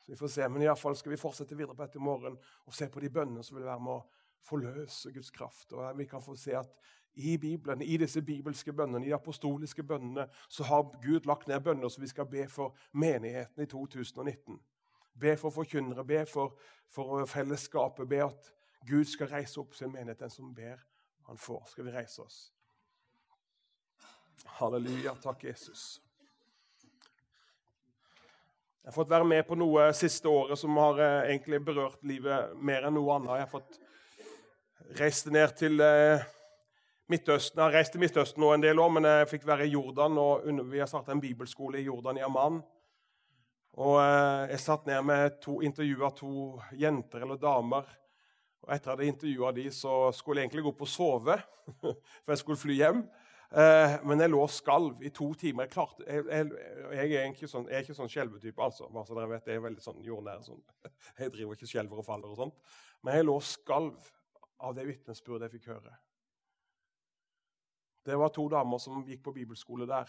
Så 0.01 0.13
vi 0.13 0.17
får 0.17 0.33
se, 0.33 0.49
Men 0.49 0.63
iallfall 0.63 0.95
skal 0.95 1.11
vi 1.11 1.19
fortsette 1.21 1.55
videre 1.55 1.75
på 1.75 1.83
dette 1.83 1.99
i 1.99 2.01
morgen 2.01 2.37
og 2.65 2.73
se 2.73 2.87
på 2.89 3.03
de 3.03 3.09
bønnene 3.11 3.43
som 3.43 3.57
vil 3.57 3.67
være 3.67 3.83
med 3.83 3.99
å 3.99 4.05
forløse 4.47 5.11
Guds 5.11 5.31
kraft. 5.35 5.73
Og 5.73 5.97
Vi 5.97 6.05
kan 6.05 6.23
få 6.23 6.35
se 6.35 6.55
at 6.55 6.71
i 7.17 7.37
Bibelen, 7.37 7.81
i 7.81 7.97
disse 7.97 8.21
bibelske 8.21 8.73
bønnene, 8.73 9.05
i 9.05 9.09
de 9.09 9.15
apostoliske 9.15 9.83
bønnene, 9.83 10.27
så 10.49 10.63
har 10.63 10.83
Gud 11.01 11.25
lagt 11.25 11.47
ned 11.47 11.59
bønner 11.65 11.89
som 11.89 12.03
vi 12.03 12.09
skal 12.11 12.29
be 12.29 12.47
for 12.49 12.75
menigheten 12.93 13.63
i 13.63 13.65
2019. 13.65 14.59
Be 15.19 15.37
for 15.37 15.49
forkynnere, 15.49 16.05
be 16.05 16.25
for, 16.25 16.59
for 16.93 17.25
fellesskapet, 17.25 18.09
be 18.09 18.21
at 18.23 18.51
Gud 18.87 19.05
skal 19.09 19.31
reise 19.33 19.59
opp 19.59 19.73
sin 19.73 19.91
menighet. 19.91 20.19
Den 20.19 20.29
som 20.29 20.53
ber, 20.55 20.77
han 21.27 21.37
får. 21.37 21.63
Skal 21.71 21.85
vi 21.85 21.95
reise 21.95 22.21
oss? 22.21 22.53
Halleluja. 24.45 25.15
Takk, 25.23 25.43
Jesus. 25.43 26.01
Jeg 28.83 28.93
har 28.93 28.95
fått 28.95 29.09
være 29.11 29.27
med 29.27 29.43
på 29.43 29.57
noe 29.59 29.89
siste 29.97 30.29
året 30.31 30.59
som 30.59 30.77
har 30.79 31.01
eh, 31.03 31.33
egentlig 31.33 31.59
berørt 31.65 32.05
livet 32.07 32.53
mer 32.55 32.85
enn 32.87 32.95
noe 32.95 33.17
annet. 33.17 33.33
Jeg 33.35 33.47
har 33.47 33.51
fått 33.51 33.79
reist 35.01 35.27
ned 35.33 35.57
til 35.59 35.81
eh, 35.83 36.23
Midtøsten. 37.07 37.61
Jeg 37.61 37.63
har 37.63 37.71
reist 37.71 37.93
til 37.95 38.01
Midtøsten 38.03 38.41
nå 38.43 38.49
en 38.51 38.63
del 38.63 38.79
år, 38.83 38.89
men 38.91 39.05
jeg 39.07 39.27
fikk 39.31 39.45
være 39.47 39.63
i 39.63 39.71
Jordan. 39.71 40.17
og 40.19 40.47
Vi 40.67 40.79
har 40.81 40.89
starta 40.91 41.13
en 41.13 41.21
bibelskole 41.23 41.79
i 41.79 41.85
Jordan, 41.85 42.17
i 42.19 42.23
Amman. 42.25 42.57
Og 43.79 43.93
eh, 44.01 44.49
Jeg 44.51 44.59
satt 44.59 44.89
ned 44.89 45.05
med 45.07 45.37
to 45.39 45.61
intervjua 45.63 46.09
to 46.17 46.31
jenter 46.75 47.23
eller 47.23 47.39
damer. 47.39 47.87
Og 48.65 48.73
Etter 48.75 48.91
at 48.91 48.99
jeg 48.99 49.07
hadde 49.07 49.13
intervjua 49.13 49.53
de, 49.55 49.69
så 49.71 50.11
skulle 50.11 50.41
jeg 50.41 50.49
egentlig 50.49 50.65
gå 50.65 50.73
opp 50.73 50.83
og 50.83 50.91
sove, 50.91 51.37
for 51.79 52.33
jeg 52.33 52.41
skulle 52.41 52.59
fly 52.59 52.75
hjem. 52.81 52.99
Eh, 53.55 53.95
men 54.03 54.25
jeg 54.25 54.33
lå 54.33 54.41
og 54.43 54.51
skalv 54.51 55.05
i 55.07 55.11
to 55.15 55.29
timer. 55.39 55.69
Jeg, 55.69 55.73
klarte, 55.77 56.03
jeg, 56.09 56.25
jeg, 56.27 56.51
jeg 56.91 57.21
er 57.21 57.31
ikke 57.31 57.47
sånn, 57.47 57.69
jeg 57.71 57.85
er 57.87 57.99
sånn 58.01 58.11
skjelvetype, 58.11 58.67
altså. 58.67 58.89
Bare 58.91 59.07
så 59.07 59.15
dere 59.15 59.31
vet, 59.31 59.47
Jeg 59.47 59.61
er 59.61 59.63
veldig 59.69 59.85
sånn 59.85 60.03
jordnær. 60.03 60.43
Sånn. 60.43 60.59
Jeg 61.21 61.31
driver 61.37 61.55
ikke 61.55 61.71
skjelver 61.71 62.03
og 62.03 62.09
faller 62.09 62.35
og 62.35 62.43
sånt. 62.43 62.75
Men 63.05 63.15
jeg 63.15 63.29
lå 63.29 63.37
og 63.39 63.45
skalv 63.45 64.11
av 64.59 64.75
det 64.75 64.83
vitnesbyrdet 64.89 65.47
jeg 65.47 65.61
fikk 65.61 65.71
høre. 65.71 65.95
Det 68.07 68.15
var 68.15 68.31
to 68.31 68.45
damer 68.47 68.79
som 68.79 69.03
gikk 69.03 69.25
på 69.25 69.33
bibelskole 69.35 69.87
der. 69.89 70.07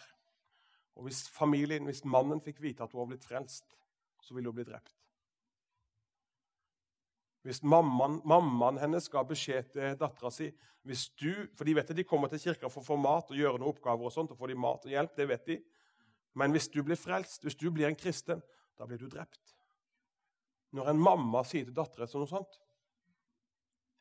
Og 0.99 1.09
Hvis 1.09 1.25
familien, 1.35 1.87
hvis 1.87 2.05
mannen 2.07 2.41
fikk 2.43 2.61
vite 2.63 2.85
at 2.85 2.93
hun 2.95 3.03
var 3.03 3.11
blitt 3.11 3.27
frelst, 3.27 3.75
så 4.23 4.35
ville 4.35 4.51
hun 4.51 4.55
bli 4.55 4.67
drept. 4.67 4.95
Hvis 7.47 7.63
mammaen, 7.63 8.21
mammaen 8.29 8.79
hennes 8.83 9.07
ga 9.11 9.23
beskjed 9.27 9.71
til 9.75 9.99
dattera 9.99 10.31
si 10.35 10.51
hvis 10.89 11.09
du, 11.21 11.33
For 11.57 11.67
de 11.67 11.75
vet 11.77 11.91
at 11.91 11.97
de 11.97 12.05
kommer 12.07 12.31
til 12.33 12.41
kirka 12.41 12.71
for 12.71 12.81
å 12.81 12.87
få 12.87 12.97
mat 12.97 13.31
og 13.31 13.37
gjøre 13.37 13.59
noen 13.59 13.75
oppgaver, 13.75 14.09
og 14.09 14.15
sånt, 14.15 14.31
og 14.33 14.39
får 14.39 14.53
de 14.53 14.57
mat 14.63 14.87
og 14.87 14.93
hjelp, 14.95 15.17
det 15.17 15.27
vet 15.29 15.51
de. 15.51 15.57
Men 16.39 16.55
hvis 16.55 16.71
du 16.73 16.79
blir 16.87 16.97
frelst, 16.97 17.43
hvis 17.45 17.59
du 17.59 17.67
blir 17.75 17.91
en 17.91 17.99
kristen, 17.99 18.41
da 18.79 18.87
blir 18.87 19.01
du 19.01 19.09
drept. 19.11 19.57
Når 20.73 20.89
en 20.93 21.03
mamma 21.03 21.43
sier 21.45 21.67
til 21.67 21.77
dattera 21.77 22.09
noe 22.15 22.31
sånt 22.31 22.61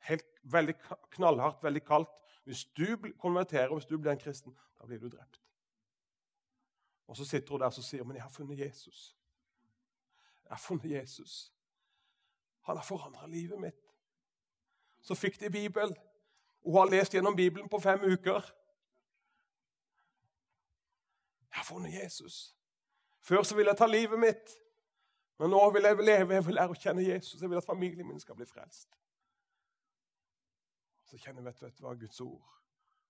helt, 0.07 0.27
Veldig 0.47 0.77
knallhardt, 1.11 1.59
veldig 1.65 1.81
kaldt 1.83 2.26
Hvis 2.47 2.65
du 2.65 3.13
konverterer, 3.19 3.73
hvis 3.73 3.85
du 3.85 3.97
blir 3.97 4.11
en 4.11 4.19
kristen, 4.19 4.57
da 4.79 4.85
blir 4.85 4.99
du 4.99 5.09
drept. 5.09 5.41
Og 7.07 7.17
så 7.17 7.25
sitter 7.25 7.51
hun 7.51 7.59
der 7.59 7.65
og 7.65 7.73
sier 7.73 8.03
men 8.03 8.15
jeg 8.15 8.23
har 8.23 8.29
funnet 8.29 8.59
Jesus. 8.59 9.17
Jeg 10.43 10.55
har 10.55 10.57
funnet 10.57 10.91
Jesus. 10.91 11.53
Han 12.61 12.77
har 12.77 12.83
forandra 12.83 13.27
livet 13.27 13.59
mitt. 13.59 13.81
Så 15.01 15.15
fikk 15.15 15.39
de 15.39 15.49
Bibel. 15.49 15.91
Hun 16.63 16.75
har 16.75 16.85
lest 16.85 17.13
gjennom 17.13 17.35
Bibelen 17.35 17.69
på 17.69 17.79
fem 17.79 17.99
uker. 17.99 18.39
Jeg 21.51 21.59
har 21.59 21.63
funnet 21.63 21.93
Jesus. 22.03 22.55
Før 23.19 23.43
så 23.43 23.55
ville 23.55 23.71
jeg 23.71 23.77
ta 23.77 23.85
livet 23.91 24.19
mitt, 24.19 24.55
men 25.39 25.51
nå 25.51 25.69
vil 25.71 25.83
jeg 25.83 25.99
leve. 25.99 26.33
Jeg 26.33 26.45
vil 26.45 26.55
lære 26.55 26.71
å 26.71 26.79
kjenne 26.79 27.03
Jesus. 27.03 27.41
Jeg 27.41 27.49
vil 27.49 27.59
at 27.59 27.67
familien 27.67 28.07
min 28.07 28.23
skal 28.23 28.39
bli 28.39 28.47
frelst. 28.47 28.87
Så 31.07 31.17
kjenner 31.17 31.45
jeg, 31.47 31.55
vet, 31.61 31.77
du 31.77 31.85
hva 31.85 31.95
Guds 31.95 32.21
ord 32.21 32.53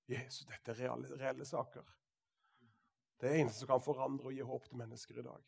Jesus, 0.07 0.45
dette 0.47 0.71
er 0.71 0.77
reelle, 0.85 1.15
reelle 1.19 1.45
saker. 1.45 1.83
Det 3.19 3.27
er 3.27 3.41
eneste 3.41 3.63
som 3.63 3.73
kan 3.73 3.83
forandre 3.83 4.29
og 4.29 4.35
gi 4.37 4.45
håp 4.45 4.67
til 4.69 4.79
mennesker 4.79 5.19
i 5.19 5.25
dag. 5.25 5.47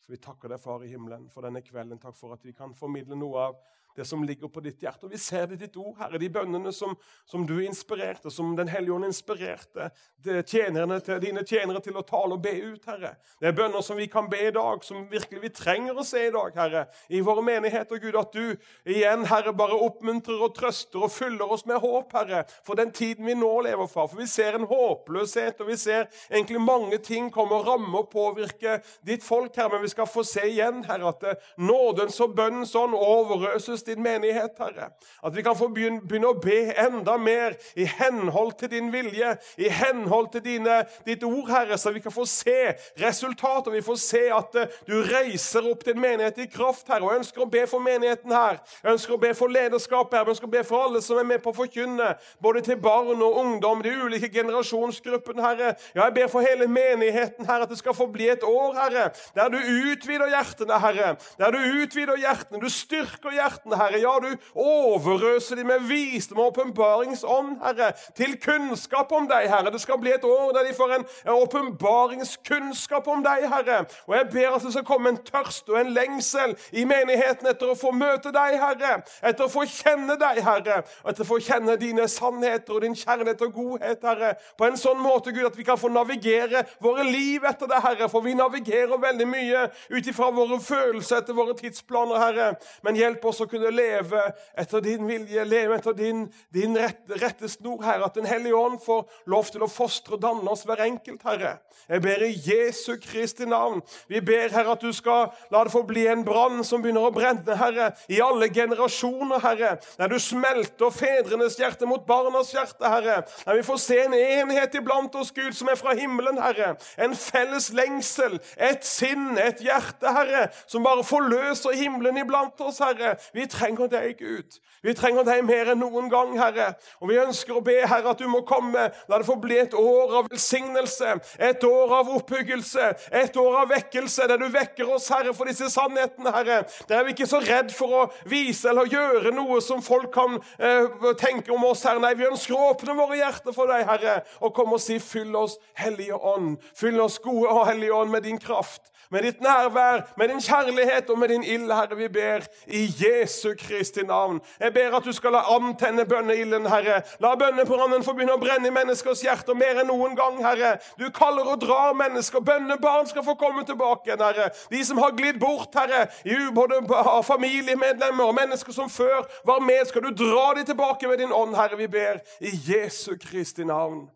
Så 0.00 0.12
vi 0.12 0.20
takker 0.20 0.52
deg, 0.52 0.60
Far 0.60 0.84
i 0.84 0.88
himmelen, 0.92 1.26
for 1.32 1.44
denne 1.44 1.62
kvelden. 1.64 2.00
Takk 2.00 2.16
for 2.16 2.36
at 2.36 2.44
vi 2.44 2.52
kan 2.56 2.74
formidle 2.76 3.16
noe 3.18 3.44
av 3.48 3.60
det 3.96 4.04
som 4.04 4.24
ligger 4.24 4.48
på 4.48 4.62
ditt 4.64 4.82
hjerte. 4.82 5.06
Og 5.06 5.14
vi 5.14 5.20
ser 5.20 5.46
det 5.46 5.58
i 5.58 5.64
ditt 5.66 5.76
ord, 5.76 5.94
Herre, 6.00 6.18
de 6.18 6.30
bønnene 6.32 6.72
som, 6.74 6.96
som 7.28 7.46
du 7.46 7.56
inspirerte, 7.64 8.30
som 8.30 8.54
Den 8.56 8.68
hellige 8.70 8.94
ånd 8.94 9.08
inspirerte 9.08 9.90
tjenerne 10.24 11.00
til, 11.04 11.20
dine 11.22 11.44
tjenere 11.46 11.80
til 11.84 11.96
å 11.98 12.04
tale 12.06 12.36
og 12.36 12.42
be 12.44 12.52
ut, 12.72 12.84
Herre. 12.88 13.14
Det 13.40 13.50
er 13.50 13.56
bønner 13.56 13.84
som 13.84 13.98
vi 13.98 14.06
kan 14.10 14.28
be 14.30 14.40
i 14.48 14.52
dag, 14.54 14.84
som 14.84 15.04
virkelig 15.10 15.42
vi 15.42 15.50
trenger 15.54 15.98
å 15.98 16.06
se 16.06 16.26
i 16.26 16.32
dag, 16.34 16.54
Herre, 16.56 16.84
i 17.08 17.20
våre 17.24 17.44
menigheter, 17.44 18.00
Gud, 18.02 18.16
at 18.18 18.34
du 18.34 18.54
igjen, 18.88 19.26
Herre, 19.28 19.52
bare 19.56 19.78
oppmuntrer 19.86 20.42
og 20.42 20.54
trøster 20.56 21.04
og 21.04 21.12
fyller 21.12 21.52
oss 21.54 21.66
med 21.68 21.82
håp, 21.82 22.14
Herre, 22.16 22.44
for 22.66 22.78
den 22.78 22.92
tiden 22.94 23.28
vi 23.28 23.36
nå 23.38 23.52
lever, 23.66 23.88
fra. 23.90 24.06
For 24.08 24.20
vi 24.22 24.28
ser 24.30 24.58
en 24.58 24.66
håpløshet, 24.70 25.60
og 25.60 25.70
vi 25.70 25.78
ser 25.80 26.08
egentlig 26.30 26.62
mange 26.62 26.98
ting 27.04 27.30
komme 27.34 27.60
og 27.60 27.68
ramme 27.68 28.00
og 28.00 28.10
påvirke 28.12 28.78
ditt 29.06 29.24
folk, 29.26 29.54
Herre, 29.56 29.76
men 29.76 29.84
vi 29.84 29.92
skal 29.92 30.10
få 30.10 30.24
se 30.26 30.46
igjen, 30.48 30.82
Herre, 30.88 31.14
at 31.14 31.44
nådens 31.60 32.20
og 32.24 32.34
bønnens 32.38 32.74
ånd 32.78 32.96
overøses 32.96 33.83
din 33.86 34.02
menighet, 34.02 34.58
Herre. 34.58 34.90
At 35.24 35.36
vi 35.36 35.42
kan 35.42 35.56
få 35.56 35.68
begynne 35.74 36.30
å 36.30 36.36
be 36.40 36.72
enda 36.80 37.16
mer 37.20 37.56
i 37.76 37.86
henhold 37.88 38.54
til 38.60 38.70
din 38.72 38.90
vilje, 38.92 39.34
i 39.58 39.70
henhold 39.72 40.30
til 40.34 40.44
dine, 40.44 40.80
ditt 41.06 41.24
ord, 41.26 41.48
Herre, 41.50 41.78
så 41.78 41.92
vi 41.94 42.02
kan 42.04 42.14
få 42.14 42.26
se 42.28 42.74
resultater. 43.00 43.74
Vi 43.74 43.82
får 43.84 44.00
se 44.00 44.22
at 44.34 44.58
uh, 44.58 44.78
du 44.88 44.96
reiser 45.08 45.66
opp 45.70 45.84
din 45.86 46.00
menighet 46.00 46.38
i 46.44 46.48
kraft, 46.50 46.88
Herre. 46.88 47.04
Og 47.04 47.18
ønsker 47.18 47.44
å 47.44 47.50
be 47.50 47.64
for 47.70 47.82
menigheten 47.84 48.32
her. 48.34 48.60
Jeg 48.82 48.96
ønsker 48.96 49.16
å 49.16 49.20
be 49.20 49.32
for 49.36 49.52
lederskapet 49.52 50.18
her. 50.18 50.24
Jeg 50.24 50.36
ønsker 50.36 50.50
å 50.50 50.54
be 50.54 50.64
for 50.66 50.88
alle 50.88 51.02
som 51.04 51.20
er 51.20 51.28
med 51.28 51.42
på 51.44 51.52
å 51.52 51.58
forkynne, 51.58 52.14
både 52.42 52.64
til 52.68 52.80
barn 52.80 53.22
og 53.22 53.40
ungdom, 53.42 53.82
de 53.84 53.92
ulike 54.04 54.30
generasjonsgruppene, 54.32 55.44
Herre. 55.44 55.74
Ja, 55.94 56.06
jeg 56.06 56.16
ber 56.18 56.30
for 56.32 56.44
hele 56.44 56.68
menigheten, 56.70 57.46
Herre, 57.48 57.68
at 57.68 57.72
det 57.72 57.80
skal 57.80 57.96
få 57.96 58.08
bli 58.12 58.28
et 58.32 58.44
år, 58.46 58.74
Herre, 58.78 59.08
der 59.36 59.52
du 59.52 59.58
utvider 59.58 60.30
hjertene, 60.32 60.78
Herre. 60.80 61.14
Der 61.40 61.54
du 61.54 61.60
utvider 61.82 62.20
hjertene, 62.20 62.60
du 62.62 62.70
styrker 62.72 63.34
hjertene, 63.34 63.73
Herre. 63.78 64.00
Ja, 64.02 64.14
du 64.22 64.30
overøser 64.54 65.56
dem 65.56 65.66
med 65.66 65.86
visdom 65.88 66.40
og 66.42 66.52
åpenbaringsånd, 66.52 67.58
Herre, 67.62 67.92
til 68.16 68.36
kunnskap 68.42 69.12
om 69.12 69.28
deg, 69.30 69.48
Herre. 69.50 69.72
Det 69.74 69.80
skal 69.82 70.00
bli 70.02 70.12
et 70.14 70.24
år 70.24 70.52
der 70.56 70.68
de 70.68 70.74
får 70.76 70.96
en 70.98 71.06
åpenbaringskunnskap 71.34 73.08
om 73.08 73.24
deg, 73.24 73.48
Herre. 73.52 73.84
Og 74.06 74.16
jeg 74.18 74.28
ber 74.32 74.56
at 74.56 74.66
det 74.66 74.74
skal 74.76 74.86
komme 74.88 75.14
en 75.14 75.20
tørst 75.24 75.68
og 75.72 75.80
en 75.80 75.92
lengsel 75.96 76.56
i 76.72 76.86
menigheten 76.88 77.48
etter 77.50 77.72
å 77.72 77.78
få 77.78 77.92
møte 77.94 78.32
deg, 78.34 78.58
Herre. 78.60 78.98
Etter 79.22 79.46
å 79.46 79.52
få 79.52 79.66
kjenne 79.70 80.18
deg, 80.20 80.42
Herre. 80.44 80.82
Etter 81.04 81.24
å 81.24 81.28
få 81.28 81.40
kjenne 81.42 81.76
dine 81.80 82.08
sannheter 82.10 82.76
og 82.76 82.84
din 82.84 82.96
kjærlighet 82.98 83.44
og 83.46 83.54
godhet, 83.56 84.04
Herre. 84.04 84.34
På 84.58 84.68
en 84.68 84.78
sånn 84.80 85.00
måte, 85.02 85.32
Gud, 85.34 85.46
at 85.48 85.58
vi 85.58 85.66
kan 85.66 85.80
få 85.80 85.90
navigere 85.92 86.64
våre 86.82 87.06
liv 87.08 87.44
etter 87.48 87.70
det, 87.70 87.80
Herre. 87.84 88.08
For 88.12 88.24
vi 88.24 88.36
navigerer 88.38 89.00
veldig 89.00 89.28
mye 89.28 89.66
ut 89.90 90.10
ifra 90.10 90.30
våre 90.34 90.60
følelser 90.62 91.22
etter 91.22 91.36
våre 91.36 91.56
tidsplaner, 91.58 92.20
Herre. 92.20 92.50
Men 92.84 92.98
hjelp 92.98 93.24
oss 93.30 93.42
å 93.44 93.48
kunne 93.50 93.63
leve 93.70 94.22
etter 94.58 94.82
din 94.84 95.06
vilje, 95.08 95.44
leve 95.44 95.78
etter 95.78 95.96
din, 95.96 96.26
din 96.54 96.76
rette, 96.76 97.18
rette 97.20 97.48
Herre. 97.84 98.04
At 98.04 98.14
Den 98.14 98.26
hellige 98.26 98.56
ånd 98.56 98.80
får 98.84 99.04
lov 99.26 99.50
til 99.52 99.64
å 99.64 99.70
fostre 99.70 100.16
og 100.16 100.22
danne 100.22 100.50
oss 100.50 100.64
hver 100.66 100.84
enkelt, 100.84 101.22
Herre. 101.24 101.58
Jeg 101.88 102.02
ber 102.04 102.22
i 102.24 102.32
Jesu 102.32 102.96
Kristi 103.02 103.46
navn. 103.48 103.82
Vi 104.08 104.20
ber, 104.24 104.48
Herre, 104.52 104.72
at 104.76 104.84
du 104.84 104.92
skal 104.92 105.32
la 105.52 105.64
det 105.64 105.72
få 105.74 105.82
bli 105.86 106.06
en 106.08 106.24
brann 106.24 106.62
som 106.64 106.82
begynner 106.82 107.08
å 107.08 107.12
brenne, 107.14 107.56
Herre, 107.58 107.90
i 108.08 108.20
alle 108.24 108.48
generasjoner, 108.52 109.42
Herre. 109.44 109.74
Der 109.98 110.12
du 110.12 110.18
smelter 110.22 110.92
fedrenes 110.94 111.58
hjerte 111.60 111.88
mot 111.88 112.06
barnas 112.06 112.52
hjerte, 112.54 112.88
Herre. 112.88 113.22
Der 113.44 113.58
vi 113.58 113.66
får 113.66 113.80
se 113.82 114.00
en 114.04 114.16
enhet 114.16 114.78
iblant 114.78 115.14
oss, 115.20 115.32
Gud, 115.34 115.52
som 115.56 115.68
er 115.68 115.80
fra 115.80 115.94
himmelen, 115.98 116.40
Herre. 116.42 116.74
En 116.96 117.16
felles 117.18 117.70
lengsel, 117.76 118.38
et 118.56 118.84
sinn, 118.86 119.34
et 119.40 119.60
hjerte, 119.64 120.14
Herre, 120.16 120.48
som 120.66 120.84
bare 120.86 121.04
forløser 121.06 121.76
himmelen 121.78 122.22
iblant 122.24 122.60
oss, 122.64 122.80
Herre. 122.84 123.16
Vi 123.36 123.46
trenger 123.54 123.90
deg, 123.90 124.18
Gud. 124.18 124.58
Vi 124.84 124.92
trenger 124.96 125.24
deg 125.24 125.44
mer 125.46 125.70
enn 125.72 125.80
noen 125.80 126.10
gang, 126.12 126.34
Herre. 126.36 126.72
Og 127.00 127.08
vi 127.08 127.18
ønsker 127.22 127.56
å 127.56 127.62
be, 127.64 127.76
Herre, 127.88 128.12
at 128.12 128.20
du 128.20 128.28
må 128.28 128.42
komme. 128.46 128.88
La 129.08 129.20
det 129.20 129.28
få 129.28 129.38
bli 129.40 129.56
et 129.62 129.74
år 129.78 130.18
av 130.20 130.28
velsignelse, 130.32 131.14
et 131.38 131.64
år 131.64 131.94
av 132.00 132.10
oppbyggelse, 132.18 132.90
et 133.22 133.38
år 133.40 133.60
av 133.62 133.72
vekkelse, 133.72 134.28
der 134.30 134.40
du 134.42 134.48
vekker 134.52 134.90
oss, 134.96 135.08
Herre, 135.14 135.34
for 135.36 135.48
disse 135.48 135.70
sannhetene, 135.72 136.34
Herre. 136.34 136.62
Der 136.88 137.00
er 137.00 137.08
vi 137.08 137.14
ikke 137.16 137.30
så 137.30 137.40
redd 137.44 137.72
for 137.74 138.00
å 138.02 138.04
vise 138.30 138.70
eller 138.72 138.90
gjøre 138.92 139.34
noe 139.36 139.60
som 139.64 139.82
folk 139.84 140.10
kan 140.14 140.38
eh, 140.58 141.10
tenke 141.20 141.54
om 141.54 141.64
oss, 141.70 141.86
Herre. 141.88 142.02
Nei, 142.04 142.14
vi 142.18 142.28
ønsker 142.28 142.56
å 142.56 142.72
åpne 142.74 142.98
våre 142.98 143.20
hjerter 143.20 143.56
for 143.56 143.70
deg, 143.70 143.86
Herre, 143.88 144.18
og 144.42 144.54
komme 144.56 144.78
og 144.78 144.84
si, 144.84 144.98
fyll 145.02 145.34
oss, 145.38 145.58
Hellige 145.78 146.18
Ånd. 146.18 146.58
Fyll 146.76 147.00
oss, 147.04 147.20
gode 147.24 147.52
og 147.52 147.68
Hellige 147.70 147.94
Ånd, 147.96 148.12
med 148.12 148.26
din 148.28 148.40
kraft 148.42 148.90
med 149.14 149.22
ditt 149.22 149.40
nærvær, 149.40 150.02
med 150.18 150.28
din 150.28 150.40
kjærlighet 150.42 151.10
og 151.10 151.18
med 151.18 151.28
din 151.30 151.44
ild, 151.44 151.72
Herre, 151.72 151.96
vi 151.96 152.08
ber 152.08 152.46
i 152.66 152.82
Jesu 152.98 153.54
Kristi 153.58 154.02
navn. 154.02 154.40
Jeg 154.60 154.74
ber 154.74 154.96
at 154.96 155.04
du 155.04 155.12
skal 155.12 155.36
la 155.36 155.42
antenne 155.54 156.04
bønneilden, 156.04 156.66
Herre. 156.66 157.02
La 157.22 157.34
bønnebrannen 157.38 158.02
få 158.02 158.16
begynne 158.16 158.34
å 158.34 158.42
brenne 158.42 158.68
i 158.68 158.74
menneskers 158.74 159.22
hjerter 159.22 159.54
mer 159.58 159.78
enn 159.82 159.90
noen 159.92 160.16
gang, 160.18 160.40
Herre. 160.42 160.72
Du 160.98 161.06
kaller 161.14 161.46
og 161.52 161.62
drar 161.62 161.94
mennesker. 161.98 162.42
Bønnebarn 162.42 163.06
skal 163.10 163.26
få 163.26 163.36
komme 163.38 163.62
tilbake 163.68 164.10
igjen, 164.10 164.24
Herre. 164.24 164.48
De 164.72 164.82
som 164.86 164.98
har 165.02 165.14
glidd 165.14 165.38
bort, 165.42 165.70
Herre, 165.78 166.08
både 166.54 166.82
familiemedlemmer 167.28 168.24
og 168.26 168.34
mennesker 168.40 168.74
som 168.74 168.90
før 168.90 169.22
var 169.46 169.62
med, 169.62 169.84
skal 169.88 170.08
du 170.08 170.10
dra 170.24 170.50
dem 170.58 170.66
tilbake 170.72 171.08
med 171.08 171.22
din 171.22 171.32
ånd, 171.32 171.54
Herre, 171.54 171.78
vi 171.78 171.86
ber 171.86 172.18
i 172.42 172.56
Jesu 172.66 173.14
Kristi 173.20 173.62
navn. 173.68 174.08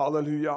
Halleluja. 0.00 0.56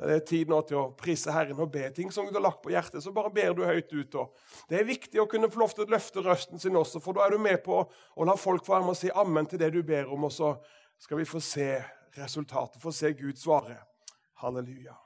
Det 0.00 0.14
er 0.16 0.22
tid 0.24 0.48
nå 0.48 0.62
til 0.64 0.78
å 0.80 0.86
prise 0.96 1.32
Herren 1.34 1.58
og 1.60 1.72
be 1.74 1.82
ting 1.92 2.08
som 2.14 2.28
du 2.28 2.32
har 2.32 2.44
lagt 2.46 2.62
på 2.64 2.72
hjertet. 2.72 3.02
Så 3.04 3.12
bare 3.12 3.32
ber 3.34 3.52
du 3.56 3.66
høyt 3.68 3.92
ut. 3.92 4.16
Og 4.22 4.70
det 4.70 4.78
er 4.80 4.88
viktig 4.88 5.20
å 5.20 5.28
kunne 5.28 5.50
få 5.52 5.60
lov 5.60 5.74
til 5.76 5.84
å 5.84 5.92
løfte 5.92 6.24
røsten 6.24 6.62
sin 6.62 6.78
også, 6.80 7.02
for 7.04 7.16
da 7.16 7.26
er 7.26 7.36
du 7.36 7.42
med 7.42 7.60
på 7.66 7.82
å 7.84 8.28
la 8.28 8.36
folk 8.40 8.64
få 8.64 8.78
være 8.78 8.88
med 8.88 8.96
og 8.96 9.00
si 9.02 9.12
ammen 9.12 9.50
til 9.50 9.60
det 9.60 9.72
du 9.76 9.82
ber 9.84 10.08
om, 10.08 10.24
og 10.30 10.32
så 10.32 10.54
skal 11.00 11.20
vi 11.20 11.28
få 11.28 11.42
se 11.44 11.68
resultatet, 12.16 12.80
få 12.82 12.92
se 12.96 13.12
Gud 13.18 13.38
svare. 13.40 13.76
Halleluja. 14.40 14.96